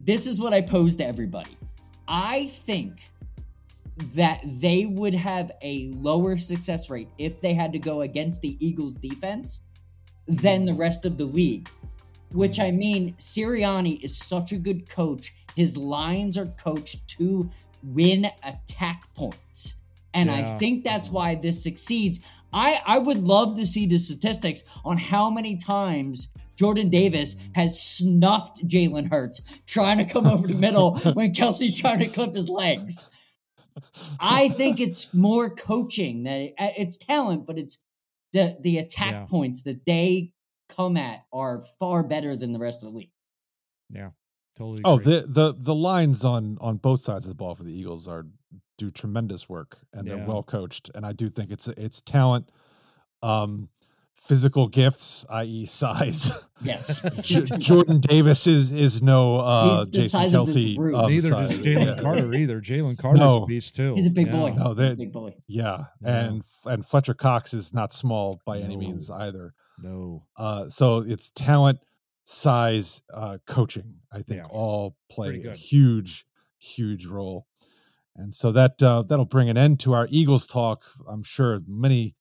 this 0.01 0.27
is 0.27 0.39
what 0.39 0.53
I 0.53 0.61
pose 0.61 0.99
to 0.99 1.07
everybody. 1.07 1.57
I 2.07 2.47
think 2.47 3.01
that 4.15 4.41
they 4.45 4.87
would 4.87 5.15
have 5.15 5.51
a 5.63 5.91
lower 5.95 6.37
success 6.37 6.89
rate 6.91 7.09
if 7.19 7.41
they 7.41 7.55
had 7.55 7.73
to 7.73 7.79
go 7.79 8.01
against 8.03 8.43
the 8.43 8.57
Eagles 8.65 8.97
defense 8.97 9.61
than 10.27 10.65
the 10.65 10.75
rest 10.75 11.05
of 11.05 11.17
the 11.17 11.25
league. 11.25 11.69
Which 12.33 12.61
I 12.61 12.71
mean, 12.71 13.15
Sirianni 13.15 14.03
is 14.03 14.17
such 14.17 14.53
a 14.53 14.59
good 14.59 14.89
coach. 14.89 15.35
His 15.57 15.77
lines 15.77 16.37
are 16.37 16.47
coached 16.47 17.09
to 17.19 17.51
win 17.83 18.27
attack 18.45 19.13
points. 19.15 19.75
And 20.15 20.31
I 20.31 20.43
think 20.59 20.85
that's 20.85 21.11
why 21.11 21.35
this 21.37 21.63
succeeds. 21.63 22.19
I, 22.53 22.79
I 22.87 22.99
would 22.99 23.27
love 23.27 23.57
to 23.57 23.67
see 23.67 23.87
the 23.87 23.99
statistics 23.99 24.65
on 24.85 24.97
how 24.97 25.31
many 25.31 25.57
times 25.57 26.29
Jordan 26.57 26.89
Davis 26.89 27.37
has 27.55 27.81
snuffed 27.81 28.67
Jalen 28.67 29.11
Hurts 29.11 29.43
trying 29.67 29.99
to 29.99 30.05
come 30.05 30.27
over 30.27 30.47
the 30.49 30.55
middle 30.55 30.99
when 31.13 31.33
Kelce's 31.33 31.79
trying 31.79 32.01
to 32.01 32.09
clip 32.09 32.35
his 32.35 32.49
legs. 32.49 33.09
I 34.21 34.49
think 34.49 34.81
it's 34.81 35.13
more 35.15 35.51
coaching 35.51 36.25
that 36.25 36.41
it, 36.41 36.55
uh, 36.59 36.71
it's 36.77 36.97
talent, 36.97 37.47
but 37.47 37.59
it's 37.59 37.79
the 38.33 38.57
the 38.61 38.79
attack 38.79 39.13
Yeah. 39.13 39.27
points 39.27 39.63
that 39.65 39.87
they 39.87 40.33
come 40.69 40.97
at 40.97 41.25
are 41.33 41.61
far 41.61 42.03
better 42.03 42.37
than 42.37 42.53
the 42.53 42.59
rest 42.59 42.83
of 42.83 42.93
the 42.93 42.99
league. 42.99 43.13
yeah, 43.91 44.11
totally. 44.57 44.83
Oh, 44.85 44.95
agree. 44.95 45.05
the 45.05 45.27
the 45.27 45.55
the 45.57 45.75
lines 45.75 46.25
on 46.25 46.59
on 46.61 46.77
both 46.77 47.01
sides 47.01 47.25
of 47.25 47.31
the 47.31 47.35
ball 47.35 47.55
for 47.55 47.65
the 47.65 47.73
Eagles 47.73 48.07
are 48.09 48.27
do 48.77 48.91
tremendous 48.91 49.49
work 49.49 49.79
and 49.93 50.09
they're 50.09 50.19
well 50.19 50.43
coached 50.43 50.91
and 50.95 51.05
I 51.05 51.13
do 51.13 51.29
think 51.29 51.51
it's 51.51 51.67
it's 51.69 52.01
talent 52.01 52.51
um 53.23 53.69
physical 54.19 54.69
gifts 54.69 55.25
i.e. 55.31 55.65
size. 55.67 56.31
Yes, 56.61 57.03
J- 57.23 57.43
Jordan 57.59 58.01
Davis 58.01 58.47
is 58.47 58.73
is 58.73 59.01
no 59.01 59.39
uh 59.41 59.79
He's 59.79 59.91
the 59.91 59.97
Jason 59.99 60.11
size 60.11 60.35
of 60.35 60.47
this 60.47 60.57
Kelce 60.57 61.09
neither 61.09 61.29
size. 61.29 61.57
does 61.57 61.67
Jalen 61.67 61.97
Yeah. 61.97 62.03
Carter 62.03 62.35
either. 62.35 62.61
Jalen 62.61 62.99
Carter's 63.03 63.21
No. 63.21 63.43
a 63.45 63.47
beast 63.47 63.77
too. 63.77 63.95
he's 63.95 64.07
a 64.07 64.11
big 64.11 64.27
Yeah. 64.27 64.33
boy. 64.33 64.51
No, 64.57 64.69
He's 64.69 64.77
they- 64.77 64.91
a 64.93 64.97
big 64.97 65.13
boy. 65.13 65.35
Yeah, 65.47 65.85
No. 66.01 66.09
and 66.11 66.43
and 66.67 66.85
Fletcher 66.85 67.15
Cox 67.15 67.55
is 67.55 67.73
not 67.73 67.93
small 67.93 68.41
by 68.45 68.59
any 68.59 68.77
means 68.77 69.11
either. 69.11 69.55
No. 69.81 70.25
Uh, 70.37 70.69
so 70.69 70.99
it's 71.07 71.31
talent, 71.31 71.79
size, 72.25 73.03
uh, 73.15 73.39
coaching. 73.47 73.95
I 74.13 74.23
think 74.23 74.39
Yeah. 74.41 74.47
all 74.51 74.97
play 75.11 75.45
a 75.45 75.55
huge, 75.55 76.27
huge 76.59 77.07
role. 77.07 77.47
And 78.17 78.35
so 78.35 78.51
that 78.51 78.83
uh, 78.83 79.03
that'll 79.03 79.25
bring 79.27 79.49
an 79.49 79.57
end 79.57 79.79
to 79.81 79.93
our 79.93 80.09
Eagles 80.11 80.49
talk. 80.49 80.85
I'm 81.09 81.23
sure 81.23 81.61
many 81.69 82.17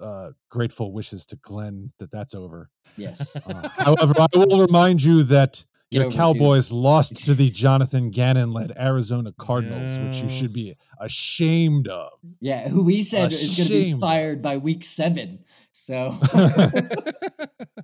uh, 0.00 0.30
grateful 0.50 0.92
wishes 0.92 1.26
to 1.26 1.36
Glenn 1.36 1.92
that 1.98 2.10
that's 2.10 2.34
over. 2.34 2.70
Yes. 2.96 3.36
Uh, 3.36 3.68
however, 3.76 4.14
I 4.18 4.26
will 4.34 4.60
remind 4.60 5.02
you 5.02 5.22
that 5.24 5.64
Get 5.92 5.98
Your 5.98 6.06
over 6.06 6.14
it. 6.14 6.16
Cowboys 6.16 6.72
lost 6.72 7.24
to 7.26 7.34
the 7.34 7.48
Jonathan 7.48 8.10
Gannon 8.10 8.52
led 8.52 8.72
Arizona 8.76 9.32
Cardinals, 9.38 10.00
which 10.00 10.20
you 10.20 10.28
should 10.28 10.52
be 10.52 10.74
ashamed 11.00 11.86
of. 11.86 12.10
Yeah, 12.40 12.68
who 12.68 12.84
we 12.84 13.04
said 13.04 13.32
is 13.32 13.56
going 13.56 13.68
to 13.68 13.92
be 13.94 14.00
fired 14.00 14.42
by 14.42 14.56
week 14.56 14.84
seven. 14.84 15.44
So 15.70 16.12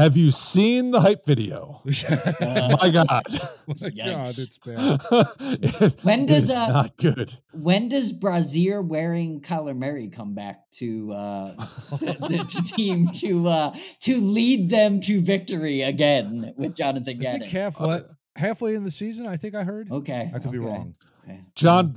Have 0.00 0.16
you 0.16 0.30
seen 0.30 0.92
the 0.92 1.00
hype 1.02 1.26
video? 1.26 1.82
Uh, 2.08 2.76
My 2.82 2.88
God. 2.88 3.06
My 3.80 3.90
God, 3.90 4.26
it's 4.28 4.56
bad. 4.56 5.00
It- 5.40 6.00
When 6.02 6.24
does, 6.24 6.44
is 6.44 6.50
uh, 6.50 6.68
not 6.68 6.96
good. 6.96 7.34
when 7.52 7.90
does 7.90 8.14
Brazier 8.14 8.80
wearing 8.80 9.42
Kyler 9.42 9.76
Murray 9.76 10.08
come 10.08 10.32
back 10.34 10.70
to 10.78 11.12
uh, 11.12 11.54
the, 11.90 12.16
the 12.18 12.72
team 12.74 13.08
to 13.20 13.46
uh, 13.48 13.74
to 14.00 14.16
lead 14.20 14.70
them 14.70 15.02
to 15.02 15.20
victory 15.20 15.82
again 15.82 16.54
with 16.56 16.74
Jonathan 16.76 17.02
I 17.02 17.12
think 17.12 17.22
Gannon? 17.22 17.48
half 17.50 17.78
what 17.78 18.08
halfway 18.36 18.74
in 18.74 18.84
the 18.84 18.90
season, 18.90 19.26
I 19.26 19.36
think 19.36 19.54
I 19.54 19.64
heard. 19.64 19.90
Okay, 19.92 20.30
I 20.34 20.38
could 20.38 20.52
be 20.52 20.58
wrong. 20.58 20.94
Okay. 21.24 21.40
John, 21.54 21.94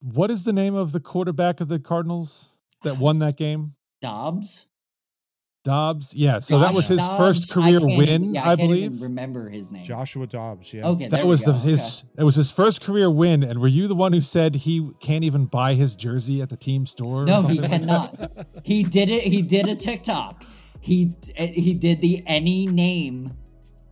what 0.00 0.30
is 0.30 0.44
the 0.44 0.52
name 0.52 0.76
of 0.76 0.92
the 0.92 1.00
quarterback 1.00 1.60
of 1.60 1.66
the 1.66 1.80
Cardinals 1.80 2.50
that 2.84 2.98
won 2.98 3.18
that 3.18 3.36
game? 3.36 3.74
Dobbs. 4.00 4.66
Dobbs. 5.64 6.14
Yeah, 6.14 6.40
so 6.40 6.58
that 6.58 6.74
was 6.74 6.88
his 6.88 6.98
Dobbs? 6.98 7.18
first 7.18 7.52
career 7.52 7.78
can't 7.80 7.96
win, 7.98 8.34
yeah, 8.34 8.42
I, 8.42 8.56
can't 8.56 8.60
even 8.72 8.88
believe. 8.90 9.02
remember 9.02 9.48
his 9.48 9.70
name. 9.70 9.84
Joshua 9.84 10.26
Dobbs. 10.26 10.72
Yeah. 10.74 10.86
Okay, 10.88 11.08
That 11.08 11.24
was 11.24 11.42
the, 11.44 11.52
his. 11.52 12.02
okay. 12.04 12.08
It 12.22 12.24
was 12.24 12.34
his 12.34 12.50
first 12.50 12.82
career 12.82 13.08
win, 13.10 13.42
and 13.44 13.60
were 13.60 13.68
you 13.68 13.86
the 13.86 13.94
one 13.94 14.12
who 14.12 14.20
said 14.20 14.54
he 14.56 14.90
can't 15.00 15.22
even 15.24 15.46
buy 15.46 15.74
his 15.74 15.94
jersey 15.94 16.42
at 16.42 16.48
the 16.48 16.56
team 16.56 16.84
store? 16.86 17.22
or 17.22 17.26
No, 17.26 17.42
he 17.42 17.56
something 17.56 17.70
like 17.70 17.80
cannot. 17.80 18.46
he 18.64 18.82
did 18.82 19.08
it. 19.08 19.22
He 19.22 19.42
did 19.42 19.68
a 19.68 19.76
TikTok. 19.76 20.44
He 20.80 21.14
he 21.36 21.74
did 21.74 22.00
the 22.00 22.24
any 22.26 22.66
name 22.66 23.32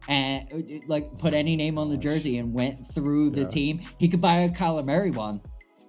and 0.08 0.48
uh, 0.52 0.56
like 0.88 1.18
put 1.18 1.34
any 1.34 1.54
name 1.54 1.78
on 1.78 1.88
the 1.88 1.96
jersey 1.96 2.38
and 2.38 2.52
went 2.52 2.84
through 2.84 3.30
the 3.30 3.42
Yeah. 3.42 3.46
team. 3.48 3.80
He 3.98 4.08
could 4.08 4.20
buy 4.20 4.38
a 4.38 4.48
Kyler 4.48 4.84
Murray 4.84 5.12
one. 5.12 5.40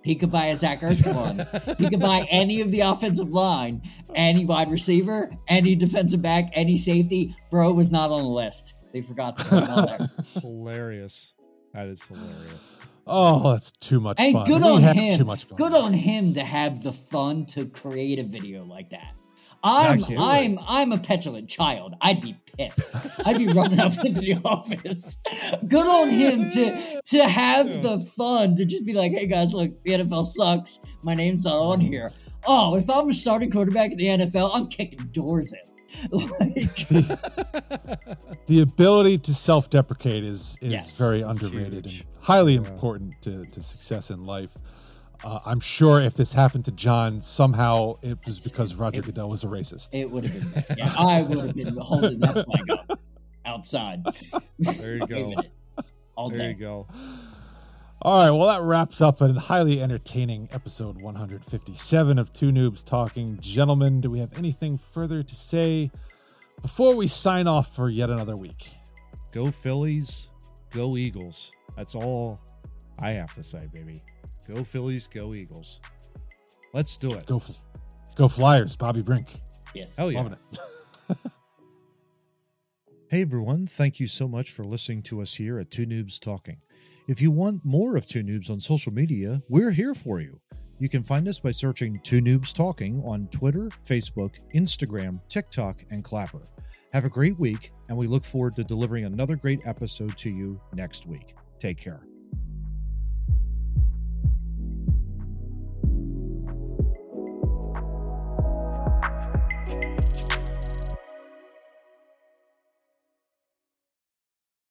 He 0.04 0.16
could 0.16 0.32
buy 0.32 0.48
a 0.48 0.56
Zach 0.56 0.80
Ertz 0.82 1.06
one. 1.14 1.76
He 1.78 1.90
could 1.90 2.00
buy 2.00 2.26
any 2.32 2.62
of 2.62 2.72
the 2.72 2.82
offensive 2.82 3.30
line, 3.30 3.84
any 4.16 4.46
wide 4.46 4.72
receiver, 4.72 5.32
any 5.48 5.76
defensive 5.76 6.22
back, 6.22 6.50
any 6.54 6.78
safety. 6.78 7.36
Bro 7.52 7.74
was 7.74 7.92
not 7.92 8.10
on 8.10 8.24
the 8.24 8.30
list. 8.30 8.74
They 8.94 9.02
forgot 9.02 9.38
to 9.38 9.44
put 9.46 9.64
him 9.64 9.70
on 9.70 9.86
there. 9.86 10.10
hilarious. 10.42 11.34
That 11.74 11.88
is 11.88 12.02
hilarious. 12.04 12.74
Oh, 13.08 13.54
that's 13.54 13.72
too 13.74 14.00
much 14.00 14.20
And 14.20 14.34
fun. 14.34 14.46
good 14.46 14.62
We 14.62 14.68
on 14.70 14.82
him. 14.96 15.18
Too 15.20 15.26
much 15.26 15.46
fun. 15.46 15.58
Good 15.58 15.74
on 15.74 15.94
him 15.94 16.34
to 16.34 16.44
have 16.44 16.84
the 16.84 16.92
fun 16.92 17.46
to 17.48 17.66
create 17.66 18.20
a 18.20 18.24
video 18.24 18.64
like 18.66 18.90
that. 18.92 19.14
I'm 19.64 20.02
I'm 20.18 20.60
I'm 20.68 20.92
a 20.92 20.98
petulant 20.98 21.50
child. 21.50 21.94
I'd 22.02 22.22
be 22.22 22.36
pissed. 22.58 22.96
I'd 23.26 23.38
be 23.38 23.48
running 23.48 23.80
up 23.80 23.94
into 24.06 24.22
the 24.22 24.36
office. 24.44 25.18
Good 25.68 25.86
on 25.88 26.10
him 26.10 26.50
to 26.52 27.02
to 27.06 27.24
have 27.28 27.68
the 27.84 28.00
fun 28.18 28.56
to 28.58 28.66
just 28.66 28.86
be 28.86 28.94
like, 28.94 29.12
hey 29.12 29.28
guys, 29.28 29.54
look, 29.54 29.72
the 29.84 29.92
NFL 29.92 30.26
sucks. 30.26 30.80
My 31.04 31.14
name's 31.14 31.46
not 31.46 31.58
on 31.58 31.80
here. 31.80 32.12
Oh, 32.48 32.76
if 32.76 32.90
I'm 32.90 33.08
a 33.10 33.14
starting 33.14 33.52
quarterback 33.52 33.92
in 33.92 33.98
the 33.98 34.06
NFL, 34.06 34.50
I'm 34.54 34.68
kicking 34.68 35.08
doors 35.12 35.54
in. 35.54 35.60
Like, 36.12 36.88
the 38.48 38.62
ability 38.62 39.18
to 39.20 39.34
self-deprecate 39.34 40.24
is 40.24 40.58
is 40.62 40.72
Yes. 40.72 40.98
very 40.98 41.22
underrated 41.22 41.86
huge. 41.86 42.00
and 42.02 42.24
highly 42.24 42.54
Yeah. 42.54 42.60
important 42.62 43.22
to, 43.24 43.44
to 43.46 43.62
success 43.62 44.10
in 44.10 44.24
life. 44.24 44.56
Uh, 45.24 45.40
I'm 45.46 45.60
sure 45.60 46.02
if 46.02 46.16
this 46.16 46.34
happened 46.34 46.66
to 46.66 46.72
John, 46.72 47.22
somehow 47.22 47.94
it 48.02 48.18
was 48.26 48.40
because 48.52 48.76
Roger 48.76 49.02
Goodell 49.02 49.30
was 49.30 49.44
a 49.44 49.48
racist. 49.48 49.90
it 49.94 50.10
would 50.10 50.26
have 50.26 50.68
been 50.68 50.78
yeah, 50.78 50.92
I 50.98 51.22
would 51.24 51.38
have 51.46 51.54
been 51.56 51.78
holding 51.78 52.20
that 52.20 52.44
flag 52.46 52.70
up 52.72 53.00
outside. 53.46 54.04
There 54.60 54.96
you 54.98 55.00
go. 55.08 55.16
Waving 55.28 55.40
it 55.40 55.52
all 56.16 56.30
There 56.30 56.40
day. 56.40 56.48
you 56.50 56.54
go. 56.56 56.88
All 58.04 58.24
right, 58.24 58.32
well, 58.36 58.48
that 58.48 58.64
wraps 58.66 59.00
up 59.00 59.22
a 59.22 59.32
highly 59.34 59.80
entertaining 59.80 60.50
episode 60.52 61.00
157 61.04 62.18
of 62.18 62.34
Too 62.34 62.52
Noobs 62.52 62.84
Talking. 62.84 63.38
Gentlemen, 63.42 64.02
do 64.02 64.10
we 64.10 64.18
have 64.18 64.34
anything 64.36 64.76
further 64.80 65.22
to 65.22 65.36
say 65.36 65.92
before 66.64 66.96
we 66.96 67.06
sign 67.06 67.46
off 67.46 67.76
for 67.76 67.90
yet 67.90 68.10
another 68.10 68.36
week? 68.36 68.72
Go 69.32 69.52
Phillies. 69.52 70.30
Go 70.72 70.98
Eagles. 70.98 71.52
That's 71.78 71.94
all 71.94 72.40
I 72.98 73.12
have 73.12 73.36
to 73.36 73.44
say, 73.44 73.68
baby. 73.72 74.02
Go 74.54 74.64
Phillies. 74.64 75.08
Go 75.08 75.34
Eagles. 75.34 75.80
Let's 76.74 76.98
do 76.98 77.14
it. 77.14 77.26
Go, 77.26 77.40
Fl- 77.40 77.54
go 78.16 78.28
Flyers, 78.28 78.76
Bobby 78.76 79.02
Brink. 79.02 79.28
Yes. 79.74 79.96
Hell 79.96 80.12
yeah. 80.12 80.30
It. 81.10 81.18
Hey 83.12 83.24
everyone, 83.24 83.68
thank 83.68 84.00
you 84.00 84.08
so 84.08 84.26
much 84.26 84.52
for 84.52 84.64
listening 84.64 85.02
to 85.02 85.22
us 85.22 85.34
here 85.34 85.60
at 85.60 85.70
Too 85.70 85.86
Noobs 85.86 86.18
Talking. 86.18 86.56
If 87.10 87.22
you 87.22 87.30
want 87.30 87.60
more 87.66 87.98
of 87.98 88.06
Too 88.06 88.24
Noobs 88.24 88.50
on 88.50 88.62
social 88.62 88.94
media, 88.94 89.42
we're 89.50 89.72
here 89.72 89.94
for 89.94 90.22
you. 90.22 90.40
You 90.80 90.88
can 90.88 91.04
find 91.04 91.28
us 91.28 91.38
by 91.38 91.52
searching 91.52 92.00
Too 92.04 92.22
Noobs 92.22 92.56
Talking 92.56 93.04
on 93.06 93.28
Twitter, 93.28 93.70
Facebook, 93.86 94.40
Instagram, 94.56 95.20
TikTok, 95.28 95.84
and 95.90 96.06
Clapper. 96.06 96.40
Have 96.94 97.04
a 97.04 97.10
great 97.10 97.38
week, 97.38 97.72
and 97.90 97.98
we 97.98 98.08
look 98.08 98.24
forward 98.24 98.56
to 98.56 98.64
delivering 98.64 99.04
another 99.04 99.36
great 99.36 99.60
episode 99.66 100.16
to 100.16 100.30
you 100.30 100.58
next 100.74 101.06
week. 101.06 101.36
Take 101.60 101.80
care. 101.80 102.06